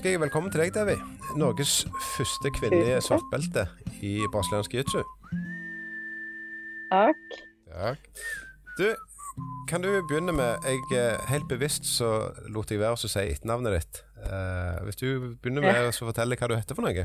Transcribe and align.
ønsker 0.00 0.14
jeg 0.14 0.20
velkommen 0.22 0.48
til 0.48 0.62
deg, 0.62 0.70
Devi. 0.72 0.94
Norges 1.36 1.82
første 2.14 2.48
kvinnelige 2.56 3.02
svartbelte 3.04 3.66
i 4.00 4.14
brasiliansk 4.32 4.72
jiu-jitsu. 4.72 5.02
Takk. 6.88 7.34
Takk. 7.68 8.06
Du, 8.78 8.86
kan 9.68 9.84
du 9.84 9.90
begynne 10.08 10.32
med 10.32 10.64
jeg, 10.64 10.80
eh, 10.96 11.20
Helt 11.28 11.44
bevisst 11.50 11.84
så 11.84 12.30
lot 12.48 12.72
jeg 12.72 12.80
være 12.80 12.96
å 12.96 13.10
si 13.12 13.26
etternavnet 13.26 13.76
ditt. 13.76 14.00
Uh, 14.24 14.80
hvis 14.86 14.96
du 15.02 15.36
begynner 15.42 15.66
med 15.68 15.90
å 15.90 15.92
fortelle 15.92 16.38
hva 16.40 16.48
du 16.48 16.56
heter 16.56 16.78
for 16.78 16.88
noe? 16.88 17.04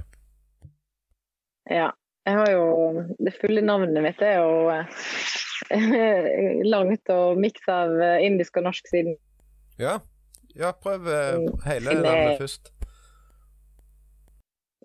Ja. 1.67 1.89
Jeg 2.25 2.39
har 2.39 2.51
jo 2.55 3.03
Det 3.19 3.35
fulle 3.41 3.65
navnet 3.65 4.07
mitt 4.07 4.23
er 4.23 4.39
jo 4.39 4.71
eh, 4.71 6.63
langt 6.73 7.11
og 7.11 7.43
miks 7.43 7.67
av 7.67 7.91
eh, 7.99 8.23
indisk 8.23 8.55
og 8.55 8.69
norsk 8.69 8.87
siden. 8.87 9.19
Ja, 9.83 9.99
ja 10.55 10.71
prøv 10.71 11.11
eh, 11.11 11.43
Mm, 11.43 11.59
hele 11.67 11.99
navnet 11.99 12.39
først. 12.39 12.71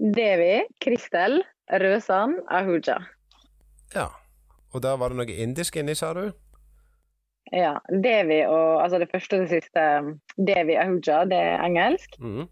Devi 0.01 0.63
Kristel 0.81 1.43
Røsan, 1.69 2.39
Ahuja. 2.49 2.97
Ja. 3.95 4.07
Og 4.73 4.83
der 4.83 4.97
var 4.97 5.13
det 5.13 5.19
noe 5.19 5.35
indisk 5.45 5.77
inni, 5.77 5.95
sa 5.99 6.15
du? 6.17 6.31
Ja. 7.53 7.75
Devi 7.91 8.41
og 8.47 8.81
altså 8.85 9.01
det 9.03 9.11
første 9.13 9.37
og 9.37 9.45
det 9.45 9.61
siste 9.61 9.85
Devi 10.39 10.79
Ahuja, 10.81 11.25
det 11.29 11.43
er 11.51 11.65
engelsk. 11.67 12.17
Mm. 12.23 12.49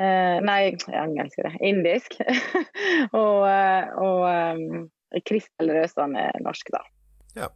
Eh, 0.00 0.36
nei, 0.44 0.60
engelsk 0.92 1.40
er 1.40 1.48
det. 1.48 1.54
Indisk. 1.64 2.18
og 3.22 3.48
eh, 3.48 3.90
og 3.96 4.26
um, 4.28 4.86
Kristel 5.24 5.72
Røsan 5.76 6.18
er 6.20 6.36
norsk, 6.44 6.68
da. 6.76 7.48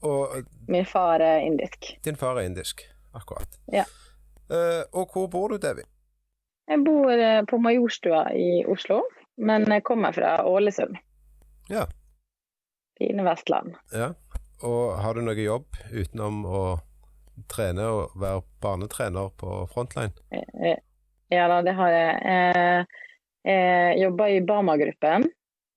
Og 0.00 0.38
eh, 0.38 0.44
Min 0.72 0.88
far 0.88 1.20
er 1.20 1.44
indisk. 1.44 1.92
din 2.04 2.16
far 2.16 2.40
er 2.40 2.48
indisk. 2.48 2.86
Akkurat. 3.12 3.60
Ja. 3.72 3.84
Eh, 4.50 4.84
og 4.92 5.12
hvor 5.12 5.26
bor 5.26 5.52
du, 5.52 5.60
Devi? 5.60 5.84
Jeg 6.68 6.84
bor 6.86 7.10
eh, 7.10 7.40
på 7.48 7.58
Majorstua 7.62 8.24
i 8.36 8.64
Oslo, 8.70 9.00
men 9.40 9.64
jeg 9.70 9.84
kommer 9.86 10.12
fra 10.14 10.36
Ålesund. 10.46 10.98
Ja. 11.70 11.86
Fine 12.98 13.24
Vestland. 13.26 13.74
Ja. 13.94 14.12
Og 14.66 14.98
har 15.00 15.16
du 15.16 15.22
noe 15.24 15.38
jobb 15.40 15.66
utenom 15.90 16.42
å 16.44 16.62
trene 17.48 17.86
og 17.88 18.16
være 18.20 18.42
barnetrener 18.60 19.30
på 19.40 19.62
Frontline? 19.72 20.12
Eh, 20.34 20.76
Ja 21.30 21.44
da, 21.46 21.60
det 21.62 21.76
har 21.78 21.92
jeg. 21.94 22.14
Eh, 22.26 22.98
Jeg 23.46 24.00
jobber 24.02 24.28
i 24.34 24.40
Bama-gruppen. 24.44 25.22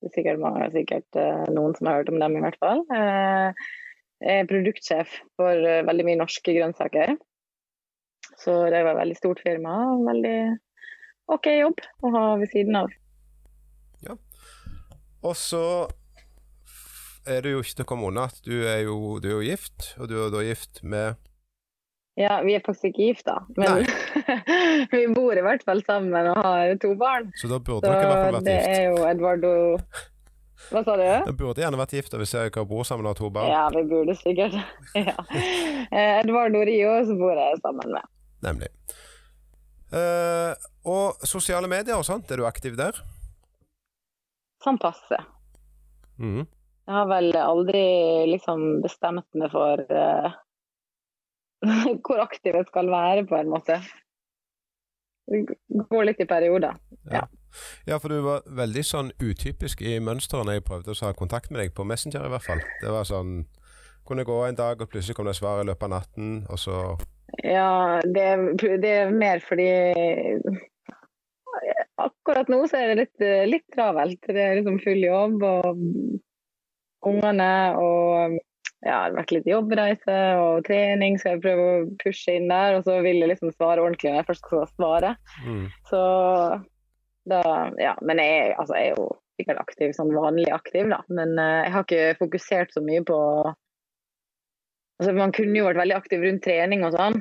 Det 0.02 0.09
er 0.09 0.14
sikkert, 0.18 0.40
mange- 0.42 0.66
sikkert 0.73 1.16
eh, 1.16 1.45
noen 1.53 1.75
som 1.78 1.88
har 1.88 2.02
hørt 2.02 2.09
om 2.12 2.18
dem, 2.20 2.36
i 2.36 2.42
hvert 2.44 2.58
fall. 2.59 2.81
Eh, 2.92 3.53
Jeg 4.23 4.40
er 4.42 4.50
produktsjef 4.50 5.14
for 5.40 5.52
eh, 5.53 5.84
veldig 5.88 6.06
mye 6.09 6.20
norske 6.20 6.52
grønnsaker. 6.58 7.16
Så 8.42 8.52
det 8.73 8.81
var 8.84 8.95
et 8.97 9.02
veldig 9.03 9.16
stort 9.22 9.40
firma. 9.45 9.78
Veldig 10.09 10.36
OK 11.32 11.48
jobb 11.48 11.84
å 12.04 12.12
ha 12.14 12.24
ved 12.42 12.52
siden 12.52 12.78
av. 12.84 12.94
Ja. 14.04 14.16
Og 15.24 15.36
så 15.40 15.64
er 17.24 17.44
det 17.46 17.54
jo 17.54 17.62
ikke 17.64 17.78
til 17.78 17.86
å 17.86 17.90
komme 17.94 18.10
unna 18.10 18.26
at 18.28 18.42
du 18.44 18.56
er 18.68 18.84
jo, 18.84 19.20
du 19.24 19.30
er 19.30 19.38
jo 19.38 19.46
gift, 19.46 19.94
og 20.00 20.10
du 20.12 20.18
er 20.20 20.34
da 20.34 20.44
gift 20.44 20.84
med 20.84 21.20
Ja, 22.20 22.42
vi 22.46 22.53
er 22.53 22.62
faktisk 22.66 22.92
ikke 22.92 23.08
gift, 23.08 23.30
da. 23.30 23.40
Men 23.58 23.88
vi 24.94 25.06
bor 25.16 25.34
i 25.34 25.46
hvert 25.46 25.64
fall 25.66 25.81
sammen 25.88 26.28
og 26.34 26.42
har 26.46 26.75
to 26.84 26.92
barn. 27.00 27.31
Så 27.40 27.50
da 27.50 27.58
burde 27.58 27.88
dere 27.88 28.03
i 28.03 28.09
hvert 28.09 28.26
fall 28.26 28.36
vært 28.38 28.52
gift. 28.52 28.68
det 28.68 28.76
er 28.76 28.84
jo 28.92 29.08
Eduardo 29.08 29.53
Hva 30.74 30.84
sa 30.84 30.97
du? 31.00 31.08
Det 31.30 31.38
burde 31.40 31.64
gjerne 31.64 31.80
vært 31.80 31.96
gift 31.97 32.14
hvis 32.20 32.36
dere 32.36 32.68
bor 32.68 32.86
sammen 32.88 33.08
og 33.08 33.16
har 33.16 33.22
to 33.22 33.31
barn. 33.34 33.50
Ja, 33.52 33.64
vi 33.74 33.86
burde 33.90 34.18
sikkert. 34.20 34.59
ja. 35.09 35.16
Eh, 35.90 36.20
Eduardo 36.20 36.62
Rio 36.68 37.00
så 37.08 37.18
bor 37.20 37.34
jeg 37.40 37.58
sammen 37.64 37.96
med. 37.96 38.14
Nemlig. 38.44 38.70
Eh, 39.94 40.53
og 40.84 41.28
sosiale 41.28 41.70
medier 41.72 42.00
og 42.00 42.06
sånt, 42.08 42.32
er 42.32 42.42
du 42.42 42.48
aktiv 42.48 42.76
der? 42.80 42.98
Sånn 44.64 44.80
passe. 44.80 45.20
Mm. 46.20 46.46
Jeg 46.84 46.96
har 46.98 47.08
vel 47.08 47.32
aldri 47.40 47.84
liksom 48.32 48.82
bestemt 48.84 49.28
meg 49.40 49.52
for 49.54 49.80
uh, 49.88 50.34
hvor 52.04 52.24
aktiv 52.24 52.56
jeg 52.60 52.68
skal 52.68 52.92
være, 52.92 53.26
på 53.28 53.40
en 53.40 53.52
måte. 53.52 53.80
Det 55.32 55.46
går 55.90 56.10
litt 56.10 56.20
i 56.20 56.28
perioder. 56.28 56.76
Ja, 57.88 58.00
for 58.02 58.12
du 58.12 58.20
var 58.26 58.48
veldig 58.60 58.84
sånn 58.84 59.12
utypisk 59.22 59.84
i 59.86 60.00
mønsteret 60.04 60.48
når 60.48 60.58
jeg 60.58 60.66
prøvde 60.68 60.96
å 60.96 61.00
ha 61.06 61.14
kontakt 61.16 61.52
med 61.52 61.62
deg 61.62 61.74
på 61.76 61.86
Messenger, 61.88 62.26
i 62.26 62.34
hvert 62.34 62.48
fall. 62.48 62.64
Det 62.82 62.94
var 62.94 63.08
sånn 63.10 63.44
Kunne 64.04 64.26
gå 64.28 64.36
en 64.44 64.58
dag, 64.58 64.82
og 64.84 64.90
plutselig 64.92 65.16
kom 65.16 65.30
det 65.30 65.38
svar 65.38 65.62
i 65.62 65.68
løpet 65.70 65.86
av 65.88 65.92
natten, 65.94 66.32
og 66.52 66.60
så 66.60 66.80
Ja, 67.40 68.02
det, 68.04 68.26
det 68.60 68.90
er 68.92 69.14
mer 69.16 69.40
fordi 69.40 69.70
Akkurat 72.02 72.50
nå 72.50 72.64
så 72.68 72.80
er 72.80 72.91
det 72.94 72.97
litt, 73.03 73.24
litt 73.52 73.66
travelt. 73.75 74.19
Det 74.25 74.41
er 74.41 74.56
liksom 74.59 74.80
full 74.84 75.03
jobb 75.06 75.44
og 75.46 75.84
ungene 77.06 77.52
og 77.78 78.40
ja, 78.84 78.97
det 79.08 79.14
har 79.14 79.14
vært 79.16 79.31
litt 79.31 79.46
jobbreise 79.47 80.16
og 80.41 80.66
trening, 80.68 81.16
skal 81.19 81.38
jeg 81.38 81.44
prøve 81.46 81.66
å 81.69 81.84
pushe 82.02 82.34
inn 82.36 82.50
der. 82.52 82.75
Og 82.80 82.88
så 82.88 82.97
vil 83.06 83.22
jeg 83.22 83.30
liksom 83.31 83.53
svare 83.56 83.80
ordentlig 83.84 84.12
når 84.12 84.19
jeg 84.22 84.28
først 84.31 84.47
skal 84.47 84.66
svare. 84.74 85.14
mm. 85.46 85.66
Så 85.91 86.02
da 87.31 87.41
Ja. 87.80 87.94
Men 88.02 88.20
jeg, 88.20 88.50
er- 88.50 88.58
altså, 88.59 88.75
jeg 88.75 88.91
er 88.91 88.96
jo 88.97 89.06
sikkert 89.40 89.62
aktiv, 89.62 89.94
sånn 89.96 90.12
vanlig 90.14 90.50
aktiv, 90.52 90.90
da. 90.91 91.00
Men 91.08 91.38
uh, 91.40 91.64
jeg 91.64 91.72
har 91.72 91.85
ikke 91.88 92.18
fokusert 92.20 92.74
så 92.75 92.84
mye 92.84 93.03
på 93.08 93.20
Altså, 95.02 95.14
man 95.18 95.31
kunne 95.35 95.58
jo 95.58 95.66
vært 95.66 95.80
veldig 95.81 95.96
aktiv 95.97 96.22
rundt 96.22 96.44
trening 96.46 96.84
og 96.85 96.94
sånn. 96.94 97.16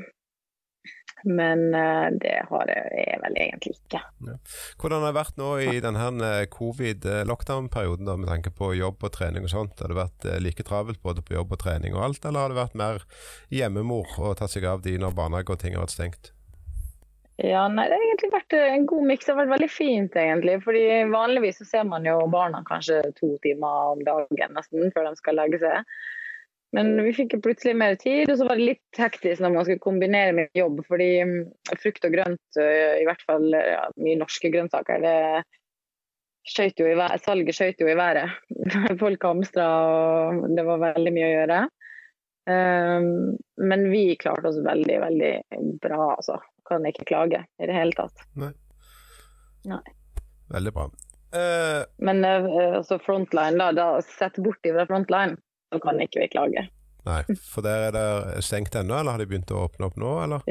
Men 1.23 1.75
eh, 1.75 2.09
det 2.19 2.35
har 2.49 2.71
jeg 2.73 3.19
vel 3.23 3.37
egentlig 3.39 3.77
ikke. 3.77 4.01
Hvordan 4.81 5.05
har 5.05 5.13
det 5.13 5.19
vært 5.21 5.39
nå 5.39 5.51
i 5.63 5.77
denne 5.85 6.33
covid-lockdown-perioden, 6.51 8.09
da, 8.09 8.17
med 8.19 8.31
tanke 8.33 8.51
på 8.59 8.73
jobb 8.75 9.07
og 9.07 9.15
trening 9.15 9.47
og 9.47 9.53
sånt? 9.55 9.79
Har 9.79 9.93
det 9.93 10.01
vært 10.01 10.27
eh, 10.27 10.41
like 10.43 10.67
travelt 10.67 11.03
både 11.05 11.23
på 11.23 11.37
jobb 11.39 11.55
og 11.55 11.63
trening 11.63 11.95
og 11.95 12.09
alt, 12.09 12.27
eller 12.27 12.43
har 12.43 12.55
det 12.55 12.63
vært 12.65 12.79
mer 12.79 13.07
hjemmemor 13.55 14.19
å 14.19 14.35
ta 14.39 14.51
seg 14.51 14.67
av 14.67 14.83
de 14.87 14.97
når 14.99 15.15
barnehage 15.19 15.55
og 15.55 15.63
ting 15.63 15.79
har 15.79 15.87
vært 15.87 15.95
stengt? 15.95 16.33
Ja, 17.43 17.65
nei, 17.71 17.87
Det 17.89 17.97
har 17.97 18.05
egentlig 18.07 18.33
vært 18.35 18.57
eh, 18.59 18.73
en 18.75 18.89
god 18.91 19.07
miks. 19.09 19.27
Det 19.27 19.33
har 19.33 19.41
vært 19.45 19.55
veldig 19.55 19.71
fint, 19.73 20.19
egentlig. 20.19 20.59
fordi 20.67 20.85
Vanligvis 21.13 21.63
så 21.63 21.69
ser 21.69 21.87
man 21.89 22.07
jo 22.07 22.19
barna 22.33 22.65
kanskje 22.67 23.01
to 23.19 23.37
timer 23.47 23.95
om 23.95 24.03
dagen 24.07 24.59
nesten 24.59 24.91
før 24.95 25.09
de 25.09 25.23
skal 25.23 25.39
legge 25.39 25.63
seg. 25.63 25.87
Men 26.73 26.95
vi 27.05 27.13
fikk 27.13 27.35
plutselig 27.45 27.75
mer 27.77 27.99
tid, 28.01 28.31
og 28.33 28.39
så 28.41 28.47
var 28.49 28.57
det 28.57 28.71
litt 28.71 29.01
hektisk 29.01 29.43
når 29.45 29.53
man 29.53 29.67
skulle 29.67 29.85
kombinere 29.85 30.33
med 30.37 30.57
jobb. 30.57 30.81
Fordi 30.89 31.09
mm, 31.29 31.35
frukt 31.83 32.07
og 32.09 32.15
grønt, 32.17 32.61
i 32.61 33.05
hvert 33.05 33.25
fall 33.29 33.45
ja, 33.53 33.83
mye 34.01 34.21
norske 34.23 34.49
grønnsaker, 34.55 35.05
det 35.05 35.19
skjøt 36.49 36.81
jo 36.81 36.89
i 36.89 36.97
været, 36.99 37.23
salget 37.23 37.59
skjøt 37.59 37.85
jo 37.85 37.91
i 37.93 37.99
været. 37.99 38.33
Folk 39.03 39.29
hamstra, 39.29 39.69
og 40.33 40.49
det 40.57 40.65
var 40.67 40.83
veldig 40.89 41.15
mye 41.15 41.29
å 41.29 41.37
gjøre. 41.37 41.61
Men 43.63 43.85
vi 43.93 44.17
klarte 44.19 44.51
oss 44.51 44.59
veldig, 44.65 44.97
veldig 45.05 45.33
bra, 45.85 46.09
altså. 46.17 46.41
Kan 46.67 46.87
ikke 46.89 47.07
klage 47.07 47.45
i 47.61 47.69
det 47.69 47.75
hele 47.75 47.95
tatt. 47.99 48.25
nei 49.69 49.83
Veldig 50.53 50.73
bra. 50.75 50.89
Uh... 51.33 51.83
Men 52.05 52.25
altså 52.25 52.99
frontline, 53.03 53.59
da, 53.61 53.71
da 53.77 53.87
sett 54.05 54.41
bort 54.43 54.67
ifra 54.69 54.85
frontline, 54.89 55.37
så 55.73 55.81
kan 55.83 56.01
ikke 56.05 56.23
vi 56.23 56.31
klage. 56.37 56.69
nei, 57.09 57.23
for 57.41 57.65
der 57.67 57.89
er 57.89 57.97
det 57.97 58.45
stengt 58.47 58.77
ennå, 58.79 59.01
eller 59.01 59.17
har 59.17 59.23
de 59.23 59.29
begynt 59.31 59.51
å 59.51 59.65
åpne 59.65 59.89
opp 59.89 59.99
nå, 59.99 60.13
eller? 60.27 60.47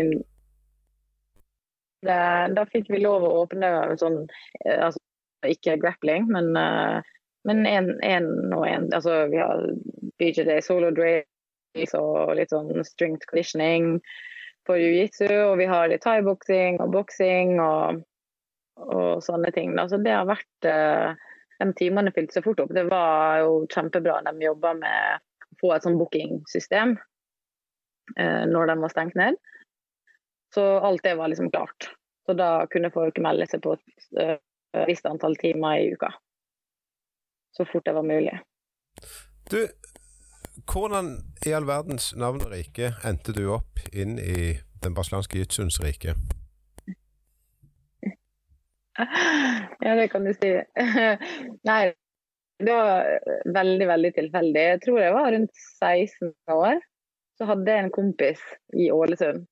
Det, 2.01 2.19
da 2.57 2.65
fikk 2.73 2.89
vi 2.89 3.03
lov 3.03 3.23
å 3.23 3.35
åpne 3.44 3.69
sånn 4.01 4.23
eh, 4.65 4.88
altså, 4.88 4.97
Ikke 5.45 5.75
grappling, 5.77 6.25
men 6.33 6.56
eh, 6.57 7.12
men 7.44 7.65
én 7.65 8.53
og 8.53 8.68
én. 8.68 8.89
Altså, 8.94 9.25
vi 9.31 9.39
har 9.41 9.63
BJJ 10.21 10.62
solo 10.65 10.91
drills 10.94 11.95
og 11.97 12.35
litt 12.38 12.53
sånn 12.53 12.83
strength 12.85 13.25
conditioning 13.29 13.95
for 14.68 14.77
jiu-jitsu. 14.77 15.29
Og 15.50 15.57
vi 15.62 15.69
har 15.69 15.89
litt 15.89 16.06
thaiboksing 16.06 16.77
og 16.83 16.94
boksing 16.94 17.57
og, 17.63 18.03
og 18.77 19.23
sånne 19.25 19.53
ting. 19.56 19.73
Altså, 19.81 20.01
det 20.01 20.13
har 20.13 20.29
vært 20.29 20.69
eh, 20.69 21.18
De 21.62 21.74
timene 21.78 22.13
fylte 22.16 22.38
seg 22.38 22.46
fort 22.46 22.62
opp. 22.63 22.74
Det 22.74 22.88
var 22.90 23.42
jo 23.44 23.56
kjempebra. 23.69 24.19
De 24.25 24.48
jobba 24.48 24.74
med 24.80 25.22
å 25.22 25.60
få 25.62 25.74
et 25.75 25.86
sånn 25.86 26.00
bookingsystem 26.00 26.96
eh, 28.18 28.44
når 28.50 28.72
de 28.72 28.78
var 28.81 28.94
stengt 28.94 29.18
ned. 29.19 29.38
Så 30.54 30.63
alt 30.84 31.04
det 31.06 31.16
var 31.19 31.31
liksom 31.31 31.52
klart. 31.54 31.92
Så 32.25 32.34
da 32.38 32.66
kunne 32.72 32.92
folk 32.94 33.19
melde 33.24 33.48
seg 33.50 33.63
på 33.63 33.75
et 33.78 34.19
eh, 34.22 34.38
visst 34.90 35.06
antall 35.06 35.38
timer 35.42 35.84
i 35.84 35.94
uka. 35.94 36.12
Så 37.58 37.68
fort 37.69 37.86
det 37.86 37.94
var 37.94 38.07
mulig. 38.07 38.34
Du, 39.52 39.68
hvordan 40.72 41.18
i 41.46 41.54
all 41.54 41.68
verdens 41.68 42.12
navn 42.16 42.44
og 42.46 42.54
rike 42.54 42.94
endte 43.07 43.36
du 43.36 43.46
opp 43.52 43.81
inn 43.92 44.18
i 44.19 44.57
den 44.81 44.96
brasilianske 44.96 45.44
jitsuens? 45.44 45.81
Ja, 48.98 49.96
det 49.96 50.08
kan 50.12 50.26
du 50.28 50.34
si. 50.36 50.52
Nei, 51.70 51.82
det 52.62 52.74
var 52.76 53.08
veldig, 53.56 53.88
veldig 53.88 54.12
tilfeldig. 54.18 54.66
Jeg 54.74 54.82
tror 54.86 55.00
jeg 55.02 55.16
var 55.16 55.32
rundt 55.36 55.64
16 55.80 56.34
år. 56.56 56.82
Så 57.40 57.48
hadde 57.50 57.74
jeg 57.74 57.88
en 57.88 57.96
kompis 57.96 58.44
i 58.78 58.92
Ålesund 58.94 59.48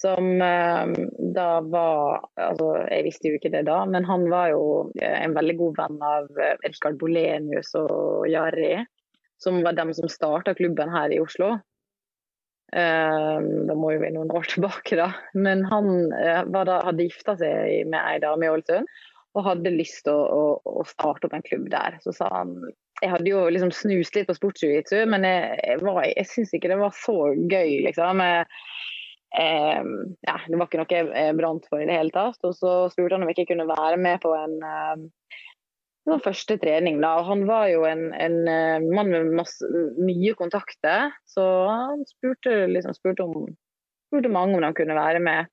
som 0.00 0.42
eh, 0.42 1.06
da 1.34 1.48
var 1.60 2.22
altså, 2.38 2.68
Jeg 2.88 3.04
visste 3.08 3.28
jo 3.28 3.38
ikke 3.40 3.52
det 3.52 3.64
da, 3.68 3.82
men 3.90 4.06
han 4.08 4.28
var 4.30 4.52
jo 4.52 4.62
en 5.02 5.34
veldig 5.36 5.56
god 5.58 5.80
venn 5.82 5.98
av 6.06 6.28
Rikard 6.64 6.96
Bolenius 7.00 7.74
og 7.78 8.28
Jari, 8.30 8.78
som 9.42 9.60
var 9.66 9.76
dem 9.76 9.92
som 9.96 10.08
starta 10.08 10.54
klubben 10.56 10.92
her 10.94 11.12
i 11.12 11.20
Oslo. 11.20 11.56
Da 12.70 13.74
må 13.74 13.90
vi 13.98 14.10
noen 14.14 14.30
år 14.30 14.44
tilbake, 14.46 14.94
da. 14.94 15.08
Men 15.34 15.64
han 15.66 16.10
da, 16.10 16.76
hadde 16.86 17.08
gifta 17.08 17.34
seg 17.40 17.88
med 17.90 17.98
ei 17.98 18.20
dame 18.22 18.46
i 18.46 18.52
Ålesund 18.52 18.86
og 19.38 19.46
hadde 19.46 19.72
lyst 19.74 20.04
til 20.06 20.16
å, 20.16 20.22
å, 20.26 20.80
å, 20.80 20.84
starte 20.88 21.28
opp 21.28 21.36
en 21.36 21.46
klubb 21.46 21.68
der. 21.72 21.98
Så 22.04 22.14
sa 22.16 22.30
han 22.32 22.56
Jeg 23.00 23.12
hadde 23.14 23.30
jo 23.30 23.46
liksom 23.48 23.70
snust 23.72 24.16
litt 24.16 24.28
på 24.28 24.36
sportsjiu-jitsu, 24.36 25.04
men 25.08 25.24
jeg, 25.24 25.54
jeg, 25.64 26.08
jeg 26.10 26.28
syns 26.28 26.50
ikke 26.56 26.72
det 26.72 26.80
var 26.82 26.96
så 26.96 27.16
gøy, 27.32 27.78
liksom. 27.86 28.20
Jeg, 28.20 28.48
eh, 29.40 29.92
ja, 30.26 30.34
det 30.44 30.58
var 30.58 30.66
ikke 30.66 30.82
noe 30.82 30.98
jeg 30.98 31.38
brant 31.38 31.70
for 31.70 31.80
i 31.80 31.88
det 31.88 31.96
hele 31.96 32.12
tatt. 32.12 32.42
Og 32.44 32.56
så 32.58 32.74
spurte 32.92 33.16
han 33.16 33.24
om 33.24 33.32
jeg 33.32 33.38
ikke 33.38 33.54
kunne 33.54 33.70
være 33.70 33.96
med 34.02 34.20
på 34.24 34.34
en 34.36 34.58
eh, 36.08 36.20
første 36.24 36.56
trening. 36.62 37.00
da, 37.02 37.16
Han 37.26 37.46
var 37.48 37.68
jo 37.72 37.84
en, 37.88 38.10
en 38.14 38.36
eh, 38.48 38.88
mann 38.94 39.12
med 39.12 39.32
masse, 39.40 39.66
mye 40.00 40.34
kontakter, 40.38 41.10
så 41.28 41.46
han 41.68 42.04
spurte, 42.08 42.66
liksom, 42.72 42.96
spurte, 42.96 43.26
om, 43.26 43.48
spurte 44.10 44.32
mange 44.32 44.58
om 44.58 44.66
han 44.66 44.76
kunne 44.76 44.98
være 44.98 45.22
med. 45.24 45.50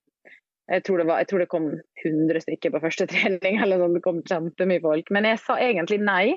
Jeg 0.68 0.84
tror, 0.84 1.06
var, 1.08 1.22
jeg 1.24 1.30
tror, 1.30 1.44
det 1.44 1.52
kom 1.52 1.70
100 2.04 2.44
stykker 2.44 2.74
på 2.74 2.84
første 2.84 3.08
trening. 3.14 3.62
eller 3.64 3.80
sånn, 3.80 3.96
Det 3.96 4.04
kom 4.04 4.20
kjempemye 4.28 4.84
folk. 4.84 5.14
Men 5.16 5.30
jeg 5.30 5.40
sa 5.44 5.56
egentlig 5.64 6.02
nei. 6.04 6.36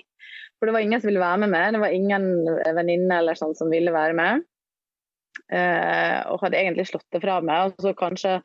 For 0.60 0.68
det 0.68 0.76
var 0.76 0.84
ingen 0.84 1.00
som 1.00 1.08
ville 1.08 1.22
være 1.22 1.40
med 1.42 1.50
meg. 1.54 1.72
Det 1.74 1.80
var 1.82 1.96
ingen 1.96 2.26
venninne 2.76 3.18
eller 3.22 3.38
sånn 3.38 3.56
som 3.58 3.72
ville 3.72 3.94
være 3.94 4.14
med. 4.14 4.44
Eh, 5.50 6.18
og 6.30 6.44
hadde 6.44 6.60
egentlig 6.60 6.86
slått 6.90 7.08
det 7.14 7.22
fra 7.24 7.40
meg. 7.42 7.70
Og 7.72 7.82
så 7.86 7.94
kanskje 7.98 8.38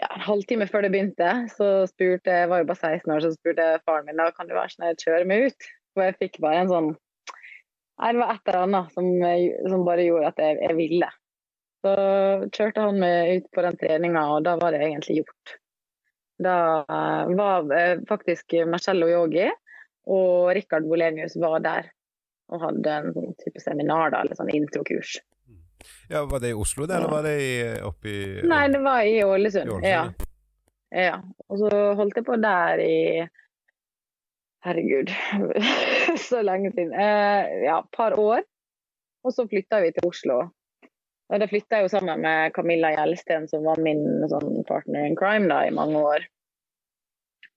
ja, 0.00 0.08
en 0.12 0.24
halvtime 0.26 0.68
før 0.68 0.84
det 0.84 0.92
begynte, 0.92 1.32
så 1.54 1.70
spurte 1.88 2.34
jeg 2.40 2.50
var 2.50 2.62
jo 2.62 2.68
bare 2.68 2.92
16 2.92 3.12
år, 3.14 3.24
så 3.24 3.32
spurte 3.32 3.64
jeg 3.64 3.82
faren 3.88 4.08
min 4.08 4.20
da 4.20 4.28
kan 4.36 4.48
du 4.48 4.54
være 4.56 4.74
sånn 4.74 5.02
kjøre 5.02 5.28
meg 5.28 5.48
ut. 5.48 5.68
Og 5.96 6.02
jeg 6.04 6.16
fikk 6.20 6.40
bare 6.44 6.62
en 6.64 6.72
sånn 6.72 6.94
Nei, 7.96 8.10
det 8.12 8.20
var 8.20 8.30
et 8.34 8.50
eller 8.50 8.64
annet 8.66 8.90
som, 8.92 9.06
som 9.72 9.84
bare 9.86 10.02
gjorde 10.04 10.28
at 10.28 10.40
jeg, 10.42 10.58
jeg 10.60 10.76
ville. 10.76 11.06
Så 11.80 11.92
kjørte 12.52 12.82
han 12.84 12.98
meg 13.00 13.30
ut 13.38 13.46
på 13.56 13.62
den 13.64 13.78
treninga, 13.80 14.24
og 14.34 14.42
da 14.44 14.52
var 14.60 14.74
det 14.76 14.82
egentlig 14.84 15.22
gjort. 15.22 15.54
Da 16.44 16.56
eh, 16.84 17.32
var 17.38 17.72
eh, 17.72 18.02
faktisk 18.04 18.52
Marcello 18.68 19.08
Yogi 19.08 19.46
og 20.12 20.50
Rikard 20.58 20.84
Bolenius 20.90 21.38
var 21.40 21.64
der 21.64 21.88
og 22.52 22.66
hadde 22.66 22.98
en 22.98 23.14
sånn 23.16 23.32
type 23.40 23.64
seminar, 23.64 24.12
da, 24.12 24.20
eller 24.20 24.38
sånn 24.38 24.52
introkurs. 24.54 25.16
Ja, 26.08 26.24
Var 26.30 26.42
det 26.42 26.52
i 26.52 26.58
Oslo, 26.58 26.86
det, 26.86 26.96
eller 26.96 27.10
var 27.10 27.26
det 27.26 27.36
oppe 27.86 28.08
i 28.08 28.20
Nei, 28.46 28.66
det 28.72 28.82
var 28.84 29.02
i 29.02 29.16
Ålesund. 29.24 29.70
I 29.70 29.74
Ålesund. 29.74 29.86
Ja. 29.86 31.00
ja. 31.02 31.16
Og 31.48 31.62
så 31.62 31.82
holdt 31.98 32.20
jeg 32.20 32.26
på 32.26 32.38
der 32.42 32.82
i 32.84 32.98
Herregud, 34.66 35.12
så 36.28 36.42
lenge 36.42 36.72
siden. 36.74 36.92
Eh, 36.92 37.64
ja, 37.68 37.78
et 37.78 37.90
par 37.96 38.18
år. 38.18 38.42
Og 39.26 39.34
så 39.34 39.46
flytta 39.50 39.80
vi 39.84 39.92
til 39.94 40.08
Oslo. 40.08 40.40
Og 41.26 41.42
da 41.42 41.48
flytta 41.50 41.78
jeg 41.78 41.86
jo 41.86 41.92
sammen 41.92 42.22
med 42.22 42.54
Camilla 42.54 42.92
Gjelsten, 42.94 43.48
som 43.50 43.66
var 43.66 43.82
min 43.82 44.02
sånn, 44.30 44.62
partner 44.66 45.08
in 45.08 45.16
crime 45.18 45.50
da, 45.50 45.64
i 45.66 45.74
mange 45.74 45.98
år. 45.98 46.26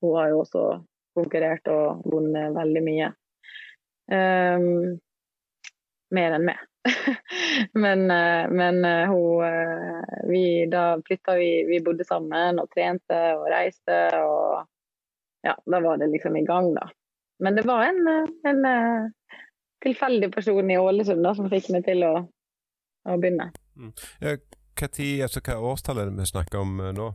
Hun 0.01 0.15
har 0.17 0.31
jo 0.31 0.41
også 0.43 0.63
konkurrert 1.17 1.69
og 1.69 2.05
vunnet 2.09 2.55
veldig 2.55 2.83
mye. 2.85 3.11
Um, 4.09 4.97
mer 6.15 6.37
enn 6.37 6.47
meg. 6.49 6.65
men, 7.83 8.05
uh, 8.11 8.45
men 8.51 8.79
uh, 8.85 9.11
hun 9.11 9.43
uh, 9.43 10.17
vi, 10.29 10.43
Da 10.71 10.83
flytta 11.05 11.35
vi 11.39 11.51
Vi 11.69 11.79
bodde 11.85 12.07
sammen 12.07 12.59
og 12.61 12.69
trente 12.73 13.19
og 13.37 13.47
reiste 13.51 14.01
og 14.23 14.65
Ja, 15.45 15.53
da 15.65 15.79
var 15.79 16.01
det 16.01 16.09
liksom 16.11 16.35
i 16.35 16.43
gang, 16.43 16.73
da. 16.75 16.89
Men 17.39 17.55
det 17.55 17.63
var 17.63 17.85
en, 17.87 18.27
en 18.43 18.65
tilfeldig 19.79 20.27
person 20.33 20.67
i 20.67 20.75
Ålesund 20.75 21.23
da, 21.23 21.31
som 21.37 21.47
fikk 21.47 21.69
meg 21.71 21.85
til 21.85 22.03
å 22.03 22.11
å 23.07 23.17
begynne. 23.17 23.49
Mm. 23.79 23.93
Ja, 24.23 24.35
hva, 24.79 24.87
tid, 24.87 25.21
altså, 25.25 25.41
hva 25.45 25.57
årstall 25.71 26.01
er 26.01 26.09
det 26.09 26.19
vi 26.19 26.27
snakker 26.29 26.63
om 26.63 26.79
nå? 26.95 27.11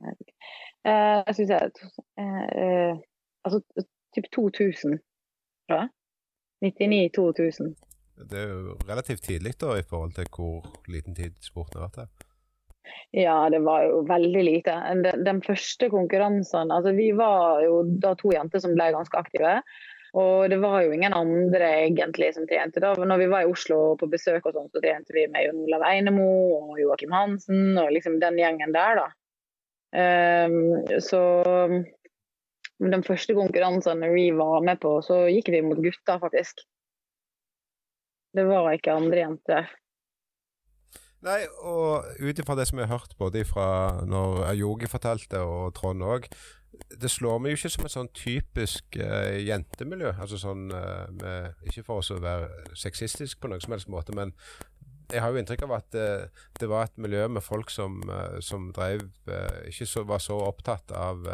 Uh, 0.00 1.20
jeg 1.28 1.36
syns 1.36 1.50
jeg 1.52 1.72
uh, 2.16 2.94
Altså 3.44 3.60
typ 4.16 4.26
2000, 4.34 4.96
tror 5.68 5.82
jeg. 5.82 5.90
99-2000. 6.64 7.70
Det 8.30 8.40
er 8.40 8.50
jo 8.50 8.74
relativt 8.88 9.24
tidlig 9.24 9.54
da, 9.60 9.76
i 9.78 9.86
forhold 9.86 10.16
til 10.16 10.28
hvor 10.34 10.66
liten 10.90 11.16
tid 11.16 11.38
sporten 11.44 11.80
har 11.80 11.88
vært 11.88 12.02
her. 12.02 12.26
Ja, 13.14 13.36
det 13.50 13.60
var 13.66 13.84
jo 13.86 14.02
veldig 14.08 14.42
lite. 14.46 14.74
Den, 15.04 15.24
den 15.26 15.40
første 15.42 15.90
konkurransen 15.90 16.70
altså 16.74 16.92
Vi 16.96 17.10
var 17.18 17.62
jo 17.64 17.82
da 18.02 18.14
to 18.18 18.32
jenter 18.34 18.62
som 18.62 18.76
ble 18.76 18.90
ganske 18.94 19.18
aktive. 19.18 19.60
Og 20.18 20.50
det 20.50 20.58
var 20.58 20.80
jo 20.82 20.94
ingen 20.94 21.14
andre 21.14 21.68
egentlig 21.84 22.32
som 22.34 22.46
trente. 22.50 22.82
da. 22.82 22.92
Når 22.94 23.20
vi 23.20 23.28
var 23.30 23.44
i 23.44 23.50
Oslo 23.50 23.94
på 23.98 24.08
besøk, 24.10 24.46
og 24.46 24.56
sånt, 24.56 24.72
så 24.74 24.82
trente 24.82 25.14
vi 25.14 25.28
med 25.30 25.46
Jon 25.46 25.62
Olav 25.68 25.86
Einemo 25.86 26.26
og 26.56 26.80
Joakim 26.82 27.14
Hansen 27.14 27.78
og 27.78 27.92
liksom 27.94 28.18
den 28.22 28.38
gjengen 28.40 28.74
der. 28.74 29.04
da. 29.04 29.08
Um, 29.90 30.98
så 31.02 31.22
den 32.80 33.06
første 33.06 33.34
konkurransen 33.38 34.02
vi 34.14 34.30
var 34.34 34.66
med 34.66 34.80
på, 34.82 34.98
så 35.04 35.24
gikk 35.30 35.50
vi 35.54 35.62
mot 35.66 35.78
gutter, 35.82 36.18
faktisk. 36.22 36.66
Det 38.36 38.46
var 38.46 38.70
ikke 38.72 38.94
andre 38.94 39.22
jenter. 39.24 39.70
Nei, 41.20 41.42
og 41.60 42.06
ut 42.16 42.38
ifra 42.40 42.56
det 42.56 42.64
som 42.70 42.78
jeg 42.80 42.88
har 42.88 43.02
hørt 43.02 43.18
både 43.20 43.42
fra 43.44 43.66
når 44.08 44.46
Ayogi 44.48 44.88
fortalte, 44.88 45.42
og 45.44 45.74
Trond 45.76 46.04
òg, 46.06 46.30
det 47.00 47.10
slår 47.12 47.42
meg 47.42 47.52
jo 47.52 47.58
ikke 47.58 47.72
som 47.74 47.86
et 47.86 47.92
sånn 47.92 48.10
typisk 48.16 48.96
uh, 48.96 49.36
jentemiljø. 49.36 50.14
Altså 50.16 50.38
sånn 50.40 50.70
uh, 50.72 51.10
med, 51.12 51.58
Ikke 51.68 51.84
for 51.84 52.00
oss 52.00 52.12
å 52.14 52.20
være 52.22 52.74
sexistisk 52.78 53.40
på 53.40 53.50
noen 53.50 53.60
som 53.60 53.74
helst 53.74 53.90
måte, 53.92 54.14
men 54.16 54.32
jeg 55.10 55.20
har 55.20 55.34
jo 55.34 55.40
inntrykk 55.42 55.66
av 55.66 55.76
at 55.80 55.98
uh, 55.98 56.44
det 56.60 56.70
var 56.70 56.86
et 56.86 57.00
miljø 57.02 57.26
med 57.28 57.44
folk 57.44 57.72
som, 57.74 58.00
som 58.40 58.70
drev 58.72 59.08
Ikke 59.68 59.88
så, 59.90 60.06
var 60.08 60.22
så 60.22 60.38
opptatt 60.46 60.94
av, 60.94 61.26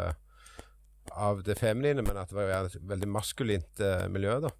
av 1.13 1.43
det 1.47 1.59
feminine, 1.61 2.03
men 2.03 2.19
at 2.19 2.33
det 2.33 2.41
var 2.41 2.55
et 2.57 2.79
veldig 2.81 3.11
maskulint 3.13 3.85
miljø, 4.11 4.39
da. 4.49 4.51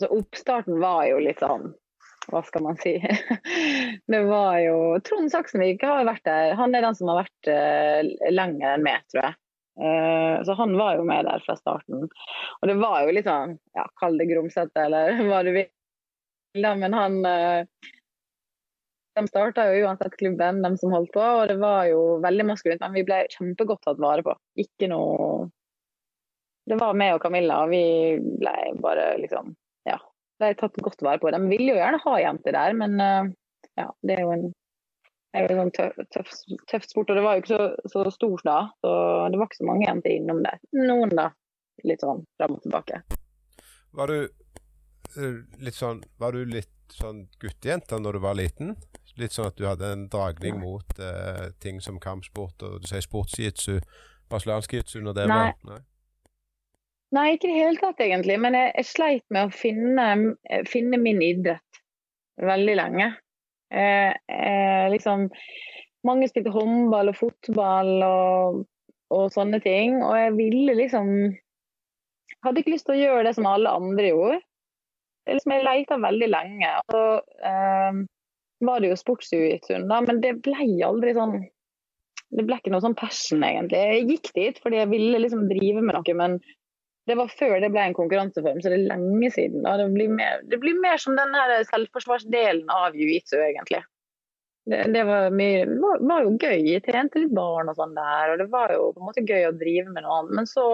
Så 0.00 0.10
oppstarten 0.10 0.80
var 0.82 1.04
jo 1.10 1.22
litt 1.22 1.42
sånn 1.42 1.72
hva 2.32 2.40
skal 2.46 2.64
man 2.64 2.78
si. 2.80 2.96
Det 4.12 4.20
var 4.24 4.58
jo 4.64 4.76
Trond 5.04 5.28
Saksenvik 5.32 5.84
har 5.84 6.06
vært 6.08 6.24
der. 6.24 6.54
Han 6.56 6.72
er 6.74 6.86
den 6.86 6.96
som 6.96 7.10
har 7.12 7.26
vært 7.26 7.50
lenger 8.32 8.78
enn 8.78 8.86
meg, 8.86 9.04
tror 9.12 9.26
jeg. 9.26 9.36
Uh, 9.80 10.44
så 10.44 10.52
han 10.52 10.76
var 10.78 10.96
jo 10.96 11.04
med 11.04 11.24
der 11.26 11.42
fra 11.46 11.56
starten. 11.56 12.06
Og 12.60 12.68
det 12.68 12.76
var 12.78 13.02
jo 13.02 13.14
litt 13.14 13.26
sånn, 13.26 13.56
ja, 13.74 13.88
kall 13.98 14.18
det 14.20 14.28
grumsete 14.30 14.86
eller 14.86 15.18
hva 15.28 15.42
du 15.46 15.50
vil. 15.56 15.68
Men 16.54 16.94
han 16.94 17.18
uh, 17.26 17.90
De 19.18 19.26
starta 19.26 19.66
jo 19.70 19.88
uansett 19.88 20.14
klubben, 20.18 20.62
de 20.62 20.70
som 20.78 20.94
holdt 20.94 21.12
på, 21.14 21.22
og 21.22 21.48
det 21.50 21.58
var 21.58 21.88
jo 21.90 22.20
veldig 22.22 22.46
maskulint. 22.52 22.82
Men 22.84 22.94
vi 23.00 23.06
ble 23.06 23.24
kjempegodt 23.34 23.82
tatt 23.86 24.02
vare 24.02 24.26
på. 24.26 24.36
Ikke 24.62 24.90
noe 24.90 25.50
Det 26.70 26.78
var 26.80 26.96
meg 26.96 27.16
og 27.16 27.22
Camilla, 27.26 27.64
og 27.64 27.74
vi 27.74 27.84
ble 28.40 28.56
bare 28.82 29.14
liksom 29.20 29.52
Ja, 29.88 29.98
ble 30.40 30.52
tatt 30.58 30.76
godt 30.82 31.02
vare 31.04 31.20
på. 31.22 31.30
De 31.34 31.40
vil 31.50 31.70
jo 31.70 31.78
gjerne 31.78 32.02
ha 32.04 32.18
jenter 32.22 32.56
der, 32.56 32.76
men 32.78 33.00
uh, 33.00 33.32
ja, 33.78 33.88
det 34.02 34.18
er 34.18 34.26
jo 34.26 34.36
en 34.36 34.52
det 35.34 35.40
er 35.40 35.50
jo 35.50 35.58
sånn 35.58 35.72
tøff, 35.74 35.96
tøff, 36.14 36.28
tøff, 36.70 36.84
sport, 36.86 37.08
og 37.10 37.16
det 37.18 37.22
var 37.24 37.34
jo 37.34 37.42
ikke 37.42 37.56
så, 37.56 37.64
så 37.90 38.02
stort 38.14 38.44
da. 38.46 38.58
Så 38.84 38.90
det 39.34 39.40
var 39.40 39.48
ikke 39.48 39.58
så 39.58 39.66
mange 39.66 39.88
jenter 39.88 40.12
innom 40.14 40.44
det. 40.44 40.52
Noen, 40.78 41.10
da. 41.18 41.24
Litt 41.82 42.04
sånn 42.04 42.20
fram 42.38 42.54
og 42.54 42.60
tilbake. 42.62 43.00
Var 43.98 44.12
du 44.12 44.18
eh, 44.22 45.40
litt 45.58 45.74
sånn 45.74 46.04
Var 46.22 46.36
du 46.38 46.44
litt 46.46 46.94
sånn 46.94 47.24
guttejente 47.42 47.98
når 47.98 48.14
du 48.14 48.22
var 48.22 48.38
liten? 48.38 48.76
Litt 49.18 49.34
sånn 49.34 49.50
at 49.50 49.58
du 49.58 49.66
hadde 49.66 49.90
en 49.96 50.06
dragning 50.10 50.60
mot 50.62 51.02
eh, 51.02 51.48
ting 51.58 51.82
som 51.82 51.98
kampsport, 52.02 52.62
og 52.62 52.84
du 52.84 52.88
sier 52.90 53.02
sportsjitsu, 53.02 53.80
brasiliansk 54.30 54.78
jitsu 54.78 55.00
når 55.02 55.18
det 55.18 55.26
Nei. 55.30 55.40
var 55.40 55.72
Nei. 55.72 55.80
Nei, 57.14 57.34
ikke 57.34 57.50
i 57.50 57.52
det 57.52 57.60
hele 57.60 57.80
tatt, 57.82 58.00
egentlig. 58.02 58.38
Men 58.42 58.56
jeg, 58.58 58.72
jeg 58.78 58.90
sleit 58.90 59.24
med 59.34 59.48
å 59.48 59.54
finne, 59.54 60.06
finne 60.70 60.98
min 60.98 61.20
idrett 61.22 61.82
veldig 62.42 62.74
lenge. 62.78 63.12
Eh, 63.74 64.10
eh, 64.10 64.90
liksom, 64.90 65.28
mange 66.06 66.28
spilte 66.30 66.52
håndball 66.54 67.10
og 67.10 67.18
fotball 67.18 67.92
og, 68.06 68.64
og, 69.14 69.24
sånne 69.34 69.60
ting. 69.64 70.00
Og 70.02 70.18
jeg 70.18 70.36
ville 70.40 70.78
liksom 70.82 71.16
Hadde 72.44 72.60
ikke 72.60 72.74
lyst 72.74 72.84
til 72.84 72.98
å 72.98 73.00
gjøre 73.00 73.22
det 73.24 73.30
som 73.38 73.46
alle 73.48 73.70
andre 73.72 74.08
gjorde. 74.10 74.34
Liksom, 75.30 75.52
jeg 75.54 75.64
leita 75.64 75.96
veldig 75.96 76.26
lenge. 76.28 76.72
Og 76.82 76.92
så 76.92 77.04
eh, 77.48 78.00
var 78.68 78.82
det 78.82 78.90
jo 78.90 78.98
sportsjujitsuen, 79.00 79.86
men 79.88 80.20
det 80.20 80.34
ble 80.44 80.66
aldri 80.84 81.14
sånn 81.16 81.38
Det 82.34 82.44
ble 82.44 82.58
ikke 82.58 82.74
noe 82.74 82.84
sånn 82.84 82.98
passion, 82.98 83.40
egentlig. 83.46 83.80
Jeg 83.80 84.04
gikk 84.10 84.30
dit 84.36 84.60
fordi 84.60 84.82
jeg 84.82 84.90
ville 84.92 85.22
liksom 85.22 85.46
drive 85.48 85.80
med 85.80 85.96
noe, 85.96 86.16
men 86.18 86.36
det 87.06 87.16
var 87.18 87.32
før 87.32 87.58
det 87.60 87.68
ble 87.72 87.82
en 87.84 87.96
konkurranseform, 87.96 88.60
så 88.62 88.70
det 88.72 88.78
er 88.78 88.86
lenge 88.94 89.28
siden. 89.34 89.64
Det 89.64 89.88
blir, 89.92 90.12
mer, 90.12 90.44
det, 90.48 90.58
blir 90.62 90.78
mer, 90.80 91.00
som 91.00 91.16
den 91.18 91.34
selvforsvarsdelen 91.68 92.70
av 92.72 92.96
jiu-jitsu, 92.96 93.36
egentlig. 93.44 93.82
Det, 94.64 94.78
det, 94.94 95.02
var 95.04 95.34
mye, 95.36 95.66
var, 95.82 96.00
var, 96.00 96.24
jo 96.24 96.38
gøy. 96.40 96.62
Jeg 96.70 96.84
trente 96.86 97.20
litt 97.20 97.34
barn 97.36 97.68
og 97.68 97.76
sånn 97.76 97.92
der, 97.96 98.32
og 98.32 98.40
det 98.40 98.48
var 98.52 98.72
jo 98.72 98.88
på 98.94 99.02
en 99.02 99.10
måte 99.10 99.26
gøy 99.28 99.50
å 99.50 99.58
drive 99.60 99.92
med 99.92 100.06
noe 100.06 100.22
annet. 100.22 100.38
Men 100.40 100.48
så 100.48 100.64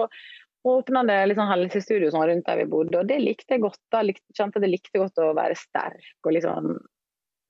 åpna 0.71 1.03
det 1.09 1.19
litt 1.27 1.39
sånn 1.41 1.51
helsestudio 1.51 2.13
sånn 2.13 2.27
rundt 2.29 2.47
der 2.47 2.61
vi 2.61 2.69
bodde, 2.71 3.01
og 3.01 3.11
det 3.11 3.19
likte 3.19 3.57
jeg 3.57 3.65
godt. 3.65 3.81
Da 3.91 4.05
likte, 4.07 4.23
kjente 4.37 4.63
det 4.63 4.71
likte 4.71 5.03
godt 5.03 5.19
å 5.19 5.33
være 5.35 5.59
sterk 5.59 6.23
og 6.23 6.35
liksom 6.37 6.73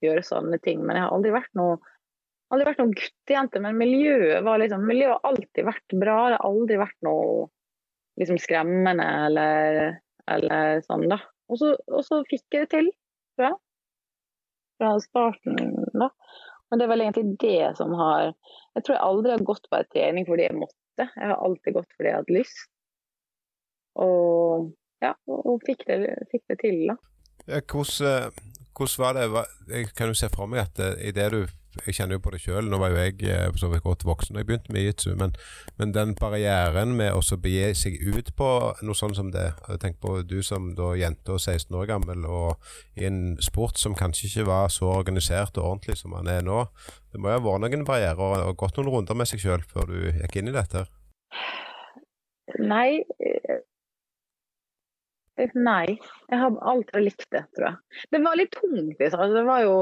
gjøre 0.02 0.26
sånne 0.26 0.58
ting. 0.66 0.82
Men 0.82 0.98
jeg 0.98 1.06
har 1.06 1.14
aldri 1.14 1.38
vært 1.38 1.54
noe 1.60 1.78
aldri 2.52 2.68
vært 2.68 2.82
noen 2.82 2.98
guttejente, 2.98 3.62
men 3.64 3.78
miljøet 3.80 4.42
var 4.44 4.60
liksom, 4.60 4.82
miljøet 4.84 5.14
har 5.14 5.30
alltid 5.30 5.68
vært 5.70 5.94
bra. 6.02 6.16
Det 6.34 6.40
har 6.40 6.50
aldri 6.50 6.80
vært 6.82 6.98
noe 7.06 7.46
liksom 8.20 8.40
skremmende 8.42 9.06
eller, 9.28 10.00
eller 10.32 10.82
sånn, 10.88 11.08
da. 11.12 11.20
Og 11.52 11.60
så, 11.60 11.74
og 11.92 12.04
så, 12.08 12.22
fikk 12.30 12.56
jeg 12.56 12.68
det 12.68 12.72
til, 12.76 12.90
tror 13.36 13.50
jeg. 13.50 13.60
Fra 14.82 14.92
starten, 15.04 15.58
da. 15.94 16.10
Men 16.72 16.80
det 16.80 16.86
er 16.86 16.92
vel 16.94 17.04
egentlig 17.04 17.34
det 17.42 17.72
som 17.76 17.92
har 18.00 18.30
Jeg 18.32 18.86
tror 18.86 18.96
jeg 18.96 19.04
aldri 19.04 19.34
har 19.34 19.42
gått 19.44 19.66
på 19.68 19.76
en 19.76 19.90
trening 19.92 20.28
fordi 20.30 20.46
jeg 20.46 20.56
måtte. 20.56 21.04
Jeg 21.04 21.28
har 21.28 21.36
alltid 21.36 21.76
gått 21.76 21.98
fordi 21.98 22.10
jeg 22.10 22.20
hadde 22.22 22.38
lyst. 22.38 22.62
Og 24.00 24.70
ja, 25.04 25.16
og 25.28 25.64
fikk 25.68 25.84
det, 25.90 25.98
fikk 26.32 26.46
det 26.54 26.60
til, 26.62 26.86
da. 26.94 26.96
Hvordan, 27.42 28.08
eh, 28.08 28.52
hvordan 28.78 29.34
var 29.34 29.50
det? 29.68 29.82
Kan 29.98 30.14
jo 30.14 30.16
se 30.16 30.30
for 30.32 30.48
meg 30.48 30.64
at 30.64 30.80
idet 30.80 31.10
i 31.10 31.16
det 31.18 31.28
du 31.34 31.42
jeg 31.86 31.96
kjenner 31.98 32.18
jo 32.18 32.24
på 32.26 32.34
det 32.34 32.42
sjøl. 32.44 32.68
Nå 32.70 32.80
var 32.82 32.94
jo 32.94 33.00
jeg 33.00 33.18
eh, 33.32 33.48
så 33.60 33.70
vidt 33.72 33.86
godt 33.86 34.06
voksen 34.08 34.36
da 34.36 34.44
jeg 34.44 34.50
begynte 34.50 34.74
med 34.76 34.86
jitsu, 34.86 35.12
men, 35.20 35.34
men, 35.80 35.94
den 35.96 36.14
barrieren 36.20 36.96
med 36.98 37.16
å 37.16 37.40
begi 37.42 37.72
seg 37.78 37.98
ut 38.04 38.34
på 38.38 38.50
noe 38.82 38.98
sånn 38.98 39.16
som 39.18 39.32
det 39.34 39.50
Tenk 39.82 40.00
på 40.04 40.20
du 40.28 40.42
som 40.46 40.72
da 40.78 40.92
jente 41.00 41.34
og 41.34 41.40
16 41.42 41.76
år 41.78 41.88
gammel, 41.90 42.26
og 42.28 43.00
i 43.00 43.08
en 43.08 43.38
sport 43.42 43.80
som 43.82 43.96
kanskje 43.98 44.28
ikke 44.28 44.48
var 44.50 44.72
så 44.74 44.92
organisert 44.92 45.58
og 45.58 45.74
ordentlig 45.74 45.98
som 46.00 46.14
man 46.16 46.30
er 46.30 46.44
nå. 46.46 46.66
Det 47.12 47.20
må 47.20 47.32
jo 47.32 47.40
ha 47.40 47.44
vært 47.46 47.64
noen 47.66 47.88
barrierer 47.88 48.48
og 48.48 48.58
gått 48.60 48.78
noen 48.80 48.92
runder 48.92 49.18
med 49.18 49.30
seg 49.30 49.42
sjøl 49.44 49.64
før 49.68 49.90
du 49.92 49.98
gikk 50.22 50.40
inn 50.40 50.52
i 50.52 50.56
dette? 50.56 50.86
Nei. 52.60 53.02
Eh, 55.40 55.52
nei. 55.56 55.98
Jeg 56.30 56.40
har 56.44 56.58
alltid 56.74 57.06
likt 57.08 57.28
det, 57.34 57.44
tror 57.56 57.68
jeg. 57.70 57.78
Det 58.14 58.22
var 58.26 58.40
litt 58.40 58.56
tungt. 58.56 59.02
Altså. 59.02 59.28
Det 59.36 59.46
var 59.48 59.64
jo 59.66 59.76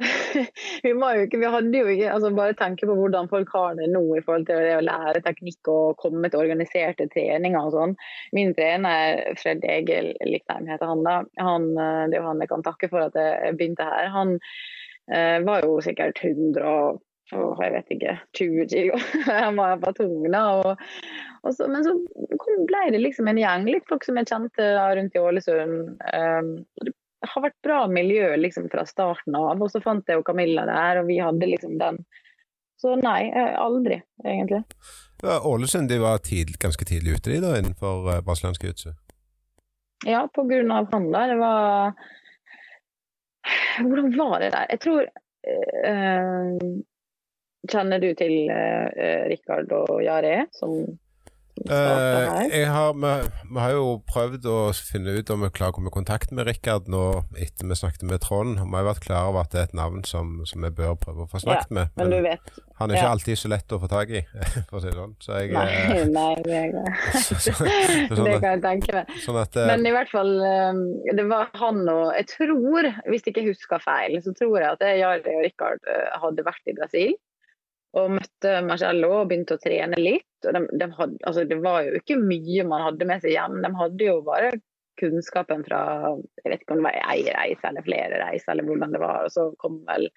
vi, 0.82 0.92
ikke, 0.92 1.38
vi, 1.38 1.48
hadde 1.52 1.80
jo 1.82 1.88
ikke 1.92 2.12
altså 2.14 2.30
Bare 2.36 2.56
tenke 2.56 2.88
på 2.88 2.94
hvordan 2.96 3.28
folk 3.28 3.50
har 3.52 3.74
det 3.76 3.90
nå 3.92 4.02
i 4.16 4.22
forhold 4.24 4.46
til 4.48 4.62
det 4.64 4.78
å 4.78 4.86
lære 4.86 5.20
teknikk 5.26 5.70
og 5.72 6.00
komme 6.00 6.30
til 6.30 6.40
organiserte 6.40 7.08
treninger 7.12 7.60
og 7.60 7.74
sånn. 7.74 7.94
Min 8.36 8.54
trener, 8.56 9.20
Fred 9.40 9.66
Egil 9.68 10.14
Likheim 10.24 10.70
heter 10.70 10.88
han 10.88 11.04
da. 11.04 11.20
Han, 11.42 11.70
det 11.76 12.16
er 12.16 12.22
jo 12.22 12.30
han 12.30 12.40
jeg 12.40 12.52
kan 12.54 12.64
takke 12.66 12.90
for 12.92 13.10
at 13.10 13.20
jeg 13.20 13.58
begynte 13.58 13.86
her. 13.86 14.08
Han 14.14 14.38
eh, 15.12 15.38
var 15.44 15.66
jo 15.66 15.78
sikkert 15.84 16.22
100 16.24 17.00
og 17.36 17.60
jeg 17.62 17.74
vet 17.76 17.92
ikke, 17.94 18.14
20 18.38 18.64
kilo. 18.72 18.96
han 19.44 19.58
var 19.58 19.76
på 19.82 19.92
tung 19.98 20.24
da. 20.32 20.42
Og, 20.62 20.80
og 21.44 21.54
så, 21.54 21.68
men 21.70 21.84
så 21.86 21.94
ble 22.66 22.86
det 22.94 23.02
liksom 23.04 23.30
en 23.30 23.38
gjeng, 23.38 23.68
litt 23.68 23.86
folk 23.90 24.06
som 24.06 24.18
jeg 24.18 24.30
kjente 24.32 24.70
rundt 24.98 25.14
i 25.14 25.22
Ålesund. 25.22 26.02
Um, 26.10 26.50
har 27.28 27.42
vært 27.44 27.58
bra 27.62 27.84
miljø 27.90 28.32
liksom 28.36 28.68
fra 28.72 28.86
starten 28.88 29.36
av. 29.36 29.60
Og 29.60 29.70
så 29.72 29.82
fant 29.84 30.06
jeg 30.08 30.20
jo 30.20 30.26
Camilla 30.26 30.64
der, 30.68 31.02
og 31.02 31.10
vi 31.10 31.20
hadde 31.20 31.48
liksom 31.50 31.78
den. 31.80 32.00
Så 32.80 32.94
nei, 32.96 33.28
aldri, 33.60 34.00
egentlig. 34.24 34.62
Ja, 35.22 35.40
Ålesund 35.44 35.90
de 35.90 35.98
var 36.00 36.22
tid, 36.24 36.54
ganske 36.58 36.84
tidlig 36.88 37.18
ute 37.18 37.34
de 37.34 37.40
da, 37.42 37.52
innenfor 37.58 38.06
uh, 38.08 38.20
brasiliansk 38.24 38.64
jiu 38.64 38.94
Ja, 40.08 40.22
av 40.24 40.88
han 40.92 41.10
der. 41.12 41.28
Det 41.28 41.36
var 41.36 41.92
Hvordan 43.80 44.16
var 44.16 44.40
det 44.40 44.50
der? 44.54 44.66
Jeg 44.70 44.80
tror 44.80 45.02
uh, 45.04 46.56
Kjenner 47.68 48.00
du 48.00 48.14
til 48.16 48.48
uh, 48.48 49.28
Rikard 49.28 49.72
og 49.76 50.00
Jare, 50.00 50.46
som 50.56 50.88
Uh, 51.68 51.74
har, 52.72 52.94
vi, 52.94 53.10
vi, 53.50 53.58
har 53.60 53.74
jo 53.74 53.98
prøvd 54.08 54.46
å 54.48 54.56
finne 54.72 55.12
ut 55.12 55.30
om 55.34 55.42
vi 55.44 55.50
klarer 55.52 55.74
å 55.74 55.76
komme 55.76 55.90
i 55.90 55.94
kontakt 55.94 56.32
med 56.32 56.48
Rikard 56.48 56.88
nå 56.88 57.02
etter 57.36 57.68
vi 57.68 57.76
snakket 57.76 58.06
med 58.08 58.22
Trond. 58.24 58.56
Vi 58.56 58.78
har 58.78 58.86
vært 58.86 59.02
klar 59.04 59.28
over 59.28 59.44
at 59.44 59.52
det 59.52 59.60
er 59.60 59.68
et 59.68 59.76
navn 59.76 60.00
som, 60.08 60.38
som 60.48 60.64
vi 60.64 60.70
bør 60.72 60.96
prøve 61.02 61.26
å 61.26 61.28
få 61.28 61.42
snakket 61.42 61.68
ja, 61.68 61.76
med. 61.76 61.92
Men, 62.00 62.14
men 62.16 62.38
han 62.80 62.88
er 62.88 62.96
ikke 62.96 63.04
ja. 63.04 63.12
alltid 63.12 63.40
så 63.42 63.52
lett 63.52 63.74
å 63.76 63.80
få 63.82 63.90
tak 63.92 64.12
i, 64.16 64.22
for 64.70 64.78
å 64.78 64.82
si 64.82 64.88
det 64.88 64.96
sånn. 64.96 65.14
Så 65.20 65.36
jeg, 65.36 65.52
nei, 65.52 65.66
eh, 65.98 66.04
nei, 66.08 66.32
er, 66.48 66.76
så, 67.26 67.36
så, 67.36 67.52
så, 67.52 67.68
det 68.24 68.38
kan 68.40 68.54
jeg 68.54 68.64
tenke 68.64 68.96
meg. 68.96 69.16
Sånn 69.20 69.40
at, 69.42 69.60
uh, 69.60 69.68
men 69.68 69.84
i 69.84 69.94
hvert 69.98 70.12
fall, 70.14 70.32
det 71.20 71.26
var 71.28 71.52
han 71.60 71.82
og 71.90 72.06
Jeg 72.16 72.30
tror, 72.32 72.88
hvis 73.10 73.26
jeg 73.26 73.34
ikke 73.34 73.50
husker 73.50 73.84
feil, 73.84 74.16
så 74.24 74.32
tror 74.38 74.62
jeg 74.62 74.78
at 74.78 74.86
Jari 75.02 75.36
og 75.36 75.44
Rikard 75.44 75.92
hadde 76.24 76.46
vært 76.46 76.72
i 76.72 76.76
Brasil 76.80 77.18
og 77.98 78.12
møtte 78.14 78.60
Marcello 78.62 79.12
og 79.20 79.30
begynte 79.30 79.56
å 79.56 79.62
trene 79.62 79.98
litt. 79.98 80.29
De, 80.44 80.64
de 80.80 80.90
had, 80.96 81.14
altså 81.28 81.44
Det 81.48 81.60
var 81.62 81.84
jo 81.86 82.00
ikke 82.00 82.18
mye 82.20 82.66
man 82.68 82.86
hadde 82.88 83.08
med 83.08 83.24
seg 83.24 83.34
hjem. 83.36 83.60
De 83.64 83.70
hadde 83.76 84.08
jo 84.08 84.20
bare 84.26 84.52
kunnskapen 85.00 85.62
fra 85.64 85.80
jeg 86.42 86.52
vet 86.52 86.62
ikke 86.62 86.76
om 86.76 86.82
det 86.82 86.88
var 86.90 86.98
ei 87.14 87.20
reise 87.32 87.68
eller 87.68 87.86
flere 87.86 88.20
reiser, 88.20 88.52
eller 88.52 88.68
hvordan 88.68 88.96
det 88.96 89.02
var. 89.02 89.26
Og 89.26 89.34
så 89.34 89.46
kom 89.62 89.80
vel 89.88 90.08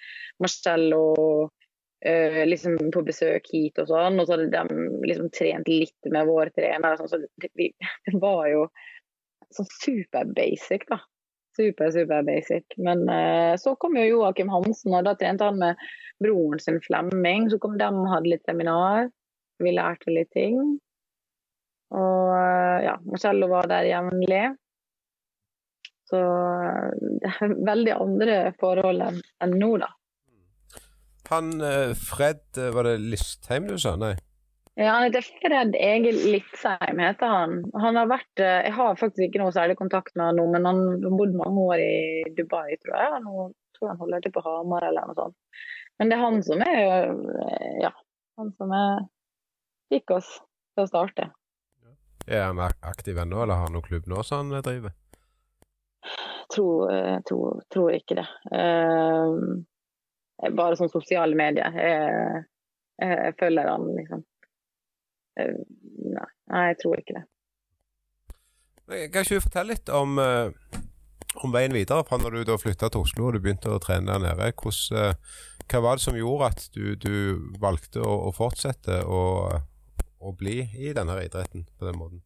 Marcello 0.44 1.04
uh, 1.44 2.42
liksom 2.50 2.78
på 2.94 3.06
besøk 3.08 3.50
hit 3.54 3.80
og 3.82 3.90
sånn, 3.92 4.20
og 4.20 4.28
så 4.28 4.38
hadde 4.38 4.52
de 4.52 5.08
liksom 5.08 5.32
trent 5.36 5.72
litt 5.72 6.12
med 6.12 6.30
våre 6.30 6.54
trener. 6.56 7.00
Sånn, 7.00 7.12
så 7.12 7.22
det, 7.24 7.32
det, 8.10 8.20
var 8.22 8.46
jo 8.52 8.68
sånn 9.54 9.72
super 9.80 10.30
basic, 10.36 10.88
da. 10.92 11.02
Super, 11.54 11.92
super 11.94 12.24
basic. 12.26 12.66
Men 12.82 13.06
uh, 13.10 13.54
så 13.62 13.76
kom 13.80 13.98
jo 14.00 14.08
Joakim 14.10 14.50
Hansen, 14.52 14.96
og 14.98 15.06
da 15.08 15.14
trente 15.20 15.46
han 15.46 15.60
med 15.62 15.84
broren 16.24 16.62
sin 16.62 16.82
Flemming. 16.82 17.52
Så 17.52 17.60
kom 17.62 17.78
de 17.78 17.90
og 17.92 18.10
hadde 18.10 18.34
litt 18.34 18.48
seminar. 18.50 19.12
Vi 19.64 19.76
lærte 19.76 20.14
litt 20.14 20.32
ting. 20.36 20.60
Og 21.94 22.30
uh, 22.34 22.78
ja, 22.84 22.98
Marcello 23.06 23.50
var 23.52 23.70
der 23.72 23.90
jevnlig. 23.90 24.44
Så 26.10 26.20
det 27.22 27.32
er 27.32 27.58
veldig 27.72 27.98
andre 27.98 28.38
forhold 28.60 29.06
enn 29.08 29.22
en 29.46 29.58
nå, 29.60 29.76
da. 29.82 29.94
Han 31.32 31.56
Fred, 31.98 32.44
var 32.76 32.86
det 32.86 32.98
Listheim 33.02 33.66
du 33.72 33.78
sa? 33.82 33.96
Nei? 33.98 34.14
Ja, 34.76 34.92
han 34.92 35.04
heter 35.04 35.22
Fred 35.22 35.76
Egil 35.76 36.16
Litzheim, 36.32 37.00
heter 37.00 37.28
han. 37.30 37.60
Han 37.74 37.96
har 37.96 38.08
vært, 38.10 38.40
eh, 38.40 38.64
Jeg 38.66 38.74
har 38.74 38.96
faktisk 38.98 39.28
ikke 39.28 39.42
noe 39.44 39.54
særlig 39.54 39.78
kontakt 39.78 40.16
med 40.16 40.26
han 40.26 40.36
nå, 40.36 40.48
men 40.50 40.66
han 40.66 40.80
har 41.04 41.18
bodd 41.20 41.36
mange 41.38 41.66
år 41.74 41.84
i 41.84 42.24
Dubai, 42.38 42.74
tror 42.82 42.96
jeg. 42.98 43.20
Nå 43.22 43.52
tror 43.78 43.86
jeg 43.86 43.92
han 43.92 44.00
holder 44.02 44.24
til 44.24 44.34
på 44.34 44.42
Hamar 44.42 44.88
eller 44.88 45.06
noe 45.06 45.20
sånt. 45.20 45.38
Men 46.00 46.10
det 46.10 46.18
er 46.18 46.24
han 46.26 46.42
som 46.42 46.64
er 46.66 46.82
eh, 46.82 47.78
ja, 47.86 47.92
han 48.42 48.50
som 48.58 48.74
er, 48.74 49.06
fikk 49.94 50.18
oss 50.18 50.30
til 50.74 50.86
å 50.86 50.90
starte. 50.90 51.30
Er 52.28 52.48
han 52.48 52.62
aktiv 52.64 53.18
ennå, 53.20 53.44
eller 53.44 53.60
har 53.60 53.68
han 53.68 53.76
noen 53.76 53.86
klubb 53.86 54.10
nå 54.10 54.24
som 54.24 54.52
han 54.52 54.64
driver? 54.64 54.96
Tror, 56.54 56.92
eh, 56.92 57.18
tror, 57.28 57.62
tror 57.74 57.96
ikke 57.96 58.20
det. 58.20 58.28
Uh, 58.52 59.64
bare 60.52 60.78
sånn 60.80 60.92
sosiale 60.92 61.36
medier. 61.40 61.72
Jeg, 61.76 62.46
jeg, 63.02 63.18
jeg 63.28 63.36
følger 63.40 63.70
han, 63.70 63.90
liksom. 63.98 64.24
Eh, 65.40 65.62
nei, 66.14 66.64
jeg 66.70 66.80
tror 66.84 67.00
ikke 67.02 67.18
det. 67.20 67.26
Kan 69.14 69.24
ikke 69.24 69.40
du 69.40 69.46
fortelle 69.48 69.74
litt 69.74 69.90
om, 69.90 70.20
eh, 70.20 70.52
om 71.42 71.54
veien 71.56 71.74
videre 71.74 72.06
fra 72.06 72.20
når 72.22 72.38
du 72.38 72.44
da 72.52 72.60
flytta 72.60 72.92
til 72.92 73.06
Oslo 73.06 73.30
og 73.30 73.38
du 73.38 73.42
begynte 73.42 73.72
å 73.72 73.82
trene 73.82 74.12
der 74.12 74.22
nede? 74.28 74.52
Hvordan, 74.60 75.00
eh, 75.00 75.38
hva 75.72 75.82
var 75.86 75.98
det 75.98 76.06
som 76.06 76.20
gjorde 76.20 76.50
at 76.52 76.66
du, 76.76 76.96
du 77.00 77.16
valgte 77.64 78.04
å, 78.04 78.28
å 78.28 78.34
fortsette 78.36 79.02
å, 79.08 79.22
å, 80.24 80.36
bli 80.40 80.62
i 80.80 80.94
denne 80.96 81.18
idretten 81.24 81.66
på 81.78 81.90
den 81.90 82.00
måten? 82.00 82.24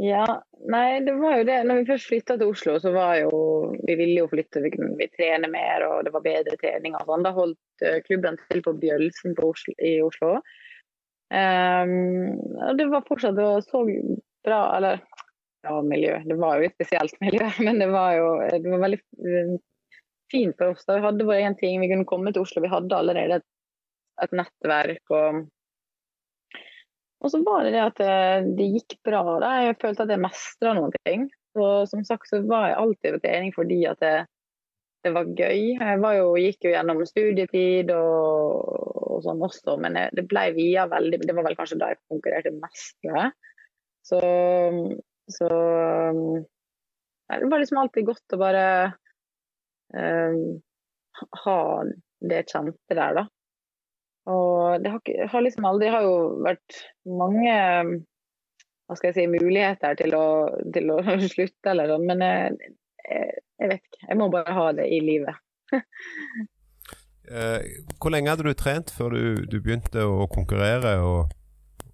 Ja, 0.00 0.24
nei, 0.70 1.00
det 1.04 1.16
var 1.18 1.40
jo 1.40 1.46
det. 1.48 1.58
Når 1.66 1.80
vi 1.80 1.88
først 1.90 2.08
flytta 2.08 2.36
til 2.40 2.52
Oslo, 2.52 2.76
så 2.80 2.92
var 2.94 3.18
jo 3.20 3.30
Vi 3.86 3.96
ville 3.98 4.22
jo 4.22 4.28
flytte, 4.30 4.62
vi 4.64 4.72
kunne 4.72 5.08
trene 5.16 5.50
mer, 5.50 5.84
og 5.88 6.04
det 6.06 6.14
var 6.14 6.24
bedre 6.24 6.56
trening 6.60 6.96
og 6.96 7.08
sånn. 7.08 7.26
Da 7.26 7.34
holdt 7.36 7.86
klubben 8.06 8.38
til 8.46 8.62
på 8.64 8.76
Bjølsen 8.80 9.36
på 9.36 9.50
Oslo, 9.52 9.74
i 9.82 9.98
Oslo. 10.04 10.38
Um, 11.30 12.38
det 12.78 12.88
var 12.90 13.06
fortsatt 13.06 13.36
det 13.36 13.44
så 13.62 13.84
bra 14.42 14.56
Eller 14.74 15.04
bra 15.62 15.76
miljø, 15.82 16.16
det 16.26 16.34
var 16.40 16.58
jo 16.58 16.66
et 16.66 16.74
spesielt 16.74 17.14
miljø, 17.24 17.46
men 17.62 17.78
det 17.82 17.90
var 17.92 18.16
jo 18.16 18.30
det 18.50 18.72
var 18.72 18.82
veldig 18.86 19.00
eh, 19.28 19.54
fint 20.32 20.56
for 20.58 20.74
oss. 20.74 20.86
Da 20.86 20.96
vi 20.98 21.04
hadde 21.04 21.26
vår 21.28 21.40
egen 21.40 21.56
ting, 21.60 21.80
vi 21.82 21.90
kunne 21.92 22.08
komme 22.08 22.32
til 22.32 22.46
Oslo, 22.46 22.62
vi 22.64 22.72
hadde 22.72 22.96
allerede 22.96 23.40
et, 23.40 23.48
et 24.24 24.36
nettverk. 24.36 25.02
og 25.12 25.44
og 27.20 27.32
så 27.32 27.40
var 27.44 27.64
det 27.64 27.74
det 27.74 27.82
at 27.84 28.02
eh, 28.04 28.48
det 28.56 28.68
gikk 28.78 28.96
bra. 29.04 29.22
Da. 29.42 29.52
Jeg 29.66 29.78
følte 29.82 30.06
at 30.06 30.12
jeg 30.14 30.22
mestra 30.22 30.74
noen 30.76 30.94
ting. 31.04 31.26
Og 31.58 31.88
som 31.90 32.04
sagt 32.06 32.30
så 32.30 32.40
var 32.46 32.70
jeg 32.70 32.78
alltid 32.80 33.16
på 33.16 33.22
trening 33.24 33.52
fordi 33.52 33.80
at 33.90 34.00
det, 34.00 34.14
det 35.04 35.12
var 35.16 35.28
gøy. 35.28 35.74
Jeg 35.74 36.00
var 36.04 36.16
jo, 36.16 36.30
gikk 36.40 36.68
jo 36.68 36.72
gjennom 36.72 37.02
studietid 37.08 37.92
og, 37.96 38.70
og 39.10 39.20
sånn 39.26 39.44
også, 39.44 39.76
men 39.82 39.98
det 40.16 40.24
ble 40.30 40.46
via 40.56 40.86
veldig 40.90 41.20
Det 41.26 41.36
var 41.36 41.48
vel 41.48 41.58
kanskje 41.58 41.80
da 41.82 41.92
jeg 41.92 42.00
konkurrerte 42.08 42.54
mest, 42.56 42.96
tror. 43.04 43.34
Så, 44.06 44.20
så 45.28 45.48
Det 47.28 47.50
var 47.50 47.60
liksom 47.60 47.82
alltid 47.82 48.08
godt 48.08 48.34
å 48.36 48.40
bare 48.40 48.64
um, 49.92 50.40
ha 51.44 51.58
det 52.30 52.46
kjente 52.48 52.96
der, 52.96 53.20
da. 53.20 53.26
Og 54.30 54.84
det 54.84 54.92
har, 54.94 55.02
har 55.32 55.44
liksom 55.44 55.66
aldri 55.68 55.90
har 55.92 56.06
jo 56.06 56.14
vært 56.46 56.80
mange 57.08 57.56
hva 58.90 58.96
skal 58.98 59.12
jeg 59.12 59.16
si, 59.20 59.26
muligheter 59.30 59.98
til 60.00 60.16
å, 60.18 60.26
til 60.74 60.90
å 60.90 60.98
slutte 61.34 61.70
eller 61.70 61.92
sånn, 61.92 62.08
men 62.08 62.24
jeg, 62.26 62.70
jeg, 63.06 63.42
jeg, 63.62 63.68
vet 63.70 63.84
ikke. 63.84 64.06
Jeg 64.08 64.18
må 64.18 64.26
bare 64.32 64.56
ha 64.56 64.64
det 64.74 64.88
i 64.90 64.98
livet. 65.04 65.38
eh, 67.30 67.68
hvor 68.02 68.10
lenge 68.10 68.32
hadde 68.32 68.48
du 68.48 68.56
trent 68.58 68.90
før 68.90 69.14
du, 69.14 69.22
du 69.46 69.60
begynte 69.60 70.02
å 70.02 70.26
konkurrere 70.32 70.96
og, 71.06 71.30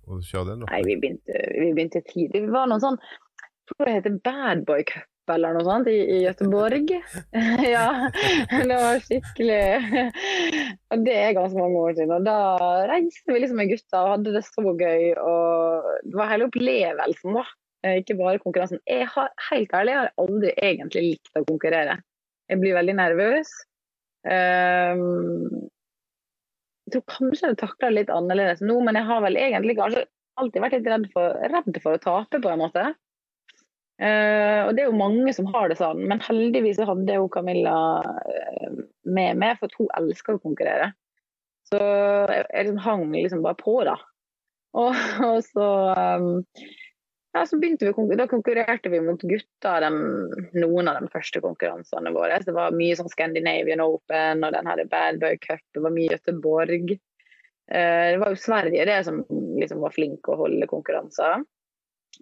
og 0.08 0.24
kjøre 0.24 0.54
den? 0.54 0.64
Nei, 0.70 0.80
vi 0.88 0.96
begynte, 1.02 1.42
vi 1.52 1.68
begynte 1.76 2.04
tidlig. 2.08 2.46
Det 2.46 2.54
var 2.54 2.72
noen 2.72 2.84
sånn 2.86 3.00
jeg 3.66 3.74
tror 3.74 3.88
det 3.88 3.94
heter 3.96 4.18
Bad 4.22 4.60
Boy 4.64 4.84
Cup 4.86 5.10
eller 5.34 5.56
noe 5.56 5.66
sånt 5.66 5.90
i, 5.90 5.96
i 6.16 6.18
Göteborg. 6.24 6.90
ja, 7.74 7.86
det 8.52 8.78
var 8.78 9.02
skikkelig 9.04 9.60
Og 10.94 11.04
det 11.06 11.16
er 11.18 11.36
ganske 11.36 11.60
mange 11.60 11.82
år 11.82 11.94
siden. 11.98 12.14
Og 12.16 12.26
da 12.26 12.38
reiste 12.90 13.32
vi 13.34 13.42
liksom 13.42 13.60
med 13.60 13.72
gutta 13.74 14.02
og 14.02 14.12
hadde 14.14 14.34
det 14.36 14.44
så 14.46 14.64
gøy. 14.66 15.06
Og 15.20 15.92
det 16.06 16.18
var 16.18 16.32
hele 16.32 16.50
opplevelsen, 16.50 17.38
da. 17.38 17.46
Eh, 17.84 18.00
ikke 18.02 18.18
bare 18.18 18.42
konkurransen. 18.42 18.82
Jeg 18.88 19.06
har, 19.12 19.30
helt 19.50 19.72
ærlig, 19.74 19.94
jeg 19.94 20.02
har 20.02 20.12
aldri 20.26 20.52
egentlig 20.56 21.06
likt 21.10 21.38
å 21.38 21.44
konkurrere. 21.46 22.00
Jeg 22.50 22.62
blir 22.62 22.76
veldig 22.78 22.96
nervøs. 22.98 23.52
Um, 24.26 25.66
jeg 26.86 26.94
tror 26.96 27.04
kanskje 27.10 27.50
jeg 27.50 27.58
takler 27.60 27.94
litt 27.94 28.10
annerledes 28.14 28.62
nå, 28.62 28.78
men 28.86 28.98
jeg 28.98 29.06
har 29.08 29.22
vel 29.22 29.38
egentlig 29.38 29.76
kanskje 29.78 30.06
alltid 30.40 30.62
vært 30.62 30.76
litt 30.76 30.88
redd 30.90 31.06
for, 31.14 31.36
redd 31.52 31.80
for 31.82 31.96
å 31.96 32.02
tape, 32.02 32.40
på 32.42 32.52
en 32.52 32.62
måte. 32.62 32.84
Uh, 33.96 34.68
og 34.68 34.74
det 34.76 34.82
er 34.82 34.90
jo 34.90 34.98
mange 34.98 35.32
som 35.32 35.46
har 35.54 35.70
det 35.72 35.78
sånn, 35.78 36.02
men 36.10 36.20
heldigvis 36.20 36.82
hadde 36.84 37.14
jo 37.16 37.30
Camilla 37.32 37.76
uh, 38.04 38.80
med 39.08 39.38
meg, 39.40 39.56
for 39.60 39.72
hun 39.78 39.88
elsker 39.96 40.36
å 40.36 40.42
konkurrere. 40.42 40.90
Så 41.70 41.78
jeg, 41.80 42.44
jeg 42.44 42.66
liksom 42.66 42.82
hang 42.84 43.06
liksom 43.14 43.46
bare 43.46 43.58
på, 43.58 43.78
da. 43.88 43.96
Og, 44.76 44.92
og 45.30 45.38
så 45.46 45.70
um, 46.20 46.28
ja, 47.32 47.42
så 47.48 47.56
begynte 47.60 47.88
vi, 47.88 48.18
Da 48.20 48.28
konkurrerte 48.28 48.92
vi 48.92 49.00
mot 49.04 49.24
gutter 49.24 49.86
de, 49.86 49.90
noen 50.60 50.92
av 50.92 51.00
de 51.00 51.10
første 51.12 51.40
konkurransene 51.44 52.12
våre. 52.12 52.38
Så 52.40 52.50
det 52.50 52.58
var 52.60 52.76
mye 52.76 53.00
sånn 53.00 53.12
Scandinavian 53.12 53.84
Open 53.84 54.44
og 54.44 54.52
den 54.56 54.68
her 54.68 54.84
Bad 54.92 55.20
Boy 55.24 55.40
Cup. 55.40 55.64
Det 55.72 55.82
var 55.84 55.96
mye 55.96 56.12
Göteborg. 56.12 56.96
Uh, 57.72 58.06
det 58.12 58.20
var 58.20 58.36
jo 58.36 58.44
Sverige 58.44 58.88
det 58.92 59.02
som 59.08 59.24
liksom 59.56 59.80
var 59.82 59.96
flink 59.96 60.28
å 60.28 60.36
holde 60.44 60.68
konkurranser 60.68 61.40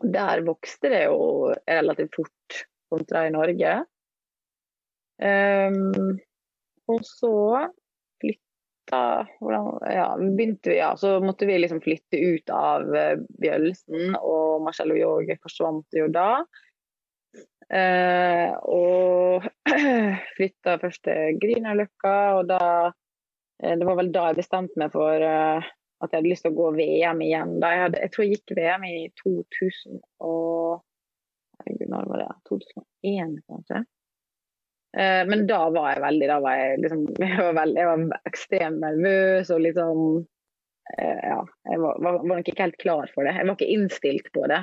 der 0.03 0.43
vokste 0.47 0.91
det 0.93 1.05
jo 1.07 1.53
relativt 1.69 2.17
fort 2.17 2.61
kontra 2.93 3.27
i 3.27 3.33
Norge. 3.35 3.75
Um, 5.23 6.19
og 6.91 7.05
så 7.07 7.35
flytta 8.21 9.03
ja, 9.95 10.09
begynte 10.19 10.73
vi, 10.73 10.79
ja, 10.81 10.91
så 10.99 11.17
måtte 11.23 11.47
vi 11.47 11.59
liksom 11.61 11.81
flytte 11.85 12.19
ut 12.19 12.51
av 12.51 12.89
uh, 12.91 13.15
Bjølsen, 13.41 14.17
og 14.19 14.65
Marcello 14.67 14.99
Jorge 14.99 15.39
forsvant 15.43 15.99
jo 15.99 16.11
da. 16.13 16.43
Uh, 17.65 18.51
og 18.69 19.47
flytta 20.37 20.77
først 20.83 21.07
til 21.07 21.41
Grünerløkka, 21.43 22.19
og 22.41 22.51
da 22.51 22.61
uh, 22.91 23.75
Det 23.79 23.87
var 23.87 23.97
vel 24.03 24.13
da 24.13 24.29
jeg 24.31 24.43
bestemte 24.43 24.79
meg 24.83 24.93
for 24.93 25.25
at 26.03 26.11
jeg 26.11 26.21
hadde 26.21 26.31
lyst 26.31 26.45
til 26.47 26.53
å 26.53 26.59
gå 26.59 26.71
VM 26.77 27.23
igjen. 27.25 27.57
Jeg, 27.63 27.81
hadde, 27.85 28.01
jeg, 28.03 28.13
tror 28.13 28.25
jeg 28.25 28.37
gikk 28.37 28.55
VM 28.59 28.87
i 28.89 28.97
2000 29.23 30.01
og 30.27 30.83
Herregud, 31.55 31.91
når 31.93 32.09
var 32.11 32.21
det? 32.21 32.31
2001, 32.51 33.37
kanskje? 33.47 33.85
Eh, 34.99 35.23
men 35.27 35.45
da 35.51 35.61
var 35.75 35.89
jeg 35.91 36.03
veldig 36.05 36.27
Da 36.31 36.39
var 36.43 36.59
jeg 36.59 36.81
liksom 36.85 37.01
Jeg 37.23 37.39
var, 37.41 37.55
veld, 37.57 37.79
jeg 37.79 37.89
var 37.91 38.29
ekstremt 38.31 38.81
nervøs 38.83 39.51
og 39.55 39.63
liksom 39.65 40.03
eh, 40.95 41.23
Ja, 41.31 41.41
jeg 41.71 41.83
var, 41.83 41.99
var, 41.99 42.19
var, 42.21 42.27
nok 42.31 42.51
ikke 42.51 42.67
helt 42.67 42.81
klar 42.83 43.11
for 43.15 43.27
det. 43.27 43.37
Jeg 43.39 43.49
var 43.49 43.57
ikke 43.57 43.73
innstilt 43.75 44.31
på 44.35 44.45
det 44.51 44.61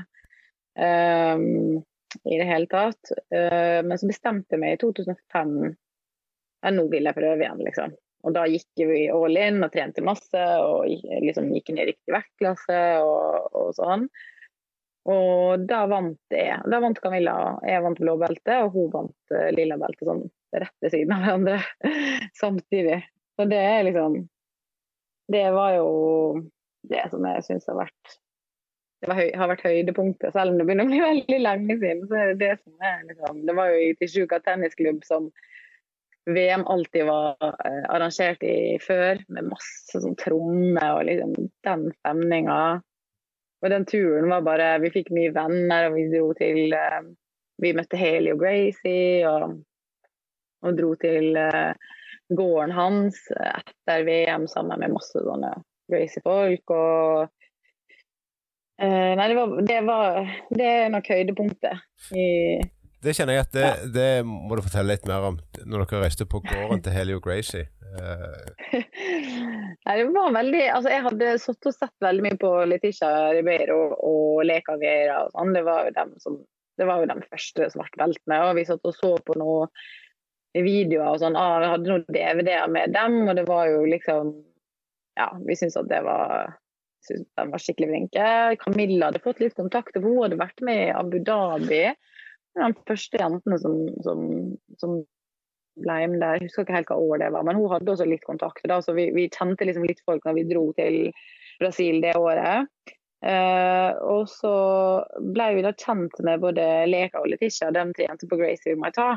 um, 0.79 1.81
i 2.27 2.37
det 2.37 2.47
hele 2.47 2.67
tatt. 2.71 3.11
Uh, 3.31 3.79
men 3.87 3.95
så 3.99 4.07
bestemte 4.09 4.55
jeg 4.55 4.61
meg 4.61 4.75
i 4.75 4.81
2005 4.81 5.53
at 6.61 6.75
nå 6.75 6.83
vil 6.91 7.07
jeg 7.07 7.17
prøve 7.17 7.39
igjen, 7.39 7.61
liksom. 7.65 7.93
Og 8.21 8.35
da 8.35 8.45
gikk 8.49 8.83
vi 8.89 9.05
all 9.11 9.37
in 9.39 9.63
og 9.65 9.71
trente 9.73 10.03
masse 10.05 10.43
og 10.61 10.85
liksom 11.25 11.49
gikk 11.55 11.71
ned 11.73 11.83
i 11.83 11.89
riktig 11.91 12.13
vektklasse 12.13 12.81
og, 13.05 13.49
og, 13.55 13.71
sånn. 13.77 14.05
Og 15.09 15.65
da 15.65 15.81
vant 15.89 16.35
jeg. 16.35 16.59
Da 16.69 16.81
vant 16.83 17.01
Camilla. 17.01 17.35
Jeg 17.65 17.81
vant 17.81 18.01
blå 18.01 18.15
belte, 18.21 18.59
og 18.65 18.75
hun 18.75 18.91
vant 18.93 19.33
uh, 19.33 19.47
lilla 19.55 19.79
belte 19.81 20.05
sånn 20.05 20.27
rett 20.53 20.75
ved 20.83 20.93
siden 20.93 21.15
av 21.15 21.25
hverandre 21.25 21.95
samtidig. 22.41 22.99
Så 23.39 23.47
det 23.49 23.61
er 23.65 23.85
liksom 23.87 24.19
Det 25.31 25.47
var 25.55 25.77
jo 25.77 25.91
det 26.91 27.05
som 27.11 27.25
jeg 27.25 27.45
syns 27.45 27.69
har 27.69 27.77
vært 27.79 28.17
det 29.01 29.15
høy, 29.17 29.29
har 29.33 29.49
vært 29.49 29.63
høydepunktet, 29.65 30.33
selv 30.35 30.51
om 30.51 30.59
det 30.59 30.65
begynner 30.67 30.85
å 30.85 30.91
bli 30.91 30.99
veldig 31.11 31.39
lenge 31.41 31.77
siden. 31.79 32.03
så 32.09 32.17
er 32.19 32.33
Det 32.33 32.41
det 32.43 32.51
som 32.59 32.85
er 32.91 32.99
liksom, 33.09 33.39
det 33.47 33.55
var 33.57 33.71
jo 33.71 33.79
i 33.81 33.95
Tisjuka 33.97 34.41
tennisklubb 34.45 35.01
som 35.07 35.31
VM 36.25 36.67
alltid 36.67 37.05
var 37.05 37.37
eh, 37.65 37.83
arrangert 37.89 38.43
i 38.43 38.77
før, 38.81 39.23
med 39.27 39.49
masse 39.49 40.01
sånn 40.01 40.17
tromme 40.19 40.83
og 40.95 41.05
liksom 41.07 41.33
den 41.65 41.87
stemninga. 41.97 42.61
Og 43.61 43.69
den 43.69 43.85
turen 43.85 44.29
var 44.29 44.45
bare 44.45 44.69
Vi 44.81 44.89
fikk 44.93 45.11
mye 45.13 45.33
venner, 45.33 45.89
og 45.89 45.97
vi 45.97 46.07
dro 46.13 46.31
til 46.37 46.75
eh, 46.77 47.01
Vi 47.61 47.73
møtte 47.77 47.97
Haley 47.97 48.35
og 48.35 48.41
Gracie, 48.41 49.29
og, 49.29 49.57
og 50.65 50.77
dro 50.77 50.93
til 51.01 51.37
eh, 51.41 51.73
gården 52.31 52.73
hans 52.77 53.25
etter 53.35 54.05
VM 54.07 54.47
sammen 54.47 54.79
med 54.79 54.93
masse 54.93 55.19
sånne 55.19 55.55
Gracie-folk. 55.91 56.69
og 56.71 57.37
Nei, 58.81 59.25
det 59.29 59.35
var, 59.37 59.51
det 59.61 59.79
var 59.85 60.15
Det 60.49 60.65
er 60.65 60.87
nok 60.89 61.09
høydepunktet 61.11 62.15
i 62.17 62.29
det 63.01 63.15
kjenner 63.17 63.37
jeg 63.37 63.45
at 63.47 63.53
det, 63.55 63.69
det, 63.95 64.09
må 64.27 64.55
du 64.57 64.63
fortelle 64.65 64.93
litt 64.93 65.07
mer 65.09 65.31
om 65.31 65.37
når 65.65 65.85
dere 65.85 66.03
reiste 66.03 66.27
på 66.29 66.41
gården 66.45 66.83
til 66.85 66.93
Helio 66.95 67.21
Gracie. 67.23 67.67
Uh. 67.91 68.45
Nei, 69.85 69.95
det 69.97 70.05
var 70.13 70.31
veldig 70.31 70.61
Altså, 70.71 70.91
jeg 70.93 71.03
hadde 71.07 71.31
satt 71.43 71.67
og 71.67 71.75
sett 71.75 72.05
veldig 72.05 72.23
mye 72.23 72.37
på 72.39 72.51
Letitia 72.69 73.09
Ribeiro 73.35 73.81
og 74.07 74.45
Leka 74.47 74.77
Vieira 74.79 75.25
og 75.25 75.33
sånn. 75.33 75.51
Det 75.57 75.65
var 75.67 75.89
jo 75.89 75.95
dem 75.97 76.13
som 76.23 76.37
det 76.79 76.87
var 76.87 77.01
jo 77.01 77.09
de 77.11 77.27
første 77.27 77.67
svartbeltene. 77.73 78.37
Og 78.47 78.55
vi 78.57 78.67
satt 78.69 78.87
og 78.87 78.95
så 78.95 79.11
på 79.25 79.35
noen 79.37 79.69
videoer 80.55 81.11
og 81.11 81.19
sånn. 81.21 81.37
Ah, 81.39 81.59
vi 81.61 81.73
hadde 81.73 81.91
noen 81.91 82.07
DVD-er 82.07 82.71
med 82.71 82.95
dem, 82.95 83.19
og 83.27 83.35
det 83.37 83.45
var 83.49 83.67
jo 83.71 83.83
liksom 83.89 84.33
Ja, 85.19 85.27
vi 85.43 85.57
syntes 85.59 85.75
at 85.75 85.89
det 85.91 85.99
var 86.05 86.53
synes 87.03 87.27
de 87.35 87.43
var 87.51 87.61
skikkelig 87.61 87.89
flinke. 87.89 88.29
Camilla 88.61 89.09
hadde 89.09 89.23
fått 89.23 89.41
litt 89.43 89.57
kontakt, 89.57 89.97
hun 89.97 90.21
hadde 90.21 90.39
vært 90.39 90.63
med 90.65 90.85
i 90.85 90.93
Abu 90.95 91.17
Dhabi 91.25 91.83
de 92.59 92.71
første 92.87 93.19
jentene 93.19 93.57
som, 93.61 93.75
som, 94.05 94.23
som 94.81 95.01
ble 95.81 95.99
med 96.11 96.21
der. 96.23 96.39
Jeg 96.39 96.49
husker 96.49 96.65
ikke 96.65 96.79
helt 96.79 96.91
hva 96.91 96.97
år 96.99 97.21
det 97.23 97.29
var, 97.35 97.45
men 97.47 97.59
hun 97.59 97.71
hadde 97.71 97.93
også 97.93 98.07
litt 98.09 98.25
kontakt. 98.27 98.65
Vi, 98.65 99.05
vi 99.15 99.29
kjente 99.31 99.67
liksom 99.67 99.85
litt 99.87 100.01
folk 100.07 100.25
når 100.27 100.39
vi 100.39 100.47
dro 100.49 100.65
til 100.77 100.97
Brasil 101.61 102.01
det 102.03 102.17
året. 102.19 102.67
Uh, 103.21 103.93
og 104.09 104.23
så 104.31 104.51
ble 105.21 105.51
vi 105.53 105.61
da 105.61 105.75
kjent 105.77 106.15
med 106.25 106.41
både 106.41 106.63
Leka 106.89 107.21
og 107.21 107.29
Letitia, 107.29 107.69
de 107.69 107.83
tre 107.93 108.07
jentene 108.07 108.31
på 108.31 108.39
Gracie 108.39 108.79
My 108.81 108.89
Ta. 108.95 109.11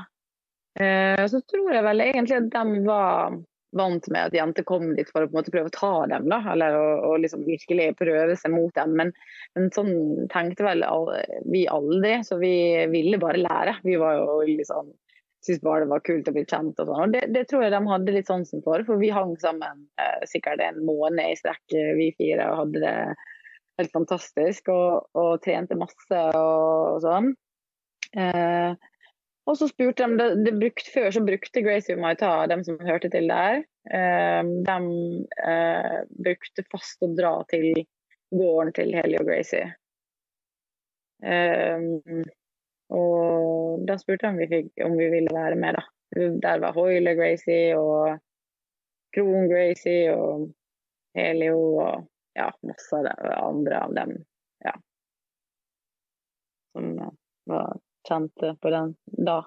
Uh, 0.77 1.25
så 1.31 1.41
tror 1.49 1.73
jeg 1.73 1.87
vel 1.87 2.05
egentlig 2.05 2.37
at 2.37 2.51
de 2.53 2.83
var 2.85 3.39
vant 3.77 4.09
med 4.13 4.29
at 4.29 4.37
jenter 4.37 4.67
kom 4.67 4.93
dit 4.97 5.09
for 5.11 5.25
å 5.25 5.29
på 5.29 5.35
en 5.35 5.41
måte 5.41 5.53
prøve 5.55 5.71
å 5.71 5.75
ta 5.75 5.93
dem, 6.11 6.29
da, 6.31 6.41
eller 6.53 6.77
å, 6.79 6.85
å 7.11 7.15
liksom 7.21 7.45
virkelig 7.47 7.91
prøve 7.99 8.37
seg 8.39 8.55
mot 8.55 8.75
dem. 8.77 8.95
Men, 9.01 9.13
men, 9.57 9.71
sånn 9.75 10.29
tenkte 10.33 10.67
vel 10.67 10.85
vi 11.51 11.65
aldri, 11.71 12.17
så 12.27 12.39
vi 12.43 12.55
ville 12.93 13.21
bare 13.23 13.43
lære. 13.43 13.79
Vi 13.87 13.99
var 14.01 14.21
jo 14.21 14.43
liksom 14.49 14.93
syntes 15.45 15.61
bare 15.65 15.85
det 15.85 15.91
var 15.91 16.05
kult 16.07 16.29
å 16.31 16.33
bli 16.33 16.47
kjent 16.49 16.79
og 16.81 16.89
sånn. 16.89 17.03
Og 17.03 17.13
det, 17.13 17.27
det, 17.35 17.45
tror 17.51 17.67
jeg 17.67 17.75
de 17.75 17.83
hadde 17.91 18.17
litt 18.17 18.31
sansen 18.31 18.65
for, 18.65 18.85
for 18.87 19.01
vi 19.01 19.13
hang 19.13 19.35
sammen 19.43 19.85
eh, 20.01 20.25
sikkert 20.31 20.63
en 20.65 20.81
måned 20.87 21.21
i 21.21 21.37
strekk, 21.37 21.77
vi 21.99 22.09
fire, 22.17 22.49
og 22.49 22.63
hadde 22.63 22.85
det 22.85 22.97
helt 23.81 23.93
fantastisk. 23.93 24.73
Og, 24.73 25.11
og 25.21 25.33
trente 25.45 25.77
masse 25.79 26.25
og, 26.33 26.97
og 26.97 27.05
sånn. 27.05 27.33
Eh, 28.17 28.91
og 29.45 29.59
så 29.61 29.69
spurte 29.69 30.07
de, 30.07 30.17
det, 30.19 30.29
det 30.47 30.53
brukt, 30.57 30.87
Før 30.95 31.11
så 31.13 31.23
brukte 31.25 31.63
Gracie 31.65 31.97
Maita, 32.01 32.33
dem 32.49 32.65
som 32.65 32.81
hørte 32.81 33.11
til 33.13 33.29
der, 33.29 33.65
eh, 33.93 34.41
de 34.69 34.77
eh, 35.53 35.99
brukte 36.25 36.65
fast 36.73 37.05
å 37.05 37.11
dra 37.13 37.35
til 37.53 37.85
gården 38.35 38.73
til 38.77 38.95
Helly 38.97 39.21
og 39.21 39.29
Gracie. 39.29 39.69
Eh, 41.25 42.25
og 42.95 43.85
da 43.89 43.99
spurte 44.01 44.27
de 44.27 44.33
om 44.33 44.41
vi, 44.41 44.49
fikk, 44.49 44.73
om 44.87 44.97
vi 44.97 45.11
ville 45.13 45.37
være 45.37 45.61
med, 45.61 45.77
da. 45.77 45.85
Der 46.15 46.61
var 46.63 46.77
Hoyle 46.77 47.17
Gracie 47.19 47.75
og 47.77 48.21
Kron 49.15 49.49
Gracie 49.51 50.13
og 50.15 50.49
Helio 51.15 51.57
og 51.83 52.05
ja, 52.39 52.49
masse 52.67 53.01
andre 53.35 53.81
av 53.81 53.97
dem. 53.97 54.15
Ja. 54.65 54.75
Som 56.75 56.95
var 57.51 57.75
kjente 58.09 58.55
på 58.61 58.73
den 58.75 58.95
da. 59.05 59.39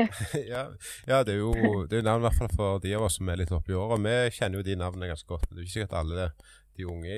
ja, 0.52 0.66
ja, 1.06 1.22
det 1.26 1.36
er 1.36 1.40
jo 1.40 1.84
det 1.90 2.00
er 2.00 2.06
navn 2.06 2.24
i 2.24 2.28
hvert 2.28 2.40
fall 2.40 2.54
for 2.56 2.82
de 2.82 2.94
av 2.96 3.06
oss 3.08 3.18
som 3.20 3.28
er 3.32 3.42
litt 3.42 3.54
oppi 3.54 3.76
åra. 3.76 3.98
Vi 4.00 4.16
kjenner 4.38 4.60
jo 4.60 4.66
de 4.66 4.78
navnene 4.80 5.10
ganske 5.12 5.28
godt. 5.30 5.48
Det 5.50 5.60
er 5.60 5.66
ikke 5.66 5.76
sikkert 5.78 5.98
alle 6.00 6.30
de 6.76 6.88
unge 6.88 7.16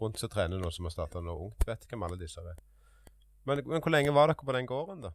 rundt 0.00 0.20
som 0.20 0.32
trener 0.32 0.60
nå, 0.60 0.70
som 0.72 0.88
har 0.88 0.94
starta 0.94 1.22
noe 1.24 1.48
ungt, 1.48 1.66
vet 1.68 1.84
hvem 1.90 2.06
alle 2.06 2.20
disse 2.20 2.40
er. 2.40 2.56
Men, 3.44 3.60
men, 3.66 3.80
hvor 3.84 3.92
lenge 3.92 4.14
var 4.16 4.30
dere 4.30 4.40
på 4.40 4.56
den 4.56 4.68
gården, 4.68 5.04
da? 5.04 5.12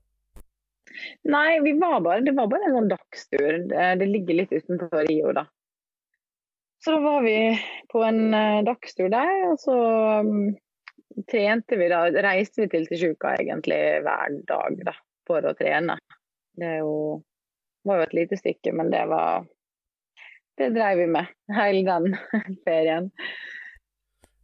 Nei, 1.29 1.59
vi 1.65 1.75
var 1.81 1.99
bare, 2.05 2.21
det 2.25 2.33
var 2.37 2.49
bare 2.49 2.69
en 2.69 2.75
sånn 2.77 2.91
dagstur. 2.91 3.49
Det, 3.69 4.09
ligger 4.09 4.41
litt 4.41 4.53
utenfor 4.53 5.05
Rio, 5.09 5.33
da. 5.37 5.45
Så 6.79 6.95
da 6.95 7.01
var 7.03 7.23
vi 7.25 7.35
på 7.91 8.01
en 8.07 8.29
uh, 8.31 8.61
dagstur 8.65 9.09
der, 9.11 9.31
og 9.49 9.59
så 9.59 9.75
um, 10.23 10.53
trente 11.29 11.77
vi 11.79 11.89
da, 11.91 12.05
reiste 12.23 12.63
vi 12.63 12.69
til 12.71 12.87
sjuka 12.93 13.33
egentlig 13.41 13.79
hver 14.05 14.37
dag 14.47 14.77
da, 14.87 14.95
for 15.29 15.45
å 15.45 15.55
trene. 15.57 15.99
Det 16.59 16.79
jo, 16.81 17.21
var 17.87 18.01
jo 18.01 18.07
et 18.09 18.17
lite 18.17 18.39
stykke, 18.39 18.73
men 18.75 18.91
det 18.93 19.05
var 19.11 19.47
Det 20.59 20.73
drev 20.75 20.97
vi 20.99 21.05
med 21.07 21.29
hele 21.55 21.85
den 21.87 22.17
ferien. 22.67 23.05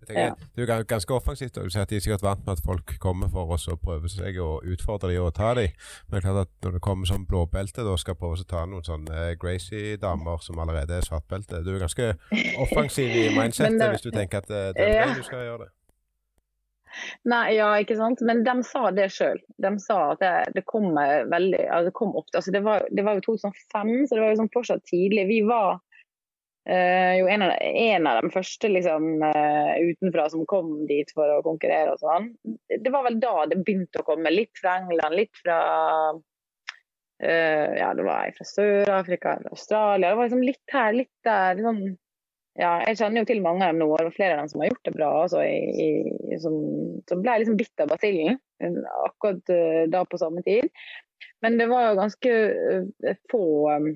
Tenker, 0.05 0.21
ja. 0.21 0.35
Det 0.55 0.69
er 0.69 0.77
jo 0.77 0.85
ganske 0.87 1.13
offensivt. 1.13 1.55
Du 1.55 1.69
sier 1.69 1.81
at 1.81 1.89
De 1.89 1.97
er 1.97 2.03
sikkert 2.03 2.23
vant 2.23 2.45
med 2.45 2.57
at 2.57 2.63
folk 2.65 2.93
kommer 3.01 3.29
for 3.33 3.51
oss 3.55 3.67
og 3.67 3.81
prøver 3.81 4.11
seg 4.11 4.37
og 4.39 4.65
utfordrer 4.71 5.15
dem 5.15 5.25
og 5.25 5.33
ta 5.35 5.53
dem. 5.57 5.73
Men 6.07 6.15
det 6.15 6.21
er 6.21 6.27
klart 6.27 6.41
at 6.45 6.65
når 6.65 6.77
det 6.77 6.81
kommer 6.87 7.09
som 7.09 7.25
blåbelte 7.27 7.83
og 7.83 7.99
skal 7.99 8.17
prøve 8.19 8.39
å 8.39 8.49
ta 8.49 8.65
noen 8.69 8.85
sånne 8.85 9.25
Gracie-damer 9.41 10.43
som 10.45 10.59
allerede 10.61 10.99
er 10.99 11.07
svartbelte 11.07 11.63
Du 11.65 11.73
er 11.73 11.81
ganske 11.83 12.13
offensiv 12.63 13.09
i 13.09 13.31
mindsettet 13.35 13.89
hvis 13.95 14.05
du 14.05 14.11
tenker 14.13 14.45
at 14.45 14.53
eh, 14.53 14.69
det 14.77 14.87
er 14.91 15.01
ja. 15.01 15.09
du 15.17 15.25
skal 15.25 15.47
gjøre 15.47 15.65
det. 15.65 15.71
Nei, 17.29 17.55
ja, 17.57 17.69
ikke 17.81 17.97
sant. 17.99 18.21
Men 18.25 18.43
de 18.45 18.55
sa 18.67 18.89
det 18.95 19.09
sjøl. 19.13 19.39
De 19.61 19.71
sa 19.81 19.97
at 20.13 20.21
det, 20.23 20.33
det 20.57 20.65
kom 20.69 20.91
veldig 20.95 21.63
altså 21.65 21.89
det 21.89 21.97
kom 21.97 22.13
ofte. 22.15 22.39
Altså 22.39 22.53
det, 22.55 22.61
var, 22.65 22.85
det 22.91 23.05
var 23.05 23.19
jo 23.19 23.25
2005, 23.31 23.91
så 24.07 24.15
det 24.15 24.23
var 24.23 24.31
jo 24.31 24.39
sånn 24.43 24.53
fortsatt 24.53 24.85
tidlig. 24.89 25.25
Vi 25.31 25.41
var 25.47 25.79
uh, 26.69 27.13
jo 27.19 27.27
en 27.31 27.47
av, 27.47 27.55
en 27.59 28.07
av, 28.11 28.21
de 28.21 28.31
første 28.35 28.71
liksom, 28.71 29.09
uh, 29.25 29.73
utenfra 29.81 30.29
som 30.33 30.45
kom 30.49 30.71
dit 30.89 31.11
for 31.15 31.37
å 31.37 31.43
konkurrere 31.45 31.95
og 31.95 32.03
sånn. 32.03 32.31
Det 32.69 32.93
var 32.93 33.07
vel 33.09 33.19
da 33.23 33.35
det 33.51 33.61
begynte 33.63 34.01
å 34.01 34.07
komme. 34.07 34.33
Litt 34.33 34.55
fra 34.61 34.79
England, 34.83 35.19
litt 35.19 35.43
fra 35.43 35.59
uh, 36.15 37.71
Ja, 37.79 37.91
det 37.97 38.07
var 38.07 38.33
fra 38.37 38.49
Sør-Afrika, 38.53 39.39
Australia. 39.51 40.11
Det 40.11 40.17
var 40.19 40.29
liksom 40.29 40.45
litt 40.45 40.77
her, 40.77 40.97
litt 41.03 41.15
der. 41.27 41.59
Liksom, 41.59 41.85
ja, 42.55 42.71
jeg 42.87 42.99
kjenner 43.01 43.21
jo 43.21 43.27
til 43.27 43.41
mange 43.43 43.65
av 43.65 43.73
dem 43.73 43.81
nå, 43.83 43.89
og 43.91 44.13
flere 44.15 44.37
av 44.37 44.43
dem 44.43 44.51
som 44.51 44.61
har 44.63 44.69
gjort 44.71 44.87
det 44.87 44.93
bra. 44.95 45.09
Altså, 45.25 45.41
i, 45.43 45.89
i, 46.31 46.37
som, 46.39 46.55
som, 47.09 47.23
ble 47.23 47.39
liksom 47.41 47.57
bitt 47.59 47.83
av 47.83 47.91
basillen 47.91 48.39
akkurat 49.03 49.51
uh, 49.51 49.83
da 49.91 50.05
på 50.07 50.19
samme 50.21 50.43
tid. 50.45 50.69
Men 51.43 51.59
det 51.59 51.67
var 51.71 51.89
jo 51.89 51.99
ganske 51.99 52.33
uh, 53.03 53.17
få 53.31 53.43
um, 53.75 53.89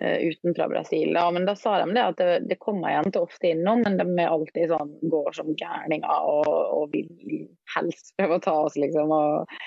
utenfra 0.00 0.66
Brasil. 0.70 1.14
Da. 1.14 1.28
Men 1.34 1.46
da 1.46 1.54
sa 1.58 1.76
de 1.78 1.94
det 1.94 2.08
at 2.12 2.18
det, 2.18 2.28
det 2.50 2.58
kommer 2.62 2.90
jenter 2.90 3.26
ofte 3.26 3.52
innom, 3.54 3.86
men 3.86 3.98
de 4.02 4.08
er 4.18 4.34
alltid 4.34 4.74
sånn, 4.74 4.92
går 5.14 5.32
som 5.38 5.54
gærninger 5.54 6.28
og, 6.34 6.50
og 6.50 6.94
vil 6.94 7.46
helst 7.76 8.14
prøve 8.18 8.38
å 8.38 8.44
ta 8.50 8.58
oss, 8.66 8.78
liksom. 8.78 9.14
Og, 9.14 9.58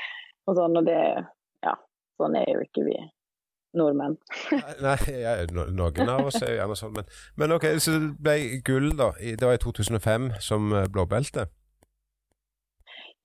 og 0.47 0.59
sånn, 0.59 0.79
og 0.79 0.91
det 0.91 1.01
Ja, 1.63 1.77
sånn 2.19 2.35
er 2.35 2.49
jo 2.51 2.63
ikke 2.67 2.87
vi 2.87 2.99
nordmenn. 3.77 4.17
Nei, 4.85 4.97
jeg, 5.09 5.49
noen 5.53 6.13
av 6.13 6.29
oss 6.29 6.39
er 6.41 6.53
jo 6.53 6.59
gjerne 6.59 6.77
sånn, 6.79 6.93
men, 6.97 7.09
men, 7.39 7.55
ok, 7.57 7.67
så 7.81 7.95
det 7.95 8.13
ble 8.23 8.37
gull, 8.67 8.93
da. 8.99 9.11
Det 9.19 9.49
var 9.49 9.57
i 9.57 9.63
2005 9.63 10.29
som 10.43 10.71
eh, 10.73 10.87
blåbelte? 10.93 11.47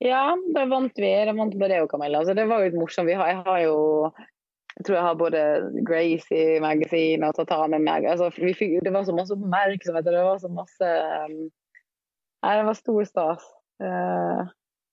Ja, 0.04 0.32
da 0.54 0.64
vant 0.70 0.98
vi. 0.98 1.10
Da 1.26 1.34
vant 1.34 1.54
og 1.58 1.90
Camilla. 1.90 2.22
Så 2.24 2.34
det 2.38 2.46
var 2.48 2.62
jo 2.62 2.70
litt 2.70 2.78
morsomt. 2.78 3.10
Har, 3.18 3.32
jeg 3.32 3.42
har 3.46 3.62
jo 3.64 3.78
jeg 4.78 4.86
tror 4.86 4.94
jeg 4.94 5.06
har 5.08 5.16
både 5.18 5.40
Gracie 5.86 6.58
Magasin 6.62 7.24
og 7.26 7.34
Tata 7.34 7.64
med 7.66 7.82
meg. 7.82 8.06
Altså, 8.06 8.30
fikk, 8.30 8.78
det 8.86 8.92
var 8.94 9.08
så 9.08 9.14
masse 9.16 9.34
oppmerksomhet 9.34 10.06
og 10.06 10.14
det 10.14 10.22
var 10.22 10.38
så 10.38 10.50
masse 10.54 10.90
um, 11.26 11.40
Nei, 12.46 12.52
det 12.54 12.66
var 12.68 12.76
stor 12.78 13.06
stas. 13.08 13.46
Uh, 13.82 14.46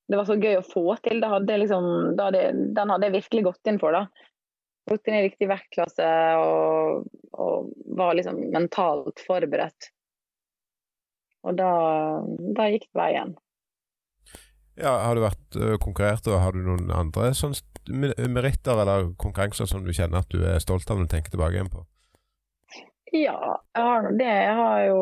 det 0.09 0.17
var 0.17 0.25
så 0.25 0.39
gøy 0.41 0.57
å 0.57 0.65
få 0.65 0.95
til. 1.05 1.21
Hadde 1.21 1.59
liksom, 1.61 1.85
hadde, 2.17 2.47
den 2.73 2.93
hadde 2.93 3.05
jeg 3.05 3.15
virkelig 3.19 3.43
gått 3.51 3.69
inn 3.69 3.77
for. 3.81 3.93
da 3.93 4.07
gått 4.89 5.07
inn 5.09 5.17
i 5.19 5.23
riktig 5.25 5.49
vektklasse 5.49 6.09
og, 6.41 7.07
og, 7.33 7.71
var 7.97 8.17
liksom 8.17 8.41
mentalt 8.53 9.23
forberedt. 9.25 9.89
Og 11.45 11.57
da, 11.57 11.71
da 12.57 12.69
gikk 12.73 12.87
det 12.89 12.99
veien. 12.99 13.35
Ja, 14.75 14.91
Har 15.05 15.15
du 15.15 15.23
vært 15.23 15.57
konkurrert, 15.79 16.25
og 16.27 16.41
har 16.41 16.55
du 16.55 16.65
noen 16.65 16.89
andre 16.91 17.29
sånn 17.37 17.53
meritter 17.87 18.81
eller 18.81 19.13
konkurranser 19.21 19.69
som 19.69 19.85
du 19.85 19.93
kjenner 19.95 20.25
at 20.25 20.33
du 20.33 20.41
er 20.43 20.59
stolt 20.59 20.89
av 20.89 20.97
når 20.99 21.07
du 21.07 21.13
tenker 21.13 21.35
tilbake 21.35 21.55
igjen 21.55 21.71
på? 21.71 21.85
Ja, 23.13 23.37
jeg 23.75 23.85
har 23.85 24.07
det. 24.19 24.25
Jeg 24.27 24.55
har 24.57 24.79
jo 24.89 25.01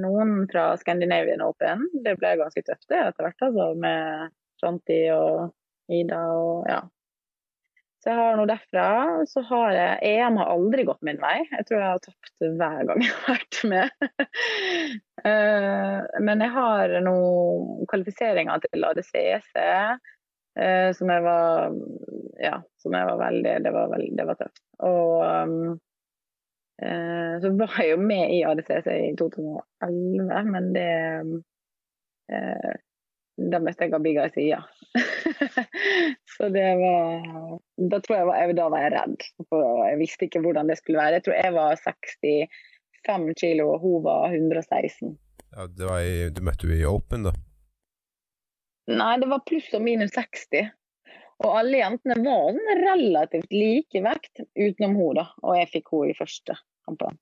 noen 0.00 0.46
fra 0.48 0.70
Scandinavian 0.80 1.42
Open. 1.44 1.82
Det 2.04 2.14
ble 2.20 2.36
ganske 2.40 2.62
tøft 2.64 2.86
det 2.88 3.02
etter 3.02 3.26
hvert, 3.26 3.44
altså, 3.48 3.66
med 3.82 4.32
Shanti 4.62 5.00
og 5.12 5.50
Ida 5.90 6.20
og 6.38 6.70
ja, 6.70 6.80
så 8.00 8.08
jeg 8.08 8.16
har 8.16 8.38
noe 8.38 8.48
derfra. 8.48 8.84
Så 9.28 9.42
har 9.44 9.74
jeg 9.76 10.12
EM 10.14 10.38
har 10.40 10.52
aldri 10.54 10.86
gått 10.88 11.02
min 11.04 11.20
vei. 11.20 11.42
Jeg 11.50 11.66
tror 11.68 11.76
jeg 11.82 11.90
har 11.90 12.04
tapt 12.06 12.46
hver 12.60 12.86
gang 12.88 13.04
jeg 13.04 13.16
har 13.16 13.36
vært 13.36 13.62
med. 13.74 13.88
Eh, 15.20 15.98
men 16.24 16.40
jeg 16.40 16.48
har 16.54 16.94
noen 17.04 17.84
kvalifiseringer 17.90 18.62
til 18.62 18.86
ADCC 18.88 19.50
eh, 19.60 20.86
som 20.96 21.12
jeg 21.12 21.24
var 21.26 21.74
Ja, 22.40 22.54
som 22.80 22.96
jeg 22.96 23.04
var 23.10 23.20
veldig 23.20 23.52
Det 23.66 23.72
var, 23.74 23.90
veldig, 23.92 24.14
det 24.16 24.26
var 24.30 24.38
tøft. 24.40 24.62
Og 24.88 25.20
um, 25.20 25.76
så 26.80 27.52
var 27.60 27.76
jeg 27.82 27.92
jo 27.92 28.00
med 28.00 28.32
i 28.32 28.40
ADCC 28.48 28.88
i 28.94 29.12
2011, 29.20 30.48
men 30.54 30.72
det 30.72 30.88
da 33.48 33.60
møtte 33.62 33.86
jeg 33.86 33.92
Gabi 33.94 34.12
sida. 34.34 34.60
så 36.34 36.48
det 36.52 36.66
var 36.80 37.22
Da 37.90 38.00
tror 38.02 38.16
jeg 38.16 38.26
var, 38.28 38.52
da 38.58 38.66
var 38.72 38.84
jeg 38.84 38.94
redd. 38.96 39.28
For 39.48 39.84
jeg 39.88 40.00
visste 40.00 40.26
ikke 40.26 40.42
hvordan 40.44 40.68
det 40.68 40.76
skulle 40.80 41.00
være. 41.00 41.20
Jeg 41.20 41.26
tror 41.28 41.38
jeg 41.38 41.54
var 41.56 41.84
65 41.84 43.38
kilo, 43.40 43.70
og 43.74 43.86
hun 43.86 44.04
var 44.04 44.34
116. 44.34 45.14
Ja, 45.56 45.66
det 45.66 45.88
var 45.88 46.02
i, 46.04 46.28
Du 46.34 46.42
møtte 46.46 46.68
henne 46.68 46.82
i 46.82 46.90
Open, 46.90 47.24
da? 47.30 47.32
Nei, 48.90 49.14
det 49.22 49.30
var 49.30 49.46
pluss 49.46 49.70
og 49.76 49.82
minus 49.86 50.12
60. 50.16 50.70
Og 51.40 51.56
alle 51.56 51.80
jentene 51.80 52.18
var 52.20 52.52
sånn 52.52 52.84
relativt 52.84 53.54
like 53.54 54.04
vekt, 54.04 54.44
utenom 54.58 54.98
hun 54.98 55.18
da. 55.22 55.26
Og 55.46 55.56
jeg 55.56 55.72
fikk 55.72 55.92
henne 55.94 56.12
i 56.12 56.18
første 56.18 56.56
kampen. 56.86 57.18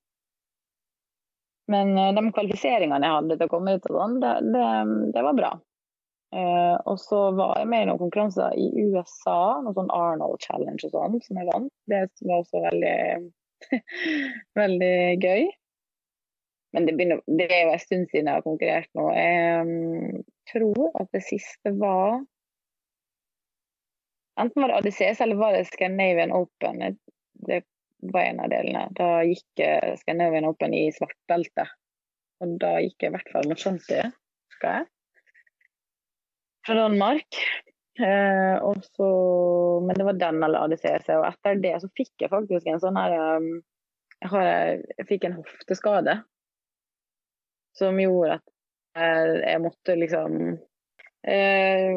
Men 1.68 1.92
uh, 2.00 2.10
de 2.16 2.24
kvalifiseringene 2.32 3.04
jeg 3.04 3.14
hadde 3.18 3.36
til 3.36 3.46
å 3.48 3.52
komme 3.52 3.76
ut, 3.76 3.88
og 3.90 3.98
sånn, 4.00 4.20
det, 4.24 4.34
det, 4.54 4.68
det 5.14 5.24
var 5.26 5.36
bra. 5.36 5.50
Uh, 6.28 6.76
og 6.84 6.98
så 7.00 7.30
var 7.32 7.54
jeg 7.56 7.68
med 7.70 7.82
i 7.82 7.88
noen 7.88 8.00
konkurranser 8.02 8.56
i 8.60 8.66
USA, 8.90 9.62
noe 9.64 9.72
sånn 9.76 9.92
Arnold 9.96 10.42
Challenge 10.44 10.82
og 10.84 10.92
sånn, 10.92 11.16
som 11.24 11.40
jeg 11.40 11.48
vant. 11.48 11.72
Det 11.88 12.02
var 12.28 12.42
også 12.42 12.64
veldig, 12.66 12.98
veldig 14.60 14.98
gøy. 15.24 15.46
Men 16.76 16.84
det, 16.84 16.94
begynner, 16.98 17.22
det, 17.24 17.46
er 17.48 17.62
jo 17.64 17.72
en 17.72 17.80
stund 17.80 18.10
siden 18.10 18.28
jeg 18.28 18.36
har 18.36 18.44
konkurrert 18.44 18.90
nå. 18.98 19.06
Jeg 19.16 20.26
tror 20.52 20.90
at 21.00 21.08
det 21.16 21.24
siste 21.24 21.72
var 21.80 22.20
Enten 24.38 24.62
var 24.62 24.70
det 24.70 24.76
ADCS 24.76 25.22
eller 25.24 25.40
var 25.40 25.56
det 25.56 25.64
Scandinavian 25.66 26.30
Open. 26.36 26.84
Det 27.48 27.56
var 28.12 28.28
en 28.28 28.44
av 28.44 28.52
delene. 28.52 28.84
Da 28.94 29.08
gikk 29.26 29.62
eh, 29.64 29.96
Scandinavian 29.98 30.46
Open 30.46 30.76
i 30.78 30.84
svartbelte. 30.94 31.64
Og 32.44 32.52
da 32.62 32.76
gikk 32.84 33.02
jeg 33.02 33.10
i 33.10 33.16
hvert 33.16 33.32
fall 33.34 33.48
mot 33.50 33.58
Shanti, 33.58 33.98
husker 34.52 34.76
jeg 34.76 34.86
fra 36.68 36.76
Danmark. 36.76 37.40
Eh, 37.98 38.72
så, 38.82 39.10
men 39.86 39.96
det 39.96 40.04
var 40.04 40.12
den 40.12 40.42
eller 40.42 40.58
ADCC. 40.66 41.08
Og 41.16 41.26
etter 41.26 41.62
det 41.62 41.74
så 41.82 41.90
fikk 41.96 42.22
jeg 42.22 42.32
faktisk 42.32 42.68
en 42.68 42.82
sånn 42.82 42.98
her 43.00 43.16
um, 43.38 43.48
jeg, 44.18 44.30
har, 44.32 44.48
jeg, 44.98 45.06
fikk 45.08 45.26
en 45.26 45.38
hofteskade 45.40 46.14
som 47.78 47.98
gjorde 48.02 48.38
at 48.38 48.44
jeg, 48.98 49.34
jeg 49.44 49.62
måtte 49.62 49.94
liksom 49.94 50.32
eh, 51.30 51.90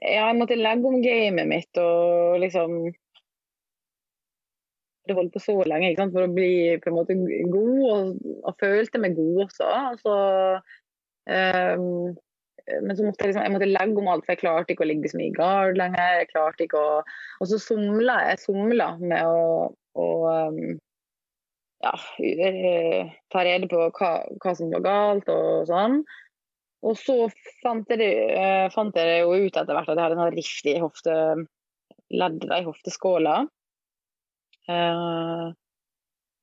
Jeg 0.00 0.36
måtte 0.38 0.56
legge 0.56 0.88
om 0.88 1.02
gamet 1.04 1.48
mitt 1.50 1.80
og 1.82 2.38
liksom 2.40 2.78
Det 5.04 5.16
holdt 5.18 5.34
på 5.34 5.42
så 5.42 5.58
lenge 5.68 5.90
sant, 5.98 6.14
for 6.16 6.24
å 6.24 6.32
bli 6.32 6.78
på 6.80 6.88
en 6.88 6.96
måte 6.96 7.16
god, 7.18 7.84
og, 7.90 8.24
og 8.46 8.56
følte 8.60 9.00
meg 9.02 9.16
god 9.18 9.44
også. 9.48 9.68
Altså, 9.90 10.16
um, 11.26 12.14
men 12.82 12.96
så 12.96 13.04
måtte 13.06 13.24
jeg, 13.24 13.30
liksom, 13.30 13.44
jeg 13.44 13.54
måtte 13.54 13.68
legge 13.70 14.00
om 14.00 14.08
alt, 14.12 14.24
for 14.24 14.34
jeg 14.34 14.42
klarte 14.42 14.74
ikke 14.74 14.86
å 14.86 14.90
ligge 14.90 15.10
så 15.10 15.18
mye 15.20 15.30
i 15.30 15.36
gard 15.36 15.80
lenger. 15.80 16.16
jeg 16.20 16.30
klarte 16.30 16.66
ikke 16.66 16.80
å... 16.80 16.94
Og 17.40 17.50
så 17.50 17.58
somla 17.62 18.16
jeg 18.28 18.42
somla 18.44 18.88
med 19.00 19.26
å, 19.26 19.44
å 20.00 20.08
um, 20.28 20.58
ja, 21.84 21.94
ta 23.32 23.44
rede 23.46 23.70
på 23.70 23.86
hva, 23.86 24.10
hva, 24.42 24.56
som 24.56 24.72
var 24.74 24.84
galt 24.86 25.30
og 25.32 25.70
sånn. 25.70 26.00
Og 26.86 26.96
så 26.96 27.16
fant 27.60 27.90
jeg, 27.92 28.10
uh, 28.36 28.66
fant 28.74 28.96
jeg 28.96 29.22
jo 29.22 29.36
ut 29.36 29.56
etter 29.56 29.76
hvert 29.76 29.90
at 29.92 29.96
jeg 29.96 30.04
hadde 30.06 30.20
en 30.20 30.36
rift 30.36 30.70
i 30.70 30.78
hofte, 30.80 31.16
i 32.10 32.62
hofteskåla. 32.66 33.42
Uh, 34.70 35.50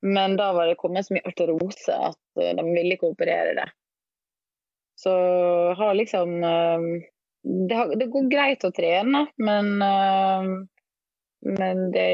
men 0.06 0.38
da 0.38 0.52
var 0.54 0.70
det 0.70 0.78
kommet 0.78 1.08
så 1.08 1.16
mye 1.16 1.26
arterose 1.26 1.94
at 1.94 2.20
de 2.38 2.66
ville 2.66 2.98
ikke 2.98 3.10
operere 3.14 3.56
det. 3.58 3.68
Så 4.98 5.14
har 5.78 5.94
liksom 5.94 6.42
det, 6.42 7.76
har, 7.76 7.94
det, 7.96 8.08
går 8.12 8.32
greit 8.32 8.66
å 8.66 8.74
trene, 8.74 9.28
men, 9.38 9.70
men 11.46 11.84
det, 11.94 12.08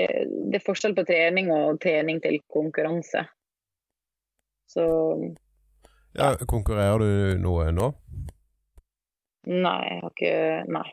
det, 0.52 0.60
er 0.60 0.66
forskjell 0.66 0.96
på 0.98 1.06
trening 1.08 1.52
og 1.56 1.80
trening 1.84 2.20
til 2.24 2.42
konkurranse. 2.52 3.24
Så 4.68 4.84
ja, 6.14 6.34
Konkurrerer 6.50 7.02
du 7.02 7.42
noe 7.42 7.70
nå? 7.74 7.90
Nei, 9.50 9.80
jeg 9.90 10.02
har 10.02 10.12
ikke 10.12 10.34
Nei. 10.72 10.90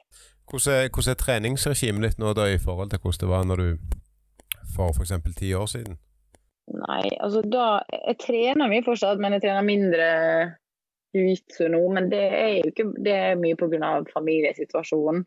Hvordan 0.51 0.75
er, 0.75 0.89
hvordan 0.91 1.13
er 1.13 1.19
treningsregimet 1.21 2.07
ditt 2.07 2.23
nå 2.23 2.33
da 2.35 2.49
i 2.51 2.59
forhold 2.59 2.91
til 2.91 3.03
hvordan 3.03 3.21
det 3.23 3.29
var 3.31 3.45
når 3.47 3.61
du 3.61 3.69
for 4.75 4.95
f.eks. 4.95 5.13
ti 5.37 5.53
år 5.55 5.69
siden? 5.71 5.99
Nei, 6.71 7.05
altså 7.19 7.43
da 7.47 7.83
Jeg 7.91 8.17
trener 8.23 8.71
mye 8.71 8.85
fortsatt, 8.87 9.21
men 9.23 9.37
jeg 9.37 9.45
trener 9.45 9.67
mindre 9.67 10.09
jiu-jitsu 11.17 11.69
nå. 11.73 11.83
Men 11.95 12.11
det 12.13 12.23
er 12.23 12.53
jo 12.59 12.71
ikke 12.71 12.89
Det 13.05 13.15
er 13.15 13.41
mye 13.41 13.59
pga. 13.59 13.93
familiesituasjonen. 14.15 15.25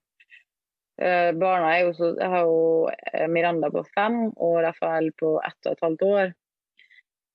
Uh, 1.02 1.32
barna 1.41 1.72
er 1.74 1.88
jo 1.88 1.93
så 1.98 2.12
Jeg 2.19 2.30
har 2.30 2.43
jo 2.46 2.89
eh, 2.93 3.26
Miranda 3.28 3.72
på 3.74 3.82
fem 3.96 4.28
og 4.30 4.60
Rafael 4.62 5.10
på 5.17 5.39
ett 5.41 5.65
og 5.65 5.72
et 5.72 5.82
halvt 5.82 6.04
år. 6.06 6.34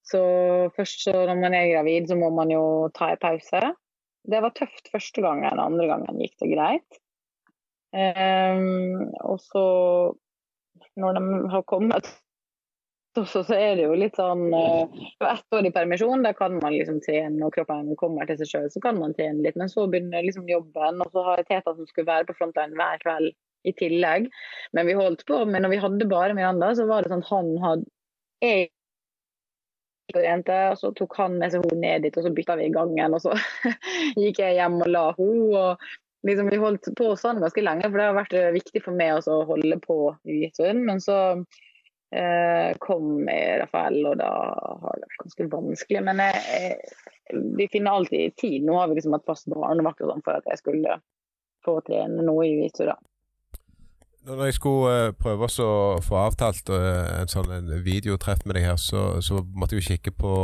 Så 0.08 0.20
først 0.76 1.02
så 1.04 1.12
når 1.26 1.40
man 1.42 1.54
er 1.54 1.72
gravid, 1.72 2.08
så 2.08 2.16
må 2.16 2.30
man 2.30 2.52
jo 2.54 2.88
ta 2.94 3.10
en 3.12 3.20
pause. 3.20 3.60
Det 4.28 4.40
var 4.44 4.54
tøft 4.56 4.88
første 4.92 5.24
gangen, 5.24 5.60
andre 5.60 5.88
gangen 5.90 6.22
gikk 6.22 6.36
det 6.40 6.52
greit. 6.54 7.00
Um, 7.92 9.08
og 9.24 9.40
så, 9.40 9.64
når 11.00 11.16
de 11.16 11.22
har 11.52 11.62
kommet, 11.68 12.08
så, 13.16 13.42
så 13.42 13.54
er 13.56 13.76
det 13.78 13.86
jo 13.86 13.96
litt 13.98 14.16
sånn 14.18 14.52
uh, 14.52 14.84
Ett 15.24 15.56
år 15.56 15.66
i 15.66 15.72
permisjon, 15.74 16.22
da 16.22 16.32
kan 16.36 16.58
man 16.60 16.74
liksom 16.74 17.00
trene 17.04 17.40
når 17.40 17.54
kroppen 17.56 17.90
kommer 17.98 18.28
til 18.28 18.38
seg 18.40 18.50
sjøl, 18.52 18.70
så 18.72 18.82
kan 18.84 18.98
man 19.00 19.14
trene 19.16 19.42
litt. 19.44 19.58
Men 19.58 19.70
så 19.72 19.88
begynner 19.90 20.26
liksom 20.26 20.48
jobben, 20.50 21.02
og 21.02 21.12
så 21.12 21.24
har 21.26 21.42
jeg 21.42 21.48
Teta 21.50 21.74
som 21.74 21.88
skulle 21.88 22.10
være 22.10 22.28
på 22.28 22.36
frontline 22.38 22.78
hver 22.78 23.02
kveld 23.02 23.32
i 23.66 23.74
tillegg. 23.78 24.28
Men 24.76 24.88
vi 24.88 24.96
holdt 24.98 25.24
på. 25.28 25.42
Men 25.50 25.64
når 25.64 25.74
vi 25.74 25.82
hadde 25.82 26.10
bare 26.10 26.36
Miranda, 26.36 26.72
så 26.78 26.86
var 26.88 27.02
det 27.02 27.12
sånn 27.12 27.24
at 27.24 27.32
han 27.32 27.54
hadde 27.64 27.88
jeg 28.44 28.68
jente, 30.16 30.58
og 30.72 30.78
så 30.80 30.90
tok 30.96 31.16
han 31.20 31.38
med 31.40 31.52
seg 31.52 31.64
henne 31.64 31.80
ned 31.82 32.06
dit, 32.06 32.16
og 32.16 32.24
så 32.24 32.34
bytta 32.34 32.56
vi 32.60 32.68
i 32.68 32.74
gangen. 32.74 33.16
Og 33.16 33.24
så 33.24 33.34
gikk 34.22 34.42
jeg 34.44 34.58
hjem 34.60 34.78
og 34.80 34.92
la 34.92 35.06
henne. 35.18 35.64
og 35.64 36.28
liksom 36.28 36.52
Vi 36.52 36.60
holdt 36.62 36.92
på 36.98 37.10
sånn 37.18 37.42
ganske 37.42 37.64
lenge, 37.64 37.88
for 37.88 38.00
det 38.00 38.06
har 38.08 38.20
vært 38.20 38.36
eh, 38.38 38.52
viktig 38.56 38.84
for 38.84 38.96
meg 38.96 39.28
å 39.28 39.42
holde 39.48 39.80
på 39.84 39.98
jiu-jitsuen. 40.28 40.84
Men 40.86 41.02
så 41.04 41.18
eh, 42.10 42.70
kom 42.80 43.28
Rafael, 43.62 44.00
og 44.06 44.16
da 44.20 44.30
har 44.84 44.96
det 44.96 45.08
vært 45.08 45.22
ganske 45.24 45.48
vanskelig. 45.52 46.04
Men 46.08 46.24
jeg, 46.24 46.42
jeg, 46.54 47.42
vi 47.58 47.68
finner 47.72 47.98
alltid 47.98 48.36
tid. 48.40 48.64
Nå 48.64 48.78
har 48.78 48.88
vi 48.88 48.98
liksom 48.98 49.16
hatt 49.16 49.28
fast 49.28 49.50
barnevakt 49.52 50.04
sånn 50.04 50.24
for 50.24 50.40
at 50.40 50.48
jeg 50.48 50.62
skulle 50.62 50.98
få 51.64 51.80
trene 51.86 52.24
noe 52.24 52.46
i 52.46 52.54
jiu-jitsu. 52.54 52.88
da. 52.88 52.98
Når 54.28 54.42
jeg 54.44 54.54
skulle 54.58 54.94
uh, 55.08 55.14
prøve 55.16 55.46
å 55.48 55.68
få 56.04 56.16
avtalt 56.20 56.68
uh, 56.74 57.20
en 57.22 57.30
sånn 57.32 57.52
en 57.54 57.70
videotreff 57.84 58.42
med 58.44 58.58
deg 58.58 58.66
her, 58.66 58.80
så, 58.80 59.22
så, 59.24 59.40
måtte 59.56 59.76
jeg 59.76 59.84
jo 59.84 59.94
kikke 59.94 60.12
på, 60.20 60.34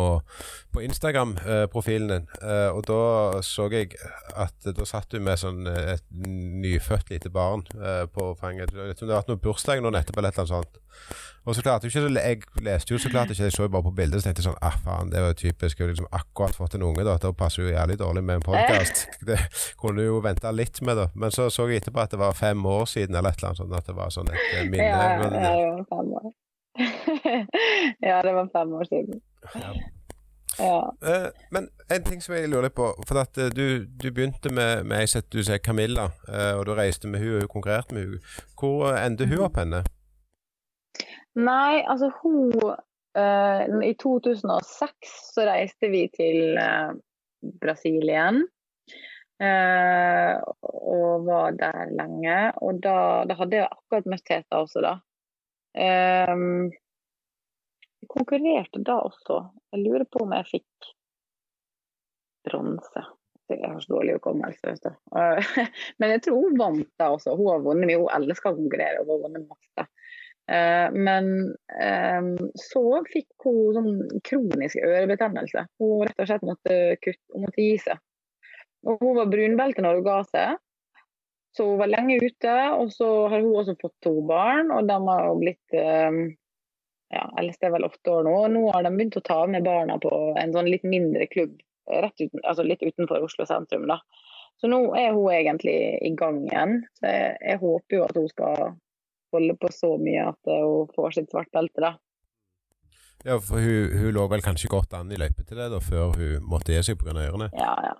på 0.72 0.85
Instagram-profilen 0.87 2.12
din. 2.12 2.31
Og 2.72 2.81
da 2.88 3.42
så 3.44 3.68
jeg 3.72 3.92
at 4.40 4.70
da 4.79 4.88
satt 4.88 5.11
du 5.12 5.20
med 5.20 5.42
sånn 5.42 5.68
et 5.68 6.07
nyfødt 6.14 7.12
lite 7.12 7.33
barn 7.35 7.66
på 8.14 8.31
fanget. 8.40 8.72
Det 8.72 8.96
har 9.05 9.18
vært 9.18 9.33
noe 9.33 9.42
bursdag 9.42 9.85
nå 9.85 9.92
nettopp 9.92 10.22
eller 10.22 10.33
annet 10.33 10.55
sånt. 10.55 10.81
Og 11.44 11.54
så 11.54 11.62
klarte 11.62 11.88
jeg 11.88 11.92
ikke 11.92 12.20
Jeg 12.20 12.64
leste 12.64 12.94
jo 12.94 12.98
så 12.98 13.11
klart 13.12 13.30
ikke, 13.30 13.42
jeg 13.42 13.52
så 13.52 13.68
bare 13.68 13.83
på 13.83 13.90
bildet 13.90 14.22
så 14.22 14.28
tenkte 14.28 14.40
jeg 14.40 14.48
sånn 14.48 14.62
Ah, 14.64 14.76
faen, 14.85 15.11
det 15.12 15.20
var 15.20 15.35
jo 15.35 15.40
typisk. 15.42 15.78
Jeg 15.78 15.85
har 15.85 15.92
liksom 15.92 16.09
akkurat 16.12 16.57
fått 16.57 16.76
en 16.78 16.87
unge, 16.88 17.04
da. 17.04 17.16
Det 17.20 17.33
passer 17.37 17.62
jo 17.62 17.72
jævlig 17.72 17.98
dårlig 18.00 18.24
med 18.24 18.40
en 18.40 18.46
podkast. 18.46 19.04
Det 19.28 19.38
kunne 19.80 20.00
du 20.00 20.09
jo 20.09 20.20
venta 20.24 20.52
litt 20.52 20.80
med, 20.83 20.96
da. 20.96 21.09
Men 21.14 21.35
så 21.35 21.50
så 21.52 21.68
jeg 21.68 21.83
etterpå 21.83 22.00
at 22.00 22.14
det 22.14 22.20
var 22.20 22.37
fem 22.38 22.66
år 22.66 22.85
siden, 22.88 23.16
eller 23.16 23.35
et 23.35 23.42
eller 23.42 23.52
annet 23.52 23.61
sånt. 23.61 23.76
At 23.76 23.90
det 23.90 23.96
var 23.96 24.14
sånn 24.14 24.30
et 24.33 24.54
eh, 24.54 24.64
minne. 24.72 24.88
Ja, 24.88 25.18
men, 25.20 25.37
ja, 25.37 25.52
det 25.61 25.68
var 25.74 25.85
fem 25.92 26.14
år. 26.20 26.30
ja, 28.09 28.22
det 28.24 28.33
var 28.38 28.48
fem 28.57 28.72
år 28.78 28.88
siden. 28.88 29.20
Ja. 29.54 29.74
ja. 30.59 30.78
Men 31.52 31.68
en 31.92 32.07
ting 32.09 32.24
som 32.24 32.35
jeg 32.38 32.48
lurer 32.48 32.70
litt 32.70 32.78
på. 32.78 32.88
For 33.09 33.20
at 33.20 33.37
du, 33.37 33.85
du, 33.85 34.09
begynte 34.09 34.48
med, 34.48 34.87
med 34.88 35.04
jeg 35.04 35.12
som 35.12 35.28
du 35.28 35.42
sier 35.44 35.61
Camilla, 35.61 36.09
og 36.57 36.64
du 36.66 36.72
reiste 36.72 37.11
med 37.11 37.20
hun 37.20 37.37
og 37.37 37.44
hun 37.44 37.52
konkurrerte 37.59 37.96
med 37.96 38.09
hun. 38.09 38.33
Hvor 38.57 38.96
endte 38.96 39.28
hun 39.28 39.44
opp 39.44 39.61
henne? 39.61 39.85
Nei, 41.35 41.83
altså 41.83 42.11
hun 42.20 42.53
uh, 42.55 43.81
I 43.83 43.94
2006 43.99 45.14
så 45.35 45.47
reiste 45.49 45.90
vi 45.90 46.05
til 46.14 46.59
uh, 46.59 46.94
Brasilien. 47.62 48.44
Uh, 49.42 50.38
og 50.62 51.27
var 51.27 51.57
der 51.59 51.90
lenge. 51.90 52.38
Og 52.62 52.79
da, 52.83 52.97
da 53.27 53.38
hadde 53.40 53.62
jeg 53.62 53.70
akkurat 53.70 54.09
møtt 54.11 54.27
Teta 54.29 54.62
også, 54.62 54.85
da. 54.85 54.94
Um, 55.75 56.70
jeg 58.05 58.11
konkurrerte 58.12 58.85
da 58.87 59.01
også. 59.09 59.40
Jeg 59.75 59.83
lurer 59.83 60.07
på 60.07 60.23
om 60.23 60.35
jeg 60.37 60.51
fikk 60.53 60.90
bronse. 62.47 63.05
Jeg 63.51 63.61
har 63.64 63.81
så 63.83 63.92
dårlig 63.92 64.14
hukommelse, 64.16 64.70
vet 64.70 64.87
du. 64.87 64.92
Men 66.01 66.14
jeg 66.14 66.23
tror 66.25 66.47
hun 66.47 66.59
vant 66.61 66.92
da 67.01 67.11
også. 67.16 67.35
Hun 67.37 67.51
har 67.51 67.64
vunnet 67.64 67.90
mye. 67.90 68.01
Hun 68.01 68.12
elsker 68.23 68.53
å 68.53 68.59
konkurrere 68.61 69.03
Hun 69.03 69.12
har 69.16 69.25
vunnet 69.27 69.49
masse. 69.51 69.88
Eh, 70.52 70.92
men 70.92 71.54
ehm, 71.80 72.35
så 72.61 72.83
fikk 73.09 73.46
hun 73.46 73.76
sånn 73.76 74.20
kronisk 74.28 74.76
ørebetennelse. 74.85 75.64
Hun 75.80 76.04
rett 76.04 76.20
og 76.20 76.28
slett 76.28 76.44
måtte, 76.44 76.76
kutte, 77.00 77.22
hun 77.33 77.46
måtte 77.46 77.64
gi 77.64 77.78
seg. 77.80 78.02
Og 78.85 79.00
hun 79.00 79.16
var 79.16 79.33
brunbelte 79.33 79.85
når 79.85 79.98
hun 79.98 80.07
ga 80.07 80.18
seg, 80.28 80.59
så 81.57 81.68
hun 81.70 81.80
var 81.80 81.92
lenge 81.92 82.18
ute. 82.20 82.57
Og 82.76 82.92
så 82.92 83.11
har 83.33 83.40
hun 83.40 83.61
også 83.62 83.76
fått 83.80 83.96
to 84.04 84.18
barn, 84.28 84.72
og 84.74 84.90
de 84.90 84.98
har 85.09 85.37
blitt 85.40 85.78
ehm, 85.80 86.24
ja, 87.14 87.24
Eldste 87.40 87.68
er 87.68 87.76
vel 87.76 87.88
åtte 87.88 88.12
år 88.12 88.26
nå. 88.26 88.37
Og 88.44 88.52
nå 88.52 88.66
har 88.74 88.85
de 88.85 88.92
begynt 88.92 89.20
å 89.20 89.24
ta 89.24 89.40
med 89.48 89.64
barna 89.64 89.96
på 90.02 90.12
en 90.40 90.52
sånn 90.52 90.68
litt 90.68 90.85
mindre 90.85 91.28
klubb 91.30 91.57
uten, 91.85 92.40
altså 92.42 92.64
litt 92.64 92.83
utenfor 92.83 93.24
Oslo 93.24 93.46
sentrum. 93.48 93.88
da. 93.88 94.00
Så 94.61 94.68
nå 94.70 94.80
er 94.96 95.12
hun 95.12 95.33
egentlig 95.33 95.76
i 96.04 96.12
gang 96.16 96.42
igjen. 96.46 96.80
Så 96.98 97.11
jeg, 97.11 97.37
jeg 97.40 97.61
håper 97.62 97.96
jo 97.96 98.04
at 98.07 98.18
hun 98.18 98.28
skal 98.33 98.74
holde 99.35 99.57
på 99.61 99.70
så 99.75 99.94
mye 100.01 100.29
at 100.31 100.51
hun 100.51 100.90
får 100.94 101.18
sitt 101.18 101.31
svarte 101.33 101.55
belte, 101.55 101.83
da. 101.85 101.94
Ja, 103.25 103.38
for 103.40 103.57
hun, 103.57 103.92
hun, 103.97 104.11
lå 104.12 104.27
vel 104.29 104.42
kanskje 104.44 104.68
godt 104.73 104.92
an 104.99 105.12
i 105.12 105.18
løypa 105.20 105.47
til 105.47 105.61
det 105.61 105.70
da, 105.73 105.81
før 105.81 106.12
hun 106.18 106.49
måtte 106.51 106.75
gi 106.75 106.83
seg 106.85 106.99
pga. 107.01 107.16
ørene? 107.25 107.49
Ja, 107.57 107.73
ja. 107.87 107.94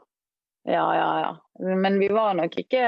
Ja, 0.65 0.85
ja, 0.97 1.09
ja. 1.21 1.33
Men 1.77 1.99
vi 2.01 2.09
var 2.13 2.37
nok 2.37 2.55
ikke 2.61 2.85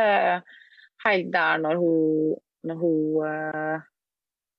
helt 1.05 1.29
der 1.33 1.59
når 1.61 1.81
hun, 1.81 2.37
når 2.65 2.79
hun 2.81 3.27
eh, 3.29 3.85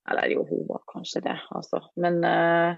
Eller 0.07 0.29
jo, 0.31 0.45
hun 0.47 0.61
var 0.69 0.83
kanskje 0.87 1.19
det, 1.25 1.35
altså. 1.51 1.81
Men 1.99 2.21
uh, 2.23 2.77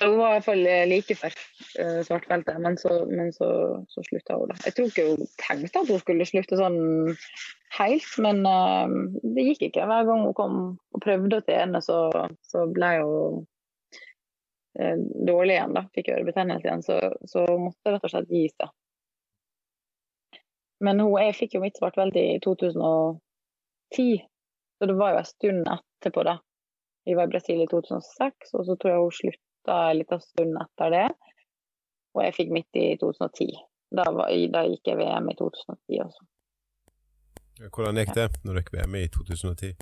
hun 0.00 0.16
var 0.16 0.30
i 0.30 0.34
hvert 0.38 0.46
fall 0.46 0.62
like 0.88 1.14
før 1.18 1.34
uh, 1.34 2.00
svartbeltet, 2.06 2.60
men, 2.64 2.76
så, 2.80 3.02
men 3.10 3.32
så, 3.36 3.48
så 3.92 4.04
slutta 4.06 4.38
hun, 4.38 4.48
da. 4.48 4.56
Jeg 4.64 4.76
tror 4.76 4.90
ikke 4.90 5.06
hun 5.10 5.30
tenkte 5.42 5.82
at 5.82 5.92
hun 5.92 6.02
skulle 6.02 6.28
slutte 6.28 6.58
sånn 6.60 6.80
helt, 7.76 8.10
men 8.24 8.42
uh, 8.48 8.88
det 9.36 9.46
gikk 9.50 9.68
ikke. 9.68 9.86
Hver 9.90 10.08
gang 10.08 10.24
hun 10.24 10.36
kom 10.38 10.58
og 10.72 11.04
prøvde 11.04 11.40
å 11.40 11.46
trene, 11.46 11.82
så, 11.84 11.98
så 12.48 12.64
ble 12.72 12.92
hun 13.02 13.42
uh, 14.80 14.96
dårlig 15.28 15.58
igjen. 15.58 15.76
da, 15.76 15.84
Fikk 15.96 16.12
ørebetennelse 16.16 16.68
igjen, 16.68 16.86
så, 16.86 17.00
så 17.28 17.44
måtte 17.60 17.94
rett 17.96 18.08
og 18.08 18.14
slett 18.14 18.32
gi 18.32 18.46
seg. 18.54 18.72
Men 20.80 21.02
hun, 21.04 21.12
jeg 21.20 21.36
fikk 21.36 21.58
jo 21.58 21.64
mitt 21.66 21.76
svartbelte 21.76 22.22
i 22.24 22.38
2010, 22.40 24.24
så 24.80 24.88
det 24.88 24.96
var 24.96 25.12
jo 25.12 25.20
en 25.20 25.28
stund 25.28 25.68
etterpå. 25.68 26.24
da. 26.24 26.38
Vi 27.04 27.16
var 27.18 27.28
i 27.28 27.32
Brasil 27.34 27.60
i 27.60 27.68
2006, 27.68 28.54
og 28.56 28.64
så 28.64 28.76
tror 28.80 28.94
jeg 28.94 29.04
hun 29.04 29.16
slutta 29.18 29.49
en 29.68 29.98
liten 29.98 30.22
stund 30.22 30.56
etter 30.62 30.94
det. 30.94 31.08
Og 32.16 32.24
jeg 32.24 32.36
fikk 32.36 32.54
midt 32.54 32.80
i 32.80 32.86
2010. 33.00 33.52
Da, 33.90 34.06
var, 34.14 34.32
da 34.54 34.64
gikk 34.66 34.90
jeg 34.90 34.98
VM 34.98 35.30
i 35.30 35.36
2010 35.38 36.02
også. 36.06 36.26
Hvordan 37.68 37.98
gikk 38.00 38.12
det 38.16 38.28
når 38.44 38.56
du 38.56 38.60
gikk 38.62 38.74
VM 38.78 38.98
i 38.98 39.06
2010? 39.12 39.72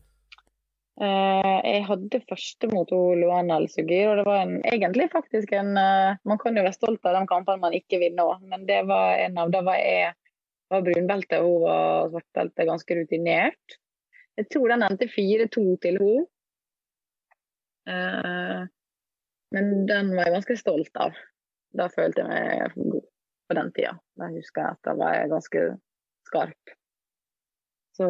Uh, 0.99 1.59
jeg 1.63 1.85
hadde 1.87 2.19
første 2.27 2.69
mot 2.73 2.91
Luana 2.91 3.61
El-Sugir, 3.61 4.09
og 4.11 4.17
det 4.19 4.25
var 4.27 4.41
en, 4.43 4.57
egentlig 4.67 5.07
faktisk 5.13 5.53
en 5.55 5.77
uh, 5.79 6.17
Man 6.27 6.41
kan 6.43 6.59
jo 6.59 6.65
være 6.67 6.75
stolt 6.75 7.07
av 7.07 7.15
de 7.15 7.21
kampene 7.31 7.63
man 7.63 7.77
ikke 7.77 8.01
vinner 8.03 8.33
òg, 8.33 8.41
men 8.51 8.65
det 8.67 8.81
var 8.89 9.15
en 9.23 9.39
av 9.39 9.53
Da 9.55 9.61
var 9.69 9.79
jeg 9.79 10.17
var 10.69 10.83
brunbelte, 10.85 11.39
og 11.45 11.53
hun 11.53 11.63
var 11.69 12.11
svartbelte, 12.11 12.67
ganske 12.69 12.97
rutinert. 12.99 13.79
Jeg 14.37 14.51
tror 14.53 14.75
den 14.75 14.85
endte 14.85 15.09
4-2 15.09 15.63
til 15.85 16.03
henne. 16.03 16.27
Uh, 17.89 18.67
men 19.55 19.87
den 19.89 20.13
var 20.17 20.29
jeg 20.29 20.37
ganske 20.39 20.59
stolt 20.61 21.01
av. 21.01 21.17
Da 21.77 21.89
følte 21.93 22.25
jeg 22.25 22.29
meg 22.29 22.77
god 22.77 23.07
på 23.49 23.57
den 23.57 23.73
tida. 23.77 23.97
Da 24.21 24.29
husker 24.33 24.63
jeg 24.63 24.77
at 24.77 24.87
da 24.89 24.95
var 24.99 25.17
jeg 25.17 25.33
ganske 25.33 25.65
skarp. 26.29 26.77
Så 27.97 28.09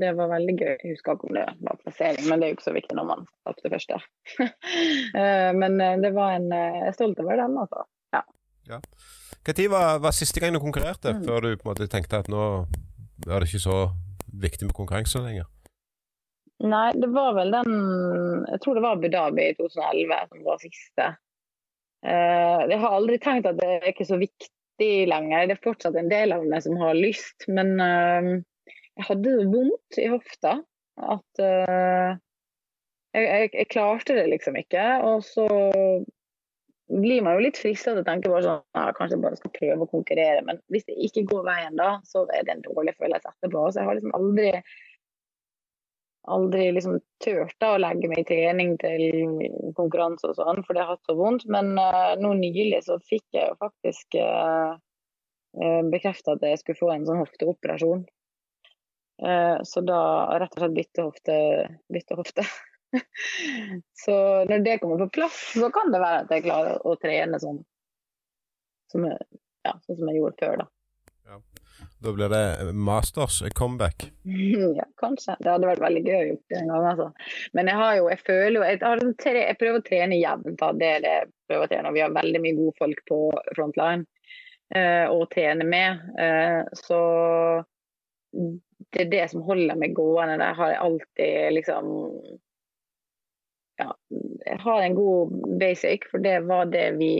det 0.00 0.12
var 0.14 0.30
veldig 0.30 0.54
gøy. 0.54 0.72
Jeg 0.82 0.92
husker 0.92 1.16
ikke 1.16 1.28
om 1.28 1.34
det 1.34 1.44
var 1.66 1.80
plassering, 1.82 2.28
men 2.28 2.38
det 2.38 2.46
er 2.46 2.52
jo 2.52 2.58
ikke 2.58 2.68
så 2.68 2.76
viktig 2.76 2.96
når 2.98 3.08
man 3.12 3.26
tapte 3.46 3.72
første. 3.72 4.00
Eh, 5.16 5.50
men 5.56 5.80
eh, 5.80 5.96
det 6.02 6.10
var 6.14 6.34
en 6.36 6.50
Jeg 6.52 6.88
er 6.88 6.94
stolt 6.94 7.20
over 7.22 7.38
den, 7.40 7.54
altså. 7.58 7.86
Ja. 8.12 8.20
ja. 8.68 8.78
Når 9.46 9.70
var, 9.72 9.98
var 10.04 10.12
siste 10.12 10.40
gang 10.40 10.54
du 10.54 10.60
konkurrerte, 10.60 11.14
mm. 11.14 11.24
før 11.24 11.40
du 11.40 11.48
på 11.56 11.64
en 11.64 11.70
måte 11.70 11.86
tenkte 11.88 12.18
at 12.20 12.28
nå 12.28 12.66
er 13.26 13.40
det 13.40 13.48
ikke 13.48 13.62
så 13.64 13.78
viktig 14.26 14.68
med 14.68 14.76
konkurranse 14.76 15.22
lenger? 15.24 15.48
Nei, 16.64 16.88
det 16.96 17.08
var 17.12 17.34
vel 17.36 17.52
den 17.52 17.72
Jeg 18.48 18.60
tror 18.64 18.78
det 18.78 18.82
var 18.84 18.96
Abu 18.96 19.08
Dhabi 19.12 19.50
i 19.50 19.56
2011 19.58 20.20
som 20.30 20.44
var 20.46 20.60
siste. 20.62 21.08
Jeg 22.06 22.78
har 22.80 22.92
aldri 22.94 23.18
tenkt 23.20 23.48
at 23.50 23.58
det 23.58 23.66
er 23.66 23.88
ikke 23.90 24.06
så 24.06 24.18
viktig 24.20 24.90
lenger. 25.10 25.48
Det 25.48 25.56
er 25.56 25.64
fortsatt 25.64 25.96
en 25.98 26.10
del 26.12 26.32
av 26.36 26.44
meg 26.46 26.62
som 26.64 26.78
har 26.80 26.96
lyst, 26.96 27.48
men 27.50 27.74
uh, 27.80 28.36
jeg 28.96 29.08
hadde 29.08 29.32
vondt 29.50 29.98
i 30.00 30.08
hofta. 30.12 30.58
At 30.96 31.42
uh, 31.42 32.16
jeg, 33.16 33.24
jeg, 33.24 33.50
jeg, 33.52 33.68
klarte 33.72 34.16
det 34.16 34.28
liksom 34.32 34.56
ikke. 34.60 34.84
Og 35.08 35.24
så 35.26 35.48
blir 36.86 37.24
man 37.26 37.36
jo 37.36 37.46
litt 37.48 37.58
frista 37.58 37.92
til 37.92 38.04
å 38.04 38.06
tenke 38.06 38.30
bare 38.30 38.44
sånn 38.44 38.60
ja, 38.78 38.84
kanskje 38.94 39.16
jeg 39.16 39.24
bare 39.24 39.40
skal 39.40 39.54
prøve 39.56 39.86
å 39.86 39.90
konkurrere. 39.90 40.44
Men 40.46 40.60
hvis 40.72 40.86
det 40.88 40.98
ikke 41.08 41.26
går 41.32 41.46
veien 41.48 41.80
da, 41.80 41.96
så 42.06 42.26
er 42.30 42.46
det 42.46 42.56
en 42.56 42.66
dårlig 42.68 42.94
følelse 43.00 43.32
etterpå. 43.32 43.64
Så 43.70 43.82
jeg 43.82 43.90
har 43.90 43.98
liksom 43.98 44.16
aldri 44.18 44.52
aldri 46.26 46.68
liksom 46.74 46.98
turte 47.22 47.68
å 47.70 47.78
legge 47.80 48.10
meg 48.10 48.22
i 48.22 48.26
trening 48.28 48.74
til 48.80 49.04
konkurranse 49.78 50.30
og 50.30 50.36
sånn, 50.38 50.62
for 50.66 50.76
det 50.76 50.84
har 50.84 50.96
hatt 50.96 51.08
så 51.08 51.16
vondt. 51.18 51.46
Men 51.52 51.74
uh, 51.78 52.14
nå 52.20 52.34
nylig 52.40 52.82
så 52.86 52.98
fikk 53.02 53.24
jeg 53.36 53.50
jo 53.50 53.58
faktisk 53.62 54.18
uh, 54.20 54.76
uh, 54.76 55.82
bekrefta 55.92 56.36
at 56.36 56.46
jeg 56.46 56.62
skulle 56.62 56.80
få 56.80 56.92
en 56.94 57.06
sånn 57.08 57.22
hofteoperasjon. 57.22 58.04
Uh, 59.22 59.58
så 59.64 59.82
da 59.86 60.00
rett 60.42 60.56
og 60.56 60.64
slett 60.64 60.76
bytte 60.76 61.06
hofte. 61.06 61.38
Bytte 61.92 62.18
hofte. 62.18 62.46
så 64.04 64.16
når 64.50 64.66
det 64.66 64.78
kommer 64.82 65.06
på 65.06 65.12
plass, 65.20 65.40
så 65.56 65.70
kan 65.74 65.94
det 65.94 66.02
være 66.02 66.24
at 66.24 66.36
jeg 66.36 66.46
klarer 66.48 66.82
å 66.82 66.96
trene 67.00 67.40
sånn 67.42 67.62
som 68.92 69.06
jeg, 69.08 69.18
ja, 69.66 69.74
sånn 69.86 69.98
som 69.98 70.10
jeg 70.10 70.20
gjorde 70.20 70.40
før, 70.40 70.60
da. 70.62 70.68
Da 72.06 72.12
blir 72.12 72.28
det 72.28 72.72
Masters 72.72 73.42
comeback? 73.54 74.12
Ja, 74.76 74.84
kanskje. 74.96 75.34
Det 75.40 75.50
hadde 75.50 75.66
vært 75.66 75.82
veldig 75.82 76.02
gøy 76.04 76.14
å 76.14 76.26
gjøre 76.28 76.36
det 76.52 76.58
en 76.60 76.68
gang. 76.70 76.84
Altså. 76.92 77.06
Men 77.58 77.70
jeg 77.70 77.80
har 77.80 77.96
jo, 77.98 78.04
jeg 78.12 78.20
føler 78.28 78.58
jo 78.60 78.66
Jeg, 78.68 79.08
tre, 79.24 79.40
jeg 79.40 79.58
prøver 79.58 79.80
å 79.80 79.86
trene 79.88 80.20
jevnt. 80.20 80.62
Det 80.78 80.90
er 80.92 81.02
det 81.02 81.14
jeg 81.16 81.30
prøver 81.50 81.66
å 81.66 81.72
trene. 81.72 81.92
Vi 81.96 82.04
har 82.04 82.14
veldig 82.14 82.42
mye 82.44 82.58
gode 82.60 82.76
folk 82.78 83.02
på 83.10 83.18
frontline 83.56 84.06
uh, 84.76 85.06
å 85.10 85.26
trene 85.34 85.66
med. 85.66 86.06
Uh, 86.14 86.62
så 86.78 87.00
det 88.94 89.02
er 89.02 89.12
det 89.16 89.26
som 89.34 89.42
holder 89.48 89.82
meg 89.82 89.98
gående. 89.98 90.38
Der 90.44 90.58
har 90.60 90.74
jeg 90.76 90.82
alltid 90.86 91.56
liksom 91.58 91.92
ja, 93.82 93.90
jeg 94.46 94.60
har 94.62 94.80
en 94.80 94.94
god 94.96 95.34
basic, 95.60 96.06
for 96.08 96.22
det 96.22 96.38
var 96.46 96.70
det 96.70 96.86
vi 97.00 97.12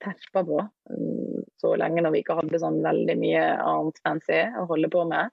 terpa 0.00 0.46
på 0.46 0.62
så 1.60 1.74
lenge 1.78 2.02
når 2.04 2.14
vi 2.14 2.24
ikke 2.24 2.38
hadde 2.40 2.62
sånn 2.62 2.80
veldig 2.84 3.16
mye 3.20 3.44
annet 3.60 4.02
fancy 4.04 4.40
å 4.58 4.66
holde 4.70 4.90
på 4.92 5.04
med. 5.10 5.30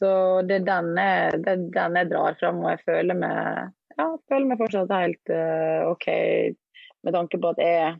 Så 0.00 0.10
det 0.48 0.62
er 0.62 0.68
den 0.68 0.94
jeg, 0.96 2.08
drar 2.10 2.38
fram, 2.40 2.62
og 2.64 2.72
jeg 2.72 2.82
føler 2.86 3.18
meg, 3.20 3.72
ja, 3.98 4.06
føler 4.32 4.48
meg 4.48 4.60
fortsatt 4.62 4.94
helt 4.94 5.32
uh, 5.34 5.90
OK 5.90 6.06
med 7.04 7.16
tanke 7.16 7.40
på 7.40 7.50
at 7.52 7.60
jeg, 7.60 7.96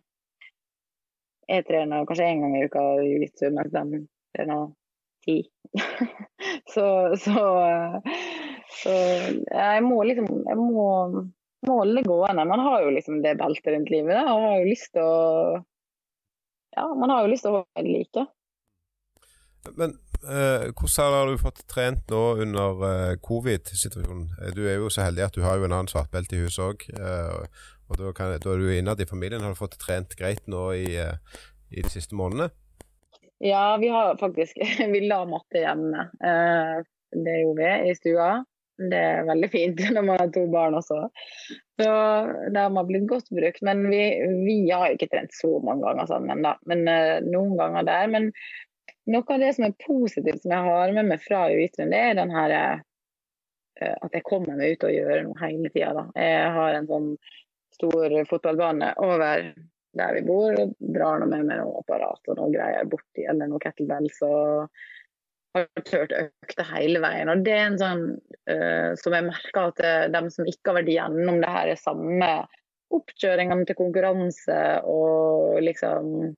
jeg 1.51 1.67
trener 1.69 2.07
kanskje 2.09 2.29
én 2.29 2.45
gang 2.45 2.57
i 2.57 2.65
uka 2.69 2.85
jiu-jitsu, 3.05 3.51
mens 3.57 3.73
de 3.75 4.03
trener 4.37 4.71
ti. 5.25 5.37
så, 6.73 6.87
så, 7.21 7.45
så 8.81 8.95
jeg 8.97 9.85
må 9.87 10.01
liksom 10.09 10.27
Jeg 10.49 10.59
må, 10.59 10.89
holde 11.69 12.01
det 12.01 12.09
gående. 12.09 12.49
Man 12.49 12.65
har 12.65 12.85
jo 12.85 12.95
liksom 12.97 13.21
det 13.25 13.37
beltet 13.41 13.75
rundt 13.75 13.93
livet 13.93 14.17
da, 14.17 14.25
og 14.33 14.47
har 14.47 14.61
jo 14.63 14.71
lyst 14.71 14.93
til 14.97 15.05
å 15.05 15.61
ja, 16.77 16.87
man 16.95 17.11
har 17.11 17.25
jo 17.25 17.33
lyst 17.33 17.47
til 17.47 17.57
å 17.57 17.65
være 17.65 17.87
like. 17.89 18.27
Men 19.77 19.93
eh, 20.25 20.71
hvordan 20.73 21.17
har 21.17 21.29
du 21.29 21.41
fått 21.41 21.61
trent 21.69 22.07
nå 22.13 22.23
under 22.45 22.85
eh, 22.89 23.17
covid-situasjonen? 23.25 24.31
Eh, 24.41 24.55
du 24.57 24.63
er 24.65 24.79
jo 24.81 24.89
så 24.93 25.05
heldig 25.05 25.27
at 25.27 25.37
du 25.37 25.45
har 25.45 25.59
jo 25.59 25.67
en 25.69 25.75
annen 25.77 25.91
svartbelte 25.91 26.39
i 26.39 26.45
huset 26.45 26.65
òg. 26.65 26.87
Eh, 26.97 27.67
og 27.91 27.99
da, 27.99 28.13
kan, 28.17 28.33
da, 28.39 28.55
er 28.55 28.63
du 28.63 28.71
innad 28.73 29.03
i 29.03 29.09
familien. 29.09 29.43
Har 29.45 29.55
du 29.55 29.59
fått 29.59 29.79
trent 29.83 30.15
greit 30.19 30.47
nå 30.51 30.71
i, 30.79 30.95
eh, 31.03 31.41
i 31.75 31.83
de 31.85 31.93
siste 31.93 32.17
månedene? 32.19 32.51
Ja, 33.41 33.77
vi 33.81 33.89
har 33.89 34.17
faktisk 34.21 34.57
Vi 34.95 35.05
la 35.09 35.25
matte 35.29 35.65
hjemme. 35.65 36.09
Eh, 36.25 36.79
det 37.11 37.41
gjorde 37.43 37.67
vi 37.67 37.91
i 37.91 37.99
stua. 37.99 38.31
Det 38.81 38.97
er 38.97 39.27
veldig 39.29 39.51
fint 39.53 39.83
når 39.97 40.07
man 40.07 40.23
har 40.23 40.33
to 40.33 40.47
barn 40.53 40.79
også. 40.79 41.03
Så 41.85 42.51
det 42.55 42.65
har 42.65 42.89
blitt 42.89 43.09
godt 43.11 43.31
brukt. 43.35 43.63
Men 43.67 43.85
vi, 43.91 44.03
vi 44.45 44.59
har 44.71 44.93
ikke 44.93 45.11
trent 45.13 45.35
så 45.37 45.57
mange 45.65 45.87
ganger 45.87 46.11
sammen, 46.11 46.45
da. 46.47 46.57
Men 46.71 46.85
uh, 46.89 47.17
noen 47.27 47.57
ganger 47.61 47.89
der. 47.89 48.13
Men 48.13 48.31
noe 49.11 49.25
av 49.27 49.43
det 49.43 49.55
som 49.57 49.67
er 49.67 49.81
positivt 49.87 50.45
som 50.45 50.55
jeg 50.55 50.69
har 50.69 50.95
med 50.97 51.11
meg 51.11 51.25
fra 51.25 51.47
Uitren, 51.51 51.93
det 51.95 52.05
er 52.11 52.17
den 52.21 52.35
her 52.35 52.57
uh, 52.61 52.87
at 53.81 54.17
jeg 54.17 54.27
kommer 54.29 54.59
meg 54.59 54.77
ut 54.77 54.89
og 54.89 54.95
gjør 54.95 55.27
noe 55.27 55.41
hele 55.41 55.73
tida. 55.73 56.07
Jeg 56.19 56.55
har 56.57 56.77
en 56.77 56.89
sånn 56.91 57.13
stor 57.81 58.17
fotballbane 58.29 58.95
over 59.01 59.51
der 59.97 60.15
vi 60.15 60.23
bor, 60.23 60.55
og 60.55 60.75
drar 60.95 61.19
nå 61.19 61.27
med 61.31 61.49
meg 61.49 61.61
noe 61.63 61.81
apparat 61.81 62.31
og 62.31 62.39
noe 62.39 62.53
greier 62.53 62.89
borti, 62.91 63.25
eller 63.27 63.51
noe 63.51 63.63
kettlebells. 63.63 64.21
og 64.27 64.69
har 65.57 65.67
turt 65.87 66.15
økte 66.15 66.67
hele 66.71 67.03
veien. 67.03 67.31
Og 67.33 67.45
det 67.47 67.55
er 67.57 67.67
en 67.69 67.81
sånn 67.81 68.05
uh, 68.51 68.93
som 69.01 69.17
jeg 69.17 69.27
merker 69.27 69.71
at 69.71 69.83
uh, 69.85 70.07
de 70.13 70.23
som 70.35 70.49
ikke 70.49 70.71
har 70.71 70.81
vært 70.81 70.93
gjennom 70.95 71.41
det 71.43 71.53
her, 71.55 71.73
er 71.73 71.81
samme 71.81 72.31
oppkjøringene 72.95 73.67
til 73.69 73.79
konkurranse 73.79 74.61
og 74.91 75.61
liksom 75.63 76.33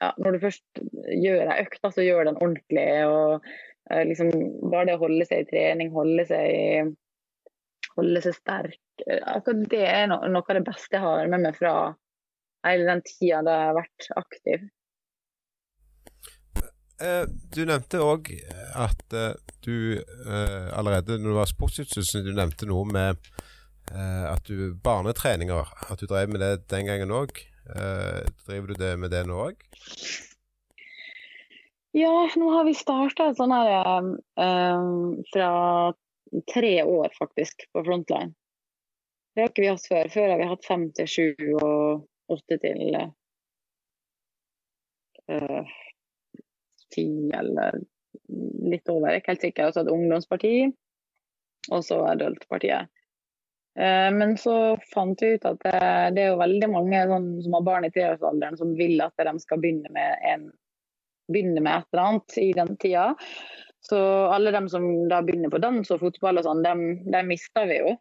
ja, 0.00 0.12
Når 0.16 0.32
du 0.32 0.42
først 0.46 0.82
gjør 1.12 1.50
ei 1.52 1.64
økt, 1.66 1.82
så 1.92 2.04
gjør 2.04 2.30
den 2.30 2.38
ordentlig. 2.40 2.88
og 3.06 3.48
uh, 3.92 4.02
liksom 4.08 4.30
Bare 4.70 4.86
det 4.88 4.98
å 4.98 5.04
holde 5.04 5.26
seg 5.28 5.44
i 5.44 5.50
trening, 5.50 5.92
holde 5.94 6.26
seg, 6.30 6.94
holde 7.98 8.22
seg 8.24 8.38
sterk 8.38 8.78
Akkurat 9.08 9.64
det 9.72 9.86
er 9.88 10.10
no 10.10 10.18
noe 10.28 10.44
av 10.44 10.58
det 10.58 10.66
beste 10.66 10.98
jeg 10.98 11.00
har 11.00 11.30
med 11.32 11.40
meg 11.46 11.56
fra 11.56 11.74
hele 12.66 12.84
den 12.84 13.00
tida 13.06 13.40
da 13.46 13.54
jeg 13.56 13.68
har 13.70 13.76
vært 13.78 14.08
aktiv. 14.20 14.66
Eh, 17.00 17.24
du 17.54 17.62
nevnte 17.64 18.02
òg 18.04 18.26
at 18.76 19.14
eh, 19.16 19.32
du 19.64 19.96
eh, 19.96 20.66
allerede 20.76 21.16
når 21.16 21.32
du 21.32 21.36
var 21.38 21.48
sportsutstyr, 21.48 22.26
du 22.26 22.34
nevnte 22.36 22.68
noe 22.68 22.84
med 22.88 23.30
at 23.90 24.46
du 24.46 24.76
barnetreninger, 24.84 25.66
at 25.90 25.98
du 25.98 26.06
drev 26.06 26.30
med 26.30 26.38
det 26.44 26.68
den 26.70 26.86
gangen 26.86 27.10
òg. 27.10 27.32
driver 28.46 28.68
du 28.70 28.74
det 28.78 28.90
med 29.02 29.10
det 29.10 29.24
nå 29.26 29.34
òg? 29.48 29.64
Ja, 31.98 32.12
nå 32.38 32.52
har 32.54 32.68
vi 32.68 32.76
starta 32.78 33.32
sånn 33.34 33.50
her 33.50 34.06
fra 35.32 35.50
tre 36.54 36.72
år 36.84 37.10
faktisk 37.18 37.66
på 37.74 37.82
Frontline. 37.88 38.30
Det 39.34 39.42
har 39.42 39.50
ikke 39.50 39.66
vi 39.66 39.72
hatt 39.72 39.90
før. 39.90 40.14
Før 40.14 40.30
har 40.36 40.38
vi 40.38 40.50
hatt 40.52 40.70
fem 40.70 40.86
til 40.94 41.10
sju 41.10 41.26
og 41.58 42.06
åtte 42.30 42.60
til 42.62 42.94
uh, 45.34 45.74
ti 46.94 47.08
eller 47.36 47.80
litt 48.70 48.88
over, 48.90 49.14
ikke 49.16 49.34
helt 49.34 49.44
sikker. 49.46 49.68
Og 49.68 49.74
så 49.74 49.84
et 49.84 49.92
ungdomsparti, 49.92 50.54
og 51.70 51.84
så 51.86 52.00
Adult-partiet. 52.10 52.90
Eh, 53.78 54.08
men 54.12 54.34
så 54.40 54.54
fant 54.90 55.22
vi 55.22 55.36
ut 55.36 55.46
at 55.46 55.60
det, 55.62 55.80
det 56.16 56.24
er 56.24 56.32
jo 56.32 56.40
veldig 56.40 56.70
mange 56.72 57.04
sånn, 57.12 57.28
som 57.44 57.56
har 57.56 57.66
barn 57.68 57.86
i 57.86 57.92
treårsalderen 57.94 58.58
som 58.58 58.74
vil 58.78 58.98
at 59.04 59.14
de 59.22 59.34
skal 59.42 59.62
begynne 59.62 59.92
med, 59.94 60.24
en, 60.26 60.48
begynne 61.30 61.62
med 61.62 61.76
et 61.76 61.88
eller 61.92 62.06
annet 62.06 62.38
i 62.42 62.50
den 62.56 62.74
tida. 62.82 63.06
Så 63.86 63.98
alle 64.28 64.52
de 64.52 64.64
som 64.68 64.86
da 65.08 65.22
begynner 65.24 65.52
på 65.52 65.62
dans 65.62 65.94
og 65.94 66.02
fotball 66.02 66.40
og 66.40 66.46
sånn, 66.46 66.64
dem, 66.66 66.84
dem 67.10 67.30
mister 67.30 67.68
vi 67.70 67.80
jo. 67.80 67.94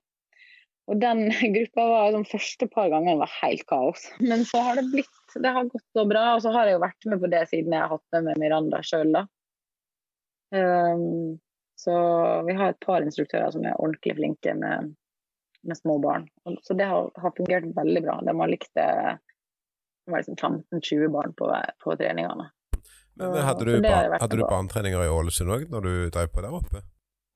Og 0.89 0.97
den 1.01 1.27
gruppa 1.55 1.85
var 1.93 2.17
de 2.17 2.25
første 2.27 2.67
par 2.73 2.89
gangene 2.91 3.29
helt 3.39 3.65
kaos. 3.69 4.09
Men 4.19 4.43
så 4.49 4.65
har 4.65 4.81
det 4.81 4.89
blitt 4.91 5.18
Det 5.35 5.51
har 5.55 5.67
gått 5.69 5.85
så 5.93 6.05
bra. 6.09 6.23
Og 6.35 6.41
så 6.45 6.53
har 6.55 6.67
jeg 6.67 6.77
jo 6.77 6.85
vært 6.85 7.09
med 7.11 7.21
på 7.21 7.29
det 7.31 7.43
siden 7.51 7.75
jeg 7.75 7.83
har 7.83 7.93
hatt 7.93 8.15
med 8.15 8.27
meg 8.29 8.41
Miranda 8.41 8.81
sjøl, 8.85 9.13
da. 9.15 9.25
Um, 10.49 11.37
så 11.79 11.93
vi 12.47 12.53
har 12.57 12.73
et 12.73 12.79
par 12.83 13.05
instruktører 13.05 13.51
som 13.53 13.63
er 13.63 13.77
ordentlig 13.77 14.15
flinke 14.17 14.53
med, 14.57 14.93
med 15.63 15.77
små 15.77 15.99
barn. 16.03 16.27
Så 16.65 16.75
det 16.75 16.89
har, 16.89 17.11
har, 17.15 17.33
fungert 17.37 17.69
veldig 17.75 18.01
bra. 18.03 18.19
De 18.25 18.35
har 18.41 18.51
likt 18.51 18.71
det. 18.75 18.87
Det 20.05 20.11
var 20.11 20.23
liksom 20.23 20.35
15-20 20.35 21.11
barn 21.13 21.35
på, 21.37 21.51
på 21.83 21.95
treningene. 21.95 22.49
Men, 23.19 23.31
men 23.31 23.43
hadde, 23.43 23.65
du, 23.65 23.81
ba, 23.83 24.17
hadde 24.19 24.39
du 24.39 24.43
barnetreninger 24.47 25.05
i 25.05 25.11
Ålesund 25.11 25.53
òg, 25.53 25.67
når 25.71 25.85
du 25.85 25.93
drev 26.15 26.33
på 26.33 26.43
der 26.43 26.55
oppe? 26.55 26.81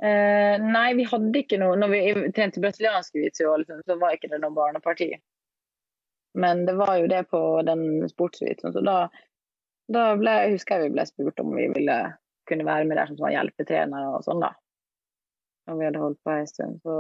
Uh, 0.04 0.56
nei, 0.60 0.90
vi 0.98 1.06
hadde 1.08 1.40
ikke 1.40 1.60
noe 1.62 1.78
Når 1.80 1.92
vi 1.92 2.00
trente 2.36 2.60
brasiliansk 2.60 3.14
jiu 3.16 3.46
Ålesund 3.48 3.86
så 3.88 3.96
var 4.02 4.18
ikke 4.18 4.32
det 4.32 4.42
noe 4.42 4.56
barneparti. 4.56 5.12
Men 6.34 6.66
det 6.66 6.74
var 6.80 6.98
jo 6.98 7.08
det 7.08 7.24
på 7.30 7.40
den 7.66 8.10
sportsvitsen. 8.10 8.74
Så 8.74 8.82
da, 8.86 8.98
da 9.94 10.08
ble, 10.18 10.34
husker 10.54 10.80
jeg 10.80 10.90
vi 10.90 10.96
ble 10.98 11.06
spurt 11.08 11.42
om 11.44 11.54
vi 11.54 11.70
ville 11.76 11.98
kunne 12.50 12.66
være 12.68 12.88
med 12.90 13.00
der 13.00 13.12
som 13.12 13.20
sånn 13.20 13.36
hjelpetrener 13.36 14.10
og 14.10 14.26
sånn, 14.26 14.42
da. 14.44 14.52
Og 15.70 15.80
vi 15.80 15.88
hadde 15.88 16.02
holdt 16.02 16.20
på 16.26 16.34
en 16.34 16.50
stund. 16.50 16.82
Så 16.84 16.98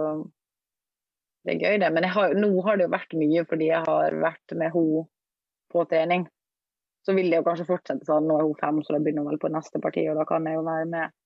det 1.43 1.55
er 1.55 1.65
gøy, 1.65 1.79
det. 1.81 1.89
Men 1.95 2.07
har, 2.13 2.38
nå 2.39 2.53
har 2.63 2.79
det 2.79 2.88
jo 2.88 2.93
vært 2.93 3.17
mye 3.19 3.43
fordi 3.49 3.67
jeg 3.71 3.84
har 3.89 4.15
vært 4.21 4.55
med 4.55 4.71
henne 4.75 5.03
på 5.73 5.84
trening. 5.89 6.29
Så 7.03 7.15
vil 7.17 7.27
det 7.31 7.41
jo 7.41 7.47
kanskje 7.47 7.67
fortsette 7.67 8.07
sånn. 8.07 8.29
Nå 8.29 8.38
er 8.39 8.47
hun 8.47 8.59
fem, 8.61 8.79
så 8.86 8.95
da 8.95 9.01
begynner 9.03 9.25
hun 9.25 9.34
vel 9.34 9.41
på 9.41 9.51
neste 9.51 9.81
parti, 9.84 10.05
og 10.07 10.21
da 10.21 10.27
kan 10.29 10.47
jeg 10.47 10.55
jo 10.55 10.63
være 10.63 10.88
med 10.93 11.17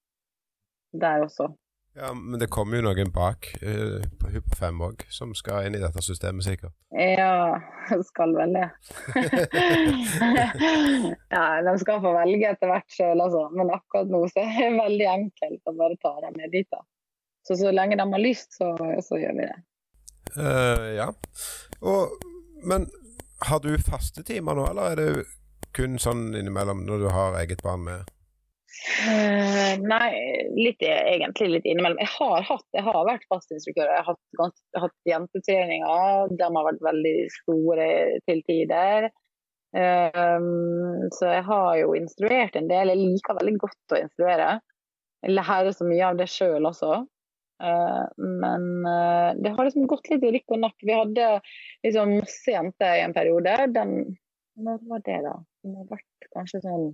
der 0.97 1.27
også. 1.27 1.51
Ja, 1.97 2.13
Men 2.13 2.39
det 2.39 2.49
kommer 2.53 2.77
jo 2.77 2.85
noen 2.85 3.09
bak 3.13 3.47
uh, 3.63 4.03
på 4.21 4.29
på 4.37 4.57
fem 4.59 4.81
òg, 4.85 5.01
som 5.09 5.31
skal 5.37 5.65
inn 5.65 5.77
i 5.77 5.81
dette 5.81 6.01
systemet, 6.05 6.45
sikkert? 6.45 6.75
Ja, 6.93 7.57
skal 8.09 8.35
vel 8.37 8.53
det. 8.53 8.67
ja, 11.35 11.45
de 11.65 11.73
skal 11.81 12.03
få 12.03 12.11
velge 12.19 12.51
etter 12.51 12.69
hvert 12.69 12.93
sjøl, 12.93 13.23
altså. 13.23 13.47
Men 13.57 13.73
akkurat 13.73 14.11
nå 14.13 14.21
så 14.29 14.43
er 14.43 14.59
det 14.59 14.75
veldig 14.77 15.07
enkelt 15.13 15.71
å 15.71 15.75
bare 15.79 15.97
ta 16.03 16.13
dem 16.27 16.37
med 16.37 16.53
dit. 16.53 16.69
da. 16.69 16.83
Så 17.47 17.57
så 17.57 17.71
lenge 17.73 17.97
de 17.97 18.05
har 18.13 18.21
lyst, 18.21 18.53
så, 18.59 18.75
så 19.01 19.17
gjør 19.17 19.39
vi 19.39 19.49
det. 19.49 19.57
Uh, 20.37 20.85
ja. 20.99 21.09
Og, 21.81 22.13
men 22.67 22.85
har 23.49 23.63
du 23.63 23.73
faste 23.81 24.21
timer 24.27 24.57
nå, 24.57 24.67
eller 24.69 24.93
er 24.93 25.01
det 25.01 25.25
kun 25.77 25.97
sånn 26.01 26.29
innimellom 26.37 26.85
når 26.85 27.03
du 27.05 27.09
har 27.13 27.41
eget 27.41 27.65
barn 27.65 27.87
med? 27.89 28.13
Uh, 28.85 29.75
nei, 29.81 30.11
litt, 30.57 30.81
egentlig 30.85 31.49
litt 31.51 31.67
innimellom. 31.67 31.99
Jeg 32.01 32.11
har, 32.13 32.45
hatt, 32.47 32.65
jeg 32.75 32.85
har 32.85 32.99
vært 33.07 33.25
fastinstruktør. 33.31 33.89
Jeg 33.91 34.05
har 34.05 34.17
hatt, 34.41 34.61
hatt 34.83 35.09
jentetreninger. 35.09 36.33
De 36.37 36.47
har 36.47 36.67
vært 36.69 36.85
veldig 36.85 37.15
store 37.39 37.89
til 38.29 38.43
tider. 38.47 39.09
Uh, 39.75 41.03
så 41.15 41.33
jeg 41.33 41.43
har 41.49 41.71
jo 41.81 41.93
instruert 41.97 42.57
en 42.59 42.69
del. 42.71 42.93
Jeg 42.93 43.03
liker 43.03 43.39
veldig 43.39 43.55
godt 43.65 43.97
å 43.97 44.01
instruere. 44.05 44.49
Jeg 45.25 45.33
lærer 45.35 45.73
så 45.73 45.87
mye 45.87 46.11
av 46.11 46.21
det 46.21 46.29
sjøl 46.31 46.69
også. 46.69 47.01
Uh, 47.57 48.05
men 48.21 48.69
det 49.41 49.55
har 49.55 49.65
liksom 49.65 49.89
gått 49.89 50.11
litt 50.13 50.23
i 50.27 50.35
rykk 50.37 50.53
og 50.55 50.63
nakk. 50.67 50.77
Vi 50.85 50.93
hadde 50.93 51.33
liksom 51.85 52.15
masse 52.19 52.53
jenter 52.53 52.99
i 52.99 53.03
en 53.07 53.17
periode. 53.17 53.57
Den, 53.73 53.97
når 54.61 54.79
var 54.93 55.03
det, 55.09 55.19
da? 55.25 55.35
Det 55.65 55.75
har 55.75 55.91
vært 55.97 56.31
kanskje 56.37 56.63
sånn 56.63 56.87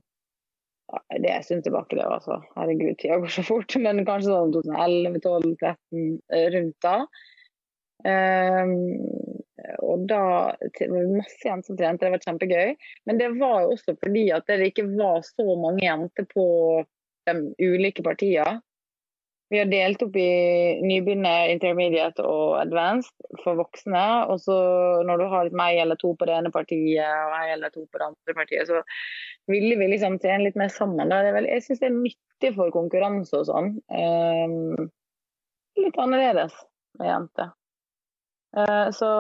det 1.20 1.30
en 1.30 1.44
stund 1.44 1.64
tilbake, 1.64 1.96
det. 1.96 2.06
altså. 2.06 2.42
Herregud, 2.56 2.98
tida 3.00 3.20
går 3.22 3.34
så 3.34 3.44
fort. 3.48 3.76
Men 3.84 4.04
kanskje 4.08 4.34
sånn 4.34 4.56
2011, 4.56 5.22
12, 5.24 5.54
13, 5.62 6.10
rundt 6.58 6.86
da. 6.86 6.98
Um, 8.04 8.74
og 9.80 10.02
da 10.10 10.24
det 10.76 10.90
var 10.92 11.14
masse 11.14 11.48
jenter 11.48 11.70
som 11.70 11.78
trente, 11.80 12.04
det 12.04 12.12
var 12.12 12.26
kjempegøy. 12.26 12.74
Men 13.08 13.22
det 13.22 13.30
var 13.40 13.64
jo 13.64 13.78
også 13.78 13.96
fordi 14.02 14.28
at 14.36 14.50
det 14.50 14.74
ikke 14.74 14.90
var 14.92 15.24
så 15.28 15.48
mange 15.60 15.86
jenter 15.86 16.28
på 16.34 16.46
de 17.30 17.38
ulike 17.64 18.04
partiene. 18.06 18.60
Vi 19.52 19.60
har 19.60 19.68
delt 19.70 20.02
opp 20.02 20.16
i 20.18 20.30
nybegynner, 20.82 21.52
intermediate 21.54 22.24
og 22.26 22.56
advanced 22.62 23.14
for 23.44 23.60
voksne. 23.60 24.06
Og 24.32 24.40
så 24.42 24.56
når 25.06 25.20
du 25.20 25.26
har 25.30 25.48
litt 25.48 25.58
meg 25.58 25.82
eller 25.84 26.00
to 26.00 26.14
på 26.18 26.28
det 26.30 26.38
ene 26.40 26.52
partiet 26.54 27.04
og 27.04 27.36
jeg 27.36 27.58
eller 27.58 27.74
to 27.74 27.84
på 27.86 28.00
det 28.00 28.08
andre 28.08 28.38
partiet, 28.40 28.72
så 28.72 28.82
ville 29.52 29.76
vi 29.80 29.90
liksom 29.92 30.18
trene 30.24 30.48
litt 30.48 30.60
mer 30.60 30.72
sammen. 30.74 31.12
Vel, 31.12 31.50
jeg 31.50 31.66
syns 31.66 31.84
det 31.84 31.90
er 31.90 31.98
nyttig 31.98 32.54
for 32.56 32.74
konkurranse 32.76 33.42
og 33.42 33.50
sånn. 33.50 33.76
Um, 33.92 34.90
litt 35.80 36.00
annerledes 36.00 36.56
med 37.00 37.10
jenter. 37.10 37.54
Uh, 38.54 38.90
så, 38.94 39.12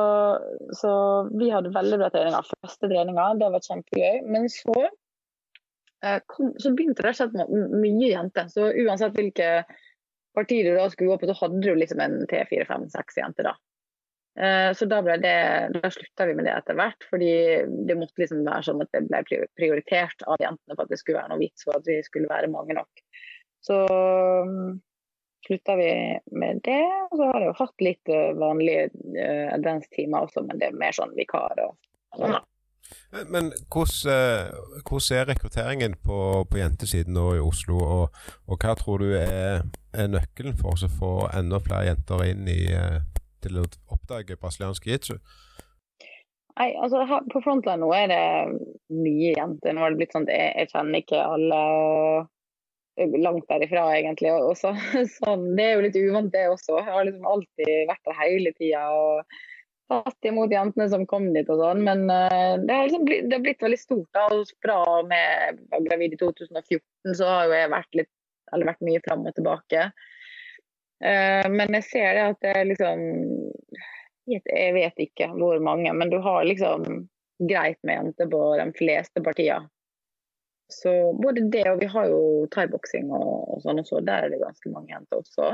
så, 0.77 0.91
vi 1.33 1.49
hadde 1.51 1.73
veldig 1.73 1.99
bra 2.01 2.11
treninger. 2.13 2.51
Første 2.61 2.89
treninga, 2.89 3.31
det 3.41 3.53
var 3.53 3.65
kjempegøy. 3.65 4.21
Men 4.29 4.49
så, 4.53 4.75
uh, 6.05 6.19
kom, 6.31 6.53
så 6.61 6.73
begynte 6.73 7.05
det 7.05 7.13
å 7.13 7.17
skje 7.19 7.47
mye 7.73 8.11
jenter. 8.13 8.51
Så 8.53 8.69
uansett 8.85 9.17
hvilke 9.17 9.49
partiet 10.35 10.67
du 10.67 10.77
da 10.77 10.87
skulle 10.91 11.13
gå 11.13 11.21
på, 11.21 11.29
så 11.29 11.37
hadde 11.41 11.61
du 11.63 11.75
liksom 11.77 12.01
en 12.03 12.23
tre, 12.29 12.43
fire, 12.49 12.65
fem, 12.69 12.87
seks 12.91 13.19
jenter 13.19 13.51
da. 13.51 13.55
Eh, 14.39 14.71
så 14.73 14.87
da, 14.89 15.01
ble 15.05 15.19
da 15.21 15.91
slutta 15.93 16.25
vi 16.25 16.33
med 16.37 16.47
det 16.47 16.55
etter 16.55 16.77
hvert, 16.77 17.05
fordi 17.09 17.33
det 17.87 17.97
måtte 17.99 18.23
liksom 18.23 18.41
være 18.47 18.65
sånn 18.65 18.81
at 18.81 18.89
det 18.95 19.03
ble 19.09 19.43
prioritert 19.59 20.25
av 20.25 20.41
jentene 20.41 20.77
for 20.77 20.85
at 20.85 20.93
det 20.93 20.99
skulle 21.01 21.21
være 21.21 21.33
noe 21.33 21.43
vits 21.43 21.67
for 21.67 21.77
at 21.77 21.85
vi 21.89 21.99
skulle 22.05 22.31
være 22.31 22.49
mange 22.53 22.77
nok. 22.79 23.03
Så 23.63 23.77
um, 23.87 24.81
slutta 25.45 25.75
vi 25.79 25.91
med 26.31 26.63
det. 26.65 26.81
Og 27.11 27.19
så 27.19 27.29
har 27.29 27.39
jeg 27.39 27.51
jo 27.51 27.59
hatt 27.61 27.85
litt 27.85 28.11
uh, 28.11 28.33
vanlige 28.41 28.89
uh, 28.91 29.53
advance-timer 29.53 30.27
også, 30.27 30.43
men 30.47 30.59
det 30.59 30.71
er 30.71 30.81
mer 30.81 30.97
sånn 30.97 31.13
vikar 31.15 31.61
og 31.63 31.77
sånn. 32.17 32.41
Men 33.29 33.51
hvordan, 33.71 34.53
hvordan, 34.87 35.17
er 35.19 35.29
rekrutteringen 35.29 35.95
på, 36.05 36.19
på 36.49 36.59
jentesiden 36.59 37.13
nå 37.17 37.29
i 37.37 37.43
Oslo, 37.43 37.77
og, 37.77 38.25
og 38.47 38.59
hva 38.61 38.75
tror 38.79 39.03
du 39.03 39.13
er 39.17 39.63
er 39.93 40.09
nøkkelen 40.09 40.55
for 40.57 40.73
å 40.73 40.91
få 40.91 41.13
enda 41.37 41.59
flere 41.63 41.91
jenter 41.91 42.25
inn 42.31 42.47
i, 42.49 42.61
eh, 42.73 43.01
til 43.43 43.61
å 43.61 43.65
oppdage 43.93 44.39
brasiliansk 44.41 44.87
jiu-jitsu? 44.87 45.17
Nei, 46.53 46.69
altså 46.77 47.01
På 47.33 47.41
Frontline 47.41 47.81
nå 47.81 47.89
er 47.97 48.11
det 48.11 48.25
mye 48.93 49.33
jenter. 49.33 49.73
Nå 49.73 49.81
har 49.81 49.93
det 49.93 50.01
blitt 50.01 50.13
sånn 50.13 50.27
at 50.27 50.35
jeg, 50.35 50.51
jeg 50.61 50.71
kjenner 50.73 51.01
ikke 51.01 51.23
alle. 51.25 51.61
og 51.73 52.29
Langt 53.23 53.47
derifra, 53.49 53.87
egentlig. 53.97 54.29
Og 54.35 54.53
så, 54.59 54.75
sånn, 55.17 55.47
det 55.57 55.65
er 55.65 55.73
jo 55.73 55.85
litt 55.87 55.97
uvant, 55.97 56.29
det 56.33 56.45
også. 56.51 56.77
Jeg 56.77 56.93
har 56.93 57.07
liksom 57.07 57.25
alltid 57.25 57.89
vært 57.89 58.05
der 58.05 58.19
hele 58.19 58.53
tida 58.59 58.83
og 58.93 59.39
tatt 59.93 60.27
imot 60.29 60.51
jentene 60.53 60.87
som 60.91 61.05
kom 61.09 61.29
dit 61.35 61.49
og 61.51 61.61
sånn. 61.61 61.83
Men 61.85 62.05
uh, 62.09 62.55
det, 62.61 62.73
har 62.73 62.89
liksom 62.89 63.05
blitt, 63.07 63.29
det 63.29 63.37
har 63.37 63.45
blitt 63.45 63.63
veldig 63.65 63.79
stort. 63.81 64.19
Og 64.31 64.51
bra 64.65 64.81
med 65.09 65.61
gravid 65.87 66.15
i 66.15 66.19
2014, 66.21 66.83
så 67.19 67.29
har 67.29 67.47
jo 67.47 67.57
jeg 67.57 67.73
vært 67.75 68.01
litt 68.01 68.11
vært 68.53 68.83
mye 68.85 69.01
fram 69.01 69.23
og 69.25 69.33
tilbake. 69.37 69.87
Uh, 71.03 71.45
men 71.51 71.79
jeg 71.79 71.87
ser 71.89 72.17
det 72.17 72.25
at 72.31 72.43
det 72.45 72.51
er 72.55 72.67
liksom 72.69 72.99
Jeg 74.29 74.75
vet 74.77 75.01
ikke 75.03 75.27
hvor 75.35 75.57
mange, 75.59 75.91
men 75.91 76.11
du 76.13 76.19
har 76.23 76.45
liksom 76.47 77.07
greit 77.43 77.79
med 77.83 77.97
jenter 77.97 78.29
på 78.31 78.41
de 78.55 78.67
fleste 78.77 79.23
partier. 79.25 79.65
Så 80.71 80.91
både 81.19 81.43
det 81.51 81.65
og 81.69 81.81
vi 81.81 81.89
har 81.91 82.07
jo 82.07 82.21
thaiboksing 82.53 83.11
og, 83.11 83.33
og 83.51 83.65
sånn 83.65 83.81
også, 83.83 83.99
der 84.05 84.27
er 84.27 84.31
det 84.31 84.39
ganske 84.41 84.71
mange 84.71 84.93
jenter 84.93 85.19
også. 85.19 85.49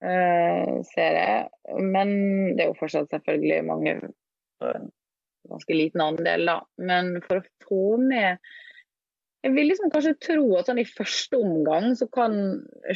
Ser 0.00 1.16
jeg. 1.16 1.44
Men 1.80 2.10
det 2.56 2.64
er 2.64 2.70
jo 2.70 2.76
fortsatt 2.76 3.12
selvfølgelig 3.14 3.60
mange 3.68 3.94
ganske 5.48 5.76
liten 5.76 6.02
andel, 6.04 6.44
da. 6.48 6.58
Men 6.82 7.14
for 7.24 7.40
å 7.40 7.46
få 7.64 7.86
med 8.02 8.42
jeg 9.44 9.52
vil 9.52 9.68
liksom 9.68 9.90
kanskje 9.92 10.16
tro 10.24 10.44
at 10.56 10.70
sånn 10.70 10.80
i 10.80 10.88
første 10.88 11.36
omgang 11.36 11.90
så 11.98 12.06
kan 12.12 12.36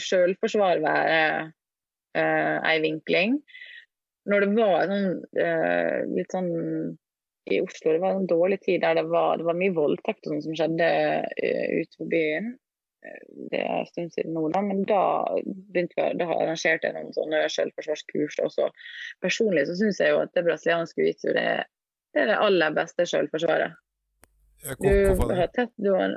sjølforsvar 0.00 0.80
være 0.80 1.18
uh, 1.44 2.56
ei 2.64 2.78
vinkling. 2.80 3.34
Når 4.28 4.44
det 4.44 4.48
var 4.56 4.86
sånn, 4.88 5.18
uh, 5.36 5.98
litt 6.14 6.32
sånn 6.32 6.48
i 7.52 7.60
Oslo, 7.60 7.92
det 7.92 8.00
var 8.00 8.16
en 8.16 8.30
dårlig 8.30 8.62
tid 8.64 8.80
der 8.80 8.96
det 8.96 9.04
var, 9.12 9.36
det 9.36 9.44
var 9.44 9.60
mye 9.60 9.76
voldtekt 9.76 10.24
og 10.24 10.32
sånn 10.32 10.46
som 10.46 10.56
skjedde 10.56 10.88
uh, 11.28 11.68
ute 11.82 12.00
på 12.00 12.08
byen. 12.16 12.48
Det 13.50 13.60
er 13.62 13.74
en 13.78 13.86
stund 13.86 14.10
siden 14.14 14.34
nå, 14.34 14.48
da, 14.50 14.62
men 14.64 14.82
da 14.88 15.02
begynte 15.46 15.94
vi, 15.96 16.06
da 16.18 16.26
arrangerte 16.34 16.88
jeg 16.88 16.96
noen 16.96 17.14
sånne 17.14 17.44
selvforsvarskurs 17.54 18.40
også. 18.42 18.70
Personlig 19.22 19.68
så 19.68 19.76
syns 19.78 20.00
jeg 20.02 20.14
jo 20.14 20.22
at 20.24 20.32
det 20.34 20.44
brasilianske 20.48 21.06
jiu 21.06 21.36
det, 21.36 21.46
det, 22.14 22.24
er 22.24 22.32
det 22.32 22.40
aller 22.42 22.74
beste 22.74 23.06
selvforsvaret. 23.06 23.78
Du 24.82 24.90
har 25.38 25.46
tett 25.54 25.70
Du 25.78 25.92
har, 25.94 26.16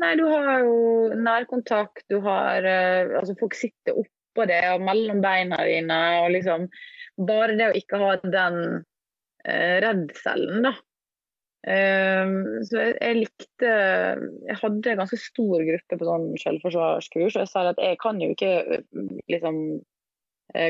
Nei, 0.00 0.14
du 0.16 0.24
har 0.24 0.64
jo 0.64 0.76
nærkontakt, 1.20 2.06
du 2.08 2.22
har 2.24 2.64
uh, 2.64 3.16
Altså, 3.20 3.36
folk 3.40 3.56
sitter 3.56 4.00
oppå 4.00 4.46
det 4.48 4.62
og 4.72 4.84
mellom 4.84 5.20
beina 5.24 5.60
dine, 5.68 5.98
og 6.22 6.32
liksom 6.32 6.68
Bare 7.28 7.56
det 7.56 7.68
å 7.70 7.76
ikke 7.76 8.00
ha 8.00 8.14
den 8.24 8.58
eh, 9.44 9.76
redselen, 9.80 10.66
da. 10.66 10.74
Um, 11.66 12.62
så 12.62 12.78
jeg, 12.78 12.92
jeg, 13.00 13.14
likte 13.24 13.70
Jeg 14.46 14.54
hadde 14.60 14.90
en 14.92 15.00
ganske 15.00 15.18
stor 15.18 15.64
gruppe 15.66 15.96
på 15.98 16.06
sånn 16.06 16.28
selvforsvarskurs, 16.38 17.34
og 17.34 17.42
jeg 17.42 17.50
sa 17.50 17.64
at 17.72 17.80
jeg 17.82 17.98
kan 18.02 18.22
jo 18.22 18.30
ikke 18.36 18.52
liksom 19.32 19.62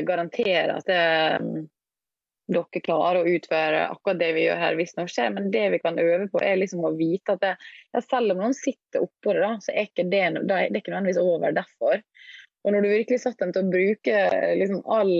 garantere 0.07 0.79
at 0.79 0.87
det 0.89 1.01
dere 2.47 2.81
klarer 2.83 3.21
å 3.21 3.35
utføre 3.35 3.83
akkurat 3.91 4.19
det 4.21 4.29
vi 4.37 4.45
gjør 4.45 4.61
her 4.61 4.77
hvis 4.79 4.95
noe 4.97 5.11
skjer. 5.11 5.33
Men 5.35 5.51
det 5.51 5.65
vi 5.73 5.81
kan 5.83 5.99
øve 5.99 6.29
på, 6.31 6.41
er 6.43 6.59
liksom 6.61 6.85
å 6.87 6.93
vite 6.97 7.35
at 7.35 7.43
det, 7.43 7.53
ja, 7.93 8.03
selv 8.03 8.33
om 8.33 8.43
noen 8.43 8.55
sitter 8.57 9.03
oppå 9.03 9.35
det, 9.35 9.43
da, 9.43 9.53
så 9.63 9.73
er 9.73 9.89
ikke 9.89 10.07
det, 10.07 10.23
det 10.47 10.59
er 10.59 10.79
ikke 10.79 10.93
nødvendigvis 10.93 11.21
over 11.23 11.55
derfor. 11.55 12.03
Og 12.65 12.73
når 12.73 12.83
du 12.83 12.89
virkelig 12.91 13.21
satt 13.23 13.39
dem 13.39 13.53
til 13.55 13.67
å 13.67 13.71
bruke 13.71 14.21
liksom 14.59 14.79
all, 14.91 15.13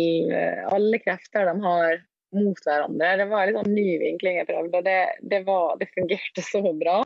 alle 0.73 0.99
krefter 1.03 1.47
de 1.47 1.55
har 1.63 1.99
mot 2.35 2.59
hverandre, 2.65 3.13
det 3.21 3.27
var 3.31 3.47
en 3.47 3.61
sånn 3.61 3.75
ny 3.75 3.97
vinkling 4.01 4.41
jeg 4.41 4.49
prøvde, 4.49 4.81
og 4.81 4.87
det, 4.87 4.97
det, 5.31 5.43
var, 5.47 5.77
det 5.79 5.91
fungerte 5.93 6.43
så 6.45 6.63
bra. 6.79 7.01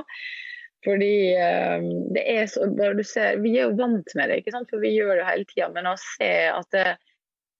Fordi 0.81 1.13
um, 1.37 1.87
det 2.15 2.23
er 2.25 2.47
så, 2.49 2.65
bare 2.73 2.97
du 2.97 3.03
ser, 3.05 3.37
Vi 3.43 3.53
er 3.53 3.67
jo 3.67 3.77
vant 3.77 4.15
med 4.17 4.31
det, 4.31 4.39
ikke 4.41 4.55
sant? 4.55 4.69
for 4.71 4.81
vi 4.81 4.95
gjør 4.95 5.19
det 5.19 5.27
hele 5.27 5.45
tida. 5.45 5.69
Men 5.75 5.91
å 5.91 5.97
se 6.01 6.31
at 6.49 6.79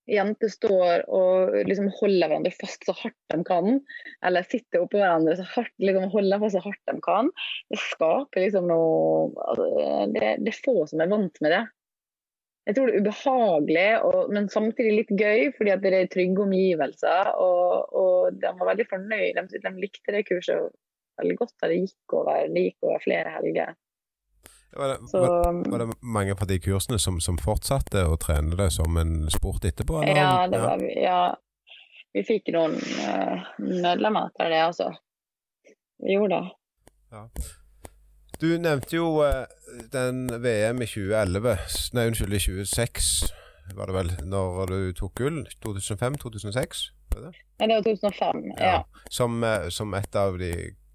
jenter 0.10 0.50
står 0.52 1.04
og 1.14 1.56
liksom 1.68 1.90
holder 2.00 2.32
hverandre 2.32 2.54
fast 2.56 2.86
så 2.88 2.96
hardt 2.98 3.18
de 3.34 3.42
kan, 3.48 3.78
eller 4.26 4.48
sitter 4.50 4.84
oppå 4.84 5.00
hverandre 5.00 5.38
så 5.40 5.46
hardt, 5.54 5.74
liksom 5.84 6.10
holder 6.14 6.42
fast 6.42 6.58
så 6.58 6.64
hardt 6.66 6.90
de 6.90 6.98
kan, 7.06 7.30
det 7.72 7.82
skaper 7.84 8.46
liksom 8.46 8.68
noe 8.72 9.30
altså, 9.46 9.70
det, 10.16 10.34
det, 10.42 10.54
er 10.54 10.64
få 10.66 10.76
som 10.90 11.04
er 11.04 11.12
vant 11.12 11.44
med 11.44 11.56
det. 11.56 11.62
Jeg 12.68 12.76
tror 12.78 12.88
det 12.88 12.94
er 12.94 13.02
ubehagelig, 13.02 13.88
og, 14.06 14.34
men 14.34 14.50
samtidig 14.54 14.92
litt 15.00 15.14
gøy, 15.18 15.48
fordi 15.58 15.72
at 15.74 15.82
det 15.82 15.94
er 15.98 16.10
trygge 16.14 16.44
omgivelser. 16.44 17.32
Og, 17.42 17.94
og 17.98 18.38
de 18.38 18.52
var 18.60 18.70
veldig 18.70 18.86
fornøyd. 18.90 19.40
De, 19.40 19.62
de, 19.64 19.72
likte 19.82 20.14
det 20.14 20.28
kurset 20.28 20.68
veldig 21.22 21.38
godt. 21.40 21.56
Det 21.64 21.80
gikk 21.80 22.18
over, 22.20 22.44
det 22.54 22.66
gikk 22.68 22.86
over 22.86 23.02
flere 23.02 23.34
helger. 23.38 23.74
Var 24.78 24.94
det, 24.94 24.98
Så, 25.12 25.20
var, 25.20 25.58
var 25.72 25.84
det, 25.84 25.98
mange 26.02 26.36
fra 26.40 26.48
de 26.48 26.60
kursene 26.64 27.00
som, 27.02 27.18
som, 27.20 27.40
fortsatte 27.42 28.06
å 28.08 28.20
trene 28.22 28.56
det 28.60 28.70
som 28.78 28.98
en 29.02 29.26
sport 29.34 29.66
etterpå? 29.68 30.04
Eller? 30.04 30.22
Ja, 30.22 30.36
det 30.48 30.62
var, 30.62 30.86
ja, 30.96 31.24
vi 32.14 32.24
fikk 32.28 32.54
noen 32.56 32.78
uh, 32.78 33.50
medlemmer 33.58 34.30
etter 34.30 34.54
det, 34.54 34.62
altså. 34.70 34.92
Vi 36.02 36.14
gjorde 36.14 36.38
det. 36.38 36.56
Ja. 37.12 37.26
Du 38.42 38.50
nevnte 38.58 38.96
jo 38.96 39.22
uh, 39.22 39.46
den 39.94 40.26
VM 40.42 40.82
i 40.82 40.90
2011, 40.90 41.94
nei 41.94 42.08
unnskyld, 42.10 42.34
i 42.34 42.44
2006 42.48 43.12
var 43.76 43.86
det 43.88 43.94
vel, 43.96 44.12
når 44.28 44.66
du 44.66 44.94
tok 44.98 45.16
gull? 45.16 45.48
2005-2006? 45.66 46.92
Ja, 47.16 47.68
det 47.68 47.76
var 47.76 47.82
2005. 47.82 48.44
ja. 48.58 48.66
ja. 48.66 48.84
Som, 49.10 49.44
uh, 49.44 49.70
som, 49.70 49.94
et 49.94 50.16
av 50.16 50.38
de 50.40 50.52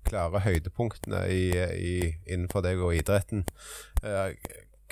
klare 0.06 0.40
høydepunktene 0.40 1.24
i, 1.32 1.50
i, 1.74 1.96
innenfor 2.26 2.64
deg 2.66 2.80
og 2.82 2.94
idretten. 2.96 3.44
Uh, 4.04 4.32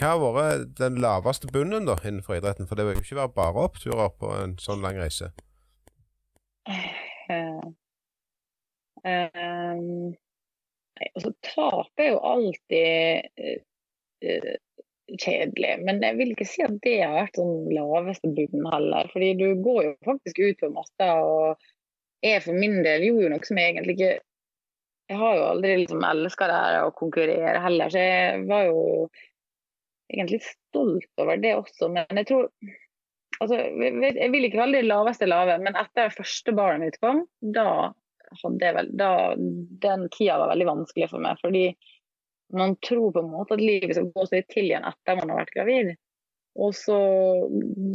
hva 0.01 0.17
har 0.17 0.35
vært 0.35 0.75
den 0.81 0.99
laveste 1.03 1.51
bunnen 1.53 1.87
da 1.87 1.97
innenfor 2.03 2.39
idretten? 2.39 2.67
For 2.67 2.79
det 2.79 2.89
vil 2.89 2.99
jo 2.99 3.07
ikke 3.07 3.21
være 3.21 3.37
bare 3.37 3.69
oppturer 3.69 4.11
på 4.19 4.33
en 4.35 4.57
sånn 4.63 4.83
lang 4.83 4.99
reise. 4.99 5.31
Uh, 7.31 7.63
um, 9.05 10.15
altså 11.03 11.33
Tap 11.47 12.03
er 12.03 12.13
jo 12.13 12.21
alltid 12.31 13.27
uh, 13.43 14.57
kjedelig, 15.21 15.73
men 15.85 16.03
jeg 16.03 16.17
vil 16.19 16.33
ikke 16.33 16.47
si 16.49 16.63
at 16.65 16.77
det 16.85 16.97
har 17.03 17.17
vært 17.19 17.39
sånn 17.39 17.67
laveste 17.75 18.31
bunnen 18.37 18.69
heller. 18.73 19.11
fordi 19.13 19.33
du 19.41 19.49
går 19.65 19.81
jo 19.85 19.95
faktisk 20.07 20.41
ut 20.41 20.63
på 20.63 20.71
matta, 20.73 21.11
og 21.21 21.67
jeg 22.25 22.45
for 22.47 22.57
min 22.57 22.81
del 22.87 23.05
gjorde 23.05 23.27
jo 23.27 23.33
noe 23.35 23.49
som 23.49 23.61
jeg 23.61 23.75
egentlig 23.75 23.99
ikke 23.99 24.15
Jeg 25.13 25.19
har 25.21 25.35
jo 25.37 25.43
aldri 25.51 25.73
liksom 25.83 26.05
elska 26.09 26.47
det 26.49 26.61
her 26.63 26.87
å 26.87 26.95
konkurrere 26.97 27.59
heller, 27.61 27.91
så 27.93 28.01
jeg 28.01 28.45
var 28.49 28.63
jo 28.71 28.79
egentlig 30.09 30.39
stolt 30.47 31.21
over 31.21 31.43
det 31.43 31.53
også. 31.59 31.91
Men 31.93 32.21
jeg 32.23 32.31
tror 32.31 32.47
altså, 33.45 33.59
Jeg 33.59 34.31
vil 34.33 34.49
ikke 34.49 34.63
kalle 34.63 34.81
det 34.81 34.89
laveste 34.89 35.29
lave, 35.29 35.59
men 35.61 35.77
etter 35.77 36.15
første 36.15 36.57
barnet 36.57 36.87
mitt 36.87 36.97
kom, 37.05 37.27
da 37.45 37.93
hadde 38.43 38.73
vel 38.79 38.89
da, 38.99 39.11
Den 39.37 40.09
tida 40.15 40.39
var 40.41 40.53
veldig 40.53 40.71
vanskelig 40.71 41.11
for 41.13 41.25
meg. 41.25 41.41
fordi 41.43 41.67
man 42.55 42.77
tror 42.77 43.13
på 43.13 43.23
en 43.23 43.31
måte 43.33 43.57
at 43.57 43.63
livet 43.65 43.97
skal 43.97 44.11
gå 44.15 44.27
seg 44.31 44.49
til 44.53 44.69
igjen 44.69 44.85
etter 44.87 45.17
man 45.19 45.33
har 45.33 45.43
vært 45.43 45.55
gravid. 45.57 45.95
Og 46.55 46.75
så 46.77 46.99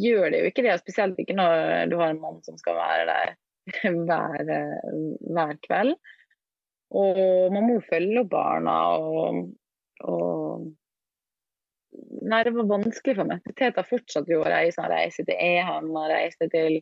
gjør 0.01 0.33
det 0.33 0.41
jo 0.41 0.49
ikke 0.49 0.65
det, 0.65 0.79
spesielt 0.81 1.19
ikke 1.21 1.37
når 1.37 1.91
du 1.91 1.95
har 2.01 2.11
en 2.11 2.23
mann 2.23 2.41
som 2.43 2.57
skal 2.59 2.75
være 2.75 3.05
der 3.07 3.35
hver, 4.09 4.49
hver 5.29 5.53
kveld. 5.63 5.95
Og 6.99 7.21
man 7.53 7.67
må 7.69 7.77
følge 7.85 8.23
opp 8.23 8.31
barna 8.33 8.75
og, 8.97 9.47
og 10.03 10.69
Nei, 11.99 12.43
det 12.45 12.51
var 12.53 12.67
vanskelig 12.69 13.15
for 13.17 13.27
meg. 13.27 13.47
Teta 13.57 13.81
fortsatte 13.83 14.29
jo 14.31 14.43
å 14.43 14.49
reise. 14.49 14.77
Han 14.83 14.91
reiste 14.93 15.23
til 15.25 15.39
Ehem, 15.41 15.87
han 15.95 16.11
reiste 16.11 16.45
til 16.51 16.77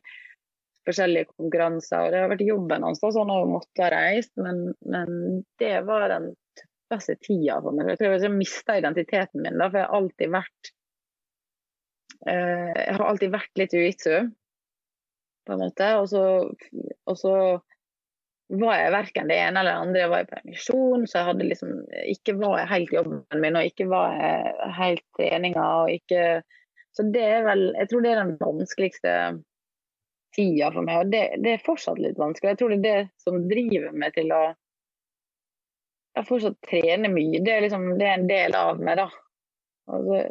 forskjellige 0.87 1.29
konkurranser. 1.33 2.05
og 2.05 2.13
Det 2.13 2.23
har 2.23 2.33
vært 2.33 2.47
jobben 2.47 2.87
hans, 2.87 3.03
så 3.03 3.11
han 3.19 3.33
har 3.33 3.51
måttet 3.51 3.83
ha 3.85 3.91
reist, 3.93 4.33
men, 4.39 4.63
men, 4.87 5.43
det 5.61 5.75
var 5.87 6.09
den 6.13 6.31
tøffeste 6.59 7.17
tida 7.27 7.59
for 7.63 7.75
meg. 7.75 7.93
Jeg 7.93 8.01
tror 8.01 8.17
jeg 8.17 8.33
mista 8.35 8.79
identiteten 8.79 9.43
min, 9.43 9.59
da, 9.59 9.69
for 9.69 9.81
jeg 9.81 9.87
har 9.87 10.01
alltid 10.01 10.35
vært 10.35 10.73
uh, 12.27 12.73
Jeg 12.73 12.97
har 12.97 13.07
alltid 13.07 13.33
vært 13.35 13.63
litt 13.63 13.77
jiu 13.77 13.87
på 15.47 15.55
en 15.55 15.63
måte. 15.63 15.89
Og 16.01 16.09
så, 16.11 16.23
og 17.07 17.19
så 17.19 17.33
var 18.47 18.79
jeg 18.79 18.93
verken 18.95 19.31
det 19.31 19.39
ene 19.43 19.61
eller 19.61 19.73
det 19.73 19.83
andre. 19.85 20.01
Jeg 20.03 20.13
var 20.13 20.23
i 20.23 20.29
permisjon, 20.31 21.07
så 21.07 21.19
jeg 21.19 21.29
hadde 21.31 21.49
liksom 21.49 21.73
Ikke 22.13 22.37
var 22.39 22.61
jeg 22.61 22.71
helt 22.73 22.95
jobben 22.99 23.43
min, 23.43 23.59
og 23.59 23.67
ikke 23.71 23.89
var 23.91 24.15
jeg 24.21 24.71
helt 24.77 25.05
treninga, 25.19 25.67
og 25.83 25.91
ikke 25.91 26.23
Så 26.95 27.05
det 27.13 27.25
er 27.27 27.45
vel 27.47 27.69
Jeg 27.75 27.91
tror 27.91 28.03
det 28.05 28.13
er 28.13 28.23
den 28.23 28.37
vanskeligste 28.41 29.13
tida 30.35 30.71
for 30.73 30.85
meg. 30.85 31.01
Og 31.03 31.11
det, 31.13 31.23
det, 31.43 31.55
er 31.55 31.65
fortsatt 31.65 31.99
litt 32.01 32.19
vanskelig. 32.19 32.53
Jeg 32.53 32.61
tror 32.61 32.73
det 32.73 32.77
er 32.79 32.87
det 32.87 33.23
som 33.23 33.43
driver 33.49 33.93
meg 33.93 34.15
til 34.17 34.33
å 34.35 34.41
jeg 36.17 36.25
fortsatt 36.25 36.57
trene 36.65 37.11
mye. 37.13 37.41
Det 37.45 37.53
er, 37.53 37.63
liksom, 37.65 37.91
det 37.99 38.07
er 38.07 38.15
en 38.17 38.29
del 38.29 38.55
av 38.57 38.79
meg, 38.81 38.97
da. 38.97 39.09
Og 39.93 40.07
det, 40.09 40.21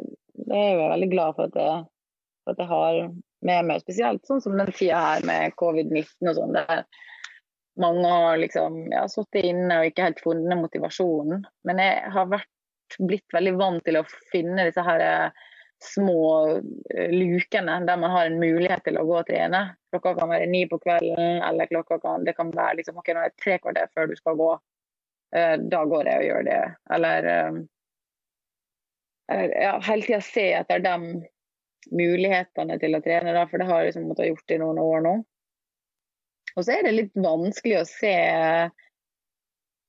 er 0.51 0.65
jeg 0.65 0.79
veldig 0.81 1.09
glad 1.13 1.37
for 1.37 1.47
at 1.47 1.59
jeg, 1.61 1.85
for 2.43 2.53
at 2.53 2.63
jeg 2.63 2.71
har 2.73 2.97
med 3.47 3.69
meg. 3.69 3.83
Spesielt 3.85 4.27
sånn 4.27 4.43
som 4.43 4.57
den 4.59 4.73
tida 4.75 4.99
her 4.99 5.27
med 5.27 5.55
covid-19 5.61 6.31
og 6.31 6.39
sånn. 6.41 6.57
der 6.57 6.83
mange 7.77 8.09
har 8.09 8.37
liksom 8.41 8.87
ja, 8.91 9.03
sittet 9.09 9.45
inne 9.51 9.79
og 9.79 9.89
ikke 9.89 10.07
helt 10.07 10.21
funnet 10.23 10.59
motivasjonen. 10.59 11.43
Men 11.67 11.81
jeg 11.81 12.13
har 12.13 12.31
vært, 12.31 12.49
blitt 13.03 13.35
veldig 13.35 13.53
vant 13.59 13.83
til 13.85 13.99
å 13.99 14.07
finne 14.31 14.65
disse 14.69 14.83
her 14.83 15.01
små 15.83 16.47
eh, 16.95 17.11
lukene 17.11 17.85
der 17.85 17.97
man 17.97 18.11
har 18.11 18.25
en 18.25 18.39
mulighet 18.39 18.83
til 18.85 18.97
å 18.97 19.05
gå 19.07 19.19
og 19.19 19.27
trene. 19.29 19.75
Klokka 19.91 20.15
kan 20.17 20.29
være 20.31 20.49
ni 20.49 20.63
på 20.69 20.79
kvelden, 20.81 21.41
eller 21.45 21.69
klokka 21.69 21.99
kan, 22.03 22.25
det 22.25 22.33
kan 22.37 22.51
være 22.55 22.79
liksom, 22.79 22.97
ok, 22.97 23.13
nå 23.13 23.23
er 23.23 23.31
det 23.31 23.43
tre 23.43 23.57
kvarter 23.61 23.87
før 23.93 24.05
du 24.09 24.15
skal 24.19 24.39
gå. 24.39 24.51
Uh, 25.35 25.55
da 25.59 25.79
går 25.85 26.07
jeg 26.07 26.21
og 26.21 26.27
gjør 26.29 26.43
det. 26.47 26.61
Eller, 26.97 27.19
uh, 27.27 27.55
ja, 29.51 29.73
hele 29.89 30.07
tida 30.07 30.21
se 30.23 30.45
etter 30.55 30.79
de 30.85 30.95
mulighetene 31.91 32.77
til 32.81 32.97
å 32.97 33.03
trene, 33.03 33.35
da, 33.35 33.43
for 33.49 33.61
det 33.61 33.69
har 33.69 33.81
jeg 33.81 33.91
liksom 33.91 34.07
måttet 34.09 34.29
gjort 34.31 34.55
i 34.55 34.61
noen 34.63 34.79
år 34.81 34.99
nå. 35.05 35.13
Og 36.57 36.65
så 36.65 36.73
er 36.73 36.87
det 36.87 36.95
litt 36.95 37.17
vanskelig 37.21 37.77
å 37.83 37.85
se 37.85 38.15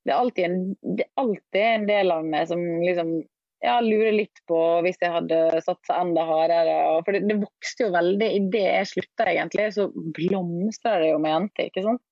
Det 0.05 0.13
er 0.13 0.19
alltid 0.19 0.45
en, 0.45 0.59
det 0.99 1.07
alltid 1.17 1.63
en 1.63 1.87
del 1.89 2.13
av 2.13 2.27
meg 2.29 2.51
som 2.51 2.61
liksom 2.83 3.15
ja, 3.65 3.79
lurer 3.83 4.15
litt 4.15 4.43
på 4.47 4.59
hvis 4.85 5.01
jeg 5.03 5.11
hadde 5.13 5.39
satsa 5.65 5.99
enda 6.03 6.25
hardere. 6.29 6.77
For 7.07 7.17
det, 7.17 7.25
det, 7.31 7.39
vokste 7.43 7.87
jo 7.87 7.95
veldig. 7.95 8.29
Idet 8.41 8.65
jeg 8.67 8.91
slutta, 8.93 9.27
egentlig, 9.33 9.71
så 9.75 9.89
blomstra 9.95 10.99
det 11.03 11.13
jo 11.13 11.23
med 11.23 11.35
jenter, 11.35 11.71
ikke 11.71 11.87
sant. 11.87 12.05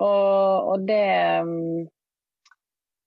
Og, 0.00 0.72
og 0.72 0.86
det 0.88 1.02
um, 1.44 1.88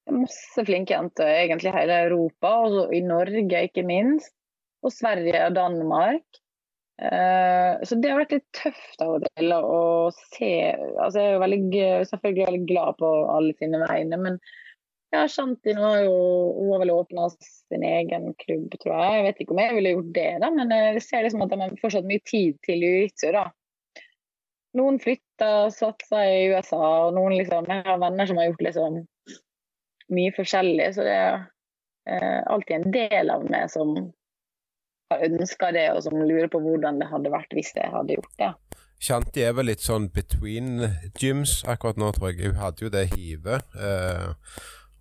Masse 0.05 0.61
flinke 0.67 0.93
jenter 0.93 1.25
egentlig 1.31 1.71
hele 1.73 1.95
Europa, 2.05 2.51
og 2.69 2.91
i 2.93 3.01
Norge 3.01 3.63
ikke 3.65 3.85
minst. 3.87 4.35
Og 4.85 4.93
Sverige 4.93 5.47
og 5.47 5.55
Danmark. 5.57 6.41
Uh, 7.01 7.81
så 7.83 7.97
det 7.99 8.11
har 8.11 8.21
vært 8.21 8.35
litt 8.37 8.45
tøft 8.55 9.01
av 9.03 9.17
og 9.17 9.25
til 9.25 9.51
å 9.51 9.79
se 10.15 10.51
altså 10.71 11.19
Jeg 11.19 11.25
er 11.25 11.33
jo 11.33 11.41
veldig, 11.41 11.87
selvfølgelig 12.07 12.45
veldig 12.45 12.67
glad 12.69 12.99
på 13.01 13.09
alle 13.33 13.55
sine 13.59 13.81
vegne, 13.81 14.19
men 14.21 14.37
ja, 15.15 15.25
Shanti 15.31 15.73
nå 15.75 15.83
har 15.83 16.01
jo 16.05 16.15
hun 16.57 16.71
har 16.73 16.81
vel 16.83 16.93
åpna 16.93 17.29
sin 17.39 17.83
egen 17.87 18.33
klubb, 18.41 18.75
tror 18.81 18.93
jeg. 18.93 19.13
Jeg 19.17 19.25
vet 19.27 19.41
ikke 19.43 19.55
om 19.55 19.61
jeg 19.63 19.77
ville 19.77 19.93
gjort 19.95 20.11
det, 20.17 20.31
da, 20.43 20.51
men 20.53 20.73
jeg 20.75 21.03
ser 21.05 21.25
liksom 21.25 21.45
at 21.45 21.53
de 21.53 21.61
har 21.63 21.77
fortsatt 21.81 22.09
mye 22.09 22.23
tid 22.27 22.59
til 22.67 22.83
jiu-jitsu. 22.85 23.39
Noen 24.75 24.99
flytter, 24.99 25.71
satser 25.71 26.27
i 26.27 26.45
USA, 26.51 26.83
og 27.07 27.15
noen 27.15 27.37
liksom 27.39 27.67
Jeg 27.71 27.85
har 27.87 28.01
venner 28.01 28.27
som 28.27 28.39
har 28.41 28.49
gjort 28.49 28.65
liksom 28.67 29.01
mye 30.15 30.35
forskjellig, 30.35 30.89
så 30.93 31.05
det 31.07 31.15
er 31.15 31.35
eh, 32.11 32.41
alltid 32.51 32.75
en 32.77 32.91
del 32.93 33.31
av 33.33 33.45
meg 33.49 33.71
som 33.73 33.95
har 35.09 35.23
ønska 35.25 35.71
det, 35.73 35.87
og 35.93 36.03
som 36.05 36.19
lurer 36.19 36.49
på 36.51 36.61
hvordan 36.61 36.99
det 37.01 37.09
hadde 37.09 37.33
vært 37.33 37.55
hvis 37.55 37.73
jeg 37.77 37.93
hadde 37.93 38.17
gjort 38.17 38.35
det. 38.41 38.51
Shanti 39.05 39.43
er 39.43 39.55
vel 39.57 39.67
litt 39.69 39.83
sånn 39.83 40.07
between 40.13 40.85
gyms 41.19 41.59
akkurat 41.69 41.99
nå, 41.99 42.11
tror 42.15 42.31
jeg. 42.31 42.51
Hun 42.51 42.61
hadde 42.61 42.85
jo 42.85 42.91
det 42.93 43.05
hivet. 43.13 43.75
Eh, 43.75 44.29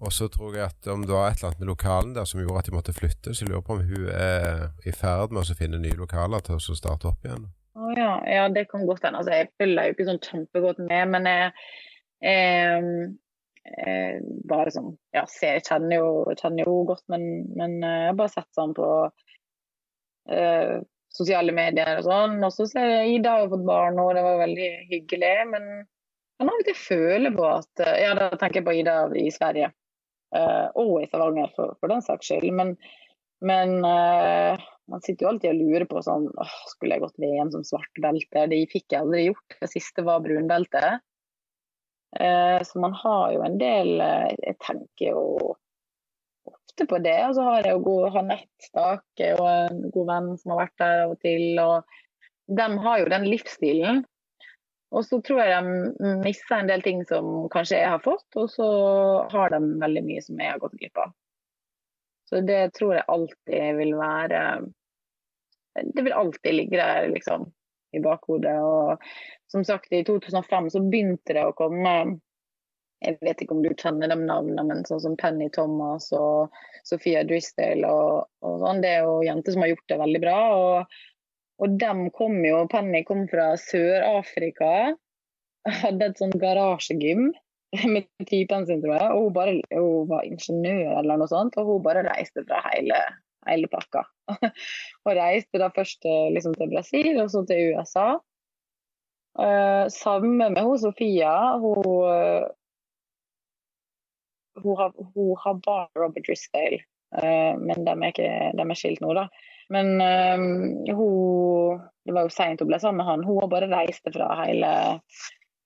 og 0.05 0.13
så 0.13 0.29
tror 0.33 0.57
jeg 0.57 0.69
at 0.69 0.89
om 0.93 1.05
det 1.07 1.15
var 1.15 1.31
et 1.31 1.39
eller 1.39 1.51
annet 1.53 1.63
med 1.63 1.71
lokalen 1.73 2.15
der 2.17 2.29
som 2.29 2.41
gjorde 2.43 2.61
at 2.61 2.69
de 2.69 2.77
måtte 2.77 2.95
flytte, 2.97 3.33
så 3.33 3.45
jeg 3.45 3.51
lurer 3.51 3.65
på 3.67 3.77
om 3.79 3.85
hun 3.89 4.09
er 4.13 4.71
i 4.85 4.93
ferd 4.93 5.33
med 5.33 5.45
å 5.45 5.59
finne 5.59 5.81
nye 5.81 5.99
lokaler 5.99 6.45
til 6.45 6.59
å 6.59 6.79
starte 6.79 7.09
opp 7.11 7.25
igjen. 7.27 7.49
Oh, 7.75 7.91
ja. 7.97 8.13
ja, 8.31 8.49
det 8.49 8.69
kan 8.71 8.87
godt 8.87 9.03
hende. 9.03 9.19
Altså, 9.19 9.35
jeg 9.35 9.51
følger 9.59 9.89
jo 9.89 9.95
ikke 9.97 10.09
sånn 10.09 10.23
kjempegodt 10.23 10.81
med, 10.87 11.11
men 11.11 11.29
jeg, 11.31 11.53
eh, 12.31 12.89
eh, 13.75 14.19
bare 14.51 14.75
sånn 14.75 14.93
Ja, 15.17 15.25
jeg 15.43 15.65
kjenner 15.67 15.99
jo, 15.99 16.11
kjenner 16.39 16.69
jo 16.69 16.77
godt, 16.93 17.05
men, 17.11 17.25
men 17.59 17.81
eh, 17.81 18.01
jeg 18.05 18.13
har 18.13 18.21
bare 18.21 18.35
sett 18.37 18.51
sånn 18.55 18.77
på 18.77 18.91
eh, 20.31 20.77
sosiale 21.15 21.55
medier 21.57 21.99
og 21.99 22.07
sånn. 22.07 22.39
Og 22.47 22.55
så 22.55 22.69
ser 22.71 22.93
jeg 22.93 23.19
Ida 23.19 23.35
har 23.35 23.47
jo 23.47 23.55
fått 23.57 23.67
barn 23.67 23.99
nå, 23.99 24.07
det 24.15 24.23
var 24.27 24.43
veldig 24.45 24.71
hyggelig. 24.93 25.35
Men 25.51 25.71
jeg 25.75 26.47
av 26.47 26.55
og 26.55 26.69
til 26.69 26.79
føle 26.79 27.35
på 27.35 27.49
at 27.49 27.87
Ja, 28.05 28.15
da 28.19 28.31
tenker 28.37 28.61
jeg 28.61 28.69
på 28.69 28.77
Ida 28.85 29.01
i 29.19 29.31
Sverige. 29.35 29.75
Uh, 30.35 30.69
og 30.81 31.03
i 31.03 31.09
Stavanger, 31.09 31.51
for, 31.55 31.77
for, 31.79 31.93
den 31.93 32.03
saks 32.03 32.31
skyld. 32.31 32.51
Men, 32.59 32.75
men 33.45 33.77
uh, 33.87 34.61
man 34.91 35.03
sitter 35.05 35.27
jo 35.27 35.33
alltid 35.33 35.53
og 35.53 35.61
lurer 35.61 35.87
på 35.91 36.03
sånn 36.05 36.27
åh, 36.29 36.55
Skulle 36.73 36.97
jeg 36.97 37.05
gått 37.05 37.21
VM 37.23 37.53
som 37.55 37.67
svart 37.67 38.03
belte? 38.03 38.47
Det 38.51 38.63
fikk 38.73 38.89
jeg 38.91 39.05
aldri 39.05 39.29
gjort. 39.29 39.59
Det 39.61 39.71
siste 39.71 40.07
var 40.07 40.25
brunbelte. 40.25 40.97
Uh, 42.15 42.59
så 42.67 42.83
man 42.83 42.95
har 42.99 43.35
jo 43.35 43.43
en 43.43 43.57
del 43.59 43.97
Jeg 43.99 44.59
tenker 44.63 45.15
jo 45.15 45.55
ofte 46.51 46.87
på 46.91 46.99
det. 47.05 47.19
Og 47.29 47.37
så 47.39 47.47
har 47.47 47.69
jeg 47.69 47.79
jo 47.79 47.95
Hanette 48.15 48.69
Stake 48.69 49.31
og 49.39 49.47
en 49.49 49.87
god 49.95 50.11
venn 50.11 50.33
som 50.41 50.55
har 50.55 50.65
vært 50.65 50.83
der 50.83 51.05
av 51.05 51.15
og 51.15 51.23
til. 51.23 51.47
Og 51.63 52.59
de 52.59 52.69
har 52.87 53.01
jo 53.01 53.13
den 53.13 53.31
livsstilen. 53.31 54.05
Og 54.95 55.03
så 55.07 55.19
tror 55.27 55.41
jeg 55.43 55.65
de 55.65 56.15
mister 56.23 56.61
en 56.61 56.71
del 56.71 56.83
ting 56.85 57.03
som 57.09 57.49
kanskje 57.53 57.81
jeg 57.81 57.91
har 57.91 58.03
fått, 58.05 58.29
og 58.39 58.47
så 58.53 58.69
har 59.33 59.51
de 59.51 59.61
veldig 59.83 60.05
mye 60.07 60.23
som 60.23 60.39
jeg 60.39 60.53
har 60.53 60.63
gått 60.63 60.77
glipp 60.79 61.01
av. 61.03 61.15
Så 62.31 62.41
det 62.47 62.61
tror 62.79 62.95
jeg 62.97 63.11
alltid 63.13 63.81
vil 63.81 63.93
være 63.99 64.41
Det 65.75 66.05
vil 66.07 66.15
alltid 66.15 66.55
ligge 66.55 66.79
der, 66.79 67.09
liksom, 67.11 67.49
i 67.93 68.01
bakhodet. 68.01 68.55
Og 68.63 69.03
som 69.51 69.65
sagt, 69.67 69.91
i 69.93 70.05
2005 70.07 70.71
så 70.71 70.83
begynte 70.87 71.35
det 71.35 71.43
å 71.43 71.57
komme 71.59 71.95
jeg 73.05 73.19
vet 73.21 73.43
ikke 73.43 73.53
om 73.57 73.63
du 73.65 73.73
kjenner 73.77 74.09
de 74.09 74.17
navnene, 74.17 74.63
men 74.65 74.85
sånn 74.89 75.03
som 75.03 75.17
Penny 75.21 75.51
Thomas 75.53 76.07
og 76.17 76.55
Sofia 76.89 77.25
Drisdale 77.27 77.91
og, 77.91 78.31
og 78.41 78.63
sånn. 78.63 78.81
Det 78.81 78.93
er 78.95 79.05
jo 79.05 79.19
jenter 79.27 79.53
som 79.53 79.65
har 79.65 79.75
gjort 79.75 79.91
det 79.93 79.99
veldig 80.01 80.23
bra. 80.23 80.39
Og 80.55 80.97
og 81.63 81.79
dem 81.79 82.09
kom 82.15 82.41
jo 82.45 82.65
Penny 82.71 83.05
kom 83.07 83.27
fra 83.31 83.53
Sør-Afrika. 83.61 84.95
Hadde 85.65 86.11
et 86.11 86.21
sånn 86.21 86.35
garasjegym 86.41 87.29
med 87.93 88.09
typen 88.29 88.67
sin, 88.69 88.83
tror 88.83 88.97
jeg. 88.97 89.11
Og 89.15 89.29
hun, 89.29 89.37
bare, 89.37 89.55
hun 89.73 90.11
var 90.11 90.27
ingeniør 90.27 90.99
eller 91.01 91.21
noe 91.21 91.31
sånt, 91.31 91.57
og 91.61 91.71
hun 91.71 91.87
bare 91.87 92.05
reiste 92.09 92.45
fra 92.49 92.61
hele, 92.73 92.99
hele 93.49 93.71
pakka. 93.71 94.05
og 95.07 95.15
reiste 95.15 95.63
da 95.63 95.71
først 95.75 96.07
liksom, 96.35 96.59
til 96.59 96.75
Brasil, 96.75 97.15
og 97.23 97.31
så 97.33 97.45
til 97.49 97.79
USA. 97.79 98.09
Uh, 99.35 99.91
samme 99.91 100.51
med 100.51 100.63
hun 100.63 100.79
Sofia. 100.79 101.33
Hun, 101.63 102.51
hun, 104.63 104.77
har, 104.79 104.93
hun 105.15 105.33
har 105.43 105.63
bare 105.65 106.03
Robert 106.03 106.27
Drisdale, 106.27 106.83
uh, 107.15 107.55
men 107.63 107.87
de 107.87 107.95
er, 107.95 108.07
ikke, 108.11 108.31
de 108.59 108.67
er 108.67 108.79
skilt 108.79 109.03
nå, 109.03 109.15
da. 109.17 109.29
Men 109.73 110.01
øh, 110.01 110.95
hun 110.97 111.81
Det 112.05 112.13
var 112.13 112.27
jo 112.27 112.33
seint 112.35 112.61
hun 112.61 112.69
ble 112.69 112.79
sammen 112.81 113.01
med 113.01 113.09
han. 113.09 113.25
Hun 113.25 113.49
bare 113.49 113.71
reiste 113.71 114.13
fra 114.13 114.29
hele 114.45 114.71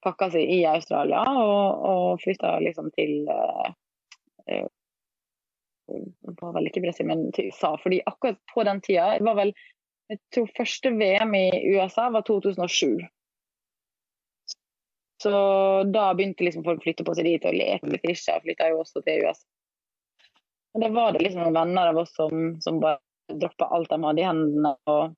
pakka 0.06 0.28
si 0.30 0.44
i 0.58 0.60
Australia 0.70 1.24
og, 1.26 1.80
og 1.92 2.20
flytta 2.22 2.52
liksom 2.62 2.92
til 2.94 3.26
øh, 3.26 4.68
var 6.38 6.52
vel 6.54 6.68
ikke 6.68 6.84
Brasil, 6.84 7.08
men 7.08 7.32
til 7.32 7.48
USA. 7.50 7.74
fordi 7.82 8.00
akkurat 8.06 8.38
på 8.54 8.62
den 8.62 8.80
tida 8.84 9.18
var 9.24 9.34
vel 9.34 9.52
jeg 10.08 10.18
tror 10.32 10.48
første 10.56 10.90
VM 10.90 11.34
i 11.34 11.48
USA 11.74 12.08
var 12.08 12.22
2007. 12.24 13.00
Så 15.22 15.32
da 15.92 16.04
begynte 16.14 16.46
liksom 16.46 16.64
folk 16.64 16.80
å 16.80 16.86
flytte 16.86 17.04
på 17.04 17.14
seg 17.18 17.26
dit, 17.28 17.44
og 17.44 17.56
Leke 17.58 18.00
Fischer 18.04 18.40
flytta 18.44 18.70
jo 18.70 18.80
også 18.84 19.02
til 19.04 19.26
USA. 19.26 19.44
Og 20.76 20.84
da 20.84 20.88
var 20.94 21.12
det 21.12 21.24
liksom 21.26 21.42
noen 21.42 21.58
venner 21.58 21.90
av 21.90 22.00
oss 22.04 22.14
som, 22.16 22.54
som 22.64 22.80
bare 22.80 23.02
droppa 23.28 23.68
alt 23.74 23.90
de 23.92 23.98
hadde 24.04 24.22
i 24.22 24.26
hendene 24.26 24.74
og, 24.90 25.16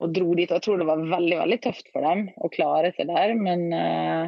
og, 0.00 0.10
dro 0.14 0.34
dit. 0.34 0.50
Og 0.50 0.58
jeg 0.58 0.64
tror 0.66 0.80
det 0.80 0.88
var 0.88 1.06
veldig 1.14 1.38
veldig 1.42 1.60
tøft 1.64 1.92
for 1.92 2.06
dem 2.06 2.26
å 2.36 2.50
klare 2.52 2.92
seg 2.96 3.10
der, 3.10 3.34
men 3.38 3.68
uh, 3.72 4.26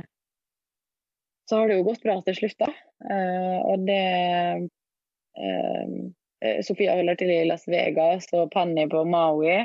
så 1.50 1.60
har 1.60 1.70
det 1.70 1.80
jo 1.80 1.88
gått 1.90 2.04
bra 2.06 2.20
til 2.26 2.38
slutt, 2.38 2.58
da. 2.62 2.70
Uh, 3.04 3.58
og 3.72 3.84
det 3.88 4.00
uh, 5.40 6.00
Sofia 6.64 6.96
holder 6.96 7.18
til 7.20 7.30
i 7.34 7.42
Las 7.44 7.66
Vegas 7.68 8.30
og 8.32 8.48
Penny 8.54 8.86
på 8.88 9.04
Maui. 9.04 9.60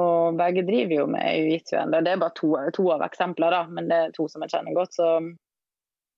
Og 0.00 0.36
begge 0.38 0.62
driver 0.62 1.00
jo 1.00 1.06
med 1.10 1.26
jiu-jitsu 1.34 1.74
ennå. 1.80 2.00
Det 2.06 2.12
er 2.12 2.20
bare 2.22 2.36
to, 2.38 2.52
to, 2.76 2.84
av 2.94 3.02
eksemplene, 3.04 3.50
da, 3.56 3.62
men 3.74 3.88
det 3.90 3.96
er 3.98 4.12
to 4.14 4.28
som 4.30 4.44
jeg 4.44 4.52
kjenner 4.54 4.76
godt. 4.76 4.94
Så, 4.94 5.08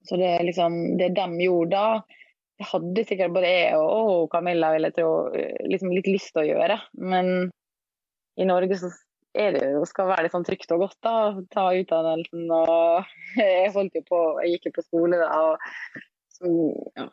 så 0.08 0.18
det 0.20 0.28
er 0.28 0.44
liksom 0.44 0.76
det 1.00 1.14
de 1.16 1.26
gjorde 1.40 1.72
da, 1.72 2.18
hadde 2.68 3.04
sikkert 3.08 3.34
både 3.34 3.50
jeg 3.50 3.78
og, 3.78 4.28
Camilla 4.32 4.72
ville 4.74 4.92
tro, 4.94 5.12
liksom 5.68 5.92
litt 5.94 6.10
lyst 6.10 6.32
til 6.34 6.44
å 6.44 6.48
gjøre. 6.48 6.78
Men 7.00 7.50
i 8.40 8.46
Norge 8.48 8.78
så 8.80 8.90
er 9.32 9.56
det 9.56 9.64
jo, 9.72 9.82
skal 9.88 10.10
være 10.10 10.26
litt 10.26 10.34
sånn 10.34 10.46
trygt 10.46 10.72
og 10.74 10.84
godt. 10.86 10.98
da, 11.04 11.14
Ta 11.52 11.70
utdannelsen 11.76 12.46
og 12.52 13.08
Jeg 13.40 13.72
holdt 13.76 13.98
jo 13.98 14.04
på, 14.08 14.22
jeg 14.42 14.56
gikk 14.56 14.70
jo 14.70 14.76
på 14.78 14.86
skole 14.86 15.20
da 15.20 15.32
og 15.52 15.66
så, 16.32 16.52
ja. 16.98 17.08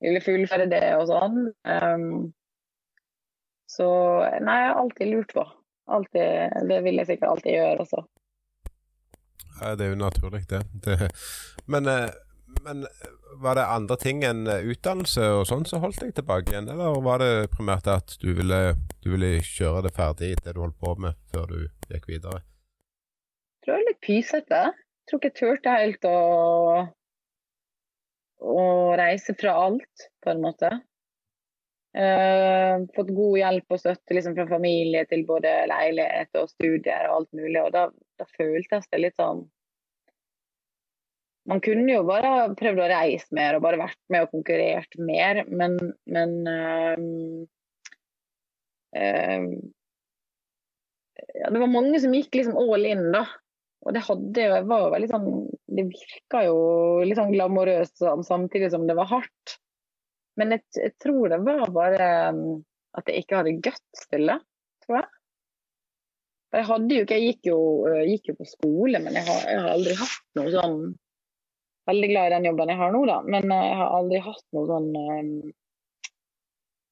Ville 0.00 0.22
fullføre 0.24 0.66
det 0.70 0.84
og 0.96 1.10
sånn. 1.10 1.42
Um, 1.68 2.30
så 3.68 3.88
nei, 4.40 4.56
jeg 4.62 4.70
har 4.70 4.80
alltid 4.80 5.10
lurt 5.10 5.34
på. 5.36 5.44
Alltid, 5.90 6.56
det 6.70 6.78
vil 6.86 7.02
jeg 7.02 7.10
sikkert 7.10 7.34
alltid 7.34 7.58
gjøre 7.58 7.84
også. 7.84 8.00
Ja, 9.60 9.74
det 9.76 9.84
er 9.84 9.92
jo 9.92 10.00
naturlig, 10.00 10.46
det. 10.48 10.62
det. 10.86 11.10
Men 11.68 11.90
eh, 11.90 12.08
men 12.64 12.84
var 13.42 13.54
det 13.54 13.64
andre 13.66 13.96
ting 14.00 14.22
enn 14.26 14.44
eh, 14.50 14.66
utdannelse 14.72 15.24
og 15.38 15.46
sånn 15.48 15.66
som 15.68 15.82
holdt 15.84 16.02
deg 16.02 16.12
tilbake 16.16 16.52
igjen, 16.52 16.68
eller 16.72 17.00
var 17.04 17.22
det 17.22 17.50
primært 17.54 17.88
at 17.90 18.16
du 18.22 18.32
ville, 18.36 18.60
du 19.04 19.10
ville 19.14 19.32
kjøre 19.46 19.86
det 19.86 19.94
ferdig, 19.96 20.34
det 20.44 20.54
du 20.56 20.62
holdt 20.64 20.78
på 20.80 20.94
med, 21.00 21.18
før 21.32 21.50
du 21.54 21.58
gikk 21.92 22.10
videre? 22.10 22.42
Jeg 23.60 23.66
tror 23.66 23.76
jeg 23.76 23.82
er 23.82 23.88
litt 23.90 24.04
pysete. 24.04 24.62
Jeg 24.70 25.10
tror 25.10 25.20
ikke 25.20 25.30
jeg 25.30 25.38
turte 25.40 25.74
helt 25.76 26.06
å, 26.08 26.18
å 28.54 28.62
reise 29.00 29.34
fra 29.38 29.56
alt, 29.66 30.08
på 30.24 30.32
en 30.32 30.44
måte. 30.44 30.70
Uh, 31.90 32.86
fått 32.94 33.08
god 33.16 33.36
hjelp 33.40 33.74
og 33.74 33.80
støtte 33.82 34.14
liksom, 34.14 34.36
fra 34.38 34.46
familie 34.46 35.02
til 35.10 35.24
både 35.26 35.50
leilighet 35.66 36.38
og 36.38 36.52
studier 36.52 37.08
og 37.08 37.16
alt 37.16 37.32
mulig. 37.34 37.58
Og 37.64 37.72
da, 37.74 37.88
da 38.20 38.28
føltes 38.36 38.86
det 38.92 39.02
litt 39.02 39.18
sånn 39.18 39.42
man 41.50 41.60
kunne 41.64 41.88
jo 41.90 42.04
bare 42.06 42.52
prøvd 42.58 42.80
å 42.84 42.88
reise 42.92 43.34
mer 43.34 43.56
og 43.56 43.64
bare 43.64 43.80
vært 43.80 43.98
med 44.12 44.26
og 44.26 44.34
konkurrert 44.36 44.96
mer, 45.02 45.42
men, 45.50 45.76
men 46.06 46.34
øh, 46.46 47.04
øh, 49.00 49.48
ja, 51.34 51.50
Det 51.50 51.62
var 51.62 51.72
mange 51.72 52.00
som 52.02 52.14
gikk 52.14 52.38
liksom 52.38 52.58
all 52.60 52.86
in, 52.86 53.08
da. 53.14 53.24
Og 53.80 53.96
det 53.96 54.04
hadde 54.06 54.46
jo, 54.46 54.60
var 54.68 54.84
jo 54.84 54.92
veldig 54.92 55.08
sånn 55.08 55.28
Det 55.78 55.86
virka 55.88 56.42
jo 56.44 56.56
litt 57.06 57.18
sånn 57.18 57.32
glamorøst 57.32 58.02
samtidig 58.28 58.70
som 58.74 58.86
det 58.88 58.96
var 58.98 59.10
hardt. 59.10 59.56
Men 60.38 60.54
jeg, 60.54 60.64
jeg 60.76 60.94
tror 61.02 61.32
det 61.32 61.42
var 61.44 61.72
bare 61.74 62.10
um, 62.32 62.60
at 62.96 63.08
jeg 63.10 63.24
ikke 63.24 63.40
hadde 63.40 63.58
guts 63.64 64.06
til 64.10 64.30
det, 64.30 64.38
tror 64.84 65.00
jeg. 65.00 65.10
Jeg 66.50 66.66
hadde 66.66 66.96
jo 66.96 67.04
ikke, 67.04 67.18
jeg 67.18 67.34
gikk 67.34 67.48
jo, 67.52 67.60
gikk 68.08 68.32
jo 68.32 68.38
på 68.40 68.46
skole, 68.48 68.98
men 69.02 69.14
jeg 69.18 69.26
har, 69.28 69.44
jeg 69.46 69.60
har 69.62 69.74
aldri 69.76 69.94
hatt 70.00 70.24
noe 70.38 70.52
sånn 70.54 70.80
veldig 71.90 72.10
glad 72.12 72.28
i 72.28 72.34
den 72.36 72.48
jobben 72.50 72.72
jeg 72.72 72.80
har 72.80 72.94
nå, 72.94 73.02
da. 73.10 73.18
Men 73.26 73.54
eh, 73.54 73.66
jeg 73.68 73.78
har 73.80 73.96
aldri 73.98 74.22
hatt 74.24 74.46
noe 74.56 74.68
sånn 74.70 74.90
um, 74.96 75.30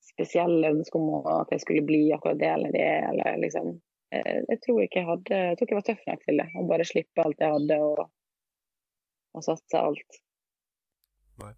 spesiell 0.09 0.57
ønske 0.73 1.01
om 1.01 1.27
at 1.31 1.53
jeg 1.55 1.65
skulle 1.65 1.87
bli 1.89 2.03
akkurat 2.15 2.41
det 2.41 2.53
eller 2.53 2.75
det. 2.75 2.89
Eller 3.13 3.43
liksom. 3.45 3.77
Jeg, 4.15 4.45
jeg 4.49 4.63
tror 4.65 4.79
ikke 4.81 5.03
jeg 5.03 5.05
hadde 5.05 5.39
Jeg 5.39 5.57
tror 5.59 5.67
ikke 5.67 5.75
jeg 5.75 5.81
var 5.83 5.89
tøff 5.91 6.07
nok 6.09 6.25
til 6.25 6.41
det. 6.43 6.49
Å 6.49 6.71
bare 6.71 6.89
slippe 6.89 7.25
alt 7.27 7.45
jeg 7.45 7.55
hadde 7.59 7.83
og, 7.85 8.07
og 9.37 9.47
satse 9.47 9.85
alt. 9.91 10.23
Nei. 11.39 11.53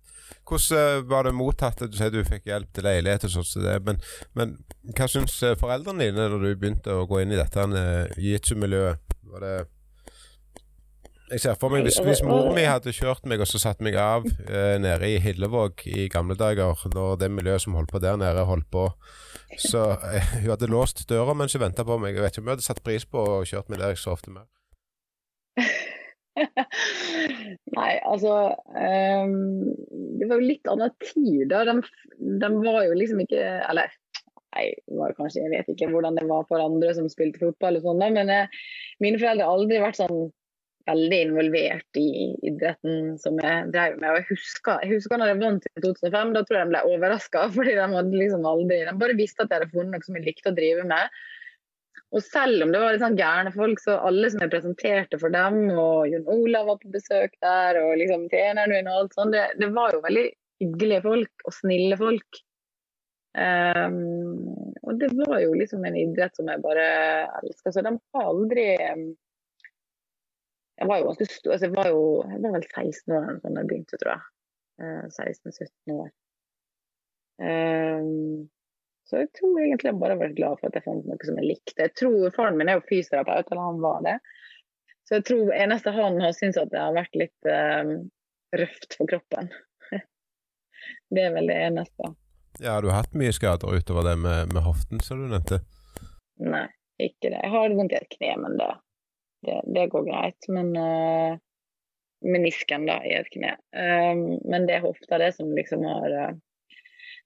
Hvordan 0.45 1.07
var 1.09 1.25
det 1.25 1.33
mottatt 1.33 1.81
at 1.87 1.93
du 1.93 1.97
sier 1.97 2.11
du 2.13 2.21
fikk 2.27 2.51
hjelp 2.51 2.69
til 2.77 2.85
leilighet 2.85 3.25
og 3.31 3.33
sånn 3.33 3.85
men, 3.87 4.01
men, 4.37 4.59
hva 4.93 5.07
syns 5.09 5.39
foreldrene 5.61 6.11
dine 6.11 6.27
da 6.29 6.37
du 6.37 6.51
begynte 6.51 6.97
å 7.01 7.07
gå 7.09 7.23
inn 7.23 7.33
i 7.33 7.39
dette 7.39 7.65
jiu-jitsu-miljøet? 8.19 9.15
Var 9.31 9.47
det 9.47 9.55
jeg 11.31 11.43
ser 11.43 11.59
for 11.61 11.73
meg 11.73 11.85
hvis, 11.87 11.99
hvis 12.03 12.23
mor 12.27 12.51
mi 12.55 12.65
hadde 12.67 12.93
kjørt 12.95 13.27
meg 13.31 13.43
og 13.43 13.49
så 13.49 13.61
satt 13.63 13.83
meg 13.85 13.97
av 14.01 14.27
eh, 14.27 14.77
nede 14.83 15.07
i 15.07 15.21
Hillevåg 15.23 15.85
i 15.87 16.09
gamle 16.11 16.37
dager, 16.39 16.79
når 16.95 17.21
det 17.21 17.31
miljøet 17.33 17.65
som 17.65 17.77
holdt 17.79 17.93
på 17.93 18.03
der 18.03 18.19
nede, 18.21 18.47
holdt 18.49 18.67
på 18.73 18.89
Så 19.61 19.85
eh, 20.11 20.33
hun 20.41 20.51
hadde 20.53 20.71
låst 20.71 21.05
døra 21.11 21.35
mens 21.37 21.55
hun 21.55 21.63
venta 21.63 21.87
på 21.87 21.99
meg. 22.03 22.17
Jeg 22.17 22.25
vet 22.25 22.35
ikke 22.35 22.43
om 22.43 22.51
hun 22.51 22.55
hadde 22.57 22.67
satt 22.67 22.83
pris 22.87 23.07
på 23.07 23.23
å 23.23 23.41
kjørt 23.47 23.71
meg 23.71 23.83
der 23.83 23.95
jeg 23.95 24.03
så 24.03 24.15
ofte 24.17 24.35
mer. 24.35 24.49
Nei, 27.77 27.93
altså 28.07 28.55
um, 28.55 29.67
Det 30.17 30.29
var 30.31 30.39
jo 30.39 30.47
litt 30.47 30.71
annen 30.71 30.95
tid 31.03 31.51
da. 31.51 31.65
De, 31.69 31.75
de, 32.17 32.51
var 32.65 32.85
jo 32.87 32.95
liksom 32.97 33.21
ikke 33.27 33.43
Eller 33.69 33.91
nei, 34.55 34.71
var 34.99 35.15
kanskje, 35.19 35.45
jeg 35.45 35.53
vet 35.53 35.69
ikke 35.71 35.91
hvordan 35.93 36.17
det 36.19 36.27
var 36.31 36.47
for 36.49 36.63
andre 36.63 36.95
som 36.97 37.07
spilte 37.11 37.43
fotball 37.43 37.79
og 37.79 37.85
sånn, 37.87 38.03
men 38.17 38.33
eh, 38.35 38.63
mine 39.03 39.21
foreldre 39.21 39.47
har 39.47 39.55
aldri 39.55 39.79
vært 39.83 40.01
sånn 40.01 40.31
veldig 40.91 41.19
involvert 41.27 41.99
i 42.01 42.11
idretten 42.51 43.17
som 43.23 43.39
jeg 43.43 43.71
drev 43.75 43.99
med. 43.99 44.11
Og 44.13 44.21
jeg 44.21 44.29
husker, 44.35 44.85
jeg 44.85 44.97
husker 44.97 45.21
når 45.21 45.33
jeg 45.33 45.41
vant 45.43 45.69
i 45.71 45.85
2005, 45.87 46.33
da 46.37 46.45
tror 46.45 46.59
jeg 46.59 46.69
de 46.69 46.75
ble 46.75 46.87
overraska. 46.95 47.45
Fordi 47.57 47.77
de 47.79 47.91
hadde 47.97 48.23
liksom 48.23 48.49
aldri 48.51 48.81
De 48.89 48.97
bare 49.03 49.19
visste 49.19 49.45
at 49.45 49.53
jeg 49.53 49.63
hadde 49.63 49.75
funnet 49.75 49.97
noe 49.97 50.09
som 50.09 50.19
jeg 50.19 50.27
likte 50.29 50.53
å 50.53 50.59
drive 50.59 50.87
med. 50.91 51.21
Og 52.11 52.23
selv 52.27 52.65
om 52.65 52.73
det 52.75 52.83
var 52.83 52.95
litt 52.95 53.05
sånn 53.05 53.19
gærne 53.19 53.53
folk, 53.55 53.81
så 53.83 54.01
alle 54.03 54.31
som 54.33 54.43
jeg 54.43 54.51
presenterte 54.51 55.19
for 55.23 55.31
dem, 55.31 55.61
og 55.71 56.11
Jon 56.11 56.27
Olav 56.35 56.67
var 56.67 56.81
på 56.83 56.91
besøk 56.91 57.37
der, 57.39 57.79
og 57.85 57.95
liksom 58.01 58.27
treneren 58.33 58.75
min 58.75 58.91
og 58.91 59.05
alt 59.05 59.15
sånt, 59.15 59.37
det, 59.37 59.45
det 59.63 59.69
var 59.77 59.95
jo 59.95 60.03
veldig 60.03 60.25
hyggelige 60.65 61.05
folk 61.07 61.45
og 61.47 61.55
snille 61.55 61.99
folk. 62.01 62.41
Um, 63.39 64.75
og 64.83 64.99
det 64.99 65.13
var 65.15 65.39
jo 65.45 65.55
liksom 65.55 65.85
en 65.87 65.99
idrett 66.01 66.35
som 66.35 66.51
jeg 66.51 66.63
bare 66.65 66.87
elska. 67.45 67.71
Så 67.71 67.85
de 67.87 67.95
har 67.95 68.31
aldri 68.33 68.67
jeg 70.81 70.89
var 70.89 71.01
jo 71.01 71.11
ganske 71.11 71.27
stor, 71.29 71.53
altså 71.55 71.69
jeg 71.69 71.77
var 71.77 71.91
jo 71.93 72.05
jeg 72.25 72.43
var 72.45 72.55
vel 72.57 72.69
16 72.69 73.17
år 73.17 73.27
da 73.43 73.51
jeg 73.53 73.69
begynte, 73.69 74.01
tror 74.01 74.15
jeg. 74.15 74.23
16-17 74.81 75.93
år. 75.93 76.09
Um, 77.41 78.49
så 79.09 79.25
jeg 79.25 79.31
tror 79.37 79.59
egentlig 79.61 79.91
jeg 79.91 79.99
bare 80.01 80.15
har 80.15 80.23
vært 80.23 80.39
glad 80.39 80.61
for 80.61 80.71
at 80.71 80.79
jeg 80.79 80.87
fant 80.87 81.09
noe 81.09 81.27
som 81.27 81.41
jeg 81.41 81.49
likte. 81.51 81.77
Jeg 81.83 81.97
tror 81.99 82.33
Faren 82.37 82.57
min 82.61 82.71
er 82.71 82.79
jo 82.79 82.87
fysioterapeut, 82.89 83.51
eller 83.51 83.67
han 83.67 83.83
var 83.83 84.01
det. 84.07 84.17
Så 85.09 85.19
jeg 85.19 85.27
tror 85.27 85.53
eneste 85.57 85.95
han 85.97 86.21
har 86.23 86.35
syntes 86.37 86.61
at 86.63 86.73
det 86.73 86.81
har 86.81 86.97
vært 86.97 87.19
litt 87.19 87.51
um, 87.51 87.95
røft 88.57 88.97
for 88.97 89.11
kroppen. 89.11 89.51
det 91.15 91.25
er 91.27 91.35
vel 91.35 91.51
det 91.51 91.59
eneste. 91.69 92.13
Ja, 92.61 92.77
Har 92.77 92.87
du 92.87 92.93
hatt 92.95 93.17
mye 93.19 93.33
skader 93.35 93.75
utover 93.75 94.07
det 94.07 94.17
med, 94.23 94.55
med 94.55 94.63
hoften, 94.63 95.03
som 95.05 95.21
du 95.21 95.29
nevnte? 95.33 95.61
Nei, 96.41 96.69
ikke 97.03 97.33
det. 97.33 97.41
Jeg 97.41 97.53
har 97.53 97.77
vondt 97.77 97.95
i 97.95 97.99
et 97.99 98.15
kne, 98.15 98.33
men 98.45 98.57
det, 98.61 98.71
det, 99.47 99.61
det 99.75 99.89
går 99.93 100.07
greit. 100.09 100.51
Men 100.53 100.71
uh, 100.77 101.39
menisken 102.21 102.87
da, 102.89 103.01
i 103.07 103.17
et 103.17 103.31
kne. 103.33 103.57
Um, 103.73 104.25
men 104.51 104.69
det 104.69 104.79
er 104.79 104.87
hofta, 104.87 105.19
det 105.21 105.33
som 105.37 105.53
liksom 105.57 105.85
har 105.89 106.17
uh, 106.17 106.39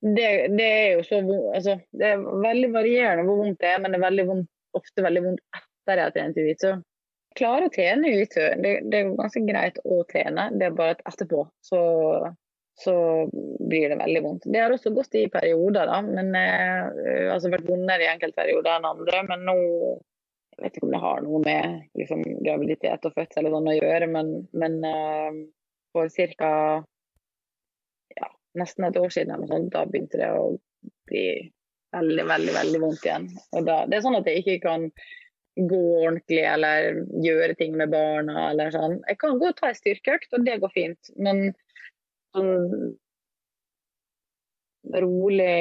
det, 0.04 0.48
det, 0.58 0.64
er 0.64 0.88
jo 0.98 1.04
så 1.06 1.20
altså, 1.54 1.78
Det 1.96 2.08
er 2.12 2.20
veldig 2.20 2.70
varierende 2.74 3.24
hvor 3.24 3.40
vondt 3.40 3.60
det 3.62 3.70
er, 3.72 3.78
men 3.80 3.94
det 3.94 4.00
er 4.00 4.08
veldig 4.08 4.26
vondt, 4.28 4.50
ofte 4.76 5.04
veldig 5.04 5.22
vondt 5.24 5.44
etter 5.56 6.00
jeg 6.00 6.04
har 6.04 6.14
trent 6.14 6.40
jiu-jitsu. 6.40 6.70
Jeg 6.74 7.38
klarer 7.40 7.68
å 7.68 7.72
trene 7.72 8.10
jiu-jitsu. 8.10 8.42
Det, 8.60 8.72
det, 8.90 9.00
er 9.00 9.12
ganske 9.16 9.42
greit 9.48 9.80
å 9.84 10.00
trene, 10.10 10.48
det 10.58 10.68
er 10.68 10.76
bare 10.76 10.96
at 10.96 11.04
etterpå 11.08 11.46
så, 11.64 11.80
så 12.80 12.94
blir 13.32 13.92
det 13.92 14.00
veldig 14.00 14.22
vondt. 14.26 14.48
Det 14.50 14.60
har 14.60 14.74
også 14.74 14.92
gått 14.96 15.16
i 15.20 15.24
perioder, 15.32 15.88
da. 15.88 16.00
Men, 16.04 16.32
eh, 16.36 17.32
altså 17.32 17.52
vært 17.52 17.68
vondere 17.68 18.04
i 18.04 18.10
enkelte 18.12 18.40
perioder 18.42 18.76
enn 18.76 18.90
andre. 18.92 19.22
Men 19.30 19.46
nå 19.48 19.56
jeg 20.55 20.62
vet 20.62 20.78
ikke 20.78 20.86
om 20.86 20.94
det 20.94 21.02
har 21.02 21.22
noe 21.24 21.42
med 21.44 21.98
liksom, 21.98 22.24
graviditet 22.44 23.07
og 23.09 23.14
fødsel 23.16 23.48
og 23.48 23.57
sånn 23.57 23.70
å 23.72 23.76
gjøre, 23.76 24.09
men, 24.14 24.34
men 24.55 24.80
uh, 24.86 25.44
for 25.94 26.11
ca 26.38 26.52
nesten 28.55 28.86
et 28.86 28.98
år 28.98 29.11
siden, 29.11 29.44
sånn, 29.50 29.68
da 29.74 29.84
begynte 29.88 30.20
det 30.20 30.30
å 30.30 30.55
bli 31.11 31.26
veldig, 31.94 32.24
veldig 32.30 32.55
veldig 32.55 32.80
vondt 32.82 33.07
igjen. 33.07 33.28
Da, 33.66 33.82
det 33.90 33.98
er 33.98 34.05
sånn 34.05 34.18
at 34.18 34.30
jeg 34.30 34.42
ikke 34.42 34.59
kan 34.64 34.88
gå 35.55 35.80
ordentlig 36.00 36.42
eller 36.50 37.00
gjøre 37.22 37.55
ting 37.59 37.76
med 37.78 37.92
barna 37.92 38.48
eller 38.50 38.74
sånn. 38.74 38.98
Jeg 39.07 39.20
kan 39.22 39.38
gå 39.38 39.50
og 39.50 39.59
ta 39.59 39.70
en 39.70 39.78
styrkeøkt, 39.78 40.32
og 40.34 40.46
det 40.46 40.59
går 40.62 40.74
fint. 40.74 41.12
Men 41.18 41.44
sånn 42.34 42.94
rolig 44.94 45.55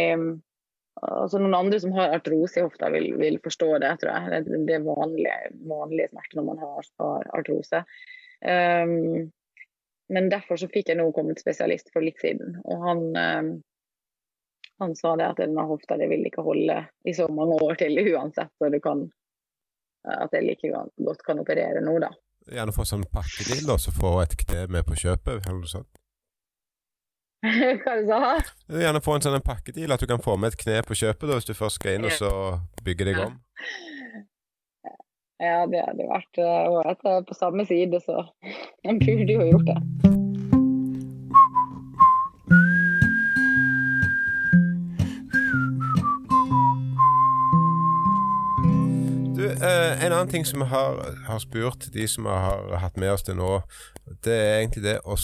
Altså 1.02 1.40
Noen 1.42 1.56
andre 1.58 1.80
som 1.82 1.94
har 1.98 2.14
artrose 2.16 2.60
i 2.60 2.66
hofta, 2.66 2.92
vil, 2.94 3.14
vil 3.20 3.40
forstå 3.44 3.70
det, 3.84 3.94
tror 4.02 4.14
jeg. 4.14 4.44
Det, 4.46 4.60
det 4.68 4.76
er 4.78 4.86
vanlige, 4.86 5.38
vanlige 5.70 6.12
smerter 6.12 6.40
når 6.40 6.50
man 6.52 6.62
har, 6.62 6.90
har 7.02 7.32
artrose. 7.40 7.82
Um, 8.44 9.32
men 10.14 10.30
derfor 10.30 10.60
så 10.60 10.70
fikk 10.70 10.92
jeg 10.92 11.00
nå 11.00 11.08
kommet 11.16 11.42
spesialist 11.42 11.90
for 11.94 12.06
litt 12.06 12.22
siden. 12.22 12.60
Og 12.70 12.86
han, 12.86 13.04
um, 13.18 13.52
han 14.84 14.96
sa 15.00 15.16
det 15.18 15.32
at 15.32 15.42
denne 15.42 15.66
hofta 15.70 15.98
det 15.98 16.12
vil 16.12 16.28
ikke 16.30 16.46
holde 16.46 16.78
i 17.08 17.16
så 17.18 17.30
mange 17.32 17.58
år 17.64 17.80
til 17.82 17.98
uansett, 18.04 18.54
så 18.60 18.70
du 18.70 18.80
kan 18.84 19.08
at 20.04 20.34
jeg 20.36 20.44
like 20.44 20.68
godt 21.00 21.22
kan 21.24 21.40
operere 21.40 21.82
nå, 21.84 21.96
da. 22.04 22.10
Gjerne 22.52 22.76
få 22.76 22.84
sånn 22.88 23.06
pakkedeal, 23.08 23.70
og 23.72 23.80
så 23.80 23.94
få 23.96 24.18
et 24.24 24.36
kne 24.42 24.66
med 24.76 24.84
på 24.88 24.98
kjøpet, 25.00 25.46
eller 25.46 25.62
noe 25.62 25.72
sånt? 25.72 26.03
Hva 27.84 27.96
du 28.00 28.08
sa 28.08 28.20
du? 28.40 28.52
Gjerne 28.80 29.04
få 29.04 29.18
en 29.18 29.26
sånn 29.26 29.44
pakkedeal, 29.44 29.92
at 29.96 30.04
du 30.04 30.08
kan 30.08 30.24
få 30.24 30.38
med 30.40 30.54
et 30.54 30.60
kne 30.64 30.80
på 30.88 30.96
kjøpet 30.96 31.28
da, 31.28 31.38
hvis 31.40 31.50
du 31.50 31.56
først 31.58 31.82
skal 31.82 31.98
inn 31.98 32.08
og 32.08 32.16
så 32.16 32.32
bygge 32.86 33.10
deg 33.10 33.20
om. 33.26 33.38
Ja, 35.44 35.64
det 35.68 35.84
hadde 35.84 36.08
vært 36.08 36.40
ålreit. 36.40 37.04
Uh, 37.04 37.20
på 37.28 37.36
samme 37.36 37.68
side, 37.68 38.00
så 38.06 38.24
en 38.88 39.02
burde 39.04 39.40
jo 39.40 39.50
gjort 39.52 39.74
det. 39.74 40.23
En 49.64 50.12
annen 50.12 50.32
ting 50.32 50.46
som 50.46 50.64
vi 50.64 50.68
har, 50.72 50.98
har, 51.28 51.40
spurt 51.40 51.88
de 51.94 52.08
som 52.10 52.26
har 52.28 52.74
hatt 52.82 52.98
med 53.00 53.14
oss 53.14 53.24
til 53.24 53.38
nå, 53.40 53.50
det 54.26 54.34
er 54.36 54.58
egentlig 54.58 54.84
det 54.84 54.96
å 55.08 55.16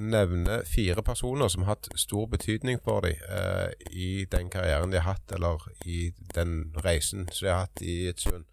nevne 0.00 0.62
fire 0.68 1.02
personer 1.04 1.50
som 1.52 1.66
har 1.66 1.76
hatt 1.76 1.90
stor 2.00 2.28
betydning 2.32 2.80
for 2.84 3.04
dem 3.04 3.18
uh, 3.28 3.68
i 3.90 4.24
den 4.30 4.48
karrieren 4.52 4.94
de 4.94 5.02
har 5.02 5.18
hatt, 5.18 5.34
eller 5.36 5.66
i 5.84 6.12
den 6.34 6.72
reisen 6.84 7.28
som 7.32 7.44
de 7.44 7.52
har 7.52 7.66
hatt 7.66 7.82
i 7.84 7.98
et 8.08 8.16
Etsund. 8.16 8.46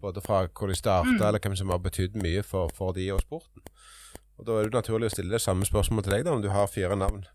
Både 0.00 0.22
fra 0.24 0.46
hvor 0.46 0.70
de 0.70 0.78
starta, 0.78 1.10
mm. 1.10 1.22
eller 1.22 1.42
hvem 1.42 1.56
som 1.58 1.70
har 1.74 1.82
betydd 1.82 2.16
mye 2.22 2.42
for, 2.46 2.70
for, 2.76 2.94
de 2.96 3.10
og 3.12 3.20
sporten. 3.20 3.66
Og 4.38 4.46
Da 4.46 4.56
er 4.56 4.70
det 4.70 4.78
naturlig 4.78 5.10
å 5.10 5.14
stille 5.14 5.34
det 5.34 5.42
samme 5.44 5.66
spørsmålet 5.68 6.08
til 6.08 6.14
deg, 6.16 6.24
da, 6.24 6.32
om 6.32 6.42
du 6.42 6.48
har 6.48 6.70
fire 6.70 6.96
navn. 6.96 7.26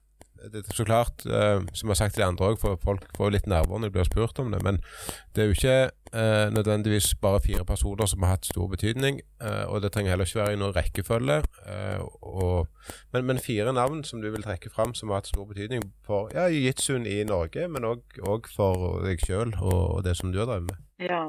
Det 0.54 0.62
er 0.62 0.76
så 0.76 0.86
klart, 0.86 1.26
uh, 1.26 1.62
som 1.74 1.90
jeg 1.90 1.94
har 1.94 2.00
sagt 2.00 2.16
til 2.16 2.24
de 2.24 2.28
andre 2.28 2.50
òg, 2.52 2.58
for 2.62 2.80
folk 2.82 3.06
får 3.18 3.34
litt 3.34 3.48
nerver 3.50 3.80
når 3.80 3.90
de 3.90 3.96
blir 3.98 4.08
spurt 4.08 4.40
om 4.42 4.52
det. 4.54 4.62
Men 4.66 4.80
det 5.36 5.44
er 5.44 5.50
jo 5.50 5.56
ikke 5.56 5.78
uh, 6.14 6.48
nødvendigvis 6.54 7.16
bare 7.22 7.42
fire 7.46 7.66
personer 7.66 8.10
som 8.12 8.24
har 8.24 8.36
hatt 8.36 8.50
stor 8.50 8.68
betydning. 8.72 9.22
uh, 9.44 9.66
og 9.72 9.82
det 9.82 9.92
trenger 9.92 10.14
heller 10.14 10.30
ikke 10.30 10.42
være 10.42 10.54
i 10.54 10.60
noen 10.62 10.76
rekkefølge. 10.76 11.40
Og, 12.22 12.68
men, 13.14 13.26
men, 13.26 13.40
fire 13.40 13.74
navn 13.74 14.04
som 14.04 14.22
du 14.22 14.30
vil 14.32 14.44
trekke 14.44 14.70
fram 14.70 14.94
som 14.94 15.10
har 15.10 15.24
hatt 15.24 15.32
stor 15.32 15.46
betydning 15.50 15.84
for 16.06 16.30
ja, 16.34 16.48
jiu-jitsuen 16.52 17.08
i 17.10 17.24
Norge, 17.24 17.68
men 17.68 17.86
òg 17.86 18.52
for 18.56 19.02
deg 19.06 19.24
sjøl 19.24 19.56
og, 19.62 19.82
og, 19.98 20.04
det 20.06 20.16
som 20.20 20.32
du 20.32 20.40
har 20.42 20.50
drevet 20.52 20.70
med. 20.70 20.84
Ja, 21.10 21.24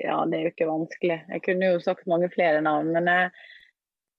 ja, 0.00 0.20
det 0.28 0.38
er 0.38 0.44
jo 0.46 0.52
ikke 0.54 0.68
vanskelig. 0.70 1.18
Jeg 1.28 1.42
kunne 1.44 1.72
jo 1.72 1.80
sagt 1.84 2.06
mange 2.10 2.30
flere 2.32 2.62
navn, 2.64 2.92
men 2.94 3.08
jeg, 3.10 3.30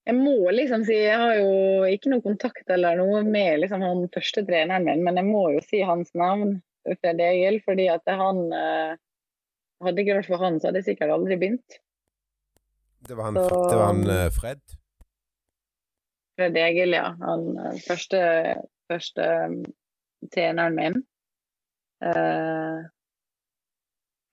jeg 0.07 0.17
må 0.17 0.49
liksom 0.53 0.83
si 0.87 0.97
Jeg 0.97 1.19
har 1.21 1.35
jo 1.37 1.85
ikke 1.89 2.11
noe 2.13 2.23
kontakt 2.25 2.73
eller 2.73 2.97
noe 2.99 3.21
med 3.27 3.61
liksom 3.61 3.83
han 3.85 4.07
første 4.13 4.43
treneren 4.47 4.87
min, 4.87 5.03
men 5.05 5.19
jeg 5.19 5.27
må 5.27 5.45
jo 5.53 5.61
si 5.65 5.83
hans 5.85 6.11
navn, 6.17 6.59
Fred 6.81 7.21
Egil, 7.21 7.59
fordi 7.65 7.85
at 7.93 8.09
han 8.09 8.47
eh, 8.57 8.97
Hadde 9.81 10.03
ikke 10.03 10.19
vært 10.19 10.29
for 10.29 10.41
han, 10.45 10.59
så 10.61 10.69
hadde 10.69 10.81
jeg 10.83 10.91
sikkert 10.91 11.09
aldri 11.15 11.35
begynt. 11.41 11.79
Det 13.01 13.15
var 13.17 13.31
han, 13.31 13.37
så, 13.41 13.61
det 13.65 13.77
var 13.79 13.87
han 13.87 14.01
uh, 14.05 14.27
Fred? 14.29 14.59
Fred 16.37 16.59
Egil, 16.61 16.93
ja. 16.93 17.07
Han 17.17 17.47
uh, 17.57 17.71
første, 17.81 18.19
første 18.91 19.25
treneren 20.35 20.77
min. 20.77 20.99
Uh, 22.05 22.85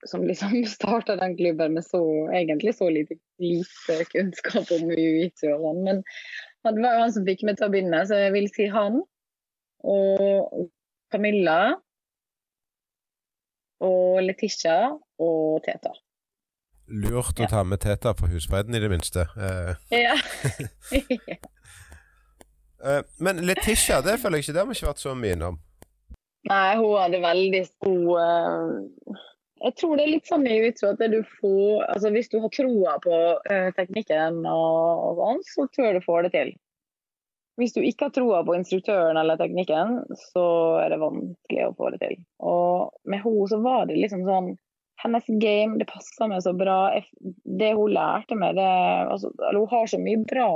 som 0.07 0.23
liksom 0.23 0.65
starta 0.77 1.15
den 1.15 1.37
klubben 1.37 1.73
med 1.73 1.85
så, 1.85 2.01
egentlig 2.31 2.75
så 2.75 2.89
lite, 2.89 3.19
lite 3.39 4.05
kunnskap 4.11 4.71
om 4.71 4.91
jiu-jitsu 4.95 5.49
og 5.53 5.63
sånn. 5.67 5.83
Men 5.87 6.03
det 6.63 6.83
var 6.83 6.97
jo 6.97 7.05
han 7.05 7.15
som 7.15 7.27
fikk 7.27 7.45
meg 7.47 7.59
til 7.59 7.69
å 7.69 7.73
begynne, 7.73 8.03
så 8.07 8.19
jeg 8.19 8.35
vil 8.35 8.49
si 8.55 8.67
han. 8.71 9.01
Og 9.87 10.67
Camilla. 11.11 11.59
Og 13.79 14.19
Letitia 14.25 14.91
og 15.23 15.63
Teta. 15.63 15.93
Lurt 16.89 17.39
å 17.39 17.47
ta 17.47 17.61
med 17.63 17.79
Teta 17.83 18.15
for 18.17 18.31
husfreden, 18.33 18.75
i 18.75 18.81
det 18.83 18.91
minste. 18.91 19.27
Eh. 19.37 19.73
Ja. 20.07 20.17
Eh, 22.79 23.01
men 23.19 23.41
Letitia, 23.43 24.01
det 24.01 24.19
føler 24.19 24.39
jeg 24.39 24.47
ikke 24.47 24.53
det 24.55 24.61
har 24.61 24.67
vi 24.69 24.77
ikke 24.77 24.87
vært 24.87 25.01
så 25.03 25.15
mye 25.15 25.35
innom. 25.35 25.57
Nei, 26.47 26.77
hun 26.79 26.95
hadde 26.95 27.19
veldig 27.19 27.63
uh, 27.83 29.17
jeg 29.59 29.75
tror 29.79 29.97
det 29.97 30.05
er 30.05 30.13
litt 30.13 30.29
sånn 30.29 30.47
i 30.47 30.57
utro 30.69 30.93
at 30.93 31.01
du 31.11 31.19
får 31.39 31.83
altså 31.89 32.11
Hvis 32.15 32.31
du 32.31 32.39
har 32.43 32.51
troa 32.55 32.95
på 33.03 33.19
uh, 33.35 33.69
teknikken, 33.75 34.41
og, 34.47 35.19
sånn, 35.19 35.43
så 35.47 35.67
tror 35.75 35.97
du 35.97 36.05
får 36.05 36.27
det 36.27 36.33
til. 36.35 36.53
Hvis 37.59 37.75
du 37.75 37.81
ikke 37.83 38.07
har 38.07 38.15
troa 38.15 38.39
på 38.47 38.55
instruktøren 38.55 39.19
eller 39.19 39.39
teknikken, 39.39 39.97
så 40.31 40.45
er 40.79 40.93
det 40.93 41.01
vanskelig 41.01 41.65
å 41.65 41.75
få 41.75 41.91
det 41.91 41.99
til. 42.05 42.15
Og 42.39 42.93
med 43.03 43.19
henne 43.25 43.47
så 43.51 43.59
var 43.65 43.89
det 43.89 43.99
liksom 43.99 44.25
sånn 44.27 44.53
Hennes 44.99 45.27
game, 45.39 45.77
det 45.79 45.87
passa 45.87 46.27
meg 46.27 46.41
så 46.43 46.51
bra. 46.59 46.91
Det 47.59 47.69
hun 47.71 47.93
lærte 47.95 48.35
meg, 48.35 48.57
det 48.57 48.67
altså, 49.07 49.31
Hun 49.31 49.67
har 49.71 49.85
så 49.87 49.99
mye 50.01 50.19
bra 50.27 50.49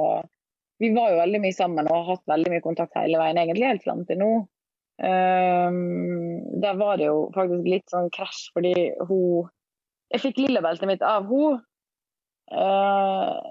Vi 0.83 0.89
var 0.91 1.13
jo 1.13 1.21
veldig 1.21 1.39
mye 1.45 1.55
sammen 1.55 1.87
og 1.87 1.95
har 1.95 2.09
hatt 2.09 2.33
veldig 2.33 2.51
mye 2.51 2.63
kontakt 2.65 2.97
hele 2.99 3.21
veien, 3.21 3.39
egentlig 3.39 3.69
helt 3.69 3.85
fram 3.85 4.03
til 4.09 4.19
nå. 4.19 4.31
Um, 5.01 6.61
der 6.61 6.77
var 6.77 6.99
det 7.01 7.07
jo 7.09 7.27
faktisk 7.33 7.65
litt 7.65 7.89
sånn 7.89 8.11
krasj, 8.13 8.51
fordi 8.53 8.93
hun 9.09 9.49
Jeg 10.13 10.21
fikk 10.21 10.37
lillebeltet 10.37 10.85
mitt 10.85 11.01
av 11.01 11.25
hun. 11.25 11.55
Uh, 12.53 13.41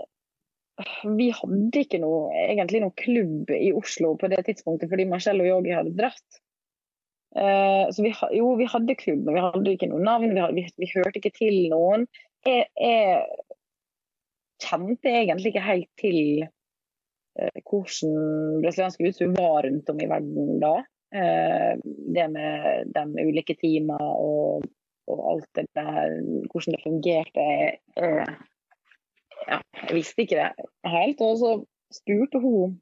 vi 1.19 1.33
hadde 1.35 1.81
ikke 1.83 1.99
noe, 1.99 2.31
egentlig 2.39 2.85
noen 2.85 2.95
klubb 2.95 3.51
i 3.51 3.73
Oslo 3.75 4.13
på 4.21 4.31
det 4.31 4.45
tidspunktet 4.47 4.91
fordi 4.93 5.09
Marcello 5.11 5.43
Yogi 5.49 5.75
hadde 5.75 5.97
dratt. 5.99 6.39
Uh, 7.35 7.89
så 7.91 8.05
vi, 8.05 8.13
jo, 8.37 8.53
vi 8.61 8.69
hadde 8.69 8.97
klubb, 9.01 9.25
men 9.27 9.39
vi 9.39 9.45
hadde 9.45 9.75
ikke 9.75 9.89
noe 9.91 10.05
navn. 10.05 10.35
Vi, 10.37 10.45
hadde, 10.45 10.57
vi, 10.59 10.67
vi 10.85 10.91
hørte 10.93 11.19
ikke 11.19 11.35
til 11.35 11.59
noen. 11.73 12.07
Jeg, 12.47 12.69
jeg, 12.77 13.27
kjente 14.63 15.11
egentlig 15.11 15.51
ikke 15.51 15.67
helt 15.67 15.89
til 15.99 16.19
uh, 16.47 17.61
hvordan 17.67 18.61
brasiliansk 18.63 19.03
utstyr 19.09 19.33
var 19.35 19.65
rundt 19.67 19.91
om 19.91 20.03
i 20.03 20.11
verden 20.11 20.59
da. 20.63 20.77
Eh, 21.13 21.73
det 22.15 22.29
med 22.33 22.93
de 22.95 23.27
ulike 23.27 23.57
teamene 23.61 23.99
og, 24.01 24.65
og, 25.11 25.19
alt 25.33 25.49
det 25.59 25.67
der, 25.77 26.15
hvordan 26.53 26.77
det 26.77 26.83
fungerte. 26.85 27.47
Ja, 29.43 29.59
jeg 29.89 29.97
visste 29.99 30.25
ikke 30.25 30.41
det 30.41 30.69
helt. 30.89 31.21
Og 31.21 31.37
så 31.43 31.53
spurte 31.93 32.41
hun 32.41 32.81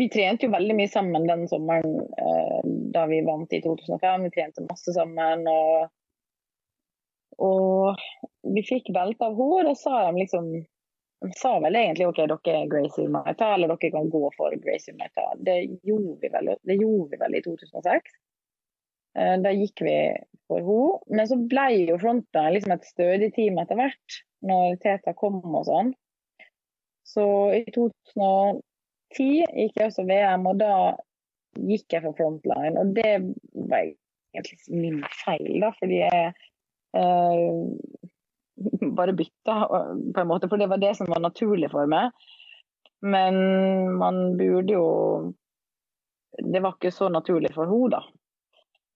vi 0.00 0.06
trente 0.08 0.46
jo 0.46 0.54
veldig 0.54 0.74
mye 0.78 0.88
sammen 0.88 1.26
den 1.28 1.42
sommeren 1.50 1.98
eh, 2.00 2.60
da 2.94 3.02
vi 3.10 3.18
vant 3.26 3.52
i 3.52 3.60
2005. 3.60 4.22
Vi 4.24 4.30
trente 4.32 4.64
masse 4.64 4.94
sammen. 4.96 5.44
og 5.50 5.90
og 7.40 8.00
vi 8.54 8.62
fikk 8.66 8.90
belte 8.92 9.24
av 9.24 9.38
henne, 9.38 9.60
og 9.62 9.68
da 9.70 9.74
sa 9.78 10.00
de 10.10 10.20
liksom 10.20 10.48
De 11.20 11.30
sa 11.36 11.52
vel 11.60 11.76
egentlig 11.76 12.08
OK, 12.08 12.22
dere 12.24 12.56
er 12.56 12.68
Gracie 12.70 13.10
Maita, 13.12 13.52
eller 13.54 13.74
dere 13.74 13.92
kan 13.92 14.08
gå 14.12 14.22
for 14.36 14.54
Gracie 14.64 14.96
Maita. 14.96 15.26
Det 15.36 15.56
det 15.60 16.76
gjorde 16.80 17.10
vi 17.10 17.20
vel 17.20 17.36
i 17.36 17.42
2006. 17.44 18.14
Eh, 19.18 19.36
da 19.42 19.52
gikk 19.52 19.82
vi 19.84 19.96
for 20.48 20.64
henne. 20.64 21.16
Men 21.18 21.28
så 21.28 21.38
ble 21.52 21.68
jo 21.90 21.98
fronta 22.00 22.46
liksom 22.54 22.74
et 22.76 22.88
stødig 22.88 23.32
team 23.36 23.58
etter 23.62 23.78
hvert, 23.80 24.20
når 24.46 24.80
Teta 24.84 25.14
kom 25.18 25.40
og 25.44 25.66
sånn. 25.68 25.92
Så 27.10 27.24
i 27.56 27.64
2010 27.74 28.62
gikk 29.18 29.80
jeg 29.80 29.88
også 29.88 30.06
VM, 30.06 30.46
og 30.46 30.60
da 30.62 30.74
gikk 31.58 31.96
jeg 31.96 32.04
for 32.04 32.16
frontline. 32.18 32.78
Og 32.78 32.94
det 32.94 33.16
var 33.68 33.90
egentlig 33.90 34.60
min 34.70 35.00
feil, 35.24 35.56
da, 35.64 35.72
fordi 35.80 36.04
jeg 36.04 36.30
eh, 36.96 37.50
bare 38.98 39.16
bytta, 39.16 39.56
på 40.14 40.20
en 40.20 40.30
måte. 40.30 40.48
For 40.48 40.60
det 40.60 40.70
var 40.70 40.80
det 40.82 40.94
som 40.98 41.10
var 41.10 41.22
naturlig 41.24 41.70
for 41.72 41.90
meg. 41.90 42.14
Men 43.00 43.36
man 43.96 44.36
burde 44.36 44.74
jo 44.74 44.88
Det 46.36 46.60
var 46.62 46.76
ikke 46.76 46.92
så 46.94 47.08
naturlig 47.08 47.50
for 47.54 47.66
henne, 47.66 47.90
da. 47.96 48.04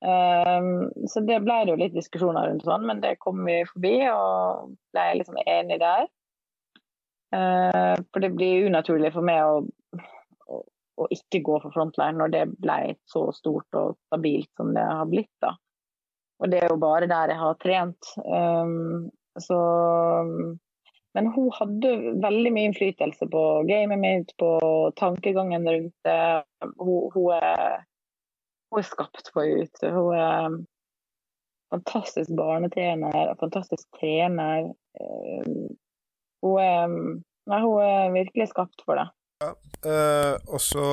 Um, 0.05 0.91
så 1.09 1.23
det 1.25 1.41
ble 1.43 1.57
det 1.65 1.73
jo 1.73 1.81
litt 1.81 1.95
diskusjoner 1.97 2.47
rundt 2.47 2.67
sånn, 2.67 2.85
men 2.87 3.01
det 3.01 3.17
kom 3.23 3.41
vi 3.47 3.63
forbi 3.67 3.95
og 4.11 4.75
ble 4.93 5.05
liksom 5.19 5.39
enig 5.41 5.81
der. 5.81 6.07
Uh, 7.35 7.97
for 8.13 8.23
det 8.23 8.35
blir 8.37 8.69
unaturlig 8.69 9.11
for 9.15 9.27
meg 9.27 9.43
å, 9.43 9.65
å, 10.47 10.61
å, 11.01 11.09
ikke 11.17 11.43
gå 11.49 11.59
for 11.65 11.75
frontline 11.75 12.21
når 12.21 12.35
det 12.37 12.45
ble 12.55 12.79
så 13.11 13.27
stort 13.35 13.81
og 13.81 13.97
stabilt 14.07 14.51
som 14.61 14.75
det 14.77 14.85
har 14.87 15.09
blitt. 15.11 15.33
da. 15.43 15.55
Og 16.45 16.53
det 16.53 16.63
er 16.63 16.71
jo 16.71 16.81
bare 16.85 17.11
der 17.11 17.35
jeg 17.35 17.41
har 17.41 17.61
trent. 17.65 18.15
Um, 18.29 19.11
så 19.43 19.59
Men 21.15 21.29
hun 21.31 21.51
hadde 21.55 21.91
veldig 22.23 22.51
mye 22.55 22.69
innflytelse 22.69 23.29
på 23.31 23.43
gamet 23.69 24.01
mitt, 24.03 24.33
på 24.39 24.49
tankegangen 24.99 25.69
rundt 25.69 25.95
det. 26.03 26.43
Hun, 26.75 27.11
hun, 27.15 27.29
er, 27.37 27.85
hun 28.71 28.81
er 28.81 28.89
skapt 28.89 29.31
for 29.31 29.47
ut. 29.47 29.85
Hun 29.85 30.17
er 30.19 30.57
fantastisk 31.71 32.35
barnetrener, 32.35 33.31
fantastisk 33.39 33.87
trener. 34.01 34.73
Hun 36.43 36.59
er, 36.59 36.99
nei, 37.47 37.61
hun 37.63 37.79
er 37.87 38.17
virkelig 38.19 38.51
skapt 38.51 38.83
for 38.83 38.99
det. 38.99 39.07
Ja, 39.45 39.53
øh, 39.87 40.35
og 40.51 40.61
så 40.61 40.89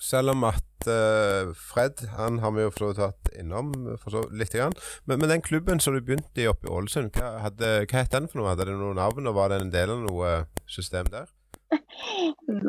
selv 0.00 0.34
om 0.34 0.46
at 0.48 0.88
uh, 0.88 1.50
Fred 1.56 2.04
han 2.16 2.40
har 2.42 2.54
vi 2.56 2.64
jo 2.64 2.72
for 2.74 3.30
innom 3.38 3.72
for 4.00 4.14
så 4.14 4.22
litt. 4.32 4.54
Grann. 4.56 4.74
Men, 5.04 5.20
men, 5.20 5.28
den 5.30 5.44
klubben 5.44 5.80
som 5.80 5.94
du 5.94 6.00
begynte 6.00 6.42
i 6.42 6.48
oppe 6.50 6.68
i 6.68 6.72
Ålesund, 6.72 7.12
hva, 7.16 7.36
hadde, 7.44 7.84
hva 7.84 8.00
het 8.00 8.14
den 8.14 8.30
for 8.30 8.40
noe? 8.40 8.50
Hadde 8.52 8.66
det 8.70 8.78
noe 8.78 8.96
navn, 8.96 9.28
og 9.28 9.36
var 9.36 9.52
det 9.52 9.60
en 9.60 9.74
del 9.74 9.94
av 9.94 10.02
noe 10.06 10.32
system 10.70 11.10
der? 11.12 11.28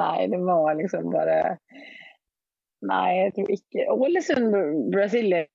Nei, 0.01 0.27
det 0.29 0.41
var 0.45 0.75
liksom 0.77 1.09
bare 1.13 1.39
Nei, 2.85 3.09
jeg 3.17 3.33
tror 3.35 3.49
ikke 3.53 3.87
Ålesund 3.93 4.55
Brasilia 4.93 5.45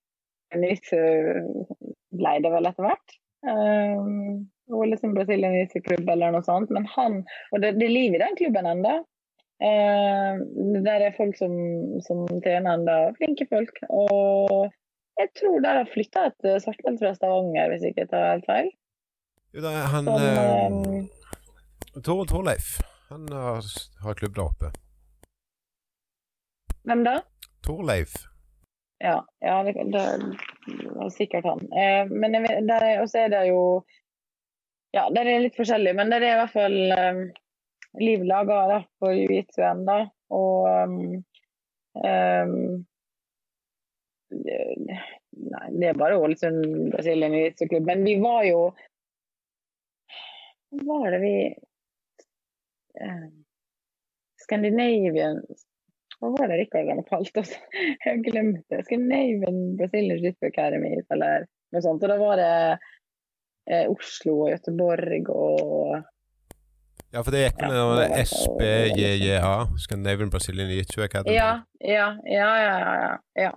ble 2.16 2.34
det 2.42 2.52
vel 2.52 2.68
etter 2.70 2.86
hvert. 2.86 3.16
Um, 3.46 4.46
Ålesund 4.74 5.14
Brasilian 5.14 5.54
klubb 5.84 6.08
eller 6.10 6.34
noe 6.34 6.46
sånt. 6.46 6.70
Men 6.74 6.86
han 6.94 7.20
Og 7.52 7.62
det, 7.62 7.76
det 7.80 7.88
er 7.88 7.94
liv 7.94 8.14
i 8.14 8.22
den 8.22 8.38
klubben 8.38 8.66
ennå. 8.70 8.96
Eh, 9.56 10.32
der 10.84 11.00
er 11.00 11.14
folk 11.16 11.36
som, 11.38 11.52
som 12.04 12.26
trener 12.44 12.76
enda 12.76 12.96
flinke 13.16 13.46
folk. 13.48 13.78
Og 13.88 14.68
jeg 15.16 15.30
tror 15.40 15.62
der 15.64 15.80
har 15.80 15.92
flytta 15.92 16.26
et 16.28 16.48
eh, 16.48 16.58
svartbelte 16.60 17.06
fra 17.06 17.14
Stavanger, 17.16 17.72
hvis 17.72 17.86
ikke 17.88 18.04
jeg 18.04 18.10
tar 18.12 18.26
helt 18.34 18.50
feil. 18.50 18.68
Jo, 19.56 19.62
da 19.64 19.72
han 19.94 20.10
som, 20.10 20.20
eh, 20.20 21.06
eh 21.96 22.26
Torleif. 22.28 22.76
Han 23.08 23.28
har, 23.32 23.64
har 24.02 24.18
klubb 24.18 24.34
der 24.36 24.44
oppe. 24.44 24.72
Hvem 26.84 27.04
da? 27.06 27.20
Torleif. 27.64 28.12
Ja, 29.00 29.20
ja 29.40 29.62
det, 29.64 29.74
var 30.96 31.08
sikkert 31.14 31.48
han. 31.48 31.64
Eh, 31.72 32.12
men 32.12 32.36
også 33.00 33.24
er 33.24 33.32
det 33.32 33.46
jo 33.48 33.62
Ja, 34.94 35.08
der 35.12 35.28
er 35.28 35.42
litt 35.42 35.56
forskjellig, 35.58 35.92
men 35.96 36.08
det 36.08 36.22
er 36.22 36.30
i 36.30 36.36
hvert 36.40 36.52
fall 36.54 36.76
eh, 37.96 38.26
da, 38.68 38.82
på 39.00 39.12
jiu-jitsu-en, 39.12 39.84
da. 39.86 39.98
Og 40.34 40.66
um, 40.66 41.24
um, 42.02 42.84
Nei, 45.36 45.66
det 45.78 45.90
er 45.90 45.98
bare 46.00 46.18
Ålesund 46.18 46.90
Brasilien 46.92 47.34
jiu-jitsu-klubb. 47.36 47.86
Men 47.86 48.04
vi 48.04 48.16
var 48.22 48.42
jo 48.48 48.60
Hva 50.76 50.98
var 51.04 51.14
det 51.14 51.20
vi 51.22 51.34
uh, 53.04 53.26
Scandinavian 54.42 55.42
Hva 56.16 56.32
var 56.34 56.50
det 56.50 56.58
Rikard 56.62 56.90
hadde 56.90 57.06
kalt 57.10 57.40
oss? 57.42 57.54
Jeg 58.06 58.24
glemte 58.26 58.82
Scandinavian 58.88 59.76
Brazilian 59.78 60.18
Jiu-Jitsu 60.18 60.50
Academy 60.50 60.96
eller 61.04 61.46
noe 61.74 61.84
sånt. 61.84 62.02
Og 62.02 62.10
da 62.10 62.18
var 62.20 62.40
det 62.40 62.52
uh, 62.74 63.86
Oslo 63.92 64.40
og 64.46 64.52
Göteborg 64.56 65.32
og 65.36 65.96
ja, 67.12 67.22
for 67.22 67.32
det 67.32 67.44
gikk 67.44 67.62
med 67.62 67.76
ja, 67.76 68.24
SBJJA, 68.24 69.54
Scandinavian 69.84 70.32
Brazilian 70.32 70.72
Jiu 70.72 71.04
Academy. 71.04 71.36
Ja, 71.36 71.52
ja, 71.80 72.08
ja. 72.24 72.50
ja, 72.62 73.18
ja. 73.34 73.52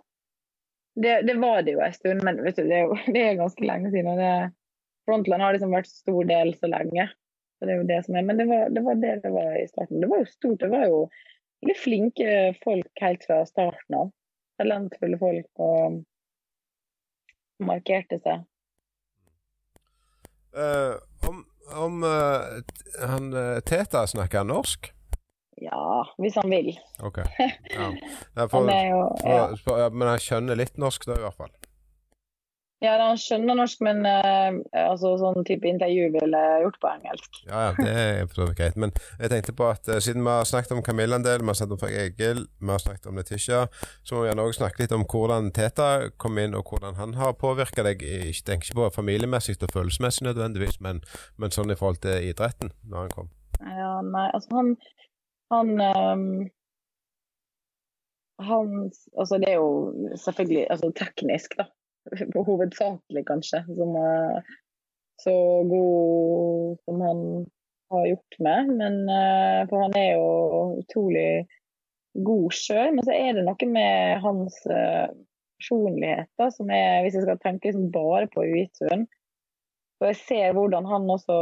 Det, 0.99 1.21
det, 1.27 1.35
var 1.39 1.61
det 1.63 1.73
jo 1.77 1.81
en 1.83 1.93
stund, 1.95 2.23
men 2.27 2.41
vet 2.43 2.59
du, 2.59 2.65
det, 2.67 2.81
er 2.81 2.87
jo, 2.89 2.97
det 3.15 3.23
er 3.23 3.39
ganske 3.39 3.65
lenge 3.65 3.91
siden. 3.93 4.19
Det, 4.19 4.33
Frontland 5.09 5.43
har 5.43 5.55
liksom 5.55 5.73
vært 5.73 5.89
stor 5.89 6.29
del 6.29 6.53
så 6.59 6.69
lenge. 6.69 7.09
Så 7.59 7.67
det 7.67 7.73
er 7.73 7.81
jo 7.81 7.89
det 7.89 7.99
som 8.05 8.15
er. 8.15 8.27
Men 8.27 8.39
det 8.39 8.47
var, 8.49 8.69
det 8.71 8.83
var 8.85 9.01
det 9.01 9.15
det 9.23 9.33
var 9.33 9.57
i 9.57 9.67
starten. 9.67 9.99
Det 10.03 10.09
var 10.11 10.21
jo 10.21 10.29
stort. 10.31 10.61
Det 10.61 10.69
var 10.71 10.85
jo 10.85 11.01
veldig 11.63 11.75
flinke 11.79 12.37
folk 12.63 13.03
helt 13.03 13.25
fra 13.27 13.41
starten 13.47 13.97
av. 13.97 14.13
Talentfulle 14.59 15.19
folk 15.19 15.63
og 15.63 15.99
markerte 17.63 18.19
seg. 18.23 18.45
Uh, 20.55 20.95
om 21.78 22.03
uh, 22.03 22.61
han 23.01 23.34
uh, 23.34 23.59
Teta 23.65 24.05
snakker 24.07 24.47
norsk? 24.47 24.91
Ja, 25.59 26.05
hvis 26.17 26.38
han 26.39 26.49
vil. 26.49 26.72
Ok. 27.03 27.20
Ja. 28.36 28.47
For, 28.47 28.63
han 28.63 28.88
jo, 28.88 28.99
ja. 29.24 29.47
for, 29.47 29.57
for, 29.65 29.95
men 29.95 30.07
han 30.07 30.22
skjønner 30.24 30.57
litt 30.57 30.80
norsk 30.80 31.05
da, 31.09 31.17
i 31.20 31.26
hvert 31.26 31.36
fall? 31.36 31.51
Ja, 32.80 32.93
han 32.95 33.17
skjønner 33.19 33.57
norsk, 33.59 33.82
men 33.84 34.05
uh, 34.07 34.55
altså, 34.80 35.11
sånn 35.19 35.43
type 35.47 35.67
intervju 35.67 36.05
ville 36.13 36.43
gjort 36.63 36.77
på 36.80 36.88
engelsk. 36.88 37.39
Ja, 37.49 37.63
ja, 37.65 37.71
det 37.75 37.95
er 38.03 38.30
for 38.32 38.53
greit. 38.55 38.77
Men 38.80 38.93
jeg 39.19 39.32
tenkte 39.34 39.55
på 39.59 39.65
at 39.67 39.89
uh, 39.91 39.97
siden 39.99 40.23
vi 40.23 40.32
har 40.32 40.47
snakket 40.47 40.77
om 40.77 40.84
Camilla 40.86 41.17
en 41.19 41.25
del, 41.25 41.41
vi 41.43 41.51
har 41.51 41.57
snakket 41.59 41.75
om 41.75 41.82
Frank 41.82 41.97
Egil, 41.99 42.45
vi 42.61 42.71
har 42.71 42.80
snakket 42.80 43.09
om 43.11 43.19
Letitia, 43.19 43.65
så 44.07 44.15
må 44.15 44.21
vi 44.23 44.30
gjerne 44.30 44.45
også 44.47 44.61
snakke 44.61 44.84
litt 44.84 44.95
om 44.95 45.03
hvordan 45.11 45.49
Teta 45.57 45.89
kom 46.23 46.39
inn, 46.39 46.55
og 46.55 46.71
hvordan 46.71 46.95
han 47.01 47.17
har 47.19 47.36
påvirka 47.41 47.84
deg. 47.84 48.05
Jeg 48.05 48.38
tenker 48.47 48.69
ikke 48.69 48.80
på 48.80 48.93
familiemessig 49.01 49.57
og 49.59 49.73
følelsesmessig 49.75 50.30
nødvendigvis, 50.30 50.80
men, 50.86 51.01
men, 51.36 51.51
sånn 51.51 51.75
i 51.75 51.77
forhold 51.80 51.99
til 52.05 52.30
idretten, 52.30 52.71
når 52.88 53.09
han 53.09 53.11
kom. 53.17 53.27
Ja, 53.59 53.91
nei, 54.07 54.30
altså 54.38 54.55
han 54.55 54.71
Han, 55.49 55.69
um, 55.82 56.23
han 58.45 58.73
Altså, 59.17 59.39
det 59.41 59.49
er 59.49 59.57
jo 59.57 60.13
selvfølgelig 60.15 60.67
altså, 60.69 60.91
teknisk, 60.95 61.57
da 61.59 61.65
hovedsakelig, 62.49 63.26
kanskje, 63.28 63.64
som 63.78 63.95
er 63.99 64.41
så 65.20 65.36
god 65.68 66.78
som 66.86 67.01
han 67.01 67.24
har 67.89 68.07
gjort 68.07 68.39
med. 68.39 68.68
Men, 68.82 68.99
eh, 69.10 69.62
for 69.70 69.86
han 69.86 69.97
er 69.97 70.12
jo 70.14 70.30
utrolig 70.84 71.47
god 72.14 72.53
sjøl. 72.55 72.93
Men 72.95 73.05
så 73.05 73.16
er 73.16 73.34
det 73.36 73.45
noe 73.47 73.70
med 73.74 74.24
hans 74.24 74.60
eh, 74.68 75.07
personlighet 75.60 76.30
da, 76.39 76.49
som 76.55 76.72
er 76.72 77.03
Hvis 77.03 77.18
jeg 77.18 77.26
skal 77.28 77.41
tenke 77.43 77.70
liksom 77.70 77.89
bare 77.91 78.30
på 78.32 78.45
Uitun, 78.47 79.07
og 79.99 80.07
jeg 80.07 80.20
ser 80.22 80.53
hvordan 80.55 80.86
han 80.88 81.10
også 81.12 81.36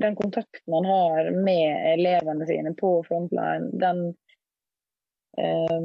Den 0.00 0.14
kontakten 0.18 0.74
han 0.76 0.86
har 0.86 1.30
med 1.34 1.94
elevene 1.94 2.46
sine 2.46 2.74
på 2.78 3.00
frontline, 3.06 3.70
den 3.80 4.02
eh, 5.38 5.78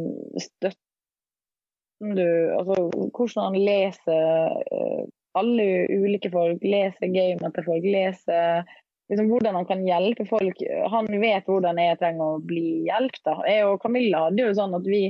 du 2.00 2.26
Altså 2.56 2.80
hvordan 3.16 3.46
han 3.46 3.60
leser 3.60 4.58
uh, 4.72 5.04
alle 5.36 5.68
ulike 5.91 6.32
folk, 6.32 6.64
leser 6.64 7.12
gamet 7.12 7.56
til 7.56 7.68
folk, 7.68 7.84
leser 7.84 8.64
liksom, 9.12 9.28
hvordan 9.32 9.60
han 9.60 9.68
kan 9.68 9.84
hjelpe 9.88 10.26
folk. 10.30 10.62
Han 10.93 11.10
vet 11.22 11.50
hvordan 11.50 11.80
jeg 11.82 12.00
trenger 12.00 12.38
å 12.38 12.43
bli 12.43 12.86
hjulpet. 12.88 13.43
Jeg 13.50 13.68
og 13.68 13.82
Camilla 13.84 14.26
hadde 14.30 14.48
jo 14.48 14.56
sånn 14.56 14.78
at 14.78 14.88
vi 14.88 15.10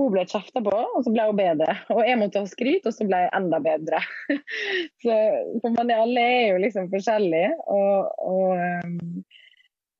hun 0.00 0.12
ble 0.14 0.24
kjefta 0.26 0.62
på, 0.64 0.72
og 0.72 1.04
så 1.04 1.12
ble 1.12 1.28
hun 1.28 1.38
bedre. 1.38 1.76
Og 1.94 2.00
jeg 2.06 2.18
måtte 2.20 2.42
ha 2.42 2.48
skryt, 2.48 2.86
og 2.88 2.96
så 2.96 3.06
ble 3.06 3.20
jeg 3.24 3.34
enda 3.36 3.60
bedre. 3.62 4.00
så 5.04 5.18
for 5.60 5.76
man, 5.76 5.92
alle 5.94 6.24
er 6.24 6.44
jo 6.54 6.62
liksom 6.64 6.88
forskjellige. 6.92 7.52
Og, 7.76 8.24
og, 8.32 8.62
um, 8.88 9.22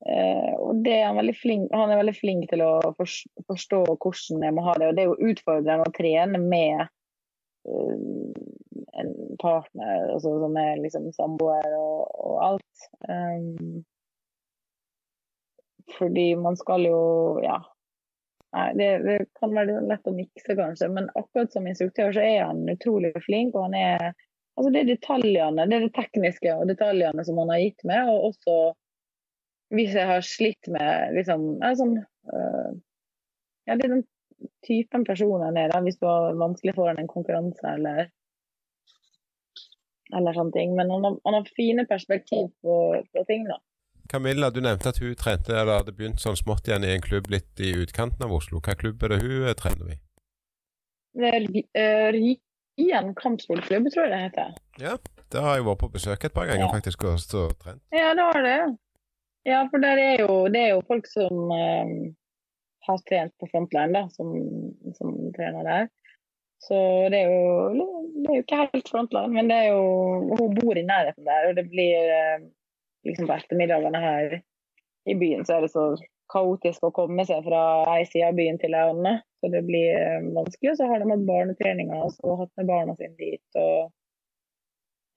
Eh, 0.07 0.55
og 0.59 0.89
er 0.91 1.05
han, 1.07 1.31
flink, 1.39 1.71
han 1.71 1.93
er 1.93 2.01
veldig 2.01 2.15
flink 2.17 2.49
til 2.51 2.65
å 2.67 2.73
forstå 2.97 3.83
hvordan 3.93 4.47
jeg 4.47 4.57
må 4.57 4.65
ha 4.67 4.75
det. 4.81 4.89
Og 4.91 4.97
det 4.97 5.05
er 5.05 5.11
jo 5.13 5.31
utfordrende 5.31 5.87
å 5.87 5.95
trene 5.95 6.41
med 6.43 6.83
uh, 7.69 8.33
en 8.99 9.13
partner 9.43 10.09
altså, 10.11 10.35
som 10.43 10.59
er 10.59 10.83
liksom 10.83 11.11
samboer 11.15 11.69
og, 11.79 12.11
og 12.19 12.41
alt. 12.49 12.89
Um, 13.07 13.85
fordi 15.99 16.33
man 16.39 16.59
skal 16.59 16.89
jo 16.89 17.05
Ja. 17.45 17.61
Nei, 18.53 18.67
det, 18.77 18.87
det, 19.07 19.15
kan 19.41 19.55
være 19.57 19.79
lett 19.89 20.05
å 20.05 20.13
mikse, 20.13 20.53
kanskje, 20.59 20.91
men 20.93 21.07
akkurat 21.17 21.55
som 21.55 21.65
instruktør 21.65 22.11
så 22.13 22.21
er 22.21 22.43
han 22.51 22.67
utrolig 22.69 23.15
flink. 23.25 23.55
og 23.57 23.71
han 23.71 23.79
er 23.79 24.13
Altså 24.53 24.69
det 24.69 24.83
er 24.83 24.89
detaljene, 24.91 25.65
det 25.65 25.77
er 25.79 25.85
det 25.87 25.95
tekniske 25.97 26.51
og 26.61 26.67
detaljene 26.69 27.23
som 27.25 27.39
han 27.41 27.49
har 27.55 27.63
gitt 27.63 27.87
meg, 27.89 28.11
og 28.13 28.27
også 28.27 28.57
hvis 29.73 29.95
jeg 29.97 30.09
har 30.09 30.25
slitt 30.27 30.69
med 30.73 31.15
liksom, 31.17 31.47
sånn, 31.79 31.99
uh, 32.33 32.73
ja, 33.69 33.77
det 33.77 33.87
er 33.87 33.95
den 33.97 34.05
typen 34.67 35.05
personer 35.07 35.55
er, 35.55 35.71
da, 35.73 35.81
hvis 35.85 35.99
du 36.01 36.07
har 36.09 36.37
vanskelig 36.39 36.75
foran 36.77 37.01
en 37.01 37.11
konkurranse 37.11 37.75
eller, 37.77 38.09
eller 40.13 40.37
sånne 40.39 40.57
ting. 40.57 40.75
Men 40.79 40.93
han 40.93 41.07
har, 41.07 41.19
han 41.25 41.39
har 41.39 41.53
fine 41.57 41.87
perspektiv 41.89 42.51
på, 42.65 42.79
på, 43.15 43.25
ting, 43.31 43.47
da. 43.51 43.61
Camilla, 44.13 44.51
du 44.53 44.61
nevnte 44.61 44.91
at 44.93 45.01
hun 45.01 45.15
trente 45.17 45.55
eller 45.55 45.81
hadde 45.81 45.95
begynt 45.97 46.21
sånn 46.21 46.37
smått 46.37 46.69
igjen 46.69 46.85
i 46.85 46.93
en 46.93 47.05
klubb 47.05 47.31
litt 47.33 47.63
i 47.63 47.73
utkanten 47.85 48.27
av 48.27 48.35
Oslo. 48.35 48.61
Hva 48.61 48.77
klubb 48.77 49.03
er 49.07 49.15
det 49.15 49.23
hun 49.23 49.47
eh, 49.47 49.57
trener 49.57 49.95
i? 49.95 50.01
Uh, 51.17 52.09
Ryen 52.13 53.13
kampsportklubb, 53.17 53.89
tror 53.95 54.09
jeg 54.09 54.13
det 54.13 54.23
heter. 54.27 54.55
Ja, 54.83 54.97
det 55.33 55.45
har 55.45 55.57
jeg 55.57 55.69
vært 55.69 55.81
på 55.81 55.93
besøk 55.95 56.27
et 56.29 56.35
par 56.35 56.49
ganger 56.51 56.67
ja. 56.67 56.73
faktisk 56.75 57.07
og 57.09 57.55
trent. 57.63 57.81
Ja, 57.95 58.13
det 58.19 58.27
har 58.27 58.45
det. 58.45 58.59
Ja, 59.49 59.65
for 59.71 59.83
er 59.83 60.21
jo, 60.23 60.35
det 60.55 60.61
er 60.61 60.71
jo 60.77 60.85
folk 60.87 61.09
som 61.11 61.51
eh, 61.57 61.95
har 62.87 63.03
trent 63.09 63.35
på 63.43 63.49
frontline, 63.51 63.93
da, 63.97 64.07
som, 64.15 64.31
som, 64.99 65.17
trener 65.37 65.67
der. 65.67 65.89
Så 66.63 66.79
det 67.11 67.25
er, 67.25 67.33
jo, 67.33 67.89
det 68.23 68.29
er 68.29 68.39
jo 68.39 68.45
ikke 68.45 68.61
helt 68.61 68.91
frontline, 68.93 69.35
men 69.35 69.51
det 69.51 69.57
er 69.65 69.73
jo 69.73 70.37
Hun 70.39 70.55
bor 70.61 70.79
i 70.79 70.87
nærheten 70.87 71.27
der, 71.27 71.49
og 71.49 71.59
det 71.59 71.67
blir 71.73 72.13
eh, 72.15 72.45
liksom 73.09 73.27
på 73.27 73.35
ettermiddagene 73.35 74.03
her 74.03 74.37
i 75.11 75.15
byen 75.19 75.43
så 75.47 75.57
er 75.57 75.65
det 75.65 75.73
så 75.73 75.87
kaotisk 76.33 76.85
å 76.87 76.93
komme 76.95 77.25
seg 77.29 77.43
fra 77.45 77.63
ei 77.97 78.05
side 78.09 78.29
av 78.31 78.39
byen 78.39 78.61
til 78.63 78.77
ei 78.79 78.85
annen. 78.93 79.19
Så 79.43 79.51
det 79.53 79.65
blir 79.67 79.97
eh, 79.99 80.29
vanskelig. 80.37 80.77
Så 80.79 80.87
har 80.87 81.03
de 81.03 81.11
hatt 81.11 81.27
barnetreninger 81.29 82.07
og 82.07 82.39
hatt 82.45 82.53
med 82.61 82.71
barna 82.71 82.95
sine 83.01 83.17
dit. 83.19 83.59
og 83.59 83.91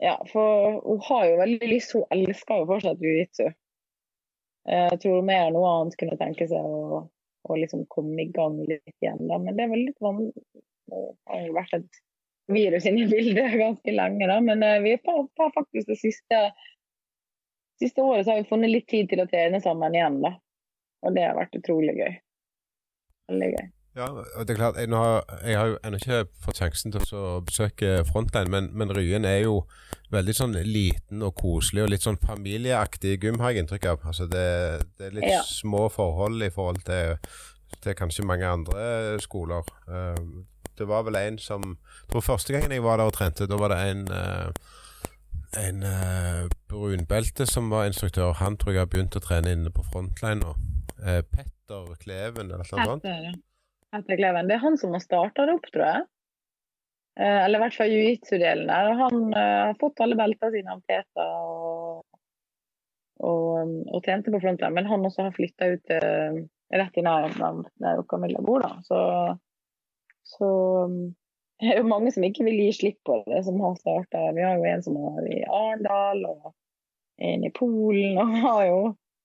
ja, 0.03 0.17
for 0.27 0.81
hun 0.83 0.99
har 1.07 1.27
jo 1.29 1.37
veldig 1.39 1.69
lyst, 1.71 1.93
hun 1.95 2.09
elsker 2.11 2.59
jo 2.61 2.67
fortsatt 2.73 3.05
jiu-jitsu. 3.05 3.53
Eh, 4.69 4.87
jeg 4.93 5.01
tror 5.03 5.25
mer 5.25 5.51
noe 5.53 5.71
annet 5.71 5.97
kunne 5.99 6.17
tenke 6.19 6.47
seg 6.49 6.61
å, 6.65 7.03
å 7.45 7.57
liksom 7.59 7.85
komme 7.93 8.23
i 8.23 8.31
gang 8.33 8.57
litt 8.65 8.95
igjen. 8.97 9.21
Da. 9.29 9.39
Men 9.41 9.57
det 9.57 9.65
er 9.65 9.73
vel 9.73 9.85
litt 9.89 10.01
vanlig. 10.03 10.33
Det 10.85 11.03
har 11.29 11.51
vært 11.55 11.77
et 11.79 12.01
virus 12.51 12.85
inne 12.89 13.05
i 13.05 13.11
bildet 13.11 13.59
ganske 13.65 13.95
lenge, 13.95 14.29
da. 14.31 14.39
Men 14.41 14.65
uh, 14.65 14.79
vi 14.83 14.97
har 15.05 15.53
faktisk 15.57 15.91
det 15.91 15.99
siste, 16.01 16.41
siste 17.81 18.05
året 18.05 18.29
har 18.29 18.41
vi 18.41 18.49
funnet 18.49 18.73
litt 18.73 18.89
tid 18.91 19.09
til 19.11 19.21
å 19.23 19.29
trene 19.29 19.61
sammen 19.63 19.97
igjen. 19.97 20.21
da. 20.25 20.35
Og 21.05 21.13
det 21.17 21.27
har 21.27 21.37
vært 21.37 21.57
utrolig 21.61 21.97
gøy. 21.99 22.13
Veldig 23.29 23.55
gøy. 23.55 23.74
Ja, 23.95 24.09
og 24.11 24.47
det 24.47 24.53
er 24.53 24.57
klart, 24.59 24.75
jeg, 24.75 24.89
har, 24.91 25.21
jeg 25.47 25.55
har 25.57 25.69
jo 25.71 25.75
ennå 25.87 25.99
ikke 26.01 26.25
fått 26.43 26.57
sjansen 26.59 26.91
til 26.91 27.13
å 27.15 27.39
besøke 27.47 28.01
Frontline, 28.09 28.51
men, 28.51 28.67
men, 28.75 28.91
Ryen 28.91 29.23
er 29.23 29.45
jo 29.45 29.61
veldig 30.11 30.35
sånn 30.35 30.57
liten 30.67 31.23
og 31.23 31.31
koselig 31.39 31.85
og 31.85 31.93
litt 31.93 32.03
sånn 32.03 32.19
familieaktig 32.19 33.15
gym, 33.23 33.39
har 33.39 33.53
jeg 33.53 33.63
inntrykk 33.63 33.87
av. 33.93 34.03
Altså 34.11 34.27
det, 34.27 34.43
det 34.99 35.07
er 35.07 35.15
litt 35.15 35.29
ja. 35.31 35.39
små 35.47 35.85
forhold 35.93 36.43
i 36.43 36.51
forhold 36.51 36.83
til, 36.89 37.15
til, 37.77 37.95
kanskje 37.95 38.27
mange 38.27 38.51
andre 38.51 39.15
skoler. 39.23 39.63
Uh, 39.87 40.43
det 40.75 40.91
var 40.91 41.07
vel 41.07 41.21
en 41.21 41.39
som 41.39 41.63
jeg 41.63 42.11
tror 42.11 42.27
Første 42.33 42.51
gangen 42.51 42.75
jeg 42.75 42.83
var 42.83 42.99
der 42.99 43.07
og 43.07 43.15
trente, 43.15 43.47
da 43.47 43.63
var 43.63 43.71
det 43.71 43.79
en 43.93 44.05
uh, 44.11 44.75
en 45.55 45.83
uh, 45.87 46.43
brunbelte 46.67 47.47
som 47.47 47.71
var 47.71 47.87
instruktør. 47.87 48.35
Han 48.43 48.59
tror 48.59 48.75
jeg 48.75 48.83
har 48.83 48.91
begynt 48.91 49.15
å 49.15 49.23
trene 49.23 49.55
inne 49.55 49.71
på 49.71 49.87
Frontline 49.87 50.43
nå. 50.43 50.55
Petter 50.99 51.93
Kleven 52.01 52.49
eller 52.49 52.65
noe 52.65 52.67
sånt 52.67 53.45
heter 53.93 54.19
Kleven. 54.19 54.49
Det 54.49 54.57
er 54.57 54.63
han 54.63 54.77
som 54.77 54.95
har 54.95 55.03
starta 55.03 55.45
det 55.45 55.55
opp, 55.57 55.67
tror 55.73 55.85
jeg. 55.85 56.03
Eh, 57.19 57.39
eller 57.45 57.59
i 57.59 57.63
hvert 57.63 57.77
fall 57.77 57.93
jiu-jitsu-delen 57.93 58.67
der. 58.71 58.91
Han 58.99 59.21
uh, 59.31 59.39
har 59.69 59.77
fått 59.79 60.01
alle 60.03 60.17
beltene 60.19 60.51
sine 60.55 60.73
av 60.75 60.81
Teta 60.89 61.27
og, 61.39 62.01
og, 63.23 63.75
og 63.87 64.01
tjente 64.03 64.33
på 64.33 64.41
frontline. 64.43 64.75
Men 64.75 64.89
han 64.91 65.07
også 65.07 65.29
har 65.29 65.35
flytta 65.35 65.71
ut 65.75 65.95
uh, 65.95 66.41
rett 66.75 66.99
i 66.99 67.05
nærheten 67.05 67.63
der 67.83 68.03
Camilla 68.11 68.43
bor, 68.43 68.65
da. 68.65 68.73
Så, 68.83 68.99
så 70.27 70.49
det 71.61 71.71
er 71.71 71.79
jo 71.79 71.87
mange 71.87 72.11
som 72.11 72.25
ikke 72.27 72.43
vil 72.49 72.59
gi 72.65 72.71
slipp 72.75 72.99
på 73.07 73.21
det, 73.29 73.45
som 73.47 73.61
har 73.63 73.77
starta. 73.79 74.27
Vi 74.35 74.43
har 74.43 74.59
jo 74.59 74.67
en 74.67 74.83
som 74.83 74.99
er 75.13 75.29
i 75.31 75.43
Arendal, 75.47 76.25
og 76.27 76.51
en 77.23 77.45
i 77.47 77.53
Polen, 77.55 78.19
og 78.19 78.35
har 78.47 78.65
jo 78.67 78.81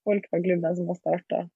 folk 0.07 0.31
fra 0.31 0.43
klubben 0.45 0.77
som 0.79 0.93
har 0.93 1.01
starta 1.01 1.49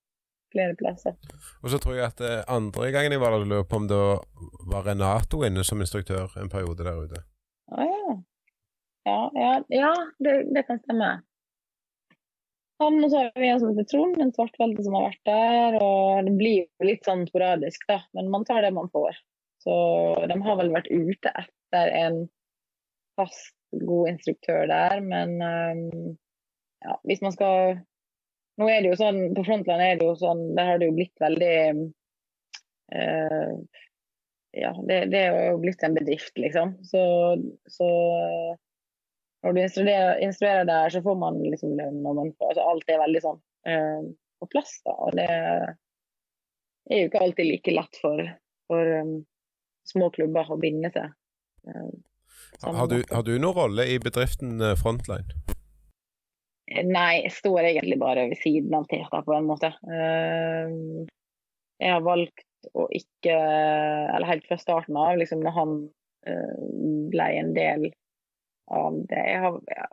flere 0.55 0.77
plasser. 0.79 1.19
Og 1.63 1.73
så 1.73 1.81
tror 1.83 1.99
jeg 1.99 2.07
at 2.09 2.23
eh, 2.25 2.41
andre 2.49 2.91
gangen 2.95 3.15
jeg 3.15 3.23
var 3.23 3.35
der, 3.35 3.45
lurer 3.51 3.69
på 3.69 3.83
om 3.83 3.91
det 3.91 4.01
var 4.71 4.87
Renato 4.89 5.43
inne 5.47 5.67
som 5.67 5.83
instruktør 5.83 6.33
en 6.41 6.53
periode 6.53 6.87
der 6.87 7.05
ute. 7.05 7.23
Ah, 7.75 7.85
ja. 7.85 8.17
Ja, 9.05 9.21
ja, 9.37 9.53
ja 9.69 9.95
det, 10.25 10.35
det, 10.55 10.65
kan 10.69 10.81
stemme. 10.81 11.11
Han 12.83 13.05
og 13.05 13.11
så 13.11 13.21
har 13.21 13.33
vi 13.39 13.51
en 13.51 13.61
som 13.61 13.71
heter 13.73 13.87
Trond, 13.91 14.17
en 14.21 14.33
svartvelde 14.35 14.85
som 14.85 14.97
har 14.97 15.11
vært 15.11 15.29
der. 15.29 15.79
og 15.85 16.25
Det 16.27 16.35
blir 16.39 16.57
jo 16.65 16.89
litt 16.89 17.07
sånn 17.07 17.27
sporadisk, 17.29 17.85
da, 17.91 18.01
men 18.17 18.33
man 18.33 18.47
tar 18.49 18.65
det 18.65 18.73
man 18.77 18.91
får. 18.95 19.21
Så 19.65 19.75
de 20.31 20.39
har 20.45 20.59
vel 20.61 20.73
vært 20.75 20.91
ute 20.93 21.33
etter 21.41 21.93
en 22.01 22.25
fast, 23.19 23.55
god 23.75 24.13
instruktør 24.13 24.69
der, 24.71 25.01
men 25.03 25.33
um, 25.43 26.13
ja, 26.85 26.97
hvis 27.09 27.23
man 27.25 27.33
skal 27.35 27.81
nå 28.61 28.69
er 28.71 28.83
det 28.83 28.93
jo 28.93 28.99
sånn, 28.99 29.21
På 29.35 29.45
Frontline 29.47 29.89
er 29.91 30.01
det 30.01 30.07
jo 30.07 30.17
sånn, 30.19 30.45
der 30.57 30.71
har 30.71 30.81
det 30.81 30.91
jo 30.91 30.97
blitt 30.99 31.23
veldig 31.23 31.55
uh, 32.95 33.55
Ja, 34.55 34.71
det, 34.87 34.99
det, 35.11 35.23
er 35.23 35.49
jo 35.51 35.63
blitt 35.65 35.83
en 35.83 35.97
bedrift, 35.97 36.37
liksom. 36.39 36.77
Så, 36.87 37.01
så 37.67 37.89
når 39.43 39.57
du 39.57 39.63
instruerer, 39.65 40.21
instruerer, 40.23 40.69
der, 40.69 40.93
så 40.95 41.03
får 41.03 41.17
man 41.19 41.41
liksom 41.43 41.75
lønn 41.81 42.05
og 42.07 42.21
man 42.21 42.31
får, 42.39 42.53
altså 42.53 42.69
Alt 42.71 42.93
er 42.95 43.03
veldig 43.03 43.25
sånn 43.25 43.41
uh, 43.67 44.07
på 44.39 44.51
plass. 44.55 44.77
da, 44.87 44.95
og 44.95 45.19
Det 45.19 45.27
er 45.27 47.03
jo 47.03 47.11
ikke 47.11 47.25
alltid 47.27 47.51
like 47.51 47.75
lett 47.75 47.99
for, 47.99 48.23
for 48.71 48.95
um, 49.03 49.17
små 49.91 50.13
klubber 50.15 50.55
å 50.55 50.61
binde 50.63 50.93
seg. 50.95 51.11
Uh, 51.67 51.91
har, 52.63 52.87
du, 52.93 53.01
har 53.11 53.27
du 53.27 53.35
noen 53.35 53.59
rolle 53.59 53.91
i 53.91 53.99
bedriften 53.99 54.63
Frontline? 54.79 55.54
Nei, 56.65 57.21
jeg 57.27 57.33
står 57.37 57.67
egentlig 57.69 57.99
bare 58.01 58.29
ved 58.31 58.41
siden 58.41 58.73
av 58.77 58.87
Teta, 58.89 59.21
på 59.27 59.35
en 59.37 59.49
måte. 59.49 59.69
Eh, 59.85 60.71
jeg 61.83 61.93
har 61.93 62.05
valgt 62.07 62.47
å 62.73 62.87
ikke 62.97 63.35
Eller 63.35 64.25
helt 64.31 64.47
fra 64.49 64.57
starten 64.57 64.97
av, 64.97 65.19
liksom 65.21 65.43
når 65.45 65.55
han 65.59 65.75
eh, 66.31 66.55
ble 67.13 67.27
en 67.37 67.53
del 67.57 67.91
av 68.73 68.97
det 69.11 69.25
har, 69.43 69.59
ja. 69.69 69.89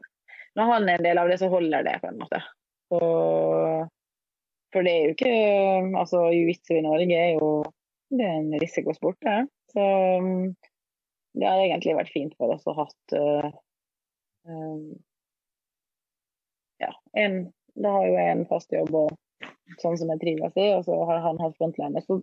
Når 0.56 0.70
han 0.70 0.88
er 0.88 1.00
en 1.00 1.08
del 1.10 1.20
av 1.20 1.32
det, 1.32 1.38
så 1.42 1.52
holder 1.52 1.84
det, 1.84 1.98
på 2.00 2.08
en 2.08 2.22
måte. 2.22 2.40
Så, 2.92 3.00
for 4.72 4.88
det 4.88 4.94
er 4.96 5.06
jo 5.06 5.16
ikke 5.16 5.36
Altså, 6.00 6.24
jiu-jitsu 6.32 6.78
i 6.78 6.86
Norge 6.88 7.20
er 7.20 7.36
jo 7.36 7.52
det 8.12 8.26
er 8.28 8.40
en 8.42 8.60
risikosport, 8.60 9.20
det. 9.24 9.46
Så 9.72 9.84
det 11.40 11.48
har 11.48 11.62
egentlig 11.64 11.96
vært 11.96 12.12
fint 12.12 12.34
for 12.40 12.52
oss 12.56 12.66
å 12.68 12.76
ha 12.76 12.84
uh, 13.16 13.54
um, 14.48 14.90
ja, 16.82 16.92
en, 17.24 17.42
da 17.78 17.96
har 17.96 18.08
jo 18.08 18.16
jeg 18.18 18.36
en 18.36 18.46
fast 18.50 18.74
jobb 18.74 18.96
og 19.04 19.12
sånn 19.82 19.98
som 20.00 20.12
jeg 20.14 20.22
trives 20.24 20.58
i, 20.60 20.68
og 20.76 20.86
så 20.88 20.98
har 21.10 21.22
han 21.26 21.40
hatt 21.42 21.58
frontline. 21.60 22.02
Så 22.06 22.20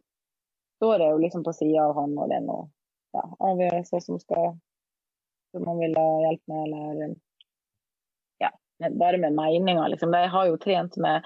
står 0.79 1.05
jeg 1.05 1.15
jo 1.15 1.23
liksom 1.23 1.45
på 1.47 1.55
sida 1.57 1.89
av 1.89 1.97
han, 1.99 2.17
og 2.19 2.31
det 2.31 2.41
er 2.41 2.47
noe 2.47 2.67
ja, 3.17 3.25
avgjørelser 3.51 4.05
som 4.05 4.21
skal 4.23 4.53
som 5.53 5.65
han 5.65 5.79
vil 5.81 5.95
ha 5.97 6.09
hjelp 6.27 6.43
med, 6.51 6.65
eller 6.67 7.15
ja, 8.43 8.51
bare 9.01 9.21
med 9.23 9.37
meninger, 9.37 9.89
liksom. 9.95 10.13
Jeg 10.13 10.29
har 10.35 10.51
jo 10.51 10.59
trent 10.61 10.97
med 10.97 11.25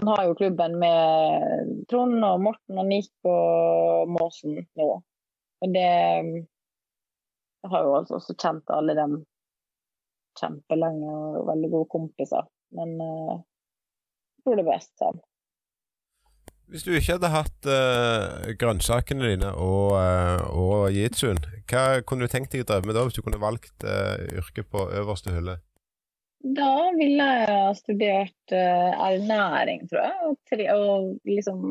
Han 0.00 0.08
har 0.08 0.24
jo 0.24 0.34
klubben 0.34 0.78
med 0.80 1.84
Trond 1.90 2.24
og 2.24 2.40
Morten 2.40 2.78
og 2.80 2.86
Nick 2.88 3.12
og 3.28 4.08
Måsen 4.08 4.54
nå. 4.80 4.86
Og 5.60 5.74
det 5.74 5.90
Jeg 7.60 7.70
har 7.72 7.84
jo 7.84 7.98
altså 7.98 8.16
også 8.16 8.34
kjent 8.40 8.72
alle 8.72 8.94
dem 8.96 9.18
kjempelenge 10.40 11.10
og 11.10 11.50
veldig 11.50 11.70
gode 11.74 11.88
kompiser. 11.92 12.48
Men 12.76 12.94
uh, 13.02 13.40
jeg 14.38 14.46
tror 14.46 14.58
det 14.58 14.64
er 14.64 14.72
best 14.72 14.94
sånn. 15.00 15.20
Hvis 16.70 16.84
du 16.86 16.92
ikke 16.94 17.16
hadde 17.16 17.32
hatt 17.32 17.66
uh, 17.66 18.52
grønnsakene 18.58 19.32
dine 19.32 19.48
og, 19.58 19.96
uh, 19.98 20.44
og 20.54 20.94
jitsuen, 20.94 21.40
hva 21.70 21.98
kunne 22.06 22.28
du 22.28 22.30
tenkt 22.30 22.54
deg 22.54 22.62
å 22.62 22.68
drive 22.68 22.86
med 22.86 22.94
da, 22.94 23.02
hvis 23.08 23.16
du 23.16 23.24
kunne 23.26 23.42
valgt 23.42 23.82
uh, 23.82 24.14
yrke 24.38 24.62
på 24.62 24.84
øverste 25.00 25.34
hylle? 25.34 25.56
Da 26.40 26.70
ville 26.94 27.26
jeg 27.26 27.48
ha 27.50 27.72
studert 27.76 28.54
uh, 28.54 28.92
ernæring, 29.08 29.82
tror 29.90 30.06
jeg. 30.06 30.28
Og, 30.28 30.38
tre, 30.48 30.68
og, 30.76 31.10
liksom 31.28 31.66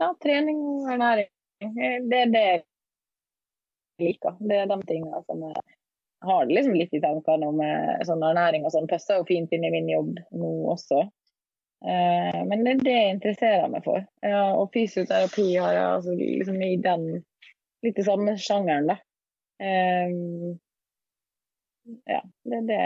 Ja, 0.00 0.14
trening 0.24 0.64
og 0.64 0.88
ernæring. 0.94 1.28
Det 1.60 2.22
er 2.22 2.32
det 2.32 2.44
jeg 2.46 2.62
liker. 4.00 4.40
Det 4.40 4.62
er 4.62 4.70
de 4.70 4.80
tingene 4.88 5.20
som 5.28 5.44
jeg 5.44 5.79
har 6.26 6.50
liksom 6.50 6.74
litt 6.76 6.92
i 6.94 7.00
tankene 7.02 7.48
om 7.48 7.62
uh, 7.64 7.96
sånn 8.06 8.24
ernæring 8.26 8.66
og 8.66 8.74
sånn. 8.74 8.88
Passer 8.90 9.20
jo 9.20 9.28
fint 9.28 9.52
inn 9.56 9.64
i 9.64 9.72
min 9.72 9.88
jobb 9.88 10.20
nå 10.36 10.52
også. 10.74 11.06
Eh, 11.80 12.40
men 12.44 12.64
det 12.64 12.72
er 12.72 12.80
det 12.84 12.94
jeg 12.94 13.12
interesserer 13.14 13.70
meg 13.72 13.84
for. 13.86 14.02
Ja, 14.24 14.42
og 14.52 14.72
fysioterapi 14.74 15.46
har 15.56 15.72
jeg 15.72 15.86
altså, 15.86 16.16
liksom 16.18 16.58
i 16.64 16.74
den 16.84 17.06
litt 17.86 18.00
i 18.00 18.04
samme 18.04 18.34
sjangeren, 18.40 18.90
da. 18.90 18.98
Eh, 19.64 20.12
ja, 22.08 22.20
det 22.46 22.58
er 22.58 22.66
det 22.68 22.82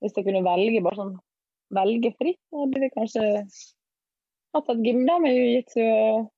Hvis 0.00 0.14
jeg 0.16 0.26
kunne 0.26 0.44
velge 0.44 0.82
bare 0.84 0.98
sånn 1.00 1.14
velge 1.76 2.12
fritt, 2.20 2.40
så 2.46 2.62
hadde 2.62 2.82
vi 2.82 2.90
kanskje 2.94 3.24
hatt 4.54 4.68
et 4.72 4.84
gym 4.84 5.02
da 5.08 5.16
med 5.20 5.34
jiu-jitsu 5.34 5.82
og 5.86 6.28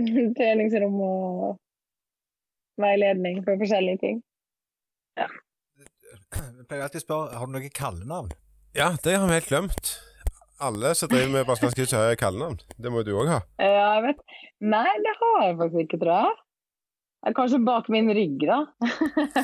treningsrom 0.38 0.98
og 1.06 1.54
veiledning 2.80 3.40
for 3.46 3.60
forskjellige 3.60 4.02
ting. 4.02 4.20
Ja. 5.20 5.30
Jeg 6.30 6.68
pleier 6.68 6.84
alltid 6.86 7.02
å 7.02 7.06
spørre 7.06 7.40
har 7.40 7.48
du 7.48 7.56
noe 7.56 7.72
kallenavn. 7.74 8.30
Ja, 8.76 8.92
det 9.02 9.16
har 9.18 9.26
vi 9.26 9.38
helt 9.40 9.50
glemt. 9.50 9.96
Alle 10.60 10.92
som 10.94 11.10
driver 11.10 11.32
med 11.32 11.48
brasiliansk 11.48 11.96
har 11.96 12.14
kallenavn. 12.20 12.60
Det 12.78 12.92
må 12.92 13.02
du 13.02 13.14
òg 13.16 13.32
ha. 13.32 13.40
Ja, 13.58 13.96
jeg 13.96 14.10
vet. 14.10 14.22
Nei, 14.60 14.86
det 15.02 15.16
har 15.22 15.42
jeg 15.46 15.58
faktisk 15.58 15.84
ikke, 15.86 16.00
tror 16.04 16.14
jeg. 16.18 16.38
Kanskje 17.36 17.58
bak 17.60 17.88
min 17.92 18.08
rygg, 18.16 18.40
da. 18.48 18.62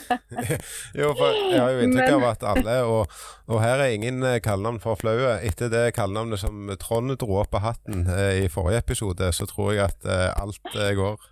jo, 1.01 1.11
for 1.13 1.35
jeg 1.35 1.59
har 1.61 1.75
jo 1.75 1.83
inntrykk 1.85 2.15
av 2.15 2.25
at 2.31 2.45
alle, 2.49 2.77
og, 2.89 3.19
og 3.53 3.61
her 3.61 3.83
er 3.85 3.93
ingen 3.93 4.25
eh, 4.25 4.39
kallenavn 4.45 4.79
for 4.81 4.97
flaue. 4.97 5.35
Etter 5.45 5.69
det 5.73 5.91
kallenavnet 5.97 6.41
som 6.41 6.71
Trond 6.81 7.13
dro 7.21 7.43
opp 7.43 7.59
av 7.59 7.67
hatten 7.67 8.07
eh, 8.09 8.47
i 8.47 8.49
forrige 8.53 8.81
episode, 8.87 9.29
så 9.37 9.49
tror 9.51 9.75
jeg 9.75 9.91
at 9.91 10.09
eh, 10.09 10.31
alt 10.41 10.73
eh, 10.73 10.95
går. 10.97 11.29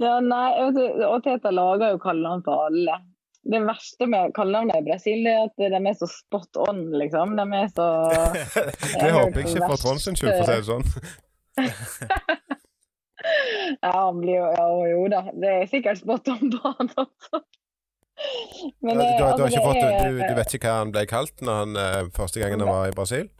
Ja, 0.00 0.16
nei, 0.24 0.48
og 1.04 1.22
Teta 1.24 1.52
lager 1.52 1.94
jo 1.94 2.00
kallenavn 2.00 2.44
for 2.46 2.68
alle. 2.70 2.96
Det 3.40 3.60
verste 3.64 4.06
med 4.08 4.34
kallenavnene 4.36 4.80
i 4.80 4.84
Brasil 4.84 5.26
er 5.28 5.46
at 5.46 5.60
de 5.60 5.80
er 5.80 5.96
så 5.96 6.08
spot 6.08 6.60
on, 6.68 6.82
liksom. 7.00 7.36
De 7.38 7.46
er 7.56 7.68
så 7.72 7.88
Det 9.00 9.12
håper 9.16 9.40
jeg 9.40 9.48
ikke 9.48 9.68
for 9.68 9.80
Trond 9.80 10.02
sin 10.02 10.16
skyld, 10.16 10.34
for 10.36 10.44
å 10.44 10.48
si 10.48 10.56
det 10.60 10.68
sånn. 10.70 10.86
Ja, 13.82 13.90
han 13.92 14.20
blir 14.22 14.38
jo 14.38 14.46
Ja, 14.56 14.66
jo 14.88 15.00
da. 15.12 15.18
Det 15.36 15.50
er 15.52 15.66
sikkert 15.68 16.00
spot 16.00 16.28
on 16.32 16.52
på 16.54 16.72
han 16.78 16.88
også. 17.02 17.42
Men, 18.84 18.96
du, 18.96 19.04
du, 19.04 19.24
altså, 19.24 19.60
fått, 19.64 19.80
du, 19.80 20.18
du, 20.20 20.32
vet 20.36 20.54
ikke 20.56 20.68
hva 20.68 20.80
han 20.82 20.92
ble 20.92 21.06
kalt 21.08 21.44
når 21.44 21.60
han, 21.62 21.76
eh, 21.80 22.08
første 22.16 22.40
gangen 22.42 22.60
han 22.60 22.68
var 22.68 22.90
i 22.90 22.96
Brasil? 22.96 23.30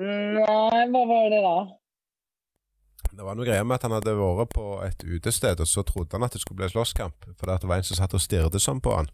Nei, 0.00 0.84
hva 0.92 1.02
var 1.08 1.26
det 1.32 1.40
da? 1.44 1.56
Det 3.14 3.22
var 3.22 3.36
noe 3.38 3.46
greier 3.46 3.66
med 3.66 3.78
at 3.78 3.86
han 3.86 3.94
hadde 3.94 4.16
vært 4.18 4.54
på 4.56 4.66
et 4.82 5.04
utested, 5.06 5.60
og 5.62 5.70
så 5.70 5.84
trodde 5.86 6.16
han 6.16 6.26
at 6.26 6.34
det 6.34 6.42
skulle 6.42 6.62
bli 6.62 6.70
slåsskamp. 6.72 7.28
For 7.38 7.50
det 7.50 7.68
var 7.68 7.78
en 7.78 7.86
som 7.86 7.98
satt 8.00 8.16
og 8.16 8.22
stirret 8.22 8.58
sånn 8.62 8.82
på 8.82 8.94
han. 8.96 9.10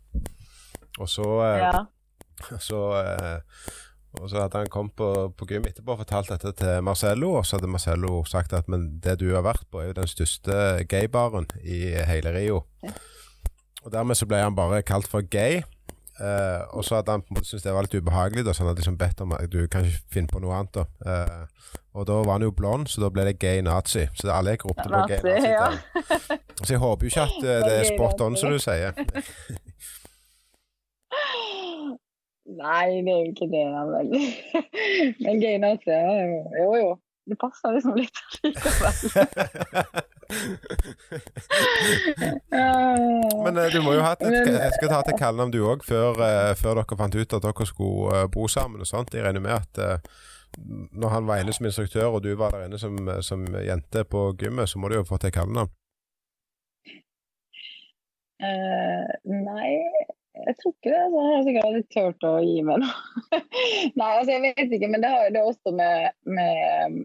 Og 0.99 1.09
så, 1.09 1.27
eh, 1.45 1.61
ja. 1.67 1.85
så 2.69 2.81
eh, 3.01 3.39
og 4.19 4.27
så 4.27 4.41
hadde 4.43 4.59
han 4.59 4.71
kommet 4.73 4.97
på, 4.99 5.09
på 5.39 5.47
gym 5.47 5.69
etterpå 5.69 5.95
og 5.95 6.01
fortalt 6.03 6.33
dette 6.33 6.51
til 6.59 6.81
Marcello, 6.83 7.37
og 7.39 7.45
så 7.47 7.59
hadde 7.59 7.71
Marcello 7.71 8.25
sagt 8.27 8.55
at 8.57 8.71
men 8.71 8.89
det 9.05 9.21
du 9.21 9.29
har 9.37 9.45
vært 9.47 9.69
på, 9.71 9.83
er 9.83 9.91
jo 9.91 9.99
den 10.01 10.11
største 10.11 10.57
gaybaren 10.91 11.47
i 11.63 11.93
hele 12.09 12.33
Rio. 12.35 12.65
Og 13.85 13.93
dermed 13.95 14.19
så 14.19 14.27
ble 14.29 14.43
han 14.43 14.57
bare 14.59 14.83
kalt 14.87 15.07
for 15.09 15.23
gay. 15.23 15.61
Uh, 16.21 16.67
og 16.77 16.83
så 16.85 16.99
hadde 16.99 17.15
han 17.15 17.23
på 17.23 17.33
en 17.33 17.39
måte 17.39 17.49
syntes 17.49 17.65
det 17.65 17.73
var 17.73 17.87
litt 17.87 17.95
ubehagelig, 17.97 18.43
da, 18.45 18.53
så 18.53 18.65
han 18.65 18.73
hadde 18.73 18.83
liksom 18.83 18.99
bedt 19.01 19.23
om 19.25 19.31
at 19.33 19.47
du 19.49 19.63
kan 19.73 19.87
ikke 19.87 20.17
finne 20.19 20.33
på 20.33 20.43
noe 20.43 20.59
annet. 20.59 20.81
da. 20.81 20.89
Uh, 21.07 21.79
og 21.95 22.07
da 22.07 22.13
var 22.13 22.33
han 22.33 22.43
jo 22.43 22.51
blond, 22.55 22.87
så 22.87 23.01
da 23.03 23.09
ble 23.11 23.25
det 23.27 23.39
gay 23.43 23.61
nazi. 23.67 24.05
Så 24.15 24.31
alle 24.31 24.51
jeg 24.55 24.65
ropte 24.65 24.87
på 24.87 25.01
gay 25.11 25.19
nazi. 25.25 25.49
Ja. 25.51 25.69
så 26.65 26.71
jeg 26.77 26.83
håper 26.83 27.07
jo 27.07 27.11
ikke 27.11 27.27
at 27.27 27.39
uh, 27.43 27.49
det 27.67 27.75
er 27.81 27.85
spot 27.91 28.21
on, 28.27 28.37
som 28.39 28.49
du 28.55 28.59
sier. 28.63 28.95
Nei, 32.61 32.87
det 33.07 33.13
er 33.15 33.21
jo 33.25 33.31
ikke 33.31 33.49
det. 33.51 33.65
Men, 33.91 34.07
men 35.25 35.35
gay 35.43 35.57
nazi, 35.63 35.91
jo 36.63 36.71
jo. 36.79 36.91
Det 37.31 37.37
passer 37.39 37.71
liksom 37.75 37.95
litt 37.95 38.17
men 43.45 43.59
uh, 43.59 43.67
du 43.71 43.79
må 43.85 43.93
jo 43.95 44.03
ha 44.03 44.15
et, 44.17 44.25
jeg 44.25 44.73
skal 44.79 44.91
ta 44.91 45.03
til 45.07 45.19
kallenavn 45.19 45.53
du 45.55 45.61
òg, 45.69 45.85
før, 45.87 46.19
uh, 46.19 46.55
før, 46.59 46.81
dere 46.81 46.99
fant 46.99 47.15
ut 47.19 47.37
at 47.39 47.45
dere 47.45 47.67
skulle 47.69 48.25
bo 48.35 48.49
sammen 48.51 48.83
og 48.83 48.89
sånt. 48.89 49.15
Jeg 49.15 49.27
regner 49.27 49.43
med 49.45 49.59
at 49.59 50.03
når 50.59 51.13
han 51.15 51.29
var 51.29 51.43
inne 51.43 51.55
som 51.57 51.69
instruktør, 51.69 52.09
og 52.15 52.25
du 52.25 52.33
var 52.39 52.55
der 52.55 52.67
inne 52.69 52.81
som, 52.81 52.97
som 53.27 53.45
jente 53.65 54.05
på 54.09 54.31
gymmet, 54.41 54.71
så 54.71 54.81
må 54.81 54.91
du 54.91 54.99
jo 55.01 55.07
få 55.09 55.21
til 55.23 55.35
kallenavn? 55.35 55.73
nei, 58.41 59.71
jeg 60.47 60.57
tror 60.61 60.73
ikke 60.73 60.93
det. 60.93 61.01
Så 61.13 61.23
jeg 61.23 61.37
har 61.37 61.47
sikkert 61.47 61.69
aldri 61.69 61.83
turt 61.95 62.27
å 62.27 62.35
gi 62.45 62.61
meg 62.67 62.83
noe. 62.85 63.41
Nei, 64.01 64.11
altså 64.11 64.33
jeg 64.33 64.43
vet 64.47 64.77
ikke, 64.77 64.91
men 64.93 65.05
det 65.05 65.11
har 65.13 65.27
jo 65.27 65.35
det 65.37 65.47
også 65.53 65.75
med, 65.77 66.15
med 66.39 67.01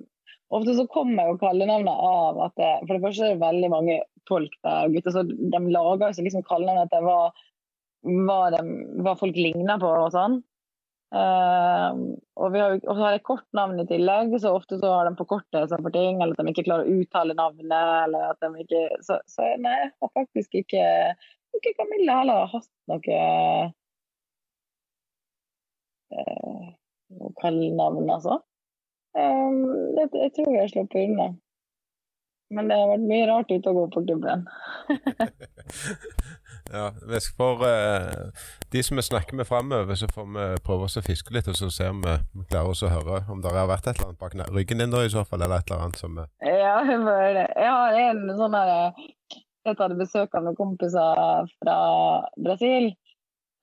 Ofte 0.53 0.75
så 0.77 0.85
kommer 0.93 1.31
jo 1.31 1.39
kallenavnet 1.41 2.03
av 2.05 2.37
at 2.45 2.53
det, 2.59 2.71
For 2.85 2.93
det 2.93 3.03
første 3.03 3.25
er 3.25 3.33
det 3.33 3.41
veldig 3.41 3.69
mange 3.73 3.95
folk 4.29 4.53
der, 4.63 4.91
gutter, 4.93 5.15
så 5.15 5.23
de 5.25 5.61
lager 5.73 6.13
seg 6.13 6.27
liksom 6.27 6.45
kallenavn 6.45 6.85
etter 6.85 7.01
hva, 7.03 7.17
hva, 8.05 8.37
hva 9.03 9.15
folk 9.19 9.37
ligner 9.37 9.81
på 9.81 9.89
og 9.89 10.13
sånn. 10.13 10.39
Uh, 11.13 12.17
og, 12.35 12.49
vi 12.51 12.59
har, 12.59 12.73
og 12.81 12.97
så 12.97 13.01
har 13.03 13.13
jeg 13.13 13.23
kort 13.27 13.45
navn 13.55 13.79
i 13.79 13.85
tillegg, 13.87 14.33
så 14.41 14.55
ofte 14.57 14.79
så 14.81 14.89
har 14.89 15.07
de 15.07 15.19
forkortelser 15.19 15.83
for 15.85 15.93
ting, 15.93 16.17
eller 16.19 16.33
at 16.33 16.41
de 16.41 16.51
ikke 16.51 16.65
klarer 16.65 16.89
å 16.89 16.97
uttale 16.99 17.37
navnet, 17.37 17.75
eller 18.07 18.31
at 18.31 18.41
de 18.41 18.65
ikke 18.65 18.81
Så, 19.05 19.19
så 19.29 19.47
nei, 19.61 19.75
jeg 19.85 19.93
har 20.01 20.13
faktisk 20.17 20.57
ikke 20.63 20.85
ikke 21.55 21.75
Camilla 21.77 22.17
heller 22.19 22.41
har 22.41 22.49
hatt 22.51 22.71
noe 22.91 23.19
uh, 26.15 26.65
noe 27.15 27.33
kallenavn, 27.39 28.09
altså. 28.11 28.41
Um, 29.15 29.61
det, 29.95 30.09
jeg 30.19 30.33
tror 30.35 30.51
jeg 30.51 30.63
har 30.65 30.73
sluppet 30.73 31.05
unna. 31.05 31.29
Men 32.55 32.67
det 32.69 32.77
har 32.77 32.91
vært 32.91 33.07
mye 33.07 33.29
rart 33.29 33.53
ute 33.53 33.71
og 33.71 33.79
gå 33.79 33.85
på 33.93 34.03
klubben. 34.09 34.43
ja, 36.71 36.89
for 37.37 37.61
uh, 37.61 38.45
de 38.71 38.83
som 38.83 38.97
vi 38.97 39.05
snakker 39.05 39.37
med 39.37 39.47
framover, 39.47 39.95
så 39.95 40.09
får 40.11 40.27
vi 40.35 40.47
prøve 40.65 40.87
oss 40.87 40.97
å 40.97 41.05
fiske 41.05 41.33
litt, 41.35 41.47
og 41.51 41.57
så 41.57 41.69
vi 41.69 41.89
om 41.89 42.01
vi 42.05 42.45
klarer 42.49 42.71
oss 42.71 42.83
å 42.85 42.91
høre 42.91 43.23
om 43.31 43.41
det 43.43 43.53
har 43.53 43.69
vært 43.69 43.87
et 43.87 43.99
eller 43.99 44.13
annet 44.13 44.21
bak 44.21 44.55
ryggen 44.55 44.81
din 44.81 44.93
da, 44.93 45.03
i 45.05 45.13
så 45.13 45.25
fall, 45.27 45.45
eller 45.45 45.61
et 45.61 45.71
eller 45.71 45.85
annet 45.85 46.01
som 46.01 46.17
uh... 46.17 46.29
Ja, 46.41 46.77
jeg 46.89 47.69
har 47.69 47.99
en 48.05 48.25
sånn 48.39 48.57
her 48.57 48.75
jeg 49.65 49.79
hadde 49.79 49.97
besøk 49.97 50.35
av 50.37 50.45
noen 50.45 50.57
kompiser 50.57 51.47
fra 51.57 51.77
Brasil. 52.37 52.91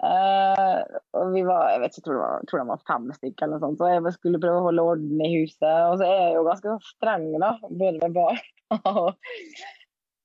Uh, 0.03 0.83
og 1.15 1.29
vi 1.31 1.45
var 1.47 1.69
jeg 1.71 1.83
vet 1.85 1.93
ikke, 1.95 2.05
tror, 2.09 2.17
det 2.17 2.23
var, 2.25 2.47
tror 2.51 2.59
det 2.59 2.71
var 2.73 2.81
fem 2.89 3.05
stykker, 3.15 3.45
eller 3.45 3.61
noe 3.61 3.63
sånt, 3.63 3.79
så 3.79 3.91
jeg 3.93 4.15
skulle 4.17 4.41
prøve 4.43 4.59
å 4.59 4.65
holde 4.67 4.87
orden 4.95 5.23
i 5.23 5.31
huset. 5.37 5.69
Og 5.93 6.01
så 6.01 6.09
er 6.09 6.19
jeg 6.25 6.35
jo 6.39 6.49
ganske 6.49 6.75
streng, 6.89 7.29
da, 7.39 7.53
både 7.69 7.95
med 8.03 8.19
barn 8.19 8.43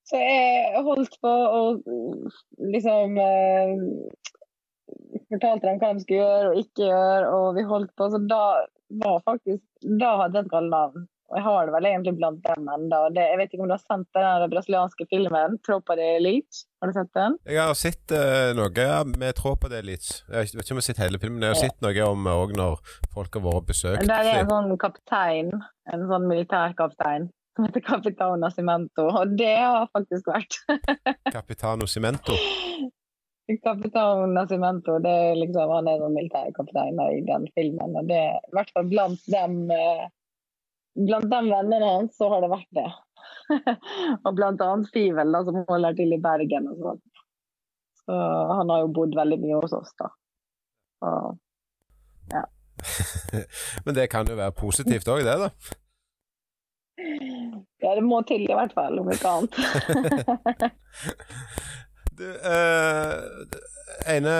Så 0.07 0.19
jeg 0.21 0.83
holdt 0.85 1.17
på 1.23 1.33
og 1.59 1.81
liksom 2.75 3.17
eh, 3.19 3.73
fortalte 5.27 5.67
dem 5.67 5.81
hva 5.81 5.91
de 5.93 6.03
skulle 6.05 6.23
gjøre 6.23 6.53
og 6.53 6.63
ikke 6.63 6.87
gjøre, 6.87 7.35
og 7.35 7.47
vi 7.57 7.67
holdt 7.67 7.93
på. 7.99 8.09
Så 8.13 8.23
da 8.23 8.41
var 9.03 9.21
faktisk 9.27 9.63
Da 9.99 10.15
hadde 10.23 10.39
jeg 10.39 10.47
et 10.47 10.53
kallenavn. 10.53 11.07
Og 11.27 11.35
jeg 11.35 11.43
har 11.43 11.67
det 11.67 11.73
vel 11.75 11.85
egentlig 11.89 12.13
blant 12.15 12.39
dem 12.45 12.69
ennå. 12.71 12.99
Jeg 13.11 13.37
vet 13.39 13.51
ikke 13.51 13.65
om 13.65 13.71
du 13.71 13.75
har 13.75 13.83
sendt 13.83 14.07
den 14.15 14.51
brasilianske 14.53 15.07
filmen 15.11 15.57
'Tropa 15.59 15.97
de 15.99 16.05
Elite'? 16.15 16.61
Har 16.79 16.87
du 16.87 16.95
sett 16.95 17.11
den? 17.19 17.35
Jeg 17.51 17.59
har 17.59 17.75
sett 17.75 18.13
uh, 18.15 18.55
noe 18.55 18.87
med 19.11 19.35
'Tropa 19.35 19.67
de 19.67 19.81
Elite'. 19.81 20.23
Jeg 20.31 20.55
vet 20.55 20.63
ikke 20.63 20.77
om 20.77 20.79
jeg 20.79 20.85
har 20.85 20.87
sett 20.87 21.03
hele 21.03 21.19
filmen, 21.19 21.43
jeg 21.43 21.51
har 21.51 21.59
sett 21.59 21.83
noe 21.83 22.05
om 22.07 22.31
òg 22.31 22.55
når 22.55 22.79
folk 23.11 23.35
har 23.35 23.43
vært 23.43 23.67
besøkt. 23.73 24.07
Der 24.07 24.31
er 24.31 24.39
en 24.45 24.53
sånn 24.53 24.71
kaptein, 24.79 25.51
en 25.91 26.07
sånn 26.07 26.29
militærkaptein, 26.31 27.27
som 27.57 27.65
heter 27.65 27.81
Capitano 27.81 28.49
Cimento. 28.53 29.07
Og 29.09 29.33
det 29.37 29.55
har 29.57 29.89
faktisk 29.97 30.29
vært 30.29 30.59
Capitano 31.35 31.89
Cimento? 31.89 32.37
Capitano 33.63 34.25
Nascimento, 34.27 34.97
det 34.99 35.11
er 35.29 35.37
liksom, 35.39 35.71
han 35.71 35.87
er 35.87 36.01
sånn 36.01 36.15
militærkaptein 36.17 36.97
i 36.99 37.21
den 37.25 37.47
filmen. 37.55 37.95
og 37.95 38.09
det 38.09 38.19
i 38.19 38.55
hvert 38.55 38.73
fall 38.75 38.89
blant 38.91 39.29
dem 39.31 39.71
uh, 39.71 40.03
blant 40.97 41.29
de 41.31 41.39
vennene 41.47 41.93
hans 41.93 42.17
så 42.17 42.27
har 42.33 42.43
det 42.43 42.51
vært 42.51 42.69
det. 42.75 42.87
og 44.25 44.35
blant 44.35 44.61
annet 44.65 44.91
Fivel, 44.93 45.31
da, 45.33 45.43
som 45.47 45.61
holder 45.69 45.97
til 45.97 46.13
i 46.13 46.21
Bergen. 46.21 46.69
og 46.73 46.83
sånn. 46.83 47.01
Så 48.03 48.19
han 48.59 48.71
har 48.73 48.83
jo 48.83 48.93
bodd 48.99 49.15
veldig 49.15 49.39
mye 49.41 49.63
hos 49.63 49.75
oss, 49.77 49.95
da. 49.99 50.11
Og, 51.07 51.39
ja. 52.35 52.45
Men 53.85 53.97
det 53.97 54.09
kan 54.11 54.27
jo 54.29 54.37
være 54.39 54.55
positivt 54.59 55.09
òg, 55.11 55.23
det, 55.27 55.39
da? 55.47 55.77
Ja, 56.97 57.93
det 57.93 58.03
må 58.03 58.21
til 58.25 58.47
i 58.47 58.53
hvert 58.53 58.73
fall, 58.73 58.99
om 58.99 59.11
ikke 59.13 59.29
annet. 59.29 59.57
du, 62.17 62.25
eh, 62.25 63.13
ene 64.15 64.33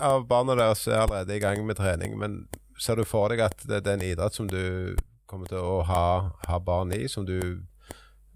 av 0.00 0.24
barna 0.30 0.56
deres 0.58 0.86
er 0.88 1.02
allerede 1.02 1.36
i 1.36 1.42
gang 1.42 1.66
med 1.68 1.76
trening, 1.76 2.16
men 2.18 2.46
ser 2.80 2.96
du 2.96 3.04
for 3.08 3.28
deg 3.32 3.44
at 3.44 3.60
det, 3.66 3.82
det 3.84 3.92
er 3.92 3.98
en 3.98 4.08
idrett 4.08 4.38
som 4.38 4.48
du 4.48 4.96
kommer 5.28 5.50
til 5.50 5.60
å 5.60 5.82
ha, 5.84 6.04
ha 6.48 6.60
barn 6.64 6.94
i, 6.96 7.04
som 7.12 7.26
du, 7.28 7.60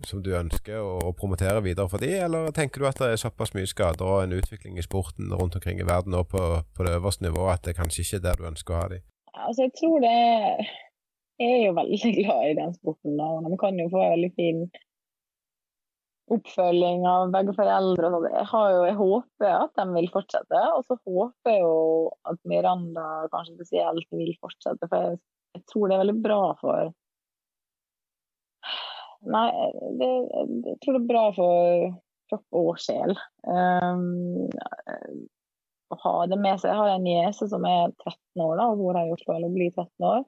som 0.06 0.20
du 0.24 0.34
ønsker 0.36 0.82
å, 0.82 0.98
å, 1.08 1.14
promotere 1.16 1.64
videre 1.64 1.88
for 1.88 2.02
de, 2.02 2.12
eller 2.26 2.52
tenker 2.52 2.82
du 2.82 2.90
at 2.90 3.00
det 3.00 3.14
er 3.14 3.24
såpass 3.24 3.54
mye 3.56 3.70
skader 3.70 4.04
og 4.04 4.26
en 4.26 4.36
utvikling 4.36 4.76
i 4.76 4.84
sporten 4.84 5.32
rundt 5.32 5.56
omkring 5.56 5.80
i 5.80 5.88
verden 5.88 6.18
og 6.18 6.28
på, 6.34 6.44
på 6.76 6.86
det 6.86 6.98
øverste 6.98 7.24
nivået 7.24 7.56
at 7.56 7.70
det 7.70 7.78
kanskje 7.80 8.04
ikke 8.04 8.20
er 8.20 8.26
der 8.28 8.42
du 8.42 8.50
ønsker 8.52 8.76
å 8.76 8.82
ha 8.82 8.88
de? 8.92 9.00
Altså, 9.32 9.64
jeg 9.64 9.72
tror 9.80 9.96
det 10.04 10.18
Jeg 11.40 11.58
er 11.58 11.66
jo 11.66 11.76
veldig 11.76 12.14
glad 12.20 12.48
i 12.48 12.56
den 12.58 12.74
sporten, 12.76 13.18
da. 13.20 13.28
De 13.46 13.60
kan 13.60 13.78
jo 13.80 13.90
få 13.92 14.02
en 14.02 14.14
veldig 14.16 14.32
fin 14.38 14.64
oppfølging 16.32 17.04
av 17.08 17.32
begge 17.34 17.54
foreldre. 17.56 18.10
Og 18.16 18.28
jeg, 18.28 18.46
har 18.52 18.70
jo, 18.72 18.80
jeg 18.88 18.98
håper 19.00 19.56
at 19.56 19.74
de 19.80 19.86
vil 19.96 20.08
fortsette, 20.12 20.62
og 20.76 20.86
så 20.86 20.98
håper 21.02 21.54
jeg 21.54 21.64
jo 21.64 21.76
at 22.30 22.40
Miranda 22.48 23.06
kanskje 23.32 23.58
spesielt 23.58 24.08
vil 24.14 24.32
fortsette. 24.40 24.88
For 24.88 25.08
jeg, 25.08 25.20
jeg 25.56 25.66
tror 25.72 25.88
det 25.88 25.96
er 25.96 26.04
veldig 26.06 26.18
bra 26.24 26.42
for 26.62 26.92
Nei, 29.22 29.48
det, 30.00 30.06
jeg 30.66 30.78
tror 30.82 30.96
det 30.96 30.98
er 30.98 31.10
bra 31.12 31.20
for 31.36 31.82
kropp 32.32 32.56
og 32.58 32.80
sjel. 32.82 33.12
Um, 33.46 34.16
å 35.92 35.98
ha 36.02 36.14
det 36.26 36.38
med 36.40 36.58
seg. 36.58 36.72
Jeg 36.72 36.80
har 36.80 36.90
en 36.96 37.06
niese 37.06 37.46
som 37.52 37.66
er 37.68 37.92
13 38.02 38.42
år, 38.42 38.56
da, 38.58 38.66
og 38.72 38.82
jeg 38.82 38.96
har 38.96 39.10
gjort 39.12 39.28
det 39.28 39.46
å 39.46 39.52
bli 39.54 39.68
13 39.70 40.08
år. 40.08 40.24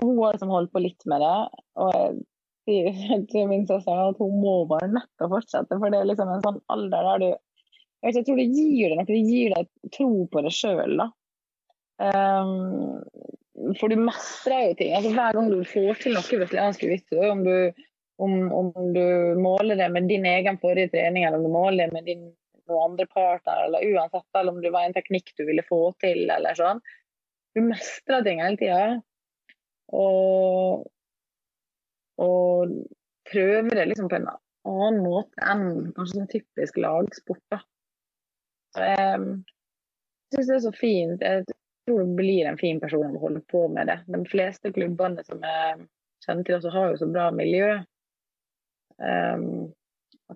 Hun 0.00 0.16
har 0.18 0.36
liksom 0.36 0.52
holdt 0.52 0.72
på 0.72 0.82
litt 0.82 1.04
med 1.10 1.22
det. 1.22 1.38
og 1.82 1.92
jeg 1.94 2.20
sier 2.68 3.24
til 3.32 3.48
min 3.50 3.66
søster 3.68 4.04
at 4.08 4.20
hun 4.22 4.38
må 4.42 4.62
bare 4.70 4.90
nødt 4.92 5.10
fortsette. 5.34 5.78
For 5.78 5.92
det 5.92 6.00
er 6.00 6.10
liksom 6.10 6.30
en 6.32 6.44
sånn 6.44 6.60
alder 6.72 7.10
der 7.10 7.24
du 7.24 7.30
jeg, 8.02 8.08
vet, 8.08 8.16
jeg 8.16 8.26
tror 8.26 8.38
det 8.40 8.48
gir 8.50 8.90
deg 8.90 8.98
noe. 8.98 9.06
Det 9.06 9.20
gir 9.30 9.52
deg 9.54 9.90
tro 9.94 10.10
på 10.32 10.42
det 10.42 10.50
sjøl, 10.56 10.96
da. 10.98 11.04
Um, 12.02 13.74
for 13.78 13.92
du 13.92 14.00
mestrer 14.00 14.72
jo 14.72 14.76
ting. 14.80 14.94
Altså, 14.96 15.12
hver 15.14 15.36
gang 15.36 15.50
du 15.52 15.60
får 15.70 16.00
til 16.02 16.16
noe 16.16 16.40
vet 16.40 17.12
om, 17.28 17.44
du, 17.46 17.84
om, 18.26 18.34
om 18.58 18.72
du 18.96 19.04
måler 19.38 19.78
det 19.78 19.86
med 19.94 20.10
din 20.10 20.26
egen 20.26 20.58
forrige 20.58 20.90
trening, 20.96 21.28
eller 21.28 21.38
om 21.38 21.46
du 21.46 21.54
måler 21.54 21.84
det 21.84 21.94
med 21.94 22.10
din 22.10 22.24
noen 22.70 22.92
andre 22.92 23.06
partner, 23.10 23.64
eller 23.66 23.86
uansett, 23.92 24.26
eller 24.38 24.52
om 24.52 24.60
det 24.62 24.72
var 24.74 24.86
en 24.86 24.94
teknikk 24.96 25.32
du 25.38 25.44
ville 25.46 25.64
få 25.66 25.80
til, 26.02 26.24
eller 26.30 26.58
sånn. 26.58 26.82
Du 27.54 27.62
mestrer 27.66 28.24
ting 28.26 28.42
hele 28.42 28.58
tida. 28.60 28.82
Og 29.92 30.88
og 32.22 32.72
prøve 33.32 33.70
det 33.70 33.86
liksom 33.88 34.08
på 34.08 34.18
en 34.20 34.28
annen 34.28 35.00
måte 35.02 35.46
enn 35.48 35.92
kanskje 35.96 36.20
en 36.22 36.30
typisk 36.30 36.76
lagsport. 36.82 37.42
da. 37.50 37.58
Så 38.76 38.88
jeg 38.88 39.22
syns 40.34 40.50
det 40.50 40.56
er 40.56 40.64
så 40.66 40.72
fint. 40.76 41.24
Jeg 41.24 41.44
tror 41.86 42.04
du 42.04 42.14
blir 42.16 42.48
en 42.48 42.60
fin 42.60 42.80
person 42.80 43.08
om 43.08 43.16
å 43.18 43.24
holde 43.26 43.42
på 43.52 43.66
med 43.72 43.90
det. 43.90 43.98
De 44.06 44.22
fleste 44.30 44.72
klubbene 44.76 45.24
som 45.26 45.42
jeg 45.42 45.86
kjenner 46.24 46.46
til, 46.46 46.58
også 46.58 46.74
har 46.76 46.92
jo 46.92 47.00
så 47.00 47.08
bra 47.10 47.30
miljø. 47.34 47.72
Um, 49.02 49.72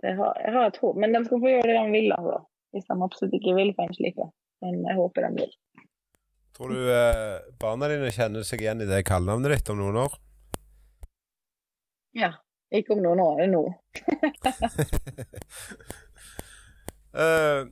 jeg 0.02 0.16
har, 0.18 0.40
jeg 0.42 0.52
har, 0.52 0.66
et 0.66 0.80
håp. 0.82 0.98
Men 0.98 1.14
de 1.14 1.22
skal 1.24 1.40
få 1.40 1.52
gjøre 1.52 1.70
det 1.70 1.78
de 1.78 1.94
vil, 1.94 2.10
altså. 2.16 2.40
Hvis 2.74 2.88
de 2.90 2.96
absolutt 3.06 3.38
ikke 3.38 3.54
vil 3.56 3.70
for 3.76 3.86
en 3.86 3.96
slik. 3.96 4.18
Men 4.64 4.82
jeg 4.84 4.98
håper 4.98 5.28
de 5.28 5.44
vil. 5.44 5.54
Tror 6.56 6.72
du 6.72 6.88
eh, 6.88 7.36
barna 7.60 7.88
dine 7.92 8.08
kjenner 8.14 8.44
seg 8.46 8.62
igjen 8.64 8.80
i 8.80 8.88
det 8.88 9.02
kallenavnet 9.04 9.52
ditt 9.52 9.70
om 9.74 9.80
noen 9.82 9.98
år? 10.06 10.14
Ja. 12.16 12.32
Ikke 12.74 12.96
om 12.96 13.02
noen 13.04 13.20
år, 13.22 13.42
nå. 13.46 13.60
uh, 17.14 17.68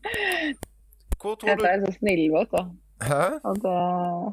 hvor 1.19 1.35
tror 1.35 1.49
du 1.49 1.51
Dette 1.51 1.71
er 1.73 1.81
så 1.83 1.93
snill, 1.97 2.27
vet 2.35 2.53
du. 2.53 2.61
Hæ? 3.09 3.23
At, 3.41 3.65
uh, 3.65 4.29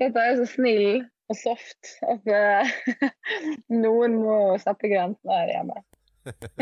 dette 0.00 0.24
er 0.24 0.38
så 0.38 0.46
snill 0.54 1.02
og 1.30 1.36
soft 1.36 1.92
at 2.14 2.30
uh, 2.32 3.10
noen 3.84 4.16
må 4.22 4.38
sette 4.62 4.88
grensene 4.88 5.36
her 5.42 5.52
hjemme. 5.56 5.82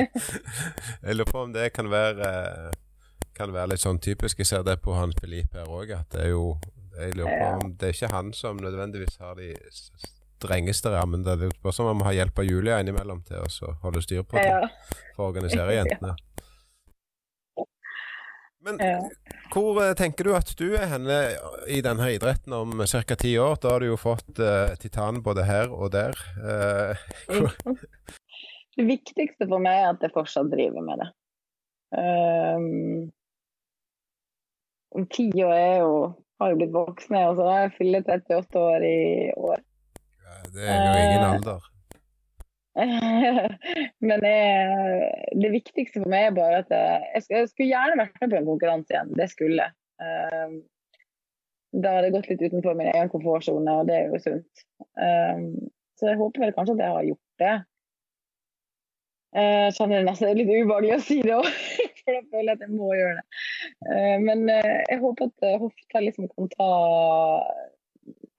jeg 1.07 1.19
lurer 1.19 1.31
på 1.31 1.45
om 1.45 1.55
det 1.55 1.71
kan 1.77 1.93
være 1.93 2.33
kan 3.39 3.55
være 3.55 3.75
litt 3.75 3.85
sånn 3.85 4.01
typisk. 4.03 4.41
Jeg 4.43 4.51
ser 4.51 4.67
det 4.67 4.81
på 4.83 4.97
han 4.99 5.15
Filip 5.21 5.55
her 5.55 5.71
òg, 5.71 5.93
at 5.95 6.11
det 6.17 6.25
er 6.25 6.33
jo 6.33 6.57
Jeg 6.99 7.17
lurer 7.19 7.41
på 7.41 7.49
om 7.59 7.73
det 7.79 7.89
er 7.89 7.97
ikke 7.97 8.13
han 8.15 8.33
som 8.37 8.61
nødvendigvis 8.63 9.19
har 9.23 9.39
de 9.39 9.53
strengeste 9.73 10.93
rammene. 10.95 11.25
Det 11.27 11.51
er 11.51 11.61
bare 11.63 11.75
som 11.75 11.91
om 11.91 12.03
vi 12.03 12.09
har 12.11 12.21
hjelp 12.23 12.43
av 12.43 12.49
Julia 12.49 12.81
innimellom 12.83 13.23
til 13.29 13.43
å 13.43 13.75
holde 13.85 14.03
styr 14.05 14.25
på 14.27 14.39
det 14.39 14.51
for 15.15 15.27
å 15.27 15.31
organisere 15.33 15.77
jentene. 15.81 16.15
Men 18.69 18.81
hvor 19.53 19.79
eh, 19.81 19.95
tenker 19.97 20.27
du 20.27 20.35
at 20.37 20.51
du 20.59 20.67
er 20.77 20.91
henne 20.91 21.19
i 21.71 21.81
denne 21.85 22.11
idretten 22.13 22.53
om 22.53 22.83
ca. 22.85 23.17
ti 23.17 23.39
år? 23.41 23.57
Da 23.63 23.71
har 23.75 23.81
du 23.81 23.87
jo 23.93 23.97
fått 24.01 24.39
uh, 24.43 24.75
titan 24.83 25.23
både 25.25 25.47
her 25.49 25.73
og 25.73 25.93
der. 25.95 26.19
Uh, 26.43 26.93
det 28.77 28.85
viktigste 28.89 29.49
for 29.49 29.59
meg 29.63 29.79
er 29.81 29.89
at 29.95 30.03
jeg 30.05 30.15
fortsatt 30.15 30.51
driver 30.53 30.85
med 30.85 30.97
det. 31.05 31.09
Um, 31.97 33.09
ti 35.15 35.31
år 35.45 35.55
er 35.55 35.77
jo, 35.81 35.95
har 36.39 36.53
jo 36.53 36.61
blitt 36.61 36.75
voksne, 36.75 37.25
og 37.31 37.39
så 37.39 37.49
har 37.49 37.65
jeg 37.65 37.75
fylt 37.79 38.13
38 38.15 38.63
år 38.63 38.87
i 38.87 39.01
år. 39.35 39.61
Det 40.55 40.65
er 40.65 40.79
jo 40.79 41.03
ingen 41.03 41.25
eh, 41.25 41.31
alder. 41.33 41.67
Men 44.09 44.23
jeg, 44.23 45.13
det 45.43 45.51
viktigste 45.51 46.03
for 46.03 46.11
meg 46.13 46.29
er 46.29 46.37
bare 46.37 46.61
at 46.63 46.75
jeg, 46.75 47.25
jeg, 47.33 47.49
skulle 47.51 47.73
gjerne 47.73 47.99
vært 47.99 48.21
med 48.21 48.31
på 48.33 48.39
en 48.39 48.51
konkurranse 48.53 48.95
igjen. 48.95 49.15
Det 49.19 49.27
skulle 49.33 49.67
um, 49.99 50.61
Da 51.75 51.97
hadde 51.97 52.07
det 52.07 52.15
gått 52.15 52.31
litt 52.31 52.45
utenfor 52.47 52.79
min 52.79 52.93
egen 52.93 53.11
komfortsone, 53.13 53.81
og 53.81 53.91
det 53.91 53.99
er 53.99 54.13
jo 54.13 54.23
sunt. 54.23 54.65
Um, 54.95 55.51
så 55.99 56.13
jeg 56.13 56.21
håper 56.21 56.47
vel 56.47 56.55
kanskje 56.55 56.79
at 56.79 56.85
jeg 56.85 56.95
har 56.95 57.09
gjort 57.11 57.43
det. 57.43 57.57
Jeg 59.37 59.75
kjenner 59.77 60.01
det 60.01 60.09
nesten 60.09 60.39
litt 60.39 60.49
ubehagelig 60.49 60.95
å 60.95 61.05
si 61.05 61.19
det 61.25 61.35
òg, 61.37 61.49
for 62.01 62.17
da 62.17 62.21
føler 62.33 62.49
jeg 62.49 62.57
at 62.57 62.65
jeg 62.65 62.75
må 62.75 62.93
gjøre 62.97 63.19
det. 63.19 63.25
Men 64.25 64.45
jeg 64.49 65.01
håper 65.03 65.29
at 65.29 65.49
hofta 65.65 66.03
liksom 66.05 66.31
kan 66.33 66.49
ta, 66.55 66.71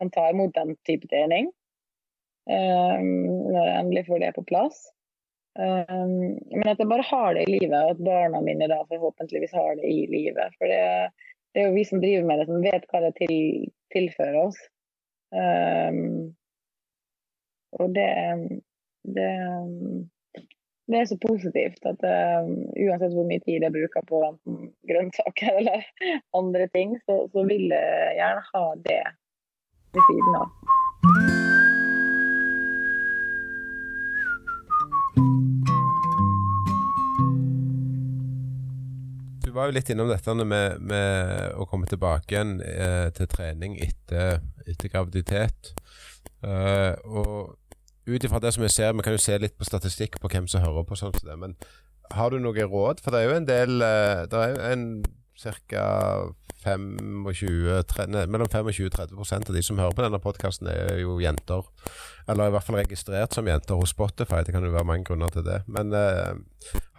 kan 0.02 0.14
ta 0.16 0.30
imot 0.34 0.56
den 0.57 0.74
type 0.90 1.10
trening. 1.11 1.52
Når 2.49 3.60
jeg 3.60 3.76
endelig 3.78 4.07
får 4.07 4.24
det 4.24 4.34
på 4.40 4.45
plass. 4.49 4.82
Men 5.60 6.66
at 6.66 6.82
jeg 6.82 6.90
bare 6.90 7.06
har 7.06 7.34
det 7.38 7.45
i 7.45 7.53
livet, 7.60 7.78
og 7.78 7.94
at 7.94 8.03
barna 8.06 8.41
mine 8.41 8.70
da 8.72 8.82
forhåpentligvis 8.90 9.53
har 9.53 9.78
det 9.78 9.86
i 9.86 10.07
livet. 10.10 10.57
For 10.57 10.72
det, 10.72 10.82
det 11.53 11.61
er 11.61 11.70
jo 11.70 11.78
vi 11.78 11.86
som 11.86 12.02
driver 12.02 12.26
med 12.26 12.41
det, 12.41 12.49
som 12.49 12.66
vet 12.66 12.90
hva 12.90 13.03
det 13.06 13.14
til, 13.22 13.36
tilfører 13.94 14.41
oss. 14.48 14.60
Og 17.80 17.94
det, 17.95 18.10
det, 19.16 19.30
det, 20.90 20.99
er 20.99 21.06
så 21.06 21.18
positivt 21.22 21.86
at 21.86 22.02
uh, 22.02 22.49
uansett 22.86 23.14
hvor 23.14 23.28
mye 23.30 23.44
tid 23.45 23.66
jeg 23.66 23.76
bruker 23.76 24.06
på 24.10 24.22
enten 24.26 24.72
grønnsaker 24.90 25.60
eller 25.61 25.86
andre 26.40 26.70
ting, 26.74 26.98
så, 27.06 27.22
så 27.34 27.45
vil 27.49 27.70
jeg 27.74 28.18
gjerne 28.18 28.45
ha 28.53 28.66
det 28.90 29.03
ved 29.94 30.10
siden 30.10 30.40
av. 30.41 30.49
Du 39.45 39.53
var 39.53 39.70
jo 39.70 39.74
litt 39.74 39.90
innom 39.90 40.10
dette 40.11 40.34
med, 40.45 40.82
med 40.82 41.56
å 41.57 41.66
komme 41.70 41.90
tilbake 41.90 42.36
igjen 42.36 42.60
eh, 42.61 43.07
til 43.18 43.30
trening 43.32 43.80
etter, 43.82 44.44
etter 44.70 44.91
graviditet. 44.94 45.74
Uh, 46.45 46.94
og 47.10 47.56
ut 48.15 48.26
ifra 48.26 48.41
det 48.44 48.53
som 48.56 48.65
jeg 48.65 48.73
ser, 48.76 48.95
vi 48.98 49.06
kan 49.06 49.15
jo 49.15 49.22
se 49.22 49.38
litt 49.41 49.57
på 49.57 49.68
statistikk 49.68 50.19
på 50.22 50.31
hvem 50.31 50.49
som 50.49 50.64
hører 50.64 50.88
på, 50.88 50.98
sånn 50.99 51.15
som 51.15 51.30
det, 51.30 51.38
men 51.40 51.56
har 52.15 52.34
du 52.34 52.40
noe 52.41 52.65
råd? 52.65 53.03
For 53.03 53.14
det 53.14 53.22
er 53.22 53.30
jo 53.30 53.38
en 53.38 53.48
del 53.49 53.84
uh, 53.86 54.26
Det 54.30 54.40
er 54.40 54.53
jo 54.53 54.61
en 54.72 54.86
ca. 55.40 55.84
25, 56.64 58.27
mellom 58.27 58.49
25 58.52 58.88
og 58.88 58.95
30% 58.95 59.49
av 59.49 59.56
de 59.56 59.64
som 59.64 59.80
hører 59.80 59.95
på 59.95 60.03
denne 60.03 60.19
podkasten, 60.19 60.68
er 60.68 60.99
jo 60.99 61.19
jenter. 61.23 61.68
Eller 62.30 62.49
i 62.49 62.53
hvert 62.53 62.68
fall 62.68 62.77
registrert 62.81 63.34
som 63.34 63.48
jenter 63.48 63.80
hos 63.80 63.94
Spotify. 63.95 64.44
Det 64.45 64.53
kan 64.53 64.65
jo 64.65 64.73
være 64.73 64.88
mange 64.88 65.07
grunner 65.07 65.31
til 65.34 65.45
det. 65.48 65.61
Men 65.72 65.94
uh, 65.95 66.36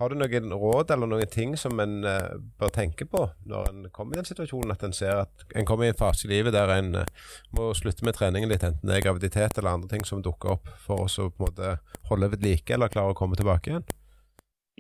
har 0.01 0.11
du 0.11 0.17
noen 0.19 0.55
råd 0.57 0.95
eller 0.95 1.11
noen 1.11 1.31
ting 1.31 1.55
som 1.61 1.79
en 1.83 2.01
uh, 2.07 2.41
bør 2.59 2.73
tenke 2.75 3.07
på 3.07 3.27
når 3.47 3.71
en 3.71 3.85
kommer 3.95 4.17
i 4.17 4.23
den 4.23 4.31
situasjonen 4.31 4.75
at 4.75 4.85
en 4.87 4.97
ser 4.97 5.23
at 5.27 5.45
en 5.55 5.69
kommer 5.69 5.87
i 5.87 5.93
en 5.93 6.01
fase 6.01 6.27
i 6.27 6.33
livet 6.33 6.57
der 6.57 6.73
en 6.75 7.03
uh, 7.03 7.33
må 7.57 7.71
slutte 7.77 8.07
med 8.09 8.17
treningen 8.19 8.51
litt, 8.51 8.65
enten 8.67 8.89
det 8.89 8.99
er 8.99 9.07
graviditet 9.07 9.61
eller 9.61 9.77
andre 9.77 9.93
ting 9.93 10.07
som 10.09 10.25
dukker 10.25 10.57
opp, 10.57 10.73
for 10.83 11.05
å 11.05 11.31
på 11.31 11.45
en 11.45 11.47
måte 11.47 11.75
holde 12.09 12.33
ved 12.33 12.47
like 12.47 12.75
eller 12.75 12.93
klare 12.93 13.13
å 13.13 13.19
komme 13.19 13.39
tilbake 13.39 13.71
igjen? 13.71 13.87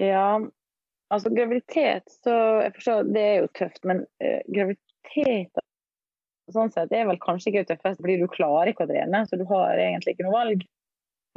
Ja, 0.01 0.41
Altså, 1.11 1.33
graviditet 1.35 2.07
så 2.23 2.35
Jeg 2.65 2.75
forstår, 2.77 3.09
det 3.15 3.23
er 3.27 3.37
jo 3.41 3.51
tøft, 3.59 3.83
men 3.89 4.05
uh, 4.23 4.41
graviditet 4.47 5.65
sånn 6.55 6.73
sett 6.75 6.93
er 6.95 7.07
vel 7.09 7.21
kanskje 7.23 7.51
ikke 7.51 7.63
det 7.65 7.71
tøffeste, 7.75 8.03
fordi 8.03 8.19
du 8.21 8.29
klarer 8.31 8.73
ikke 8.73 8.87
å 8.87 8.91
trene, 8.91 9.25
så 9.27 9.39
du 9.39 9.47
har 9.51 9.79
egentlig 9.79 10.17
ikke 10.17 10.27
noe 10.27 10.37
valg. 10.37 10.65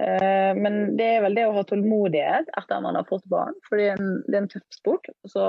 Uh, 0.02 0.54
men 0.58 0.96
det 0.98 1.10
er 1.18 1.22
vel 1.26 1.38
det 1.38 1.46
å 1.46 1.54
ha 1.58 1.66
tålmodighet 1.70 2.50
etter 2.50 2.78
at 2.80 2.86
man 2.86 2.98
har 2.98 3.06
fått 3.10 3.28
barn, 3.30 3.58
for 3.68 3.80
det 3.80 3.92
er 3.92 4.02
en, 4.02 4.16
det 4.26 4.38
er 4.38 4.42
en 4.42 4.50
tøff 4.56 4.66
sport. 4.74 5.10
Så, 5.30 5.46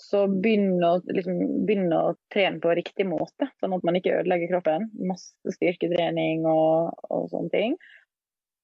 så 0.00 0.24
begynne 0.32 0.88
å, 0.88 1.02
liksom, 1.18 1.42
å 1.98 2.02
trene 2.32 2.62
på 2.64 2.74
riktig 2.78 3.08
måte, 3.08 3.50
sånn 3.60 3.76
at 3.76 3.86
man 3.86 4.00
ikke 4.00 4.16
ødelegger 4.22 4.54
kroppen. 4.56 4.88
Masse 5.12 5.56
styrketrening 5.58 6.48
og, 6.48 6.96
og 7.12 7.28
sånne 7.32 7.52
ting. 7.52 7.78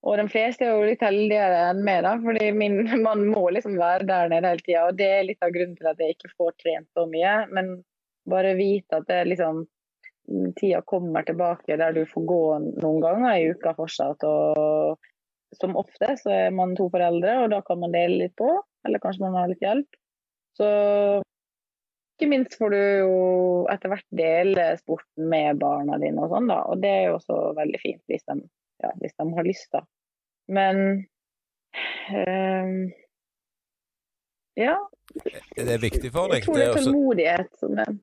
Og 0.03 0.19
de 0.19 0.25
fleste 0.31 0.67
er 0.67 0.73
jo 0.75 0.87
litt 0.89 1.03
heldigere 1.05 1.69
enn 1.69 1.85
meg, 1.87 2.01
da, 2.07 2.17
fordi 2.23 2.49
min 2.57 2.81
mann 3.07 3.23
må 3.31 3.45
liksom 3.55 3.79
være 3.79 4.09
der 4.09 4.33
nede 4.33 4.51
hele 4.51 4.67
tida. 4.67 4.87
Og 4.89 4.99
det 4.99 5.09
er 5.09 5.29
litt 5.29 5.47
av 5.47 5.55
grunnen 5.55 5.79
til 5.79 5.91
at 5.93 6.03
jeg 6.03 6.17
ikke 6.17 6.33
får 6.35 6.57
trent 6.65 6.89
så 6.99 7.07
mye. 7.11 7.37
Men 7.55 7.77
bare 8.31 8.57
vite 8.59 8.99
at 8.99 9.09
det 9.11 9.23
liksom 9.31 9.65
tida 10.59 10.83
kommer 10.87 11.27
tilbake 11.27 11.77
der 11.79 11.95
du 11.95 12.05
får 12.07 12.27
gå 12.31 12.43
noen 12.83 13.01
ganger 13.03 13.39
i 13.39 13.49
uka 13.55 13.75
fortsatt. 13.79 14.27
Og 14.27 15.59
som 15.59 15.77
ofte 15.79 16.15
så 16.19 16.33
er 16.47 16.55
man 16.57 16.75
to 16.79 16.89
foreldre, 16.91 17.43
og 17.45 17.53
da 17.55 17.61
kan 17.67 17.83
man 17.83 17.95
dele 17.95 18.25
litt 18.25 18.35
på. 18.39 18.51
Eller 18.87 19.03
kanskje 19.03 19.23
man 19.27 19.39
har 19.39 19.53
litt 19.53 19.63
hjelp. 19.63 20.01
Så 20.59 20.67
ikke 22.19 22.29
minst 22.29 22.59
får 22.59 22.75
du 22.75 22.81
jo 22.81 23.15
etter 23.73 23.93
hvert 23.93 24.09
dele 24.15 24.67
sporten 24.81 25.31
med 25.31 25.63
barna 25.63 25.97
dine 26.03 26.27
og 26.27 26.35
sånn, 26.35 26.51
da. 26.51 26.59
Og 26.71 26.83
det 26.83 26.91
er 26.91 27.07
jo 27.09 27.21
også 27.21 27.39
veldig 27.59 27.81
fint 27.83 28.03
hvis 28.11 28.27
de 28.27 28.41
ja, 28.83 28.93
hvis 29.01 29.15
de 29.19 29.29
har 29.37 29.47
lyst, 29.47 29.69
da. 29.75 29.85
Men 30.53 30.83
um, 32.13 32.79
ja. 34.59 34.77
Er 35.57 35.69
det 35.69 35.83
viktig 35.83 36.13
for 36.13 36.29
deg? 36.29 36.43
Jeg 36.43 36.49
tror 36.49 36.59
det 36.59 36.67
er 36.67 36.81
tålmodighet 36.81 37.55
som 37.61 37.79
er 37.81 37.95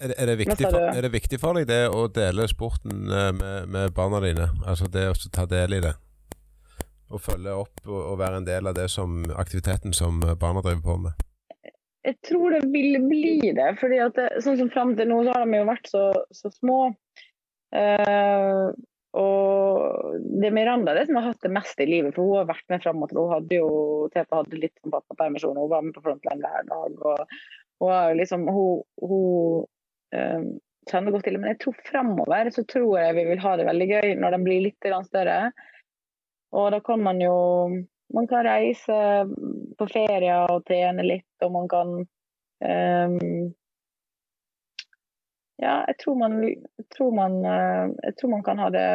er 0.00 0.26
det, 0.26 0.36
viktig 0.40 0.64
for, 0.64 0.80
er 0.80 1.02
det 1.04 1.12
viktig 1.12 1.38
for 1.40 1.58
deg 1.58 1.66
det 1.68 1.82
å 1.92 2.06
dele 2.08 2.46
sporten 2.48 3.10
eh, 3.12 3.32
med, 3.36 3.66
med, 3.68 3.90
barna 3.92 4.22
dine? 4.24 4.46
Altså 4.64 4.88
det 4.88 5.02
å 5.10 5.16
ta 5.28 5.44
del 5.44 5.76
i 5.76 5.80
det? 5.84 5.92
Å 7.12 7.20
følge 7.20 7.52
opp 7.52 7.82
og, 7.84 7.98
og, 7.98 8.14
være 8.16 8.40
en 8.40 8.46
del 8.46 8.70
av 8.70 8.78
det 8.78 8.86
som 8.88 9.20
aktiviteten 9.36 9.92
som 9.92 10.22
barna 10.40 10.62
driver 10.64 10.80
på 10.86 10.96
med? 11.04 11.26
Jeg 12.08 12.16
tror 12.24 12.56
det 12.56 12.62
vil 12.72 12.96
bli 13.04 13.52
det. 13.52 13.74
fordi 13.80 13.98
at 14.00 14.16
det, 14.16 14.28
sånn 14.40 14.56
som 14.62 14.70
Fram 14.72 14.94
til 14.96 15.10
nå 15.10 15.20
så 15.26 15.34
har 15.36 15.44
de 15.44 15.60
jo 15.60 15.68
vært 15.68 15.92
så, 15.92 16.04
så 16.32 16.48
små. 16.54 16.78
Uh, 17.76 18.72
og 19.18 20.14
det 20.22 20.48
er 20.48 20.54
Miranda 20.54 20.94
det 20.94 21.08
som 21.08 21.18
har 21.18 21.32
hatt 21.32 21.42
det 21.42 21.52
meste 21.52 21.82
i 21.82 21.90
livet, 21.90 22.14
for 22.14 22.28
hun 22.28 22.40
har 22.40 22.50
vært 22.52 22.66
med 22.70 22.82
fram 22.84 23.02
og 23.02 23.10
tilbake. 23.10 23.26
Hun 23.26 23.34
hadde 23.34 23.58
jo 23.58 23.70
Tete 24.14 24.38
hadde 24.38 24.60
litt 24.62 24.76
som 24.78 24.94
pappapermisjon, 24.94 25.58
hun 25.58 25.72
var 25.72 25.82
med 25.86 25.96
på 25.96 26.04
Frontline 26.04 26.44
hver 26.44 26.68
dag. 26.68 27.00
og 27.10 27.34
Hun, 27.80 28.16
liksom, 28.20 28.46
hun, 28.46 28.84
hun 29.02 29.64
øh, 30.14 30.44
kjenner 30.90 31.16
godt 31.16 31.26
til 31.26 31.36
det. 31.36 31.42
Men 31.42 31.54
jeg 31.54 31.60
tror 31.64 31.80
fremover 31.88 32.52
så 32.54 32.64
tror 32.70 32.92
jeg 33.00 33.18
vi 33.18 33.26
vil 33.32 33.42
ha 33.42 33.56
det 33.58 33.66
veldig 33.66 33.88
gøy 33.90 34.14
når 34.20 34.36
den 34.36 34.46
blir 34.46 34.66
litt 34.68 34.90
større. 35.08 35.38
Og 36.54 36.70
da 36.74 36.80
kan 36.84 37.02
man 37.02 37.22
jo 37.22 37.34
man 38.14 38.26
kan 38.26 38.42
reise 38.46 38.96
på 39.78 39.86
ferie 39.90 40.34
og 40.50 40.64
trene 40.66 41.04
litt, 41.06 41.30
og 41.46 41.52
man 41.54 41.68
kan 41.70 41.92
um, 42.02 43.52
ja, 45.60 45.74
jeg 45.86 45.96
tror, 46.00 46.16
man, 46.16 46.38
jeg, 46.42 46.86
tror 46.96 47.10
man, 47.12 47.34
eh, 47.44 47.90
jeg 48.06 48.16
tror 48.16 48.32
man, 48.32 48.44
kan 48.46 48.62
ha 48.62 48.70
det 48.72 48.86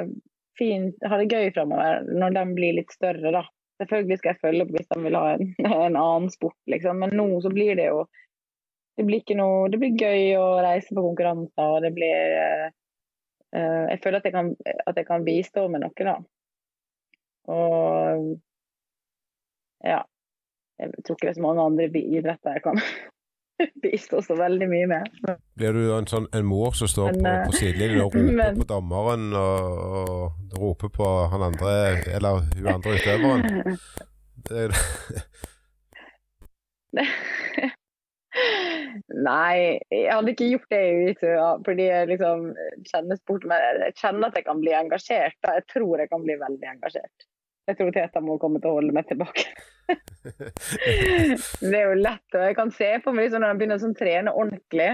fint, 0.58 0.96
ha 1.06 1.20
det 1.22 1.30
gøy 1.30 1.52
framover 1.54 2.08
når 2.10 2.38
de 2.40 2.44
blir 2.58 2.78
litt 2.80 2.94
større, 2.96 3.34
da. 3.36 3.44
Selvfølgelig 3.82 4.18
skal 4.22 4.32
jeg 4.32 4.42
følge 4.42 4.64
opp 4.64 4.72
hvis 4.72 4.88
de 4.88 5.02
vil 5.04 5.18
ha 5.20 5.26
en, 5.36 5.52
en 5.68 6.00
annen 6.00 6.30
sport, 6.34 6.58
liksom. 6.72 7.04
Men 7.04 7.14
nå 7.18 7.28
så 7.44 7.52
blir 7.54 7.76
det 7.78 7.90
jo 7.92 8.06
det 8.96 9.04
blir, 9.04 9.22
noe, 9.36 9.68
det 9.68 9.78
blir 9.82 9.98
gøy 10.00 10.38
å 10.40 10.46
reise 10.64 10.96
på 10.96 11.04
konkurranser, 11.04 11.68
og 11.68 11.82
det 11.84 11.92
blir 11.98 12.38
uh, 12.40 12.70
Jeg 13.92 14.00
føler 14.06 14.22
at 14.22 14.30
jeg, 14.30 14.34
kan, 14.38 14.54
at 14.88 14.96
jeg 14.96 15.08
kan 15.10 15.26
bistå 15.28 15.66
med 15.68 15.84
noe, 15.84 16.08
da. 16.08 16.16
Og 17.52 18.30
ja. 19.86 20.00
Jeg 20.80 21.04
tror 21.04 21.16
ikke 21.16 21.28
det 21.28 21.34
er 21.34 21.38
så 21.38 21.44
mange 21.44 21.68
andre 21.68 21.86
idretter 22.02 22.58
jeg 22.58 22.64
kan 22.66 22.80
bistå 23.84 24.22
så 24.22 24.36
veldig 24.36 24.68
mye 24.70 24.88
med. 24.88 25.22
Blir 25.60 25.78
du 25.78 25.84
en, 25.96 26.08
sånn, 26.10 26.28
en 26.36 26.48
mor 26.48 26.76
som 26.78 26.90
står 26.92 27.16
men, 27.16 27.24
på, 27.24 27.32
på 27.32 27.56
eh, 27.56 27.60
sidelinjen 27.62 28.04
og 28.04 28.10
roper 28.10 28.28
men, 28.42 28.60
på 28.60 28.68
dommeren 28.70 29.26
og, 29.40 29.80
og, 30.02 30.60
roper 30.60 30.94
på 31.00 31.10
han 31.34 31.48
andre, 31.52 31.74
eller 32.18 32.46
hun 32.56 32.72
andre 32.78 33.00
utøveren? 33.00 33.42
Det, 34.46 34.68
Nei, 39.26 39.80
jeg 39.90 40.12
hadde 40.12 40.34
ikke 40.36 40.50
gjort 40.52 40.74
det 40.74 40.82
i 40.86 40.92
jiu 41.08 41.32
fordi 41.66 41.88
jeg 41.88 42.10
liksom 42.12 42.44
kjenner 42.92 43.18
sporten. 43.18 43.50
men 43.50 43.82
jeg 43.88 43.96
kjenner 43.98 44.30
at 44.30 44.38
jeg 44.38 44.46
kan 44.46 44.62
bli 44.62 44.76
engasjert. 44.78 45.40
Jeg 45.50 45.66
tror 45.72 46.04
jeg 46.04 46.12
kan 46.12 46.28
bli 46.28 46.36
veldig 46.44 46.70
engasjert. 46.76 47.26
Jeg 47.66 47.80
tror 47.80 47.90
Teta 47.96 48.22
må 48.22 48.38
komme 48.42 48.62
til 48.62 48.70
å 48.70 48.78
holde 48.78 48.94
meg 48.94 49.10
tilbake. 49.10 49.48
det 51.62 51.78
er 51.78 51.90
jo 51.90 51.98
lett. 52.00 52.28
og 52.34 52.46
Jeg 52.48 52.56
kan 52.58 52.72
se 52.74 52.92
på 53.04 53.14
meg 53.14 53.28
liksom, 53.28 53.44
når 53.44 53.54
han 53.54 53.60
begynner 53.60 53.80
å 53.80 53.84
sånn, 53.84 53.98
trene 53.98 54.34
ordentlig. 54.34 54.92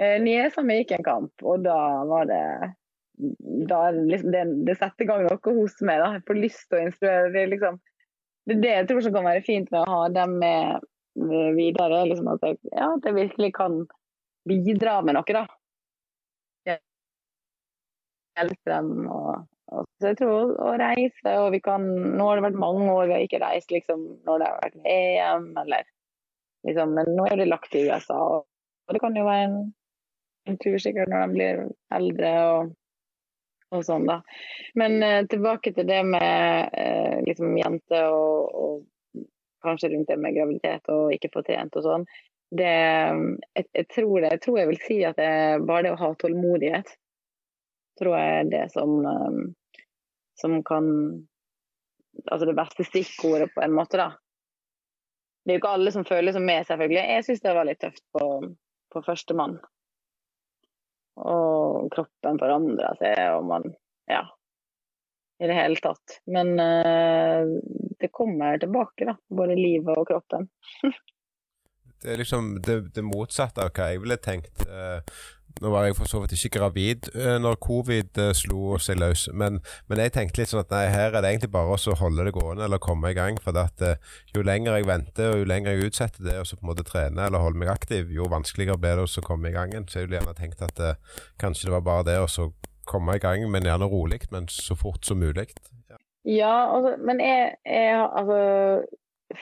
Eh, 0.00 0.16
Niesa 0.22 0.64
mi 0.64 0.80
gikk 0.80 0.96
en 0.96 1.06
kamp, 1.06 1.44
og 1.44 1.66
da 1.66 1.78
var 2.08 2.28
det 2.30 2.44
da 3.68 3.90
liksom, 3.90 4.32
det, 4.32 4.44
det 4.66 4.76
setter 4.78 5.04
i 5.04 5.08
gang 5.10 5.26
noe 5.26 5.56
hos 5.58 5.80
meg. 5.84 6.00
da. 6.02 6.12
Jeg 6.16 6.26
får 6.28 6.40
lyst 6.40 6.64
til 6.68 6.78
å 6.78 6.84
instruere. 6.88 7.32
Det 7.34 7.46
liksom, 7.52 7.80
det 8.48 8.56
er 8.56 8.62
det 8.62 8.74
jeg 8.76 8.88
tror 8.90 9.04
som 9.04 9.16
kan 9.16 9.28
være 9.28 9.46
fint 9.46 9.70
med 9.70 9.82
å 9.84 9.90
ha 9.90 10.06
dem 10.14 10.38
med, 10.42 10.86
med 11.20 11.58
videre. 11.58 12.04
Liksom 12.10 12.30
at, 12.34 12.46
jeg, 12.46 12.60
ja, 12.72 12.88
at 12.96 13.08
jeg 13.08 13.18
virkelig 13.18 13.52
kan 13.58 13.82
bidra 14.48 15.00
med 15.06 15.18
noe, 15.18 15.36
da. 15.36 15.46
Hjelpe 18.32 18.70
dem 18.72 19.10
og 19.12 19.42
så 19.72 20.10
jeg 20.10 20.18
tror 20.20 20.52
å 20.60 20.72
reise, 20.80 21.34
og 21.38 21.52
vi 21.54 21.60
kan 21.64 21.84
Nå 22.16 22.28
har 22.28 22.38
det 22.38 22.46
vært 22.48 22.60
mange 22.60 22.88
år 22.92 23.08
vi 23.08 23.16
har 23.16 23.26
ikke 23.26 23.42
reist 23.42 23.72
liksom, 23.74 24.04
når 24.26 24.42
det 24.42 24.48
har 24.48 24.60
vært 24.64 24.88
EM, 24.94 25.48
eller 25.62 25.86
liksom, 26.68 26.94
Men 26.98 27.12
nå 27.16 27.26
er 27.28 27.40
det 27.40 27.48
lagt 27.50 27.72
til 27.72 27.88
USA, 27.88 28.18
og, 28.18 28.46
og 28.86 28.96
det 28.96 29.02
kan 29.02 29.16
jo 29.16 29.26
være 29.28 29.48
en, 29.48 29.58
en, 30.50 30.60
tur 30.62 30.78
sikkert 30.82 31.12
når 31.12 31.24
de 31.24 31.36
blir 31.38 31.62
eldre 31.98 32.32
og, 32.52 32.72
og 33.72 33.84
sånn, 33.86 34.08
da. 34.10 34.18
Men 34.78 34.98
eh, 35.06 35.20
tilbake 35.30 35.72
til 35.76 35.88
det 35.88 36.02
med 36.08 36.74
eh, 36.76 37.22
liksom 37.28 37.56
jenter 37.60 38.10
og, 38.12 38.58
og, 38.64 38.82
kanskje 39.62 39.92
rundt 39.92 40.08
det 40.10 40.18
med 40.18 40.34
graviditet 40.34 40.88
og 40.90 41.12
ikke 41.14 41.30
få 41.36 41.44
trent 41.46 41.76
og 41.78 41.84
sånn. 41.86 42.04
Det, 42.52 42.66
jeg, 42.66 43.66
jeg, 43.78 43.86
tror 43.94 44.16
det, 44.16 44.32
jeg 44.34 44.40
tror 44.42 44.56
jeg 44.58 44.68
vil 44.72 44.80
si 44.82 44.96
at 45.06 45.20
det 45.20 45.62
bare 45.68 45.86
det 45.86 45.92
å 45.94 46.00
ha 46.00 46.08
tålmodighet 46.18 46.90
tror 48.00 48.16
jeg 48.18 48.50
det 48.50 48.64
som 48.74 48.98
um, 49.06 49.52
som 50.40 50.62
kan 50.64 50.88
Altså 52.28 52.44
det 52.44 52.52
beste 52.52 52.84
stikkordet, 52.84 53.54
på 53.54 53.62
en 53.64 53.72
måte, 53.72 53.96
da. 53.96 54.10
Det 55.42 55.54
er 55.54 55.56
jo 55.56 55.60
ikke 55.62 55.70
alle 55.78 55.92
som 55.94 56.04
føler 56.04 56.34
som 56.36 56.44
meg, 56.44 56.66
selvfølgelig. 56.68 57.04
Jeg 57.08 57.24
syns 57.24 57.40
det 57.40 57.54
var 57.56 57.66
litt 57.66 57.80
tøft 57.80 58.02
på, 58.12 58.26
på 58.92 59.02
førstemann. 59.06 59.54
Og 61.24 61.88
kroppen 61.92 62.38
forandra 62.40 62.92
seg, 63.00 63.16
og 63.38 63.48
man 63.48 63.72
Ja. 64.10 64.26
I 65.42 65.48
det 65.48 65.56
hele 65.56 65.80
tatt. 65.82 66.20
Men 66.30 66.52
uh, 66.60 67.48
det 67.98 68.12
kommer 68.14 68.60
tilbake, 68.62 69.08
da. 69.08 69.16
Både 69.32 69.56
livet 69.58 69.96
og 69.96 70.06
kroppen. 70.12 70.46
det 72.04 72.12
er 72.12 72.20
liksom 72.20 72.52
det, 72.62 72.76
det, 72.94 73.02
motsatte 73.02 73.64
av 73.64 73.72
hva 73.74 73.88
jeg 73.90 74.04
ville 74.04 74.20
tenkt. 74.22 74.62
Uh, 74.68 75.00
nå 75.60 75.72
var 75.72 75.86
jeg 75.86 75.96
for 75.98 76.10
så 76.10 76.22
vidt 76.22 76.34
ikke 76.36 76.58
gravid 76.58 77.10
uh, 77.16 77.36
når 77.42 77.58
covid 77.62 78.20
uh, 78.22 78.30
slo 78.36 78.78
seg 78.82 79.00
løs, 79.02 79.26
men, 79.36 79.60
men, 79.90 80.02
jeg 80.02 80.14
tenkte 80.16 80.42
litt 80.42 80.52
sånn 80.52 80.62
at 80.62 80.72
nei, 80.72 80.86
her 80.94 81.12
er 81.12 81.20
det 81.20 81.34
egentlig 81.34 81.52
bare 81.54 81.76
å 81.76 81.98
holde 82.00 82.26
det 82.26 82.34
gående 82.36 82.66
eller 82.66 82.82
komme 82.82 83.12
i 83.12 83.18
gang. 83.18 83.38
For 83.42 83.56
at 83.58 83.82
jo 84.34 84.44
lenger 84.46 84.78
jeg 84.78 84.88
venter 84.88 85.32
og 85.34 85.42
jo 85.42 85.48
lenger 85.48 85.76
jeg 85.76 85.90
utsetter 85.90 86.26
det 86.26 86.38
og 86.40 86.48
så 86.48 86.58
på 86.58 86.66
en 86.66 86.72
måte 86.72 86.86
trene 86.86 87.26
eller 87.26 87.42
holde 87.42 87.60
meg 87.60 87.72
aktiv, 87.72 88.10
jo 88.14 88.30
vanskeligere 88.32 88.80
blir 88.80 89.00
det 89.00 89.06
å 89.06 89.26
komme 89.26 89.50
i 89.50 89.56
gang. 89.56 89.74
Så 89.88 90.00
jeg 90.00 90.08
ville 90.08 90.20
gjerne 90.20 90.36
tenkt 90.38 90.64
at 90.64 90.82
kanskje 91.42 91.68
det 91.68 91.76
var 91.76 91.86
bare 91.86 92.08
det 92.08 92.18
å 92.22 92.50
komme 92.88 93.16
i 93.16 93.22
gang, 93.22 93.44
men 93.50 93.66
gjerne 93.66 93.88
rolig, 93.90 94.22
men 94.32 94.48
så 94.50 94.76
fort 94.78 95.04
som 95.06 95.20
mulig. 95.22 95.48
Ja, 95.90 96.00
ja 96.28 96.54
altså, 96.72 96.96
men 97.04 97.22
jeg, 97.22 97.54
jeg 97.66 98.02
altså 98.02 98.40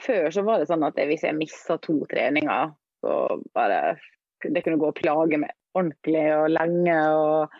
før 0.05 0.29
så 0.33 0.43
var 0.47 0.61
det 0.61 0.69
sånn 0.69 0.85
at 0.87 0.99
hvis 0.99 1.25
jeg 1.25 1.37
mista 1.37 1.77
to 1.83 2.01
treninger, 2.11 2.73
så 3.01 3.17
bare 3.55 3.97
Det 4.41 4.63
kunne 4.65 4.79
gå 4.81 4.87
og 4.89 4.97
plage 4.97 5.37
meg 5.37 5.51
ordentlig 5.77 6.25
og 6.35 6.49
lenge. 6.53 6.97
og 7.17 7.55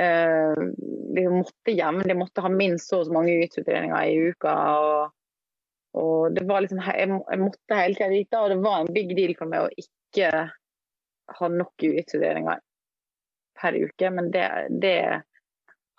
eh, 0.00 0.62
De 1.16 1.26
måtte 1.32 1.76
jevnlig 1.76 2.16
måtte 2.18 2.44
ha 2.44 2.52
minst 2.52 2.90
så 2.90 3.02
og 3.02 3.08
så 3.08 3.16
mange 3.16 3.36
utredninger 3.44 3.96
i 4.04 4.30
uka. 4.30 4.54
og, 4.80 5.14
og 6.00 6.34
det 6.36 6.46
var 6.48 6.64
liksom, 6.64 6.82
jeg, 6.84 7.10
jeg 7.30 7.42
måtte 7.42 7.80
hele 7.80 7.98
tida 7.98 8.10
dit, 8.12 8.38
og 8.40 8.50
det 8.50 8.60
var 8.64 8.80
en 8.80 8.94
big 8.96 9.14
deal 9.16 9.36
for 9.38 9.50
meg 9.50 9.66
å 9.66 9.84
ikke 9.84 10.32
ha 11.38 11.48
nok 11.48 11.86
utredninger 11.90 12.64
per 13.60 13.78
uke. 13.78 14.10
Men 14.10 14.30
det, 14.34 14.48
det 14.82 14.98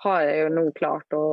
har 0.03 0.21
jeg 0.27 0.39
jo 0.41 0.49
nå 0.53 0.63
klart 0.75 1.15
å 1.15 1.25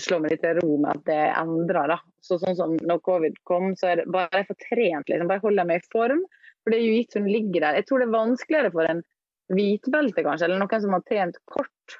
slå 0.00 0.18
meg 0.22 0.34
litt 0.34 0.42
til 0.44 0.58
ro 0.62 0.76
med 0.80 0.90
at 0.94 1.04
det 1.08 1.22
endrer. 1.38 1.94
da. 1.94 1.98
Så 2.24 2.38
sånn 2.40 2.56
som 2.58 2.76
når 2.80 3.02
covid 3.06 3.36
kom, 3.48 3.72
så 3.78 3.92
er 3.92 4.02
det 4.02 4.12
bare 4.14 4.42
jeg 4.42 4.48
får 4.50 4.60
trent, 4.68 5.10
liksom. 5.10 5.30
Bare 5.30 5.44
holder 5.44 5.68
meg 5.68 5.82
i 5.82 5.92
form. 5.92 6.22
For 6.62 6.72
det 6.72 6.78
er 6.78 6.86
jo 6.86 6.98
gitt 7.00 7.18
hun 7.18 7.28
ligger 7.28 7.66
der. 7.66 7.80
Jeg 7.80 7.88
tror 7.88 8.02
det 8.02 8.08
er 8.08 8.16
vanskeligere 8.16 8.72
for 8.74 8.88
en 8.88 9.02
hvitbelte, 9.50 10.22
kanskje, 10.24 10.48
eller 10.48 10.62
noen 10.62 10.82
som 10.84 10.94
har 10.96 11.04
trent 11.08 11.38
kort. 11.50 11.98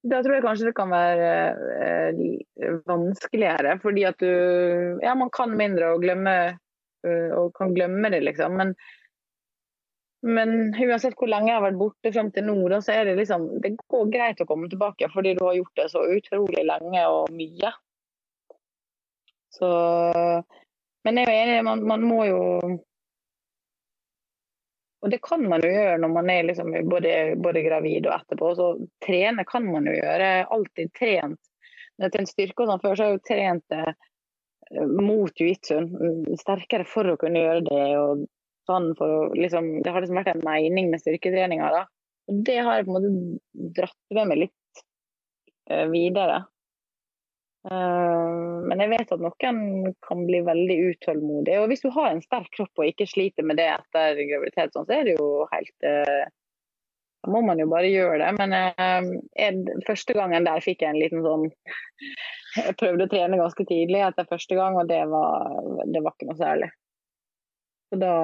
Da 0.00 0.22
tror 0.24 0.38
jeg 0.38 0.44
kanskje 0.46 0.70
det 0.70 0.76
kan 0.78 0.92
være 0.92 1.32
eh, 1.84 2.78
vanskeligere, 2.88 3.76
fordi 3.82 4.06
at 4.08 4.22
du 4.22 4.30
Ja, 5.02 5.14
man 5.14 5.32
kan 5.34 5.52
mindre 5.56 5.92
og 5.94 6.00
glemme, 6.04 6.36
uh, 7.06 7.30
og 7.36 7.52
kan 7.58 7.74
glemme 7.76 8.10
det, 8.12 8.22
liksom. 8.24 8.56
Men 8.56 8.74
Men 10.22 10.74
uansett 10.76 11.16
hvor 11.16 11.30
lenge 11.32 11.48
jeg 11.48 11.56
har 11.56 11.64
vært 11.64 11.78
borte 11.80 12.12
frem 12.12 12.28
til 12.32 12.44
nå, 12.44 12.68
da, 12.68 12.80
så 12.84 12.92
er 12.92 13.06
det 13.08 13.16
liksom 13.16 13.46
Det 13.64 13.70
går 13.88 14.10
greit 14.12 14.40
å 14.40 14.48
komme 14.48 14.68
tilbake 14.68 15.08
fordi 15.12 15.32
du 15.36 15.44
har 15.46 15.56
gjort 15.56 15.80
det 15.80 15.86
så 15.92 16.04
utrolig 16.04 16.64
lenge 16.68 17.04
og 17.08 17.32
mye. 17.32 17.72
Så 19.52 19.70
Men 21.04 21.16
jeg 21.16 21.26
er 21.26 21.32
jo 21.32 21.44
enig, 21.44 21.64
man, 21.64 21.84
man 21.88 22.04
må 22.04 22.24
jo 22.28 22.40
og 25.00 25.12
det 25.12 25.20
kan 25.24 25.44
man 25.48 25.62
jo 25.64 25.70
gjøre 25.72 26.00
når 26.02 26.12
man 26.12 26.30
er 26.32 26.48
liksom 26.48 26.74
både, 26.90 27.12
både, 27.40 27.62
gravid 27.64 28.08
og 28.08 28.18
etterpå. 28.18 28.50
Så 28.58 28.66
trene 29.04 29.46
kan 29.48 29.64
man 29.64 29.88
jo 29.88 29.94
gjøre. 29.96 30.28
Alltid 30.52 30.92
trent. 30.98 31.40
Til 32.00 32.20
en 32.20 32.28
styrke 32.28 32.64
og 32.64 32.68
sånn 32.68 32.82
før 32.82 32.96
så 32.96 33.06
har 33.06 33.10
jeg 33.10 33.18
jo 33.18 33.28
trent 33.28 33.76
eh, 33.76 34.84
mot 35.00 35.40
jiu-jitsuen. 35.40 35.88
Sterkere 36.40 36.84
for 36.88 37.08
å 37.08 37.16
kunne 37.20 37.40
gjøre 37.46 37.64
det. 37.68 37.86
og 37.96 38.26
sånn 38.68 38.92
for 38.98 39.16
å 39.16 39.20
liksom, 39.34 39.72
Det 39.82 39.92
har 39.92 40.04
liksom 40.04 40.20
vært 40.20 40.34
en 40.34 40.46
mening 40.46 40.92
med 40.92 41.02
styrketreninga. 41.02 41.86
det 42.30 42.58
har 42.60 42.76
jeg 42.78 42.86
på 42.86 42.94
en 42.94 42.96
måte 42.96 43.72
dratt 43.80 44.14
med 44.14 44.28
meg 44.30 44.42
litt 44.44 44.82
uh, 45.72 45.86
videre. 45.90 46.44
Uh, 47.60 48.64
men 48.64 48.80
jeg 48.80 48.88
vet 48.94 49.10
at 49.12 49.20
noen 49.20 49.90
kan 50.06 50.20
bli 50.24 50.40
veldig 50.46 50.76
utålmodige. 50.94 51.60
Og 51.60 51.68
hvis 51.68 51.82
du 51.84 51.90
har 51.92 52.08
en 52.08 52.22
sterk 52.24 52.48
kropp 52.56 52.80
og 52.80 52.88
ikke 52.88 53.08
sliter 53.08 53.44
med 53.44 53.60
det 53.60 53.68
etter 53.74 54.16
graviditet, 54.16 54.72
sånn, 54.72 54.86
så 54.88 54.96
er 54.96 55.08
det 55.08 55.16
jo 55.18 55.26
helt 55.52 55.88
uh, 55.88 56.22
Da 57.20 57.32
må 57.34 57.42
man 57.44 57.60
jo 57.60 57.66
bare 57.68 57.90
gjøre 57.92 58.22
det. 58.22 58.30
Men 58.38 58.54
jeg, 58.56 59.80
første 59.84 60.16
gangen 60.16 60.46
der 60.48 60.64
fikk 60.64 60.86
jeg 60.86 60.94
en 60.94 61.02
liten 61.02 61.20
sånn 61.26 61.50
Jeg 62.56 62.78
prøvde 62.80 63.04
å 63.04 63.12
trene 63.12 63.40
ganske 63.42 63.66
tidlig 63.68 64.00
etter 64.06 64.30
første 64.30 64.56
gang, 64.56 64.78
og 64.80 64.88
det 64.88 65.02
var, 65.12 65.52
det 65.84 66.00
var 66.00 66.16
ikke 66.16 66.30
noe 66.30 66.40
særlig. 66.40 66.70
Så 67.92 68.00
da 68.00 68.14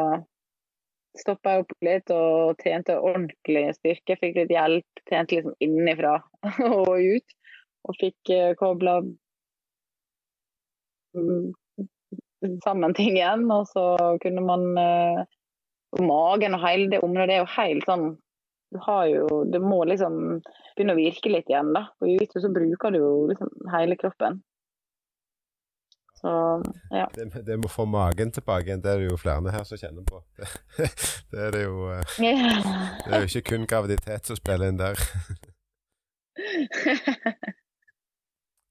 stoppa 1.21 1.53
jeg 1.53 1.67
opp 1.67 1.77
litt 1.85 2.15
og 2.15 2.57
trente 2.63 2.97
ordentlig 2.97 3.67
styrke. 3.77 4.17
Fikk 4.17 4.41
litt 4.41 4.57
hjelp. 4.57 5.05
Trente 5.05 5.37
liksom 5.37 5.61
innenfra 5.61 6.17
og 6.73 6.97
ut. 6.97 7.39
Og 7.87 8.01
fikk 8.01 8.33
kobla 8.59 8.97
sammen 12.65 12.95
ting 12.95 13.17
igjen. 13.17 13.47
Og 13.51 13.67
så 13.71 13.87
kunne 14.23 14.45
man 14.47 15.27
og 15.97 16.05
Magen 16.05 16.57
og 16.57 16.65
hele 16.67 16.91
det 16.91 17.03
området 17.05 17.37
er 17.37 17.43
jo 17.43 17.53
helt 17.57 17.87
sånn 17.89 18.07
Du 18.75 18.79
har 18.83 19.07
jo 19.11 19.45
Det 19.53 19.61
må 19.63 19.85
liksom 19.89 20.15
begynne 20.77 20.93
å 20.93 20.99
virke 20.99 21.31
litt 21.33 21.49
igjen, 21.49 21.71
da. 21.73 21.87
Og 22.03 22.11
i 22.11 22.27
så 22.29 22.51
bruker 22.53 22.93
du 22.93 22.99
jo 23.01 23.13
liksom 23.31 23.49
hele 23.73 23.97
kroppen. 23.97 24.43
Så, 26.21 26.33
ja. 26.93 27.07
Det, 27.15 27.25
det 27.47 27.57
med 27.57 27.69
å 27.69 27.73
få 27.73 27.87
magen 27.89 28.33
tilbake 28.35 28.69
igjen, 28.69 28.83
det 28.85 28.93
er 28.93 29.01
det 29.01 29.09
jo 29.09 29.17
flere 29.21 29.55
her 29.55 29.65
som 29.69 29.81
kjenner 29.81 30.05
på. 30.05 30.21
Det, 30.37 30.49
det 31.33 31.47
er 31.47 31.57
det 31.57 31.63
jo 31.63 31.89
eh, 31.95 32.19
Det 32.21 33.09
er 33.09 33.25
jo 33.25 33.31
ikke 33.31 33.49
kun 33.55 33.65
graviditet 33.71 34.29
som 34.29 34.37
spiller 34.37 34.69
inn 34.69 34.83
der. 34.83 35.01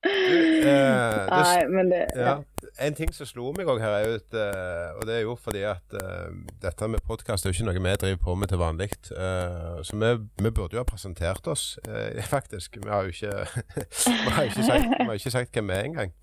Eh, 0.05 1.27
Nei, 1.31 1.65
men 1.69 1.89
det 1.89 2.03
ja. 2.15 2.35
En 2.81 2.95
ting 2.97 3.13
som 3.15 3.27
slo 3.29 3.51
meg 3.55 3.69
òg 3.71 3.79
her, 3.81 3.93
er 4.01 4.17
ut, 4.17 4.35
uh, 4.35 4.97
og 4.99 5.05
det 5.07 5.15
er 5.15 5.23
jo 5.23 5.35
fordi 5.39 5.61
at 5.69 5.95
eh, 5.95 6.33
dette 6.63 6.89
med 6.91 7.03
podkast 7.07 7.45
er 7.45 7.53
jo 7.53 7.55
ikke 7.55 7.67
noe 7.69 7.83
vi 7.85 7.93
driver 8.01 8.21
på 8.25 8.35
med 8.35 8.51
til 8.51 8.59
vanlig. 8.59 8.89
Uh, 9.11 9.79
så 9.85 9.95
vi, 9.95 10.11
vi, 10.41 10.51
burde 10.51 10.75
jo 10.75 10.83
ha 10.83 10.87
presentert 10.87 11.47
oss, 11.47 11.77
faktisk. 12.35 12.77
Vi 12.83 12.91
har 12.91 13.07
jo 13.07 13.15
ikke, 13.15 13.33
vi 14.25 14.35
har 14.35 14.49
ikke, 14.49 14.67
sagt, 14.67 14.91
vi 14.99 15.07
har 15.07 15.21
ikke 15.21 15.35
sagt 15.37 15.55
hvem 15.55 15.71
vi 15.71 15.77
er 15.77 15.89
engang. 15.91 16.15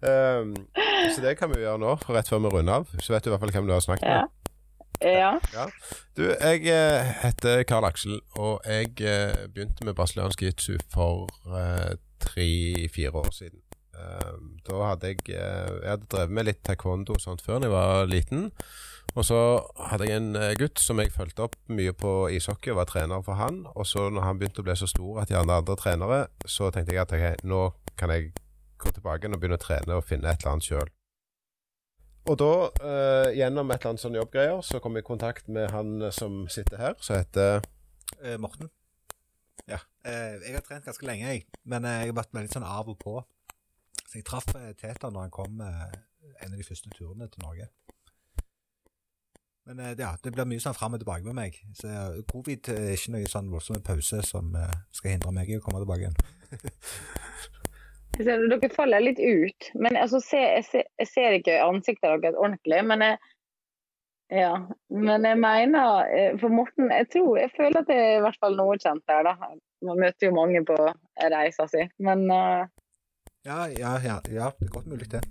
Um, 0.00 0.54
så 1.12 1.20
det 1.20 1.36
kan 1.36 1.52
vi 1.52 1.60
gjøre 1.60 1.80
nå, 1.82 1.96
rett 2.08 2.30
før 2.30 2.46
vi 2.46 2.54
runder 2.56 2.80
av. 2.80 2.92
Så 2.98 3.12
vet 3.12 3.24
du 3.24 3.28
i 3.28 3.34
hvert 3.34 3.44
fall 3.44 3.58
hvem 3.58 3.68
du 3.68 3.76
har 3.76 3.84
snakket 3.84 4.08
med. 4.08 4.40
Ja. 5.00 5.38
ja. 5.54 5.64
Du, 6.16 6.26
jeg 6.28 6.66
eh, 6.68 7.12
heter 7.22 7.62
Karl 7.62 7.86
Aksel, 7.88 8.18
og 8.36 8.60
jeg 8.66 8.92
eh, 9.00 9.46
begynte 9.48 9.84
med 9.84 9.94
brasiliansk 9.96 10.42
jitsu 10.42 10.74
for 10.92 11.30
eh, 11.56 11.96
tre-fire 12.22 13.12
år 13.22 13.32
siden. 13.34 13.62
Um, 14.00 14.54
da 14.64 14.78
hadde 14.86 15.10
jeg 15.10 15.18
Jeg 15.28 15.84
hadde 15.84 16.06
drevet 16.08 16.32
med 16.32 16.46
litt 16.48 16.62
taekwondo 16.64 17.18
og 17.18 17.20
sånt 17.20 17.42
før 17.44 17.58
da 17.60 17.68
jeg 17.68 17.74
var 17.74 18.06
liten. 18.08 18.46
Og 19.18 19.26
så 19.26 19.40
hadde 19.90 20.06
jeg 20.06 20.20
en 20.20 20.38
gutt 20.56 20.78
som 20.78 21.00
jeg 21.02 21.10
fulgte 21.10 21.42
opp 21.48 21.56
mye 21.74 21.92
på 21.92 22.12
ishockey 22.30 22.70
og 22.70 22.78
var 22.78 22.88
trener 22.88 23.24
for 23.26 23.40
han. 23.40 23.64
Og 23.74 23.88
så 23.90 24.06
når 24.08 24.22
han 24.28 24.38
begynte 24.38 24.62
å 24.62 24.68
bli 24.68 24.76
så 24.78 24.86
stor 24.88 25.22
at 25.22 25.32
de 25.32 25.36
hadde 25.36 25.56
andre 25.58 25.76
trenere, 25.76 26.20
så 26.46 26.70
tenkte 26.70 26.94
jeg 26.94 27.02
at 27.02 27.12
okay, 27.16 27.34
nå 27.42 27.72
kan 27.98 28.14
jeg 28.14 28.30
gå 28.80 28.94
tilbake 28.94 29.28
og 29.28 29.40
begynne 29.40 29.58
å 29.58 29.62
trene 29.62 29.98
og 29.98 30.06
finne 30.06 30.30
et 30.30 30.40
eller 30.40 30.54
annet 30.54 30.68
sjøl. 30.68 30.92
Og 32.30 32.36
da, 32.38 32.52
uh, 32.84 33.28
gjennom 33.34 33.70
et 33.72 33.80
eller 33.80 33.94
annet 33.94 34.04
sånn 34.04 34.18
jobbgreier, 34.18 34.60
så 34.64 34.80
kom 34.82 34.96
jeg 34.96 35.06
i 35.06 35.08
kontakt 35.08 35.48
med 35.52 35.70
han 35.72 36.10
som 36.14 36.44
sitter 36.52 36.80
her, 36.80 36.98
som 37.02 37.18
heter 37.18 37.64
uh, 38.20 38.36
Morten. 38.40 38.70
Ja. 39.70 39.80
Uh, 40.06 40.38
jeg 40.40 40.56
har 40.56 40.64
trent 40.66 40.86
ganske 40.86 41.06
lenge, 41.06 41.28
jeg. 41.28 41.44
Men 41.64 41.88
jeg 41.88 42.10
har 42.10 42.16
vært 42.16 42.32
med 42.34 42.46
litt 42.46 42.56
sånn 42.56 42.66
av 42.66 42.88
og 42.88 42.98
på. 43.00 43.18
Så 44.06 44.18
jeg 44.18 44.26
traff 44.26 44.48
Teta 44.80 45.10
når 45.10 45.28
han 45.28 45.34
kom 45.34 45.60
en 45.60 46.50
av 46.50 46.56
de 46.56 46.66
første 46.66 46.90
turene 46.90 47.28
til 47.30 47.44
Norge. 47.44 47.68
Men 49.68 49.78
ja, 50.00 50.16
det 50.24 50.32
blir 50.34 50.48
mye 50.50 50.62
sånn 50.62 50.74
fram 50.74 50.96
og 50.96 51.02
tilbake 51.02 51.22
med 51.28 51.36
meg. 51.36 51.60
Så 51.78 51.92
covid 52.32 52.72
er 52.72 52.96
ikke 52.96 53.14
noe 53.14 53.30
sånn 53.30 53.52
voldsom 53.52 53.78
pause 53.86 54.18
som 54.26 54.50
skal 54.90 55.14
hindre 55.14 55.30
meg 55.36 55.52
i 55.52 55.60
å 55.60 55.62
komme 55.62 55.82
tilbake 55.84 56.08
igjen. 56.08 56.18
Dere 58.18 58.70
faller 58.74 59.04
litt 59.04 59.20
ut. 59.20 59.70
Men 59.74 59.96
altså, 59.96 60.20
jeg, 60.32 60.64
ser, 60.68 60.86
jeg, 60.98 61.08
ser, 61.08 61.36
ikke 61.38 61.60
ansiktet 61.62 62.22
deres 62.22 62.38
ordentlig. 62.38 62.80
Men 62.86 63.04
jeg, 63.06 63.18
ja. 64.40 64.52
men 64.92 65.26
jeg 65.26 65.40
mener 65.40 66.10
eh, 66.14 66.36
For 66.40 66.52
Morten, 66.54 66.92
jeg 66.94 67.08
tror 67.10 67.40
Jeg 67.40 67.50
føler 67.56 67.80
at 67.80 67.88
det 67.88 67.96
er 67.98 68.12
i 68.18 68.22
hvert 68.22 68.38
fall 68.42 68.54
noe 68.58 68.76
kjent 68.78 69.02
der, 69.10 69.26
da. 69.26 69.34
Man 69.86 70.00
møter 70.00 70.28
jo 70.28 70.36
mange 70.36 70.64
på 70.68 70.76
reisa 71.32 71.66
si, 71.70 71.86
men 72.04 72.26
uh... 72.28 72.66
ja, 73.46 73.66
ja, 73.72 73.94
ja, 74.04 74.18
ja, 74.28 74.50
det 74.58 74.66
er 74.68 74.74
godt 74.74 74.90
mulig, 74.90 75.08
det. 75.12 75.22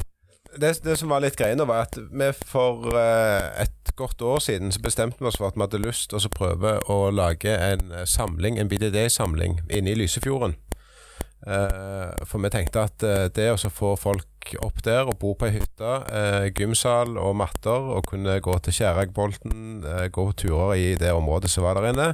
det. 0.60 0.72
det. 0.84 0.98
som 0.98 1.10
var 1.10 1.24
litt 1.24 1.38
greia, 1.38 1.58
var 1.64 1.88
at 1.88 1.98
vi 1.98 2.30
for 2.38 2.92
uh, 2.94 3.50
et 3.62 3.94
godt 3.98 4.22
år 4.22 4.38
siden 4.44 4.72
så 4.72 4.82
bestemte 4.84 5.22
vi 5.22 5.30
oss 5.30 5.40
for 5.40 5.50
at 5.50 5.58
vi 5.58 5.66
hadde 5.66 5.82
lyst 5.82 6.12
til 6.12 6.22
å 6.22 6.32
prøve 6.32 6.76
å 6.92 7.00
lage 7.10 7.50
en 7.50 7.90
samling, 8.06 8.60
en 8.60 8.70
BDD-samling 8.70 9.60
inne 9.70 9.94
i 9.94 9.98
Lysefjorden. 9.98 10.54
Uh, 11.46 12.10
for 12.26 12.42
vi 12.42 12.50
tenkte 12.50 12.82
at 12.88 13.02
uh, 13.06 13.26
det 13.30 13.52
å 13.52 13.70
få 13.70 13.92
folk 14.00 14.54
opp 14.64 14.80
der 14.82 15.06
og 15.06 15.18
bo 15.20 15.34
på 15.38 15.46
ei 15.46 15.58
hytte, 15.60 15.90
uh, 16.08 16.46
gymsal 16.50 17.14
og 17.22 17.36
matter, 17.38 17.90
og 17.94 18.08
kunne 18.10 18.38
gå 18.42 18.56
til 18.64 18.74
Skjæragbolten, 18.74 19.84
gå 20.10 20.24
turer 20.40 20.74
i 20.74 20.88
det 20.98 21.12
området 21.14 21.52
som 21.52 21.66
var 21.66 21.78
der 21.78 21.92
inne, 21.92 22.08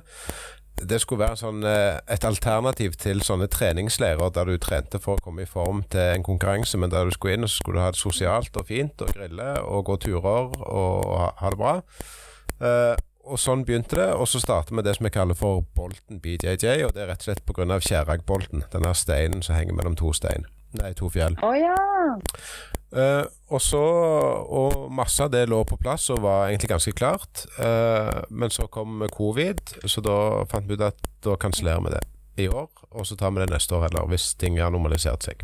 det 0.81 0.99
skulle 1.03 1.25
være 1.25 1.39
sånn, 1.39 1.63
et 1.65 2.25
alternativ 2.27 2.97
til 3.01 3.23
sånne 3.23 3.47
treningsleirer 3.53 4.33
der 4.35 4.49
du 4.49 4.57
trente 4.59 4.99
for 5.03 5.21
å 5.21 5.25
komme 5.25 5.45
i 5.45 5.51
form 5.51 5.85
til 5.93 6.17
en 6.17 6.27
konkurranse, 6.27 6.79
men 6.81 6.91
der 6.91 7.07
du 7.07 7.15
skulle 7.15 7.37
inn 7.37 7.47
og 7.47 7.53
så 7.53 7.61
skulle 7.61 7.79
du 7.79 7.85
ha 7.85 7.93
det 7.95 8.01
sosialt 8.01 8.57
og 8.59 8.67
fint 8.71 9.05
og 9.05 9.13
grille 9.15 9.53
og 9.63 9.87
gå 9.91 9.99
turer 10.09 10.57
og 10.65 11.33
ha, 11.39 11.53
det 11.53 11.61
bra. 11.61 11.75
Og 13.23 13.39
sånn 13.39 13.63
begynte 13.63 13.95
det, 14.01 14.09
og 14.19 14.27
så 14.27 14.41
startet 14.43 14.75
vi 14.75 14.83
det 14.83 14.97
som 14.97 15.07
vi 15.07 15.13
kaller 15.15 15.39
for 15.39 15.63
bolten 15.77 16.19
BJJ. 16.25 16.83
Og 16.89 16.91
det 16.97 17.05
er 17.05 17.13
rett 17.13 17.23
og 17.23 17.29
slett 17.29 17.45
pga. 17.47 17.79
Skjæragbolten, 17.79 18.65
denne 18.73 18.95
steinen 18.99 19.45
som 19.47 19.55
henger 19.55 19.79
mellom 19.79 19.95
to 19.99 20.11
stein. 20.17 20.49
Nei, 20.81 20.91
to 20.99 21.07
fjell. 21.13 21.37
Oh, 21.45 21.55
ja. 21.55 21.77
Uh, 22.93 23.25
og 23.49 23.61
så 23.65 23.81
Og 24.53 24.91
masse 24.93 25.25
av 25.25 25.31
det 25.33 25.47
lå 25.49 25.63
på 25.65 25.79
plass 25.81 26.11
og 26.13 26.25
var 26.27 26.51
egentlig 26.51 26.73
ganske 26.75 26.93
klart. 26.93 27.47
Uh, 27.57 28.21
men 28.29 28.53
så 28.53 28.69
kom 28.69 29.05
covid, 29.13 29.61
så 29.89 30.05
da 30.05 30.17
fant 30.51 30.69
vi 30.69 30.77
ut 30.77 30.85
at 30.85 30.99
da 31.25 31.37
kansellerer 31.41 31.85
vi 31.87 31.95
det 31.95 32.03
i 32.45 32.49
år. 32.49 32.69
Og 32.93 33.07
så 33.09 33.17
tar 33.17 33.33
vi 33.33 33.41
det 33.41 33.53
neste 33.53 33.77
år, 33.77 33.89
eller 33.89 34.11
hvis 34.13 34.35
ting 34.37 34.61
har 34.61 34.73
normalisert 34.73 35.25
seg. 35.25 35.41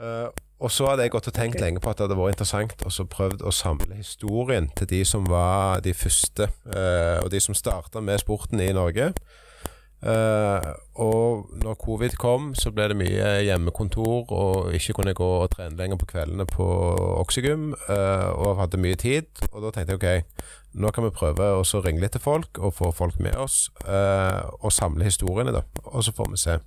Uh, 0.00 0.32
og 0.60 0.72
så 0.72 0.90
hadde 0.90 1.04
jeg 1.04 1.12
gått 1.12 1.28
og 1.28 1.36
tenkt 1.36 1.56
okay. 1.56 1.66
lenge 1.66 1.80
på 1.80 1.92
at 1.92 1.98
det 1.98 2.04
hadde 2.04 2.16
vært 2.20 2.34
interessant 2.34 2.82
og 2.84 2.92
så 2.92 3.06
prøvd 3.08 3.44
å 3.48 3.52
samle 3.52 3.96
historien 3.96 4.68
til 4.76 4.88
de 4.90 4.98
som 5.08 5.24
var 5.28 5.80
de 5.80 5.94
første, 5.96 6.50
og 7.24 7.30
de 7.32 7.40
som 7.40 7.56
starta 7.56 8.02
med 8.04 8.20
sporten 8.20 8.60
i 8.60 8.68
Norge. 8.76 9.06
Uh, 10.00 10.72
og 10.96 11.50
når 11.60 11.74
covid 11.74 12.14
kom, 12.20 12.54
så 12.56 12.70
ble 12.72 12.86
det 12.88 12.96
mye 12.96 13.32
hjemmekontor, 13.44 14.32
og 14.32 14.74
ikke 14.76 14.96
kunne 14.96 15.16
gå 15.16 15.28
og 15.42 15.50
trene 15.52 15.76
lenger 15.76 16.00
på 16.00 16.08
kveldene 16.14 16.46
på 16.48 16.66
Oxygym, 17.20 17.74
uh, 17.88 18.30
og 18.32 18.56
hadde 18.62 18.80
mye 18.80 18.96
tid. 19.00 19.28
Og 19.52 19.66
da 19.66 19.74
tenkte 19.74 19.96
jeg 19.96 20.00
ok, 20.00 20.46
nå 20.80 20.92
kan 20.94 21.04
vi 21.04 21.12
prøve 21.12 21.50
å 21.58 21.82
ringe 21.84 22.00
litt 22.00 22.16
til 22.16 22.24
folk, 22.24 22.58
og 22.58 22.76
få 22.78 22.92
folk 22.96 23.18
med 23.20 23.36
oss, 23.36 23.66
og 23.82 24.70
samle 24.72 25.08
historiene, 25.08 25.52
da. 25.52 25.64
Og 25.90 26.04
så 26.06 26.14
får 26.14 26.30
vi 26.30 26.38
se. 26.38 26.60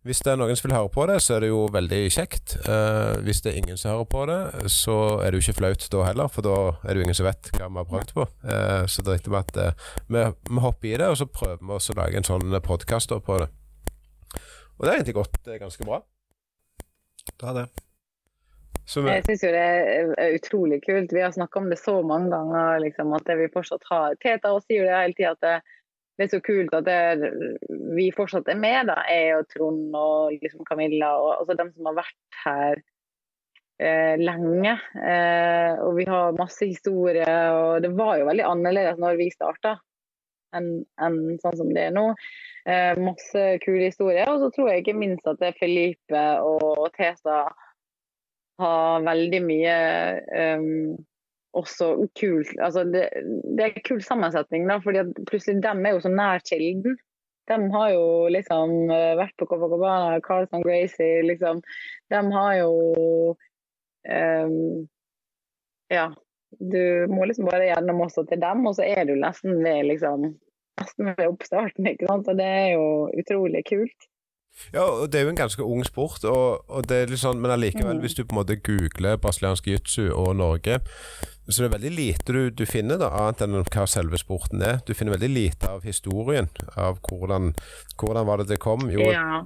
Hvis 0.00 0.22
det 0.24 0.30
er 0.32 0.38
noen 0.40 0.56
som 0.56 0.64
vil 0.64 0.72
høre 0.78 0.88
på 0.94 1.04
det, 1.10 1.18
så 1.20 1.34
er 1.36 1.42
det 1.44 1.50
jo 1.50 1.66
veldig 1.74 1.98
kjekt. 2.14 2.54
Uh, 2.64 3.20
hvis 3.26 3.42
det 3.44 3.50
er 3.50 3.58
ingen 3.60 3.76
som 3.76 3.90
hører 3.92 4.06
på 4.08 4.22
det, 4.30 4.38
så 4.72 4.94
er 5.20 5.28
det 5.28 5.40
jo 5.40 5.44
ikke 5.44 5.58
flaut 5.58 5.84
da 5.92 6.06
heller, 6.06 6.30
for 6.32 6.46
da 6.46 6.54
er 6.80 6.88
det 6.88 7.02
jo 7.02 7.04
ingen 7.04 7.18
som 7.18 7.28
vet 7.28 7.50
hva 7.58 7.68
vi 7.68 7.80
har 7.82 7.90
prøvd 7.90 8.14
på. 8.16 8.24
Uh, 8.46 8.86
så 8.88 9.04
det 9.04 9.18
er 9.18 9.36
at 9.42 9.60
uh, 9.60 9.90
vi, 10.08 10.22
vi, 10.48 10.62
hopper 10.64 10.88
i 10.88 10.94
det, 11.02 11.10
og 11.12 11.18
så 11.20 11.28
prøver 11.28 11.60
vi 11.60 11.76
å 11.76 11.98
lage 11.98 12.16
en 12.16 12.28
sånn 12.30 12.56
podkast 12.64 13.12
på 13.26 13.38
det. 13.42 13.50
Og 14.78 14.86
det 14.86 14.88
har 14.88 14.96
egentlig 15.02 15.18
gått 15.20 15.36
ganske 15.60 15.84
bra. 15.84 16.00
Det 17.36 17.50
har 17.50 17.58
det. 17.60 17.68
Jeg 18.90 19.26
syns 19.26 19.44
jo 19.44 19.50
det 19.52 19.66
er 20.18 20.32
utrolig 20.34 20.80
kult. 20.82 21.12
Vi 21.12 21.20
har 21.22 21.34
snakka 21.36 21.60
om 21.60 21.68
det 21.70 21.76
så 21.78 22.00
mange 22.02 22.32
ganger, 22.32 22.80
liksom, 22.86 23.12
at 23.14 23.28
vi 23.38 23.52
fortsatt 23.52 23.84
har 23.92 24.16
Teta 24.24 24.54
og 24.56 24.64
sier 24.64 24.80
jo 24.80 24.88
det 24.88 24.96
hele 24.96 25.18
tida 25.18 25.34
at 25.36 25.44
det, 25.44 25.76
det 26.20 26.26
er 26.26 26.32
så 26.34 26.42
kult 26.44 26.74
at 26.76 26.84
det, 26.84 27.30
vi 27.96 28.10
fortsatt 28.12 28.48
er 28.52 28.58
med. 28.60 28.90
da, 28.90 28.98
Jeg 29.08 29.38
og 29.38 29.46
Trond 29.48 29.94
og 29.96 30.34
liksom 30.42 30.66
Camilla 30.68 31.14
og 31.16 31.30
altså 31.38 31.56
dem 31.56 31.70
som 31.72 31.88
har 31.88 31.96
vært 31.96 32.40
her 32.42 32.82
eh, 33.80 34.20
lenge. 34.20 34.74
Eh, 35.00 35.80
og 35.80 35.96
vi 35.96 36.04
har 36.10 36.36
masse 36.36 36.68
historie, 36.68 37.24
og 37.56 37.80
det 37.86 37.94
var 37.96 38.18
jo 38.20 38.28
veldig 38.28 38.44
annerledes 38.50 39.00
når 39.00 39.16
vi 39.22 39.30
starta 39.32 39.78
enn 40.52 40.70
en 41.00 41.18
sånn 41.40 41.56
som 41.56 41.72
det 41.72 41.88
er 41.88 41.96
nå. 41.96 42.04
Eh, 42.68 43.00
masse 43.00 43.46
kule 43.64 43.88
historier. 43.88 44.28
Og 44.28 44.44
så 44.44 44.52
tror 44.52 44.74
jeg 44.74 44.84
ikke 44.84 44.98
minst 45.00 45.24
at 45.30 45.40
Felipe 45.56 46.24
og 46.44 46.90
Tesa 47.00 47.46
har 48.60 49.06
veldig 49.08 49.40
mye 49.46 49.76
um, 50.60 50.98
også 51.56 52.06
kul 52.20 52.44
altså 52.62 52.84
det, 52.86 53.08
det 53.58 53.64
er 53.64 53.80
kul 53.86 54.02
sammensetning, 54.02 54.68
da, 54.70 54.76
fordi 54.84 55.02
plutselig 55.26 55.62
dem 55.64 55.84
er 55.86 55.96
jo 55.96 56.00
så 56.04 56.12
nær 56.12 56.42
kilden. 56.46 56.96
De 57.50 57.56
har 57.74 57.88
jo 57.90 58.04
liksom 58.30 58.90
eh, 58.94 59.16
vært 59.18 59.34
på 59.40 59.48
Copacabana, 59.50 60.20
Carlson 60.22 60.62
Gracie, 60.62 61.22
liksom. 61.26 61.62
De 62.12 62.20
har 62.36 62.52
jo 62.60 62.70
um, 64.06 64.88
Ja. 65.90 66.10
Du 66.50 67.06
må 67.10 67.24
liksom 67.30 67.46
bare 67.46 67.68
gjennom 67.70 68.00
også 68.02 68.24
til 68.26 68.40
dem, 68.42 68.64
og 68.66 68.74
så 68.74 68.82
er 68.82 69.04
du 69.06 69.12
nesten 69.14 69.60
ved 69.62 69.84
liksom 69.86 70.32
nesten 70.80 71.06
ved 71.06 71.26
oppstarten. 71.28 71.86
ikke 71.86 72.08
sant? 72.10 72.26
Og 72.28 72.38
det 72.38 72.46
er 72.46 72.68
jo 72.74 72.86
utrolig 73.20 73.62
kult. 73.68 74.08
ja, 74.74 74.82
og 74.82 75.12
det 75.12 75.20
er 75.20 75.24
jo 75.24 75.30
en 75.30 75.36
ganske 75.38 75.62
ung 75.62 75.84
sport, 75.86 76.24
og, 76.26 76.64
og 76.68 76.88
det 76.90 76.96
er 76.96 77.06
litt 77.12 77.22
sånn, 77.22 77.38
men 77.40 77.52
allikevel, 77.54 77.96
Mm. 77.96 78.00
hvis 78.02 78.14
du 78.18 78.24
på 78.24 78.34
en 78.34 78.40
måte 78.42 78.56
googler 78.58 79.16
brasiliansk 79.22 79.66
jiu-jitsu 79.70 80.10
og 80.10 80.36
Norge, 80.36 80.80
så 81.52 81.62
det 81.62 81.68
er 81.70 81.76
veldig 81.76 81.90
lite 81.96 82.34
du, 82.34 82.40
du 82.50 82.64
finner, 82.68 82.98
da, 83.00 83.10
annet 83.22 83.44
enn 83.46 83.58
hva 83.62 83.86
selve 83.90 84.18
sporten 84.20 84.62
er. 84.66 84.80
Du 84.86 84.92
finner 84.94 85.16
veldig 85.16 85.30
lite 85.32 85.70
av 85.70 85.84
historien, 85.86 86.50
av 86.76 87.00
hvordan, 87.06 87.52
hvordan 88.00 88.28
var 88.28 88.42
det 88.42 88.50
det 88.52 88.60
kom. 88.62 88.86
Jo, 88.92 89.10
Ja. 89.12 89.42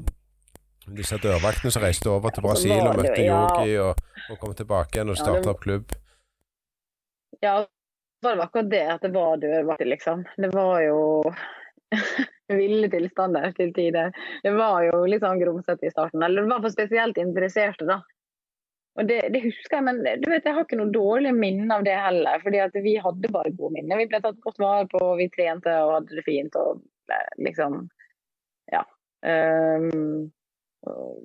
disse 0.84 1.16
dørvaktene 1.16 1.72
som 1.72 1.84
reiste 1.84 2.10
over 2.12 2.34
til 2.34 2.44
Brasil 2.44 2.76
og 2.76 2.98
møtte 2.98 3.22
ja. 3.24 3.38
Yogi 3.40 3.78
og, 3.80 4.02
og 4.30 4.40
kom 4.42 4.52
tilbake 4.58 4.98
igjen 4.98 5.12
og 5.14 5.20
starta 5.20 5.48
ja, 5.48 5.54
opp 5.54 5.62
klubb. 5.64 5.94
Ja, 7.40 7.54
var 8.24 8.36
det 8.36 8.44
akkurat 8.44 8.70
det 8.72 8.84
at 8.94 9.04
det 9.04 9.12
var 9.14 9.40
dørvakter, 9.40 9.88
liksom. 9.88 10.24
Det 10.40 10.50
var 10.54 10.80
jo 10.84 10.98
ville 12.48 12.88
tilstander 12.92 13.52
til 13.56 13.72
tider. 13.76 14.12
Det 14.44 14.52
var 14.56 14.84
jo 14.88 15.04
litt 15.08 15.24
sånn 15.24 15.40
grumsete 15.40 15.88
i 15.88 15.92
starten. 15.92 16.22
Eller 16.24 16.44
det 16.44 16.52
var 16.52 16.64
for 16.64 16.74
spesielt 16.74 17.20
interesserte, 17.20 17.86
da. 17.88 18.00
Og 18.94 19.08
det, 19.08 19.16
det 19.34 19.40
husker 19.42 19.80
jeg, 19.80 19.84
men 19.88 20.02
du 20.22 20.28
vet, 20.30 20.44
jeg 20.46 20.54
har 20.54 20.62
ikke 20.62 20.78
noe 20.78 20.92
dårlige 20.94 21.34
minner 21.34 21.80
av 21.80 21.86
det 21.86 21.94
heller. 21.98 22.38
fordi 22.42 22.60
at 22.62 22.76
vi 22.84 22.94
hadde 23.02 23.30
bare 23.34 23.54
gode 23.56 23.74
minner. 23.74 23.98
Vi 23.98 24.06
ble 24.10 24.20
tatt 24.22 24.38
godt 24.44 24.60
vare 24.62 24.86
på, 24.90 25.00
vi 25.18 25.30
trente 25.34 25.72
og 25.82 25.96
hadde 25.96 26.18
det 26.20 26.26
fint. 26.26 26.58
og 26.60 26.84
eh, 27.10 27.32
liksom, 27.42 27.80
ja. 28.70 28.84
Um, 29.24 30.30
og, 30.86 31.24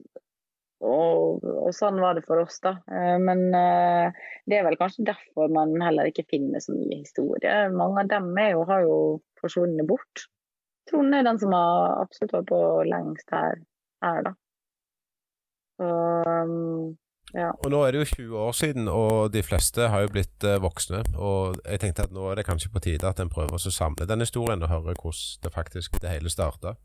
og, 0.79 1.43
og 1.43 1.69
sånn 1.75 1.99
var 2.01 2.17
det 2.17 2.23
for 2.25 2.41
oss, 2.41 2.57
da. 2.63 2.71
Eh, 2.89 3.17
Men 3.21 3.45
uh, 3.53 4.17
det 4.49 4.57
er 4.57 4.65
vel 4.65 4.77
kanskje 4.79 5.05
derfor 5.11 5.51
man 5.53 5.75
heller 5.83 6.09
ikke 6.09 6.25
finner 6.31 6.63
så 6.63 6.73
mye 6.73 7.03
historie. 7.03 7.59
Mange 7.75 8.01
av 8.01 8.09
dem 8.15 8.31
jo, 8.49 8.63
har 8.71 8.85
jo 8.87 8.95
forsvunnet 9.43 9.85
bort. 9.89 10.25
Trond 10.89 11.13
er 11.13 11.27
den 11.27 11.37
som 11.37 11.53
har 11.53 11.99
absolutt 11.99 12.33
vært 12.33 12.49
på 12.49 12.63
lengst 12.89 13.29
her, 13.35 13.61
her 14.01 14.25
da. 14.25 14.33
Så, 15.77 15.91
um, 16.25 16.97
ja. 17.33 17.49
Og 17.63 17.69
nå 17.69 17.81
er 17.85 17.93
det 17.93 17.99
jo 18.01 18.07
20 18.15 18.39
år 18.41 18.55
siden, 18.57 18.87
og 18.89 19.33
de 19.33 19.43
fleste 19.45 19.89
har 19.91 20.05
jo 20.05 20.13
blitt 20.13 20.45
eh, 20.47 20.57
voksne. 20.61 21.03
Og 21.17 21.59
jeg 21.61 21.83
tenkte 21.83 22.07
at 22.07 22.15
nå 22.15 22.25
er 22.31 22.39
det 22.39 22.47
kanskje 22.47 22.71
på 22.73 22.81
tide 22.83 23.09
at 23.09 23.21
en 23.21 23.29
prøver 23.29 23.53
å 23.53 23.73
samle 23.73 24.07
den 24.09 24.25
historien 24.25 24.63
og 24.65 24.71
høre 24.71 24.97
hvordan 24.97 25.43
det 25.43 25.53
faktisk 25.53 26.01
det 26.01 26.15
hele 26.15 26.33
starta. 26.33 26.75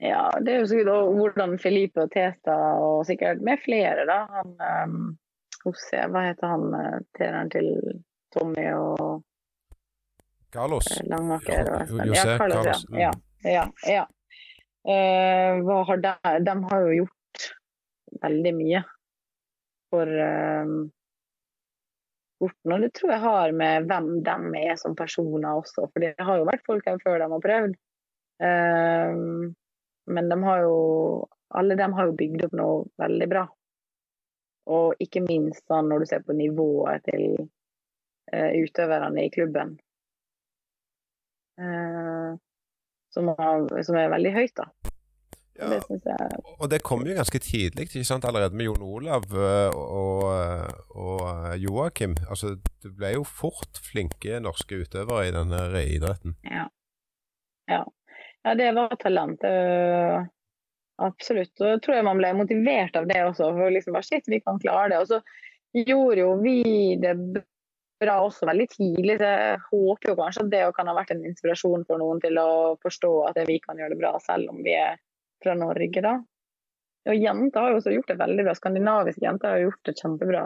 ja, 0.00 0.24
det 0.40 0.54
er 0.54 0.58
jo 0.60 0.70
sikkert 0.72 1.12
hvordan 1.18 1.58
Felipe 1.60 2.06
og 2.06 2.10
Teta, 2.14 2.56
og 2.80 3.06
sikkert 3.08 3.44
med 3.44 3.60
flere, 3.64 4.08
da. 4.08 4.24
Han 4.38 4.56
um, 4.90 5.14
Jose, 5.66 6.02
hva 6.12 6.26
heter 6.28 6.52
han 6.52 6.66
eh, 6.78 6.98
treneren 7.16 7.50
til 7.50 7.70
Tommy 8.34 8.68
og 8.72 9.22
Carlos. 10.54 10.86
eh, 10.94 11.08
Langaker? 11.10 11.72
og? 11.74 11.96
Jose, 12.06 12.20
ja, 12.22 12.36
Carlos, 12.38 12.56
Carlos, 12.56 12.84
mm. 12.90 12.98
ja. 13.00 13.10
ja, 13.44 13.52
ja, 13.56 13.96
ja. 13.98 14.04
Eh, 14.86 15.72
har 15.88 16.02
de, 16.04 16.12
de 16.46 16.54
har 16.70 16.84
jo 16.86 17.00
gjort 17.00 17.48
veldig 18.22 18.52
mye 18.54 18.84
for 19.92 20.10
um, 20.10 20.76
sporten. 22.36 22.74
Og 22.74 22.84
det 22.84 22.92
tror 22.96 23.14
jeg 23.14 23.24
har 23.24 23.54
med 23.56 23.88
hvem 23.90 24.10
de 24.26 24.64
er 24.64 24.76
som 24.80 24.96
personer 24.98 25.52
også. 25.52 25.88
For 25.90 26.04
det 26.04 26.14
har 26.18 26.40
jo 26.40 26.48
vært 26.48 26.66
folk 26.66 26.88
her 26.88 27.00
før 27.04 27.20
de 27.22 27.30
har 27.32 27.46
prøvd. 27.46 27.78
Um, 28.42 29.54
men 30.06 30.28
de 30.30 30.38
har 30.44 30.62
jo 30.66 30.76
alle 31.56 31.76
dem 31.78 31.92
har 31.92 32.08
jo 32.08 32.16
bygd 32.18 32.48
opp 32.48 32.56
noe 32.58 32.78
veldig 33.00 33.28
bra. 33.30 33.44
Og 34.74 35.02
ikke 35.02 35.22
minst 35.22 35.62
sånn 35.70 35.88
når 35.90 36.02
du 36.02 36.10
ser 36.10 36.24
på 36.26 36.34
nivået 36.34 37.04
til 37.06 37.36
uh, 37.38 38.50
utøverne 38.58 39.26
i 39.26 39.30
klubben. 39.32 39.76
Uh, 41.56 42.34
som, 43.14 43.30
har, 43.38 43.62
som 43.86 43.96
er 43.96 44.12
veldig 44.12 44.34
høyt, 44.34 44.56
da. 44.58 44.66
Ja, 45.58 45.68
Det 45.72 45.78
synes 45.86 46.04
jeg 46.04 46.40
og 46.60 46.70
det 46.70 46.82
kom 46.84 47.04
jo 47.06 47.14
ganske 47.16 47.38
tidlig, 47.40 47.86
ikke 47.86 48.04
sant? 48.04 48.24
allerede 48.28 48.56
med 48.56 48.66
Jon 48.68 48.82
Olav 48.84 49.24
eh, 49.32 49.76
og, 49.76 50.22
og 50.96 51.22
eh, 51.28 51.56
Joakim. 51.62 52.16
Altså, 52.28 52.54
det 52.82 52.92
ble 52.96 53.14
jo 53.16 53.24
fort 53.24 53.80
flinke 53.90 54.40
norske 54.44 54.82
utøvere 54.84 55.28
i 55.28 55.34
denne 55.34 55.60
idretten. 55.84 56.36
Ja. 56.44 56.66
ja. 57.72 57.82
Ja, 58.46 58.54
det 58.54 58.72
var 58.76 58.94
talent. 59.00 59.40
det- 59.42 60.26
Absolutt. 60.98 61.52
Og 61.60 61.66
jeg 61.74 61.80
tror 61.84 61.94
jeg 61.98 62.04
man 62.06 62.16
ble 62.16 62.30
motivert 62.38 62.94
av 62.96 63.04
det 63.08 63.18
også. 63.20 63.50
For 63.52 63.72
liksom 63.74 63.92
bare 63.98 64.06
shit, 64.06 64.24
vi 64.32 64.38
kan 64.40 64.56
klare 64.62 64.88
det. 64.94 65.00
Og 65.02 65.10
så 65.10 65.18
gjorde 65.76 66.22
jo 66.22 66.30
vi 66.40 66.62
det 67.02 67.12
bra 68.00 68.14
også 68.24 68.48
veldig 68.48 68.68
tidlig. 68.72 69.18
Så 69.20 69.28
jeg 69.28 69.58
håper 69.70 70.08
jo 70.12 70.16
kanskje 70.16 70.44
at 70.46 70.52
det 70.54 70.62
kan 70.78 70.88
ha 70.88 70.94
vært 70.96 71.12
en 71.12 71.24
inspirasjon 71.28 71.84
for 71.88 72.00
noen 72.00 72.22
til 72.24 72.40
å 72.40 72.48
forstå 72.84 73.12
at 73.28 73.42
vi 73.48 73.58
kan 73.64 73.76
gjøre 73.76 73.92
det 73.92 74.00
bra 74.00 74.14
selv 74.24 74.54
om 74.54 74.62
vi 74.64 74.72
er 74.78 74.96
fra 75.46 75.54
Norge, 75.58 76.02
da. 76.04 76.16
Og 77.06 77.14
jenter 77.22 77.62
har 77.62 77.70
jo 77.72 77.78
også 77.80 77.94
gjort 77.94 78.10
det 78.10 78.18
veldig 78.18 78.44
bra. 78.48 78.54
Skandinaviske 78.58 79.22
jenter 79.22 79.52
har 79.54 79.62
gjort 79.62 79.82
det 79.86 79.94
kjempebra 80.00 80.44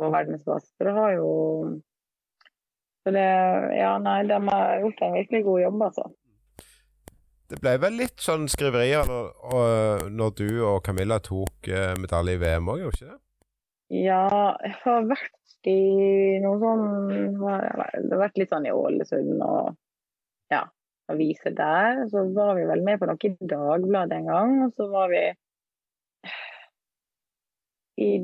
på 0.00 0.08
verdensbasis. 0.10 0.72
Det 0.82 0.94
har 0.96 1.12
jo 1.20 1.28
så 3.02 3.10
det, 3.10 3.22
ja, 3.74 3.96
nei, 3.98 4.20
de 4.30 4.36
har 4.46 4.76
gjort 4.84 5.00
en 5.02 5.14
virkelig 5.16 5.40
god 5.44 5.60
jobb, 5.64 5.80
altså. 5.88 6.04
Det 7.50 7.58
ble 7.60 7.72
vel 7.82 7.96
litt 7.98 8.22
sånn 8.22 8.44
skriverier 8.48 9.04
når, 9.10 9.24
og- 9.52 10.04
når 10.14 10.30
du 10.38 10.46
og 10.64 10.82
Camilla 10.86 11.18
tok 11.18 11.68
eh, 11.68 11.94
medalje 11.98 12.36
i 12.38 12.40
VM 12.40 12.70
òg, 12.70 12.78
gjorde 12.84 12.96
ikke 13.00 13.10
det? 13.10 13.18
Ja, 14.04 14.56
jeg 14.62 14.76
har 14.84 15.02
vært 15.10 15.66
i 15.68 16.38
noe 16.42 16.56
sånn 16.62 16.86
Det 17.38 18.14
har 18.14 18.22
vært 18.22 18.38
litt 18.40 18.50
sånn 18.54 18.66
i 18.66 18.72
Ålesund 18.72 19.42
og 19.44 19.76
aviser 21.12 21.54
der. 21.56 22.04
Så 22.10 22.24
var 22.36 22.54
vi 22.58 22.68
vel 22.68 22.84
med 22.86 23.00
på 23.00 23.08
noe 23.10 23.28
i 23.28 23.34
Dagbladet 23.52 24.18
en 24.20 24.30
gang, 24.30 24.56
og 24.66 24.78
så 24.78 24.88
var 24.92 25.12
vi 25.12 25.26
i 28.02 28.14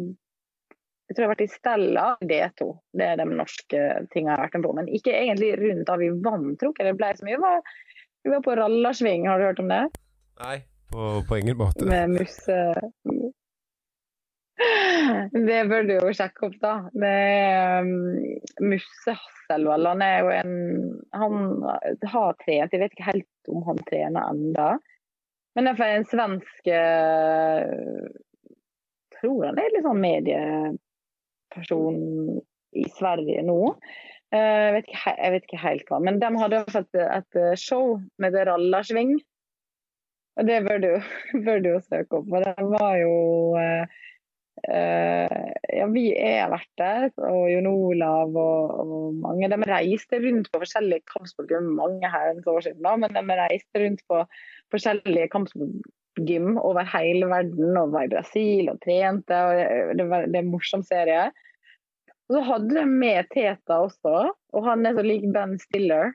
Jeg 1.08 1.16
tror 1.16 1.22
jeg 1.22 1.28
har 1.28 1.32
vært 1.32 1.46
i 1.46 1.52
Stella 1.52 2.06
D2. 2.20 2.66
Det 3.00 3.06
er 3.06 3.20
de 3.20 3.24
norske 3.30 3.84
tingene 4.12 4.34
jeg 4.34 4.36
har 4.36 4.42
vært 4.44 4.58
med 4.58 4.66
på. 4.66 4.72
Men 4.76 4.90
ikke 4.92 5.14
egentlig 5.16 5.54
rundt 5.56 5.86
da 5.88 5.96
vi 6.00 6.10
vant, 6.12 6.58
tror 6.60 6.74
jeg 6.76 6.90
det 6.90 6.98
ble 7.00 7.12
så 7.16 7.24
mye. 7.24 7.38
Vi 7.38 7.44
var, 7.46 7.70
vi 8.24 8.34
var 8.34 8.42
på 8.44 8.56
Rallarsving, 8.58 9.24
har 9.30 9.40
du 9.40 9.46
hørt 9.48 9.62
om 9.62 9.72
det? 9.72 9.84
Nei. 10.42 10.58
På, 10.92 11.22
på 11.28 11.36
ingen 11.36 11.56
måte. 11.56 11.84
med 11.84 12.14
musse... 12.16 12.58
Det 15.48 15.58
bør 15.70 15.82
du 15.86 15.92
jo 15.94 16.12
sjekke 16.16 16.48
opp, 16.48 16.56
da. 16.62 16.74
Det 16.90 17.08
er 17.08 17.86
um, 17.86 17.90
Musse 18.66 19.12
Hasselvold 19.14 19.86
Han 19.86 20.02
er 20.02 20.18
jo 20.18 20.28
en 20.34 20.54
Han 21.14 21.34
har 21.62 22.32
trent, 22.42 22.72
jeg 22.72 22.82
vet 22.82 22.94
ikke 22.94 23.10
helt 23.12 23.52
om 23.52 23.62
han 23.68 23.78
trener 23.88 24.22
enda. 24.32 24.68
Men 25.56 25.62
det 25.66 25.72
er 25.82 25.96
en 25.96 26.06
svensk 26.06 26.68
eh, 26.70 27.62
Tror 29.18 29.40
han 29.48 29.58
er 29.58 29.72
litt 29.74 29.86
sånn 29.86 30.04
medieperson 30.04 31.96
i 32.78 32.84
Sverige 32.98 33.42
nå. 33.46 33.60
Eh, 34.34 34.38
Jeg 34.38 34.72
vet, 34.76 34.86
ikke, 34.86 35.14
jeg 35.16 35.30
vet 35.34 35.44
ikke 35.48 35.64
helt 35.64 35.86
hva. 35.90 35.98
Men 36.04 36.20
de 36.22 36.28
hadde 36.36 36.56
jo 36.60 36.74
fått 36.76 36.94
et, 37.00 37.32
show 37.58 37.86
med 38.22 38.30
det 38.36 38.44
Rallarsving. 38.46 39.10
Og 40.38 40.42
det 40.46 40.58
bør 40.68 40.78
du, 40.84 40.92
jo 41.72 41.80
søke 41.88 42.12
opp. 42.20 42.28
Og 42.30 42.38
det 42.44 42.54
var 42.76 42.94
jo 43.00 43.14
eh, 43.58 43.84
Ja, 44.66 45.86
vi 45.92 46.08
er 46.18 46.48
vært 46.50 46.70
der, 46.80 47.04
og 47.28 47.44
Jon 47.52 47.68
Olav 47.70 48.34
og, 48.34 48.72
og 48.82 49.20
mange. 49.22 49.50
De 49.52 49.58
reiste 49.68 50.18
rundt 50.24 50.50
på 50.50 50.60
forskjellige 50.64 51.06
kampsportgym, 51.12 51.68
mange 51.78 52.10
herrens 52.10 52.48
år 52.50 52.64
siden, 52.66 52.82
da, 52.82 52.96
men 52.98 53.14
de 53.14 53.38
reiste 53.38 53.84
rundt 53.84 54.02
på 54.10 54.24
forskjellige 54.74 55.30
kampsportgym 55.34 55.78
gym 56.26 56.56
over 56.58 56.86
hele 56.88 57.28
verden 57.30 57.76
og 57.78 57.92
var 57.94 58.06
i 58.06 58.12
Brasil 58.12 58.70
og 58.72 58.80
trente. 58.84 59.34
og 59.34 59.98
Det 59.98 60.06
var 60.10 60.26
det 60.26 60.40
er 60.40 60.46
en 60.46 60.52
morsom 60.52 60.84
serie. 60.86 61.28
Og 62.28 62.36
så 62.36 62.44
hadde 62.44 62.74
de 62.76 62.84
med 62.86 63.28
Teta 63.32 63.80
også, 63.86 64.16
og 64.52 64.66
han 64.66 64.86
er 64.86 64.96
så 64.96 65.04
lik 65.04 65.24
Ben 65.34 65.56
Stiller. 65.62 66.12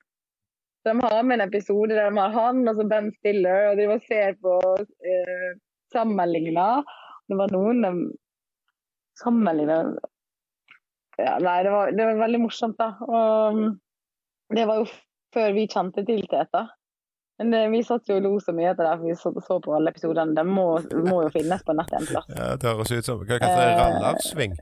Så 0.83 0.91
de 0.91 1.07
har 1.07 1.23
med 1.23 1.39
en 1.39 1.47
episode 1.47 1.95
der 1.95 2.11
de 2.11 2.19
har 2.19 2.35
han 2.35 2.67
og 2.67 2.75
så 2.77 2.87
Ben 2.89 3.09
Stiller, 3.19 3.71
og 3.71 3.79
de 3.79 3.87
ser 4.07 4.35
på 4.43 4.59
eh, 5.07 5.55
sammenligna. 5.93 6.83
Det 7.29 7.39
var 7.39 7.55
noen 7.55 7.81
de 7.81 7.93
sammenligna 9.19 9.83
ja, 11.17 11.37
Nei, 11.39 11.57
det 11.63 11.69
var, 11.69 11.91
det 11.93 12.05
var 12.05 12.21
veldig 12.23 12.39
morsomt, 12.41 12.77
da. 12.79 12.93
Og 13.05 13.57
mm, 13.57 13.73
det 14.57 14.63
var 14.65 14.79
jo 14.81 14.87
før 15.33 15.51
vi 15.53 15.67
kjente 15.69 16.05
til 16.07 16.23
Teta. 16.29 16.63
Men 17.37 17.53
det, 17.53 17.61
vi 17.73 17.81
satt 17.85 18.09
jo 18.09 18.17
og 18.19 18.25
lo 18.25 18.31
så 18.41 18.53
mye 18.53 18.71
etter 18.71 18.85
det, 18.85 18.95
for 18.99 19.09
vi 19.09 19.15
så, 19.17 19.31
så 19.45 19.59
på 19.61 19.73
alle 19.77 19.93
episodene. 19.93 20.35
De 20.37 20.43
må, 20.47 20.67
må 21.05 21.23
jo 21.25 21.31
finnes 21.33 21.63
på 21.65 21.75
nettet 21.77 21.99
en 21.99 22.09
plass. 22.09 22.27
Ja, 22.33 22.49
det 22.61 22.69
høres 22.69 22.93
ut 22.93 23.09
som 23.09 23.21
Hva 23.23 23.39
heter 23.39 23.49
det? 23.49 23.69
Eh, 23.69 23.79
Rallarsving? 23.79 24.57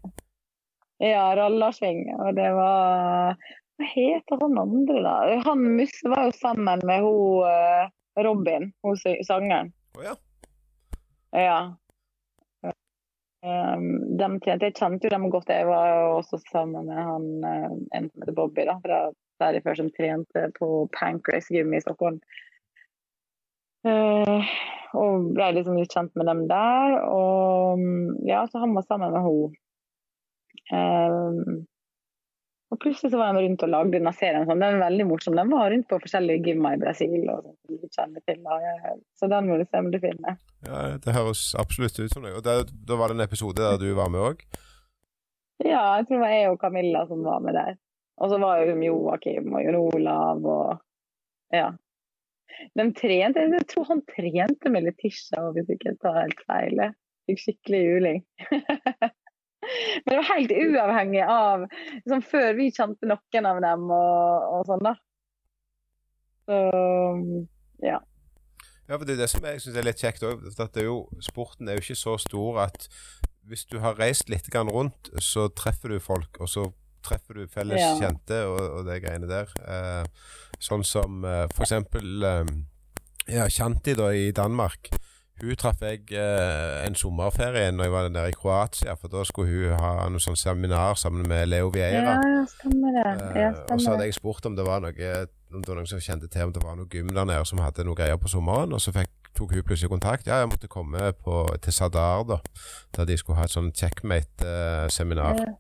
Ja, 1.04 1.26
Rallarsving. 1.40 2.04
Og 2.18 2.32
det 2.40 2.48
var 2.56 3.36
Hva 3.80 3.90
heter 3.92 4.44
han 4.44 4.60
andre, 4.62 5.04
da? 5.08 5.16
Han 5.48 5.66
Musse 5.80 6.12
var 6.12 6.30
jo 6.30 6.36
sammen 6.40 6.84
med 6.88 7.04
hun 7.04 7.48
eh, 7.50 7.92
Robin, 8.24 8.72
hun 8.86 9.00
sangeren. 9.00 9.72
Å 10.00 10.08
ja. 10.08 10.18
Ja. 11.32 11.60
Um, 13.42 14.18
de 14.20 14.28
trente, 14.44 14.68
jeg 14.68 14.76
kjente 14.78 15.08
jo 15.08 15.14
dem 15.16 15.30
godt. 15.34 15.50
Jeg 15.50 15.66
var 15.70 16.12
også 16.14 16.38
sammen 16.52 16.86
med 16.90 17.00
han 17.02 17.28
eh, 17.48 17.72
en 17.98 18.10
som 18.10 18.22
heter 18.22 18.38
Bobby, 18.38 18.68
da, 18.70 18.78
fra 18.84 19.00
der 19.42 19.58
før, 19.66 19.80
som 19.80 19.90
trente 19.96 20.44
på 20.60 20.68
Pancrase 20.94 21.56
Gym 21.56 21.74
i 21.74 21.82
Stockholm. 21.82 22.20
Eh, 23.90 24.52
og 25.02 25.32
ble 25.34 25.48
liksom 25.56 25.80
litt 25.80 25.94
kjent 25.96 26.14
med 26.20 26.30
dem 26.30 26.46
der. 26.52 27.00
Og 27.08 27.82
mm, 27.82 28.22
ja, 28.30 28.46
så 28.52 28.62
han 28.62 28.76
var 28.78 28.86
sammen 28.86 29.16
med 29.16 29.26
henne. 29.26 29.58
Um, 30.72 31.66
og 32.72 32.80
plutselig 32.80 33.12
så 33.12 33.20
var 33.20 33.36
de 33.36 33.44
rundt 33.44 33.64
og 33.66 33.72
lagde 33.72 33.98
denne 33.98 34.14
serien. 34.16 34.46
Sånn. 34.48 34.62
Den 34.64 34.78
er 34.78 34.86
veldig 34.86 35.06
morsom. 35.10 35.36
Den 35.36 35.52
var 35.52 35.74
rundt 35.74 35.90
på 35.92 36.00
forskjellige 36.00 36.46
gymmer 36.46 36.78
i 36.78 36.80
Brasil. 36.80 37.26
Og 37.34 37.52
kjenner 37.92 38.24
til, 38.24 38.40
og, 38.48 39.02
Så 39.20 39.28
den 39.32 39.50
må 39.50 39.58
du 39.60 39.66
se 39.68 39.82
om 39.84 39.92
du 39.92 40.00
finner. 40.00 40.40
ja, 40.68 40.82
det 41.04 41.16
høres 41.18 41.50
absolutt 41.60 42.00
ut 42.00 42.14
som 42.14 42.24
det. 42.24 42.32
Og 42.40 42.46
der, 42.48 42.64
da 42.88 43.00
var 43.00 43.12
det 43.12 43.20
en 43.20 43.28
episode 43.28 43.60
der 43.60 43.82
du 43.82 43.92
var 43.98 44.14
med 44.14 44.24
òg? 44.30 44.46
Ja, 45.62 46.00
jeg 46.00 46.08
tror 46.08 46.16
det 46.16 46.24
var 46.24 46.36
jeg 46.38 46.50
og 46.54 46.60
Camilla 46.64 47.04
som 47.12 47.28
var 47.28 47.44
med 47.44 47.60
der. 47.60 47.76
Og 48.22 48.32
så 48.32 48.40
var 48.40 48.64
jo 48.64 48.80
Joakim 48.88 49.52
og 49.52 49.66
Jon 49.66 49.80
Olav 49.82 50.48
og 50.56 50.82
ja. 51.52 51.72
De 52.78 52.84
trente, 52.96 53.42
jeg 53.52 53.68
tror 53.68 53.88
han 53.90 54.04
trente 54.08 54.72
med 54.72 54.86
Letisha, 54.86 55.44
hvis 55.56 55.72
ikke 55.74 55.92
jeg 55.92 56.00
tar 56.04 56.22
helt 56.22 56.44
feil. 56.48 56.84
Fikk 57.28 57.42
skikkelig 57.42 57.82
juling. 57.88 58.24
Men 60.04 60.14
det 60.14 60.20
var 60.20 60.30
helt 60.34 60.54
uavhengig 60.58 61.24
av 61.26 61.66
liksom, 61.70 62.22
Før 62.32 62.54
vi 62.58 62.70
kjente 62.76 63.10
noen 63.10 63.50
av 63.50 63.62
dem 63.64 63.88
og, 63.96 64.48
og 64.58 64.70
sånn, 64.70 64.86
da. 64.88 64.96
Så 66.50 66.60
ja. 67.86 68.00
Ja, 68.90 68.98
for 68.98 69.06
det 69.08 69.16
er 69.16 69.22
det 69.24 69.30
som 69.32 69.46
jeg 69.48 69.62
syns 69.64 69.78
er 69.80 69.86
litt 69.88 70.02
kjekt 70.04 70.24
òg. 70.28 70.48
Sporten 71.24 71.70
er 71.70 71.78
jo 71.78 71.86
ikke 71.86 71.96
så 72.00 72.18
stor 72.20 72.64
at 72.66 72.90
hvis 73.48 73.64
du 73.72 73.80
har 73.82 73.96
reist 73.98 74.30
litt 74.30 74.50
rundt, 74.54 75.10
så 75.24 75.48
treffer 75.56 75.96
du 75.96 76.00
folk, 76.04 76.38
og 76.40 76.50
så 76.50 76.68
treffer 77.06 77.40
du 77.40 77.48
felles 77.50 77.80
Ja. 77.82 77.94
kjente 77.98 78.44
og, 78.46 78.60
og 78.60 78.86
de 78.86 79.00
greiene 79.02 79.30
der. 79.30 79.50
Eh, 79.66 80.04
sånn 80.60 80.84
som 80.86 81.24
eh, 81.26 81.48
for 81.56 81.66
eksempel 81.66 82.24
eh, 82.24 82.52
ja, 83.32 83.48
Shanti 83.50 83.96
da 83.98 84.12
i 84.14 84.32
Danmark. 84.36 84.92
Hun 85.42 85.58
traff 85.58 85.82
jeg 85.82 86.04
eh, 86.14 86.86
en 86.86 86.96
sommerferie 86.96 87.72
når 87.74 87.88
jeg 87.88 87.94
var 87.94 88.10
der 88.14 88.30
i 88.30 88.36
Kroatia, 88.38 88.94
for 88.94 89.10
da 89.10 89.24
skulle 89.26 89.50
hun 89.50 89.80
ha 89.82 90.10
noe 90.14 90.22
sånn 90.22 90.38
seminar 90.38 91.00
sammen 91.02 91.26
med 91.30 91.48
Leo 91.50 91.72
Vieira. 91.74 92.20
Ja, 92.22 92.44
stemmer 92.52 92.98
det. 93.00 93.08
Ja, 93.42 93.50
Eh, 93.52 93.74
og 93.74 93.82
så 93.82 93.94
hadde 93.94 94.06
jeg 94.06 94.18
spurt 94.18 94.46
om 94.46 94.56
det 94.56 94.66
var 94.68 94.84
noe 94.84 95.10
om 95.52 95.64
det 95.64 95.68
var 95.68 95.82
noen 95.82 95.90
som 95.90 96.00
kjente 96.00 96.30
til 96.32 96.48
om 96.48 96.54
det 96.56 96.62
var 96.64 96.78
noe 96.80 96.88
gym 96.92 97.10
der 97.12 97.26
nede 97.28 97.46
som 97.46 97.60
hadde 97.60 97.84
noe 97.88 97.98
greier 97.98 98.20
på 98.22 98.30
sommeren. 98.32 98.72
Og 98.72 98.82
så 98.84 98.94
fikk, 98.96 99.10
tok 99.36 99.56
hun 99.56 99.66
plutselig 99.68 99.92
kontakt. 99.92 100.30
Ja, 100.30 100.40
jeg 100.40 100.52
måtte 100.52 100.70
komme 100.72 101.12
på, 101.26 101.42
til 101.64 101.76
Sadar, 101.76 102.24
da. 102.30 102.38
Der 102.96 103.10
de 103.10 103.18
skulle 103.20 103.42
ha 103.42 103.50
et 103.50 103.56
sånn 103.56 103.74
checkmate-seminar. 103.76 105.44
Eh, 105.44 105.58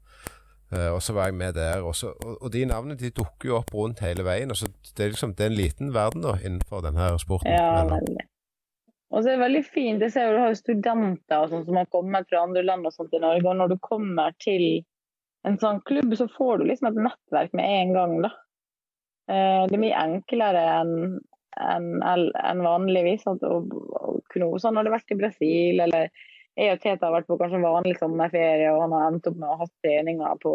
Uh, 0.71 0.93
og 0.95 1.01
så 1.03 1.11
var 1.11 1.25
jeg 1.27 1.35
med 1.35 1.57
der. 1.57 1.81
Og, 1.83 1.91
så, 1.99 2.13
og, 2.23 2.37
og 2.45 2.53
de 2.53 2.61
navnene 2.63 2.95
de 2.95 3.09
dukker 3.11 3.49
jo 3.49 3.57
opp 3.57 3.73
rundt 3.75 3.99
hele 3.99 4.23
veien. 4.23 4.53
Og 4.53 4.55
så 4.55 4.69
det 4.95 5.03
er 5.03 5.09
liksom 5.11 5.33
det 5.35 5.43
er 5.43 5.51
en 5.51 5.57
liten 5.57 5.91
verden 5.91 6.23
da 6.23 6.37
innenfor 6.39 6.79
denne 6.85 7.09
sporten. 7.19 7.51
Ja, 7.51 7.81
veldig. 7.89 8.23
Og 9.11 9.19
så 9.19 9.27
er 9.27 9.35
det 9.35 9.43
veldig 9.43 9.63
fint. 9.67 10.03
Jeg 10.05 10.13
ser 10.13 10.29
jo 10.29 10.37
du 10.37 10.43
har 10.45 10.53
studenter 10.55 11.49
sånt 11.51 11.67
som 11.67 11.79
har 11.79 11.89
kommet 11.91 12.29
fra 12.31 12.45
andre 12.45 12.63
land 12.63 12.87
og 12.87 12.95
sånt 12.95 13.13
i 13.15 13.19
Norge. 13.19 13.43
Og 13.43 13.57
når 13.59 13.73
du 13.73 13.77
kommer 13.83 14.31
til 14.39 14.85
en 15.47 15.57
sånn 15.59 15.81
klubb, 15.87 16.13
så 16.15 16.29
får 16.31 16.61
du 16.61 16.69
liksom 16.69 16.91
et 16.91 17.01
nettverk 17.07 17.55
med 17.57 17.67
en 17.67 17.93
gang, 17.97 18.15
da. 18.27 18.31
Eh, 19.31 19.63
Det 19.67 19.75
er 19.75 19.83
mye 19.83 20.03
enklere 20.05 20.63
enn 20.77 20.95
en, 21.59 21.87
en 22.03 22.63
vanligvis. 22.63 23.25
Å, 23.27 23.35
å 23.35 24.13
kunne, 24.31 24.51
sånn 24.63 24.79
har 24.79 24.87
det 24.87 24.93
vært 24.95 25.11
i 25.11 25.19
Brasil, 25.19 25.81
eller 25.83 26.07
jeg 26.59 26.75
og 26.75 26.79
Teta 26.83 27.07
har 27.07 27.17
vært 27.17 27.27
på 27.27 27.39
kanskje 27.39 27.63
vanlig 27.63 27.97
sommerferie, 27.99 28.71
og 28.71 28.85
han 28.85 28.95
har 28.95 29.09
endt 29.09 29.27
opp 29.27 29.37
med 29.39 29.49
å 29.49 29.59
ha 29.61 29.67
treninger 29.83 30.39
på 30.43 30.53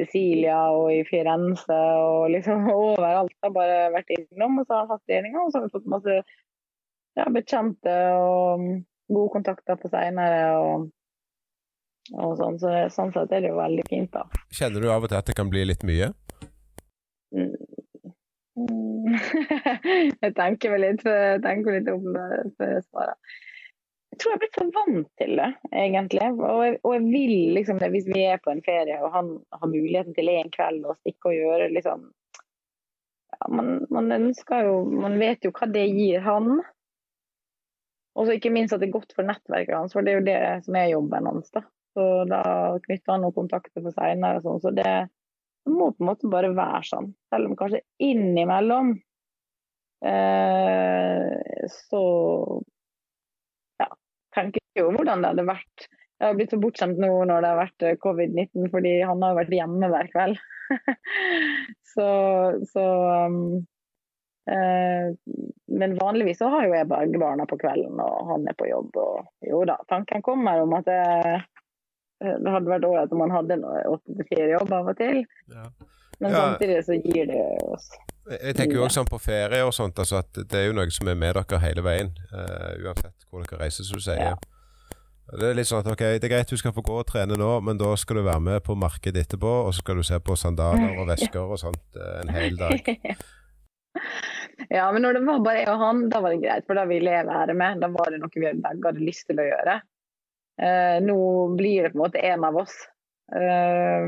Sicilia 0.00 0.58
og 0.74 0.88
i 0.90 1.04
Firenze 1.06 1.76
og 2.00 2.32
liksom 2.34 2.68
overalt. 2.74 3.36
Har 3.44 3.54
bare 3.56 3.92
vært 3.94 4.14
innom, 4.16 4.58
og 4.60 4.66
så 4.66 4.78
har 4.78 4.86
han 4.86 4.96
hatt 4.96 5.06
treninger, 5.10 5.40
og 5.42 5.52
så 5.52 5.60
har 5.60 5.68
vi 5.68 5.76
fått 5.76 5.92
masse 5.96 6.18
ja, 7.18 7.28
bekjente 7.32 7.94
og 8.18 8.62
mm, 8.62 8.82
gode 9.14 9.32
kontakter 9.36 9.78
på 9.80 9.90
seinere. 9.92 10.44
Og, 10.60 10.88
og 12.14 12.36
sånn, 12.40 12.58
så 12.60 12.74
sånn 12.92 13.14
sett 13.14 13.32
er 13.32 13.44
det 13.44 13.52
jo 13.52 13.60
veldig 13.60 13.86
fint, 13.88 14.12
da. 14.12 14.26
kjenner 14.52 14.84
du 14.84 14.90
av 14.92 15.06
og 15.06 15.12
til 15.12 15.20
at 15.20 15.30
det 15.30 15.38
kan 15.38 15.52
bli 15.52 15.64
litt 15.68 15.86
mye? 15.88 16.12
Mm. 17.34 17.54
jeg 20.22 20.32
tenker 20.36 20.74
vel 20.74 20.86
litt, 20.86 21.02
tenker 21.44 21.78
litt 21.78 21.90
om 21.90 22.06
det 22.14 22.28
før 22.58 22.76
jeg 22.76 22.86
svarer. 22.86 23.40
Jeg 24.14 24.20
tror 24.22 24.30
jeg 24.30 24.36
er 24.36 24.42
blitt 24.44 24.58
så 24.60 24.64
vant 24.76 25.08
til 25.18 25.32
det, 25.40 25.46
egentlig. 25.74 26.26
Og 26.38 26.60
jeg, 26.62 26.74
og 26.86 26.92
jeg 26.94 27.06
vil 27.08 27.54
liksom 27.56 27.80
det 27.82 27.88
hvis 27.90 28.04
vi 28.06 28.20
er 28.28 28.42
på 28.44 28.52
en 28.52 28.62
ferie 28.62 29.00
og 29.02 29.10
han 29.10 29.32
har 29.50 29.70
muligheten 29.72 30.14
til 30.14 30.30
en 30.30 30.52
kveld 30.54 30.86
å 30.86 30.94
stikke 31.00 31.32
og 31.32 31.34
gjøre 31.34 31.72
liksom 31.74 32.04
ja, 33.34 33.48
man, 33.50 33.72
man 33.90 34.14
ønsker 34.14 34.68
jo 34.68 34.76
Man 34.86 35.18
vet 35.18 35.42
jo 35.42 35.50
hva 35.56 35.66
det 35.66 35.88
gir 35.90 36.22
han. 36.22 36.60
Og 38.14 38.30
ikke 38.30 38.52
minst 38.54 38.74
at 38.74 38.82
det 38.82 38.88
er 38.88 38.94
godt 38.94 39.14
for 39.16 39.26
nettverket 39.26 39.74
hans, 39.74 39.94
for 39.94 40.06
det 40.06 40.12
er 40.12 40.20
jo 40.20 40.26
det 40.28 40.40
som 40.66 40.78
er 40.78 40.92
jobben 40.92 41.30
hans. 41.30 41.50
da. 41.54 41.64
Så 41.94 42.04
da 42.30 42.42
knytter 42.84 43.12
han 43.12 43.22
noen 43.22 43.34
kontakter 43.34 43.82
for 43.82 43.94
seinere 43.94 44.42
sånn. 44.42 44.62
Så 44.62 44.70
det, 44.74 44.92
må 45.70 45.90
på 45.94 46.04
en 46.04 46.10
måte 46.10 46.30
bare 46.30 46.52
være 46.54 46.82
sånn. 46.88 47.10
Selv 47.32 47.50
om 47.50 47.58
kanskje 47.58 47.82
innimellom 48.02 48.94
eh, 50.04 51.66
så 51.72 52.04
ja, 53.82 53.88
tenker 54.36 54.60
jeg 54.60 54.84
jo 54.84 54.94
hvordan 54.94 55.24
det 55.24 55.34
hadde 55.34 55.46
vært. 55.48 55.86
Jeg 56.20 56.30
har 56.30 56.36
blitt 56.38 56.54
så 56.54 56.60
bortskjemt 56.62 57.00
nå 57.02 57.10
når 57.26 57.44
det 57.44 57.52
har 57.52 57.60
vært 57.60 57.86
eh, 57.86 57.98
covid-19, 58.02 58.68
fordi 58.72 58.96
han 59.02 59.22
har 59.24 59.34
jo 59.34 59.40
vært 59.40 59.56
hjemme 59.58 59.92
hver 59.94 60.10
kveld. 60.12 60.42
så 61.94 62.08
så 62.70 62.84
um, 63.28 63.64
Men 64.46 65.94
vanligvis 65.98 66.38
så 66.38 66.48
har 66.52 66.66
jo 66.66 66.74
jeg 66.76 66.88
begge 66.90 67.18
barna 67.18 67.46
på 67.48 67.56
kvelden, 67.58 67.96
og 68.02 68.28
han 68.28 68.44
er 68.50 68.56
på 68.58 68.68
jobb. 68.68 68.96
Og 69.00 69.48
jo 69.48 69.62
da, 69.68 69.78
tanken 69.88 70.22
kommer 70.22 70.60
om 70.62 70.74
at 70.76 70.84
det, 70.88 71.00
det 72.20 72.52
hadde 72.52 72.68
vært 72.70 72.84
ålreit 72.86 73.12
om 73.16 73.24
han 73.24 73.32
hadde 73.34 73.56
en 73.58 73.64
åtte 73.94 74.18
til 74.18 74.28
fire-jobb 74.30 74.74
av 74.76 74.90
og 74.92 74.98
til. 75.00 75.22
Ja. 75.52 75.64
Men 76.20 76.30
Ja. 76.30 76.42
samtidig 76.44 76.84
så 76.86 76.94
gir 76.94 77.26
det 77.26 77.40
oss 77.66 77.88
Jeg 78.30 78.54
tenker 78.54 78.76
jo 78.76 78.84
også 78.84 79.00
sånn 79.00 79.08
på 79.10 79.18
ferie 79.18 79.64
og 79.66 79.72
sånt, 79.74 79.98
altså 79.98 80.20
at 80.22 80.30
det 80.32 80.54
er 80.60 80.68
jo 80.68 80.76
noe 80.76 80.86
som 80.94 81.08
er 81.10 81.16
med 81.18 81.34
dere 81.34 81.58
hele 81.60 81.82
veien. 81.84 82.12
Uh, 82.30 82.70
uansett 82.86 83.26
hvor 83.28 83.42
dere 83.42 83.58
reiser, 83.64 83.84
som 83.84 83.98
du 83.98 84.04
sier. 84.06 84.20
Ja. 84.22 84.36
Det 85.34 85.50
er 85.50 85.56
litt 85.58 85.66
sånn 85.66 85.82
at 85.82 85.90
ok, 85.90 86.04
det 86.20 86.24
er 86.28 86.32
greit 86.36 86.48
du 86.52 86.56
skal 86.60 86.72
få 86.76 86.84
gå 86.86 87.00
og 87.00 87.06
trene 87.08 87.36
nå, 87.36 87.50
men 87.66 87.76
da 87.80 87.90
skal 87.96 88.20
du 88.20 88.22
være 88.28 88.40
med 88.40 88.62
på 88.64 88.76
markedet 88.78 89.24
etterpå, 89.26 89.52
og 89.66 89.74
så 89.74 89.82
skal 89.82 89.96
du 90.00 90.04
se 90.06 90.20
på 90.20 90.36
sandaler 90.36 90.94
og 91.00 91.08
vesker 91.12 91.42
og 91.42 91.58
sånt 91.60 91.98
eh, 91.98 92.20
en 92.22 92.32
hel 92.36 92.56
dag. 92.60 92.92
ja, 94.68 94.86
men 94.92 95.04
når 95.04 95.18
det 95.18 95.24
var 95.26 95.44
bare 95.44 95.62
jeg 95.62 95.72
og 95.72 95.82
han, 95.82 96.06
da 96.12 96.20
var 96.24 96.34
det 96.34 96.44
greit, 96.44 96.66
for 96.68 96.78
da 96.78 96.86
ville 96.88 97.12
jeg 97.12 97.28
være 97.28 97.56
med. 97.58 97.82
Da 97.82 97.90
var 97.92 98.12
det 98.12 98.20
noe 98.22 98.34
vi 98.34 98.46
begge 98.46 98.88
hadde 98.88 99.04
lyst 99.04 99.28
til 99.30 99.42
å 99.42 99.48
gjøre. 99.48 99.78
Eh, 100.62 100.98
nå 101.02 101.18
blir 101.58 101.86
det 101.86 101.94
på 101.94 101.98
en 101.98 102.04
måte 102.04 102.22
en 102.22 102.46
av 102.46 102.58
oss. 102.62 102.74
Eh, 103.34 104.06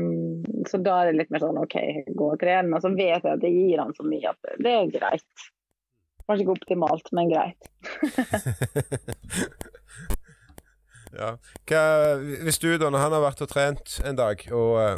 så 0.69 0.79
da 0.83 1.01
er 1.01 1.09
det 1.09 1.17
litt 1.17 1.31
mer 1.33 1.43
sånn 1.43 1.59
OK, 1.59 1.77
gå 2.07 2.31
og 2.31 2.41
trene. 2.41 2.75
Og 2.75 2.83
så 2.83 2.93
vet 2.95 3.19
jeg 3.19 3.33
at 3.33 3.43
det 3.43 3.53
gir 3.53 3.83
han 3.83 3.95
så 3.97 4.03
mye 4.07 4.33
at 4.33 4.41
det 4.63 4.73
er 4.73 4.93
greit. 4.93 5.47
Kanskje 6.27 6.43
ikke 6.43 6.57
optimalt, 6.57 7.07
men 7.15 7.31
greit. 7.31 7.61
ja. 11.19 11.29
Hva, 11.69 11.83
hvis 12.43 12.59
du 12.59 12.69
da, 12.75 12.89
når 12.91 13.01
han 13.05 13.15
har 13.15 13.23
vært 13.23 13.43
og 13.45 13.51
trent 13.51 13.87
en 14.07 14.19
dag, 14.19 14.37
og, 14.51 14.73
eh, 14.83 14.97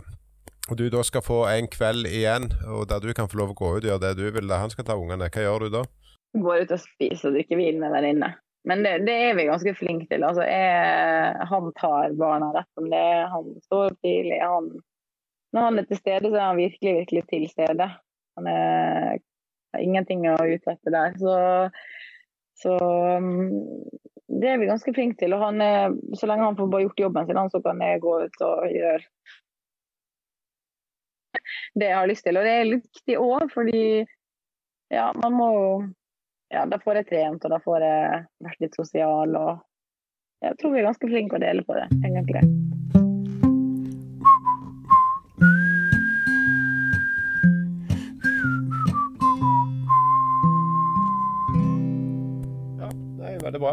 og 0.69 0.77
du 0.77 0.85
da 0.93 1.01
skal 1.05 1.25
få 1.25 1.39
en 1.49 1.67
kveld 1.71 2.05
igjen, 2.09 2.49
og 2.69 2.85
der 2.89 3.01
du 3.01 3.13
kan 3.17 3.29
få 3.29 3.39
lov 3.41 3.53
å 3.55 3.57
gå 3.57 3.71
ut 3.75 3.81
og 3.83 3.89
gjøre 3.89 4.03
det 4.03 4.13
du 4.19 4.27
vil, 4.35 4.49
da 4.49 4.61
han 4.61 4.73
skal 4.73 4.85
ta 4.85 4.97
ungene, 4.99 5.29
hva 5.33 5.45
gjør 5.45 5.65
du 5.65 5.79
da? 5.79 5.81
Går 6.37 6.65
ut 6.65 6.75
og 6.75 6.81
spiser 6.83 7.31
og 7.31 7.39
drikker 7.39 7.57
vin 7.57 7.81
med 7.81 7.93
venninne. 7.95 8.35
Men 8.69 8.83
det, 8.83 8.91
det, 9.07 9.15
er 9.29 9.37
vi 9.37 9.47
ganske 9.47 9.73
flinke 9.77 10.05
til. 10.11 10.25
Altså, 10.27 10.43
jeg, 10.45 11.47
han 11.49 11.71
tar 11.79 12.13
barna 12.19 12.51
rett 12.53 12.69
som 12.77 12.89
det. 12.91 13.07
Han 13.31 13.53
står 13.65 13.93
opp 13.93 14.05
tidlig. 14.05 14.37
Han, 14.43 14.67
når 15.55 15.65
han 15.65 15.81
er 15.81 15.87
til 15.89 16.01
stede, 16.01 16.29
så 16.29 16.35
er 16.35 16.45
han 16.45 16.59
virkelig, 16.59 16.93
virkelig 16.99 17.23
til 17.31 17.47
stede. 17.49 17.87
Han 18.37 18.51
er, 18.51 19.23
har 19.73 19.85
ingenting 19.85 20.27
å 20.29 20.35
utsette 20.43 20.93
der. 20.93 21.15
Så, 21.23 21.33
så 22.61 22.75
mm, 23.23 23.47
det 24.43 24.51
er 24.51 24.61
vi 24.61 24.69
ganske 24.69 24.93
flinke 24.93 25.23
til. 25.23 25.33
Og 25.37 25.47
han 25.47 25.63
er, 25.65 25.95
så 26.19 26.29
lenge 26.29 26.51
han 26.51 26.59
får 26.59 26.69
bare 26.75 26.85
gjort 26.85 27.05
jobben 27.07 27.29
sin, 27.31 27.41
så 27.55 27.63
kan 27.65 27.81
jeg 27.87 28.03
gå 28.05 28.17
ut 28.27 28.43
og 28.51 28.67
gjøre 28.75 29.07
det 31.76 31.89
jeg 31.91 31.97
har 31.97 32.09
lyst 32.09 32.26
til. 32.27 32.39
Og 32.39 32.47
det 32.47 32.55
er 32.55 32.73
viktig 32.76 33.19
òg, 33.19 33.47
fordi 33.53 33.84
ja, 34.89 35.09
man 35.21 35.35
må 35.38 35.49
jo 35.55 35.71
ja, 36.49 36.65
da 36.65 36.80
får 36.81 37.01
jeg 37.01 37.09
trent, 37.11 37.45
og 37.45 37.53
da 37.53 37.59
får 37.61 37.85
jeg 37.85 38.23
vært 38.45 38.63
litt 38.65 38.77
sosial. 38.80 39.35
og 39.38 39.59
Jeg 40.41 40.57
tror 40.57 40.73
vi 40.73 40.81
er 40.81 40.89
ganske 40.89 41.11
flinke 41.11 41.38
å 41.38 41.43
dele 41.43 41.65
på 41.65 41.77
det, 41.77 41.85
egentlig. 42.01 42.45
Veldig 53.39 53.61
bra. 53.63 53.71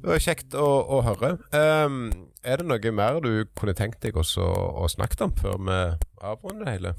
Det 0.00 0.08
var 0.08 0.22
kjekt 0.24 0.54
å, 0.56 0.66
å 0.88 1.02
høre. 1.04 1.34
Um, 1.52 1.98
er 2.40 2.62
det 2.62 2.68
noe 2.70 2.92
mer 2.96 3.18
du 3.20 3.44
kunne 3.58 3.74
tenkt 3.76 4.00
deg 4.00 4.16
også 4.16 4.40
å 4.40 4.88
snakke 4.88 5.20
om 5.26 5.34
før 5.36 5.58
vi 5.66 5.78
avrunder 6.24 6.64
det 6.64 6.76
hele? 6.78 6.94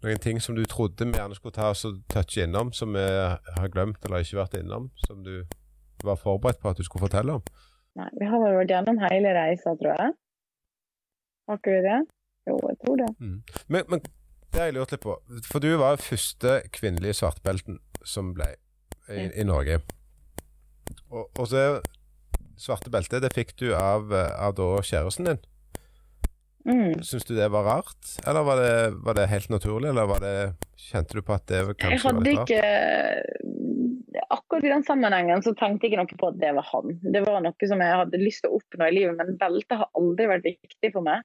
Noen 0.00 0.20
ting 0.22 0.38
som 0.40 0.56
du 0.56 0.62
trodde 0.64 1.04
vi 1.04 1.18
gjerne 1.18 1.36
skulle 1.36 1.56
ta 1.56 1.70
oss 1.74 1.84
og 1.84 1.98
touche 2.08 2.46
innom, 2.46 2.72
som 2.72 2.94
vi 2.96 3.02
har 3.04 3.72
glemt 3.72 4.00
eller 4.06 4.24
ikke 4.24 4.38
vært 4.40 4.56
innom, 4.62 4.88
som 5.04 5.20
du 5.26 5.42
var 6.04 6.16
forberedt 6.16 6.62
på 6.62 6.72
at 6.72 6.80
du 6.80 6.86
skulle 6.86 7.04
fortelle 7.04 7.36
om? 7.36 7.44
Nei, 8.00 8.08
vi 8.16 8.30
har 8.30 8.40
vel 8.40 8.56
vært 8.62 8.72
gjennom 8.72 9.02
hele 9.02 9.34
reisa, 9.36 9.74
tror 9.76 9.92
jeg. 9.92 10.16
Har 11.50 11.60
ikke 11.60 11.74
vi 11.74 11.84
det? 11.84 11.98
Jo, 12.48 12.56
jeg 12.70 12.80
tror 12.84 12.96
det. 13.02 13.10
Mm. 13.18 13.36
Men, 13.68 13.84
men, 13.92 14.02
det 14.50 14.62
har 14.62 14.70
jeg 14.70 14.76
lurt 14.78 14.94
litt 14.94 15.04
på, 15.04 15.14
for 15.46 15.62
du 15.62 15.68
var 15.78 16.00
første 16.02 16.56
kvinnelige 16.74 17.20
svartbelten 17.20 17.78
som 18.06 18.32
ble 18.34 18.48
i, 19.10 19.28
i 19.28 19.44
Norge. 19.46 19.82
Og, 21.10 21.28
og 21.28 21.44
så 21.50 21.82
svarte 22.60 22.92
belte, 22.92 23.20
det 23.22 23.34
fikk 23.36 23.54
du 23.60 23.70
av, 23.76 24.10
av 24.14 24.56
da 24.58 24.72
kjæresten 24.86 25.28
din. 25.28 25.42
Mm. 26.68 27.00
Syns 27.06 27.24
du 27.24 27.34
det 27.36 27.48
var 27.52 27.64
rart, 27.64 28.10
eller 28.28 28.44
var 28.44 28.60
det, 28.60 28.74
var 29.06 29.16
det, 29.16 29.30
helt 29.30 29.48
naturlig, 29.48 29.88
eller 29.88 30.20
det, 30.20 30.34
kjente 30.76 31.16
du 31.16 31.22
på 31.24 31.36
at 31.36 31.46
det 31.48 31.62
kanskje 31.80 32.12
var 32.12 32.20
litt 32.26 32.40
rart? 32.42 32.52
Ikke, 32.52 34.20
akkurat 34.30 34.66
i 34.66 34.72
den 34.72 34.84
sammenhengen 34.86 35.42
så 35.42 35.54
tenkte 35.56 35.86
jeg 35.86 35.94
ikke 35.94 36.02
noe 36.02 36.20
på 36.20 36.30
at 36.30 36.40
det 36.42 36.54
var 36.58 36.66
han. 36.70 36.96
Det 37.00 37.24
var 37.24 37.42
noe 37.44 37.70
som 37.72 37.84
jeg 37.84 38.00
hadde 38.02 38.22
lyst 38.22 38.44
til 38.44 38.52
å 38.52 38.60
oppnå 38.60 38.88
i 38.88 38.96
livet, 38.98 39.16
men 39.18 39.38
beltet 39.40 39.78
har 39.80 39.92
aldri 39.98 40.28
vært 40.30 40.50
viktig 40.50 40.92
for 40.92 41.06
meg. 41.06 41.24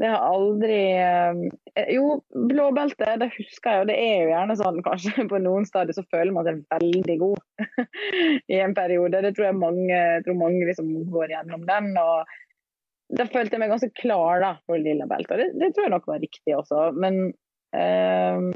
Det 0.00 0.08
har 0.08 0.24
aldri 0.24 0.78
jo, 0.96 1.50
Jo, 1.92 2.06
blåbelte, 2.48 3.10
det 3.20 3.28
husker 3.36 3.74
jeg, 3.74 3.82
og 3.82 3.90
det 3.90 3.98
er 4.00 4.14
jo 4.22 4.30
gjerne 4.32 4.56
sånn 4.58 4.80
kanskje 4.88 5.26
på 5.30 5.42
noen 5.42 5.68
stadier 5.68 5.96
så 5.96 6.06
føler 6.10 6.32
man 6.34 6.48
seg 6.48 6.62
veldig 6.72 7.18
god 7.20 7.68
i 8.54 8.62
en 8.62 8.74
periode. 8.78 9.22
Det 9.26 9.34
tror 9.36 9.50
jeg 9.50 9.60
mange, 9.60 9.92
jeg 9.92 10.24
tror 10.26 10.40
mange 10.40 10.64
liksom 10.70 10.94
går 11.12 11.36
gjennom 11.36 11.68
den. 11.68 11.92
og 12.00 12.32
da 13.12 13.26
følte 13.28 13.56
jeg 13.56 13.60
meg 13.60 13.72
ganske 13.72 13.92
klar 13.98 14.40
da, 14.42 14.52
for 14.66 14.80
lilla 14.80 15.06
belte. 15.10 15.36
Det, 15.40 15.48
det 15.60 15.72
tror 15.74 15.86
jeg 15.86 15.94
nok 15.94 16.08
var 16.08 16.22
riktig 16.22 16.54
også. 16.56 16.84
Men 16.96 17.18
eh, 17.76 18.46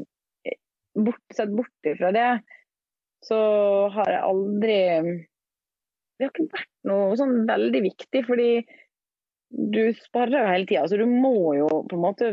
bort, 0.97 1.23
sett 1.37 1.53
bort 1.53 1.91
ifra 1.91 2.13
det, 2.17 2.29
så 3.27 3.39
har 3.95 4.13
jeg 4.13 4.23
aldri 4.23 4.79
Det 6.17 6.25
har 6.25 6.33
ikke 6.33 6.49
vært 6.55 6.73
noe 6.89 7.17
sånn 7.19 7.39
veldig 7.49 7.83
viktig, 7.91 8.23
fordi 8.29 8.51
du 9.51 9.83
sparer 9.99 10.39
jo 10.39 10.49
hele 10.49 10.69
tida. 10.69 10.87
Så 10.89 10.99
du 11.01 11.05
må 11.11 11.53
jo 11.59 11.69
på 11.69 11.99
en 11.99 12.05
måte 12.05 12.33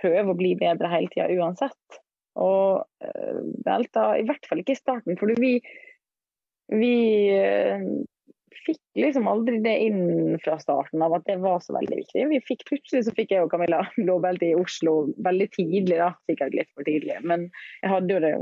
prøve 0.00 0.32
å 0.32 0.38
bli 0.38 0.54
bedre 0.60 0.90
hele 0.92 1.12
tida 1.12 1.28
uansett. 1.36 2.00
Og 2.40 2.82
eh, 3.04 3.42
belter, 3.66 4.16
i 4.18 4.24
hvert 4.26 4.48
fall 4.48 4.64
ikke 4.64 4.74
i 4.74 4.80
starten, 4.80 5.18
for 5.20 5.30
vi, 5.38 5.58
vi 6.72 6.96
eh, 7.36 7.84
fikk 8.66 8.80
liksom 8.98 9.28
aldri 9.30 9.58
det 9.64 9.74
inn 9.86 10.38
fra 10.44 10.56
starten 10.60 11.02
av 11.04 11.14
at 11.16 11.26
det 11.28 11.36
var 11.42 11.60
så 11.64 11.74
veldig 11.76 11.98
viktig. 12.00 12.24
Vi 12.30 12.40
fikk, 12.48 12.64
plutselig 12.68 13.04
så 13.06 13.14
fikk 13.16 13.34
jeg 13.34 13.44
og 13.44 13.52
Camilla 13.52 13.82
blåbelte 13.98 14.50
i 14.50 14.56
Oslo 14.58 14.96
veldig 15.24 15.48
tidlig, 15.56 15.98
da. 16.00 16.10
sikkert 16.30 16.56
litt 16.56 16.70
for 16.72 16.86
tidlig. 16.88 17.20
Men 17.26 17.48
jeg 17.82 17.92
hadde 17.92 18.16
jo 18.16 18.24
det 18.24 18.32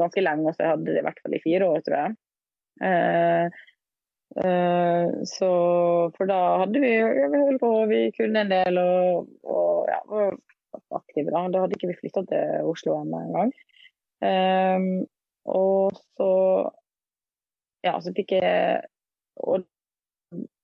ganske 0.00 0.24
lenge, 0.24 0.54
så 0.54 0.64
jeg 0.64 0.72
hadde 0.74 0.88
det 0.90 1.02
i 1.02 1.06
hvert 1.08 1.24
fall 1.24 1.36
i 1.36 1.42
fire 1.44 1.72
år, 1.74 1.84
tror 1.86 1.98
jeg. 2.00 2.18
Uh, 2.80 3.60
uh, 4.40 5.06
så 5.28 5.50
for 6.16 6.30
da 6.30 6.40
hadde 6.62 6.80
vi, 6.80 6.94
vi 7.02 7.44
holdt 7.44 7.62
på, 7.64 7.72
vi 7.90 8.04
kunne 8.16 8.46
en 8.46 8.52
del 8.52 8.80
og, 8.80 9.32
og 9.44 9.90
ja, 9.92 10.00
var 10.10 10.38
aktive 11.00 11.32
da. 11.32 11.46
Da 11.50 11.64
hadde 11.64 11.78
ikke 11.78 11.92
vi 11.92 11.98
flytta 12.02 12.26
til 12.30 12.70
Oslo 12.70 13.00
ennå 13.00 13.24
engang. 13.26 13.56
Um, 14.20 14.92
og 15.48 15.96
så 16.18 16.30
ja, 17.86 17.94
så 18.04 18.12
fikk 18.16 18.34
jeg 18.36 18.82
og 19.42 19.66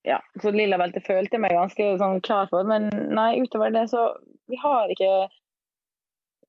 ja, 0.07 0.20
så 0.43 0.53
lilla 0.55 0.78
belte 0.78 1.03
følte 1.03 1.35
jeg 1.35 1.43
meg 1.43 1.57
ganske 1.57 1.89
sånn, 1.98 2.20
klar 2.23 2.47
for. 2.53 2.66
Men 2.69 2.86
nei, 3.11 3.32
utover 3.43 3.74
det 3.74 3.89
så 3.90 4.12
Vi 4.47 4.59
har 4.62 4.93
ikke 4.94 5.27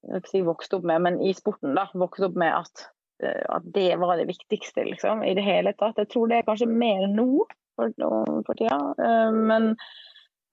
jeg 0.08 0.28
si 0.30 0.44
vokst 0.46 0.76
opp 0.78 0.86
med, 0.88 1.02
men 1.04 1.18
i 1.26 1.34
sporten 1.36 1.76
da, 1.76 1.88
vokst 1.98 2.24
opp 2.28 2.38
med 2.40 2.54
at, 2.54 2.86
eh, 3.24 3.44
at 3.52 3.66
det 3.76 3.98
var 4.00 4.16
det 4.20 4.28
viktigste 4.30 4.86
liksom, 4.88 5.24
i 5.26 5.34
det 5.38 5.44
hele 5.44 5.74
tatt. 5.76 5.98
Jeg 6.00 6.12
tror 6.14 6.30
det 6.30 6.40
er 6.40 6.48
kanskje 6.48 6.70
mer 6.70 7.08
nå 7.12 7.48
for, 7.76 7.92
for 7.98 8.54
tida. 8.60 8.78
Eh, 9.04 9.40
men, 9.52 9.74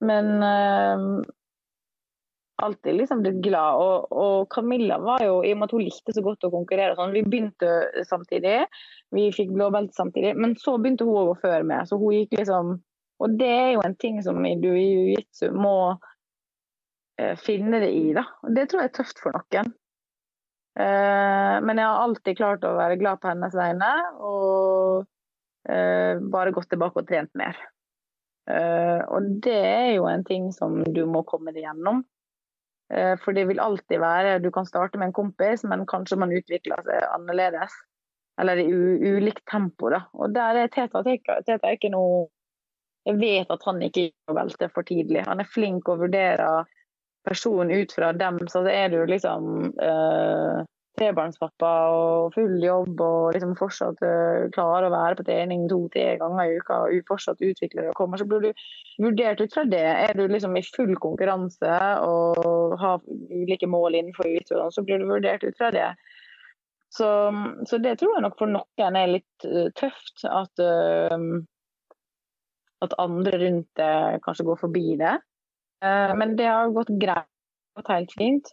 men 0.02 0.32
eh, 0.48 1.06
alltid 2.62 2.94
liksom 2.94 3.22
blitt 3.22 3.42
glad. 3.42 3.80
Og, 3.82 4.12
og, 4.12 4.48
Camilla 4.54 4.98
var 5.02 5.22
jo, 5.24 5.36
i 5.44 5.52
og 5.54 5.60
med 5.60 5.68
at 5.68 5.76
hun 5.76 5.84
likte 5.84 6.14
så 6.14 6.24
godt 6.24 6.46
å 6.46 6.52
konkurrere 6.54 6.96
sånn, 6.98 7.14
Vi 7.14 7.24
begynte 7.26 8.04
samtidig, 8.08 8.64
vi 9.14 9.28
fikk 9.34 9.52
blåbelte 9.54 9.96
samtidig, 9.96 10.34
men 10.38 10.56
så 10.60 10.76
begynte 10.78 11.06
hun 11.08 11.20
å 11.20 11.28
gå 11.32 11.38
før 11.44 11.66
med. 11.66 11.88
Så 11.88 12.00
hun 12.00 12.18
gikk 12.18 12.36
liksom 12.40 12.76
Og 13.22 13.36
det 13.38 13.46
er 13.46 13.68
jo 13.76 13.82
en 13.84 13.94
ting 13.94 14.16
som 14.26 14.42
du 14.42 14.68
i 14.74 14.88
jiu-jitsu 14.90 15.52
må 15.54 15.94
eh, 17.20 17.36
finne 17.38 17.78
det 17.80 17.92
i, 17.94 18.08
da. 18.12 18.24
Det 18.42 18.64
tror 18.68 18.82
jeg 18.82 18.90
er 18.90 18.96
tøft 18.96 19.22
for 19.22 19.36
noen. 19.36 19.70
Eh, 20.74 21.54
men 21.62 21.78
jeg 21.78 21.86
har 21.86 22.02
alltid 22.02 22.36
klart 22.40 22.66
å 22.66 22.74
være 22.74 22.98
glad 22.98 23.22
på 23.22 23.30
hennes 23.30 23.54
vegne, 23.54 23.92
og 24.18 25.06
eh, 25.70 26.18
bare 26.18 26.52
gått 26.58 26.72
tilbake 26.74 27.04
og 27.04 27.08
trent 27.08 27.30
mer. 27.38 27.54
Uh, 28.44 29.00
og 29.08 29.28
det 29.40 29.56
er 29.56 29.90
jo 29.94 30.04
en 30.04 30.24
ting 30.26 30.50
som 30.52 30.82
du 30.92 31.06
må 31.08 31.22
komme 31.24 31.54
deg 31.54 31.64
gjennom. 31.64 32.02
Eh, 32.92 33.14
for 33.24 33.32
det 33.32 33.46
vil 33.48 33.60
alltid 33.60 34.00
være 34.00 34.38
Du 34.44 34.50
kan 34.52 34.66
starte 34.66 34.98
med 34.98 35.08
en 35.08 35.16
kompis, 35.16 35.64
men 35.64 35.86
kanskje 35.88 36.18
man 36.20 36.34
utvikler 36.36 36.82
seg 36.84 37.08
annerledes. 37.14 37.72
Eller 38.40 38.60
i 38.60 38.68
ulikt 39.14 39.44
tempo, 39.50 39.90
da. 39.94 40.04
Og 40.18 40.34
der 40.34 40.64
er 40.64 40.72
Teta, 40.72 41.04
Teta 41.06 41.58
er 41.60 41.78
ikke 41.78 41.92
noe 41.94 42.26
Jeg 43.06 43.20
vet 43.20 43.50
at 43.52 43.64
han 43.66 43.82
ikke 43.84 44.08
gjør 44.08 44.36
velte 44.38 44.70
for 44.72 44.86
tidlig. 44.88 45.26
Han 45.26 45.42
er 45.42 45.50
flink 45.52 45.88
å 45.92 45.98
vurdere 46.00 46.64
personen 47.24 47.72
ut 47.76 47.92
fra 47.92 48.12
dem, 48.16 48.38
så 48.48 48.62
det 48.64 48.72
er 48.72 48.94
jo 48.96 49.02
liksom 49.08 49.48
uh, 49.76 50.64
trebarnspappa 50.98 51.70
og 51.94 52.34
full 52.36 52.62
jobb 52.62 53.00
og 53.02 53.34
liksom 53.34 53.54
fortsatt 53.58 54.02
uh, 54.04 54.46
klarer 54.54 54.88
å 54.88 54.94
være 54.94 55.18
på 55.18 55.26
trening 55.28 55.66
to-tre 55.70 56.14
ganger 56.20 56.50
i 56.50 56.58
uka 56.60 56.80
og 56.86 57.08
fortsatt 57.08 57.42
utvikler 57.42 57.90
og 57.90 57.98
kommer, 57.98 58.20
så 58.20 58.26
blir 58.30 58.44
du 58.44 58.64
vurdert 59.02 59.42
ut 59.42 59.54
fra 59.54 59.64
det. 59.68 59.84
Er 59.84 60.14
du 60.14 60.26
liksom 60.30 60.56
i 60.58 60.64
full 60.66 60.94
konkurranse 61.02 61.78
og 62.06 62.76
har 62.80 63.02
ulike 63.30 63.68
mål 63.70 63.98
innenfor 63.98 64.30
utøverne, 64.30 64.70
så 64.74 64.86
blir 64.86 65.02
du 65.02 65.10
vurdert 65.10 65.46
ut 65.46 65.58
fra 65.58 65.72
det. 65.74 65.90
Så, 66.94 67.08
så, 67.66 67.78
det 67.82 67.96
tror 67.98 68.14
jeg 68.14 68.22
nok 68.22 68.38
for 68.38 68.54
noen 68.54 68.98
er 69.00 69.14
litt 69.16 69.48
uh, 69.50 69.68
tøft. 69.74 70.26
At, 70.30 70.62
uh, 70.62 71.40
at 72.86 72.98
andre 73.02 73.38
rundt 73.42 73.70
det 73.80 73.94
kanskje 74.26 74.46
går 74.46 74.60
forbi 74.66 74.98
det. 75.00 75.16
men 75.84 76.36
det 76.36 76.46
har 76.48 76.70
gått 76.72 76.92
greit. 77.00 77.28
Gått 77.76 77.88
helt 77.90 78.12
fint. 78.16 78.52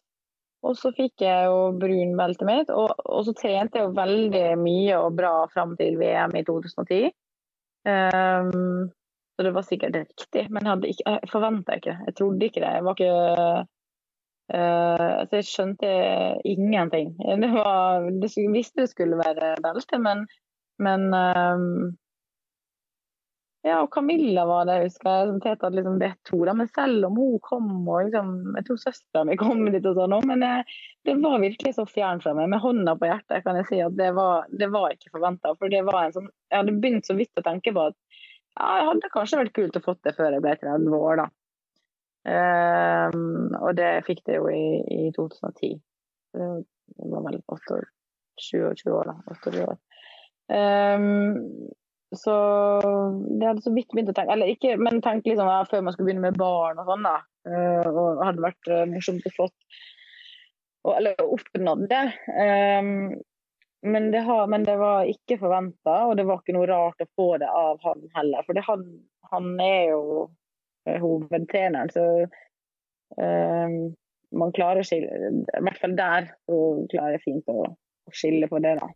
Og 0.62 0.78
så 0.78 0.92
fikk 0.94 1.24
jeg 1.26 1.50
jo 1.50 1.72
brunbeltet 1.82 2.46
mitt, 2.46 2.70
og, 2.70 2.94
og, 3.02 3.22
så 3.26 3.34
trente 3.38 3.80
jeg 3.80 3.88
jo 3.88 3.98
veldig 3.98 4.46
mye 4.62 5.00
og 5.02 5.16
bra 5.18 5.34
fram 5.54 5.74
til 5.80 5.98
VM 5.98 6.36
i 6.38 6.44
2010. 6.46 7.10
Um, 7.82 7.92
ehm, 7.92 8.90
så 9.34 9.46
det 9.48 9.54
var 9.56 9.66
sikkert 9.66 9.98
riktig, 9.98 10.44
men 10.54 10.70
jeg, 10.70 10.94
ikke, 10.94 11.06
jeg 11.16 11.32
forventa 11.32 11.78
ikke 11.80 11.96
det. 11.96 12.10
Jeg 12.10 12.18
trodde 12.20 12.46
ikke 12.46 12.62
det. 12.62 12.74
Jeg 12.76 12.86
var 12.86 13.00
ikke 13.00 13.16
uh, 14.54 15.18
Så 15.26 15.40
jeg 15.40 15.48
skjønte 15.50 15.90
ingenting. 16.46 17.16
Det 17.42 17.52
var, 17.56 18.06
det, 18.22 18.30
visste 18.54 18.84
det 18.84 18.92
skulle 18.92 19.18
være 19.18 19.56
belte, 19.66 19.98
men, 20.04 20.28
men 20.78 21.10
um, 21.10 21.96
Ja, 23.62 23.76
og 23.84 23.92
Camilla 23.94 24.42
var 24.50 24.66
det, 24.66 24.80
husker 24.88 25.06
jeg, 25.06 25.26
som 25.30 25.42
Tete 25.42 25.68
hadde 25.68 25.78
liksom 25.78 26.00
bedt 26.02 26.30
henne. 26.34 26.54
Men 26.58 26.70
selv 26.74 27.06
om 27.12 27.18
hun 27.22 27.36
kom, 27.46 27.68
og 27.84 28.08
liksom, 28.08 28.32
jeg 28.58 28.66
tror 28.66 28.80
søstera 28.82 29.26
mi 29.28 29.36
kom 29.38 29.62
dit 29.70 29.86
og 29.86 30.00
sånn, 30.00 30.16
men 30.26 30.46
eh, 30.48 30.72
det 31.06 31.14
var 31.22 31.44
virkelig 31.44 31.76
så 31.78 31.86
fjernt 31.86 32.26
fra 32.26 32.34
meg. 32.38 32.50
Med 32.50 32.64
hånda 32.64 32.96
på 32.98 33.10
hjertet 33.12 33.46
kan 33.46 33.60
jeg 33.60 33.68
si 33.70 33.82
at 33.86 33.94
det 34.00 34.10
var, 34.18 34.48
det 34.50 34.72
var 34.74 34.96
ikke 34.96 35.14
forventa. 35.14 35.54
For 35.60 35.74
det 35.74 35.84
var 35.86 36.08
en 36.08 36.16
sånn 36.16 36.32
Jeg 36.32 36.58
hadde 36.58 36.80
begynt 36.82 37.06
så 37.10 37.18
vidt 37.20 37.38
å 37.38 37.46
tenke 37.46 37.74
på 37.76 37.84
at 37.92 37.98
ja, 38.58 38.66
det 38.66 38.88
hadde 38.90 39.12
kanskje 39.14 39.44
vært 39.44 39.54
kult 39.56 39.78
å 39.78 39.84
fått 39.86 40.02
det 40.08 40.16
før 40.18 40.36
jeg 40.36 40.44
ble 40.44 40.56
30 40.60 40.98
år, 40.98 41.22
da. 41.22 41.28
Um, 42.22 43.54
og 43.62 43.72
det 43.78 43.92
fikk 44.06 44.26
det 44.28 44.36
jo 44.36 44.50
i, 44.52 44.82
i 44.94 45.14
2010. 45.16 45.78
Det 46.34 46.50
var 47.14 47.24
vel 47.30 47.40
28 47.46 47.78
år, 47.78 49.14
da. 49.14 49.16
28 49.38 49.64
år. 49.70 49.80
Um, 50.52 51.72
så 52.16 52.36
det 53.40 53.48
hadde 53.48 53.64
så 53.64 53.72
vidt 53.72 53.94
begynt 53.94 54.12
å 54.12 54.16
tenke, 54.16 54.36
eller 54.36 54.52
ikke, 54.52 54.76
men 54.82 55.00
tenke 55.04 55.32
liksom 55.32 55.48
ja, 55.48 55.62
før 55.70 55.86
man 55.86 55.96
skulle 55.96 56.10
begynne 56.10 56.28
med 56.28 56.40
barn 56.40 56.82
og 56.82 56.90
sånn, 56.90 57.08
da. 57.08 57.18
Uh, 57.48 57.88
og 57.88 58.22
hadde 58.26 58.44
vært 58.44 58.70
uh, 58.70 58.84
morsomt 58.92 59.28
og 59.30 59.36
flott. 59.38 59.78
Og, 60.84 60.92
eller 60.98 61.24
oppnådd 61.24 61.86
det. 61.92 62.04
Um, 62.36 62.92
men, 63.88 64.12
det 64.14 64.26
har, 64.28 64.44
men, 64.52 64.68
det 64.68 64.76
var 64.82 65.08
ikke 65.10 65.40
forventa, 65.42 65.96
og 66.10 66.18
det 66.20 66.28
var 66.28 66.42
ikke 66.42 66.58
noe 66.58 66.68
rart 66.70 67.02
å 67.02 67.10
få 67.16 67.30
det 67.42 67.50
av 67.50 67.80
han 67.86 68.04
heller. 68.18 68.46
For 68.46 68.62
han, 68.68 68.86
han, 69.32 69.52
er 69.64 69.94
jo 69.94 70.04
uh, 70.28 70.98
hovedtreneren, 71.00 71.96
så 71.96 72.06
um, 73.16 73.78
man 74.42 74.54
klarer 74.56 74.84
å 74.84 74.88
skille 74.88 75.32
I 75.32 75.64
hvert 75.64 75.80
fall 75.80 75.96
der 75.96 76.30
så 76.48 76.60
klarer 76.92 77.18
jeg 77.18 77.24
fint 77.24 77.50
å, 77.52 77.64
å 77.72 78.14
skille 78.16 78.52
på 78.52 78.60
det, 78.64 78.76
da. 78.84 78.92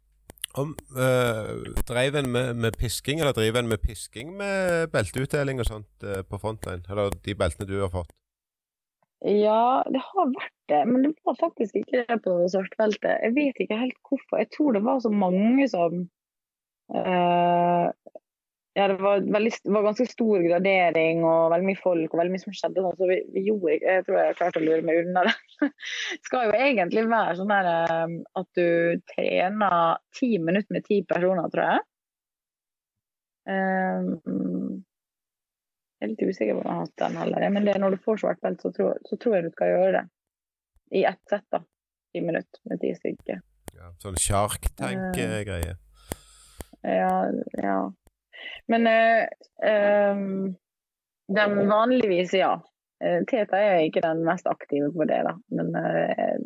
Om, 0.61 0.75
øh, 1.03 1.73
drev 1.89 2.15
en 2.15 2.29
med, 2.31 2.53
med, 2.53 2.71
pisking, 2.79 3.19
eller 3.19 3.35
driver 3.35 3.59
en 3.59 3.67
med 3.67 3.81
pisking 3.83 4.37
med 4.37 4.87
belteutdeling 4.93 5.59
og 5.59 5.65
sånt 5.65 6.05
øh, 6.09 6.21
på 6.29 6.39
Frontline? 6.43 6.83
Eller 6.89 7.11
de 7.25 7.35
beltene 7.35 7.67
du 7.67 7.75
har 7.81 7.91
fått? 7.91 8.13
Ja, 9.25 9.81
det 9.93 10.01
har 10.11 10.27
vært 10.31 10.55
det, 10.71 10.81
men 10.87 11.03
det 11.03 11.13
var 11.25 11.37
faktisk 11.39 11.75
ikke 11.79 12.03
det 12.07 12.19
på 12.23 12.35
svartbeltet. 12.53 13.23
Jeg 13.25 13.33
vet 13.35 13.61
ikke 13.63 13.79
helt 13.79 13.99
hvorfor. 14.07 14.37
Jeg 14.43 14.51
tror 14.55 14.75
det 14.75 14.83
var 14.85 14.99
så 14.99 15.11
mange 15.11 15.67
som 15.71 15.93
øh, 16.95 17.87
ja, 18.75 18.87
det 18.91 18.95
var, 18.99 19.21
veldig, 19.31 19.51
var, 19.63 19.83
ganske 19.85 20.05
stor 20.09 20.41
gradering 20.43 21.21
og 21.23 21.53
veldig 21.53 21.67
mye 21.69 21.79
folk 21.79 22.11
og 22.11 22.19
veldig 22.19 22.33
mye 22.33 22.41
som 22.41 22.55
skjedde. 22.57 22.81
Sånn, 22.83 22.97
så 22.99 23.07
vi, 23.07 23.19
vi, 23.31 23.43
gjorde 23.47 23.77
Jeg 23.79 24.03
tror 24.03 24.19
jeg 24.19 24.35
klarte 24.35 24.59
å 24.59 24.65
lure 24.65 24.83
meg 24.83 24.99
unna 25.05 25.23
det. 25.29 25.35
Det 26.19 26.27
skal 26.27 26.49
jo 26.49 26.57
egentlig 26.59 27.05
være 27.07 27.37
sånn 27.39 27.53
der 27.53 27.69
um, 28.03 28.17
at 28.41 28.59
du 28.59 28.99
trener 29.13 29.95
ti 30.19 30.33
minutter 30.43 30.75
med 30.75 30.87
ti 30.89 30.99
personer, 31.07 31.47
tror 31.55 31.71
jeg. 31.71 31.85
Um, 33.47 34.83
jeg 35.95 36.03
er 36.03 36.11
litt 36.11 36.27
usikker 36.27 36.57
på 36.57 36.59
om 36.59 36.67
jeg 36.67 36.75
har 36.75 36.83
hatt 36.83 36.99
den 37.05 37.19
heller, 37.23 37.49
men 37.55 37.71
det 37.71 37.79
når 37.79 37.95
du 37.95 38.03
får 38.03 38.23
svart 38.25 38.43
belt, 38.43 38.59
så, 38.59 38.75
så 38.75 39.15
tror, 39.15 39.39
jeg 39.39 39.47
du 39.47 39.53
skal 39.55 39.71
gjøre 39.71 39.91
det. 40.01 40.07
I 40.99 41.07
ett 41.07 41.23
sett, 41.31 41.47
da. 41.55 41.63
Ti 42.11 42.27
minutter 42.27 42.67
med 42.67 42.83
ti 42.83 42.91
stykker. 42.99 43.39
Ja, 43.79 43.95
sånn 44.03 44.19
Shark 44.19 44.73
Tank-greie? 44.75 45.77
Uh, 46.83 46.91
ja, 46.91 47.13
ja. 47.55 47.79
Men 48.71 48.87
um, 48.89 50.55
den 51.35 51.57
vanligvis, 51.69 52.33
ja. 52.37 52.53
Eh, 53.03 53.21
Teta 53.27 53.59
er 53.59 53.83
ikke 53.85 54.03
den 54.05 54.23
mest 54.27 54.47
aktive 54.47 54.91
på 54.93 55.07
det, 55.09 55.21
da. 55.27 55.35
Men 55.57 55.73
uh, 55.75 56.37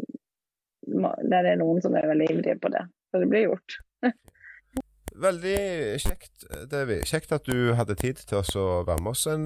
det 1.30 1.44
er 1.44 1.60
noen 1.60 1.82
som 1.84 1.96
er 1.98 2.10
veldig 2.10 2.32
ivrige 2.34 2.60
på 2.62 2.72
det. 2.74 2.86
Så 3.12 3.22
det 3.22 3.30
blir 3.32 3.48
gjort. 3.50 3.80
veldig 5.28 5.60
kjekt, 6.02 6.48
Devi. 6.72 7.02
Kjekt 7.06 7.36
at 7.36 7.48
du 7.50 7.74
hadde 7.78 7.98
tid 8.00 8.24
til 8.30 8.42
å 8.42 8.68
være 8.88 9.04
med 9.04 9.14
oss 9.14 9.28
en 9.30 9.46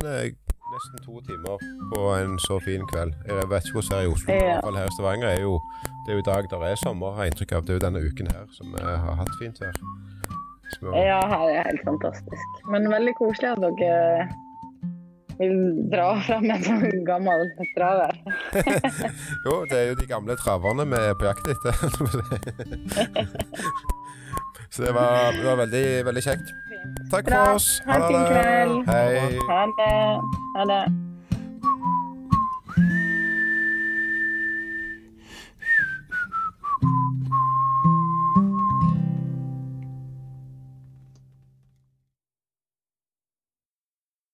nesten 0.73 1.03
to 1.05 1.19
timer 1.27 1.61
på 1.91 2.01
en 2.17 2.37
så 2.39 2.59
fin 2.65 2.85
kveld. 2.91 3.13
Jeg 3.27 3.49
vet 3.49 3.67
ikke 3.67 3.79
hvordan 3.79 3.91
det 3.91 3.99
er 3.99 4.07
i 4.07 4.13
Oslo, 4.13 4.33
men 4.33 4.41
i 4.41 4.47
hvert 4.49 4.65
fall 4.67 4.79
her 4.79 4.89
i 4.89 4.95
Stavanger 4.95 5.29
er 5.29 5.41
jo 5.41 5.59
det 6.03 6.11
er 6.11 6.17
jo 6.17 6.23
i 6.23 6.29
dag 6.29 6.49
der 6.51 6.65
er 6.69 6.81
sommer, 6.85 7.13
har 7.15 7.27
jeg 7.27 7.33
inntrykk 7.33 7.53
av. 7.57 7.65
Det 7.65 7.73
er 7.73 7.79
jo 7.79 7.85
denne 7.85 8.01
uken 8.07 8.31
her 8.33 8.47
som 8.57 8.73
har 8.79 9.19
hatt 9.21 9.37
fint 9.41 9.61
vær. 9.61 9.77
Ja, 10.81 11.19
her 11.29 11.51
er 11.51 11.67
helt 11.69 11.83
fantastisk. 11.85 12.63
Men 12.71 12.89
veldig 12.91 13.13
koselig 13.19 13.53
at 13.53 13.61
dere 13.63 14.27
vil 15.39 15.55
dra 15.91 16.07
fram 16.25 16.49
en 16.53 16.63
sånn 16.65 17.05
gammel 17.07 17.45
traver. 17.75 18.13
jo, 19.45 19.53
det 19.69 19.79
er 19.79 19.87
jo 19.91 19.99
de 19.99 20.09
gamle 20.09 20.37
traverne 20.39 20.85
vi 20.89 20.99
er 20.99 21.17
på 21.19 21.29
jakt 21.29 21.47
etter. 21.55 21.73
Så 24.73 24.87
det 24.87 24.93
var, 24.95 25.31
det 25.37 25.45
var 25.45 25.57
veldig, 25.65 25.87
veldig 26.05 26.23
kjekt. 26.25 26.53
Takk 27.11 27.25
Bra. 27.29 27.45
for 27.45 27.59
oss. 27.59 27.81
Ha 27.85 27.93
en 27.99 28.07
fin 28.09 28.23
kveld. 28.25 28.77
Hei. 28.89 29.37
Ha 29.49 29.65
det. 29.77 29.97
Ha 30.57 30.69
det. 30.73 31.12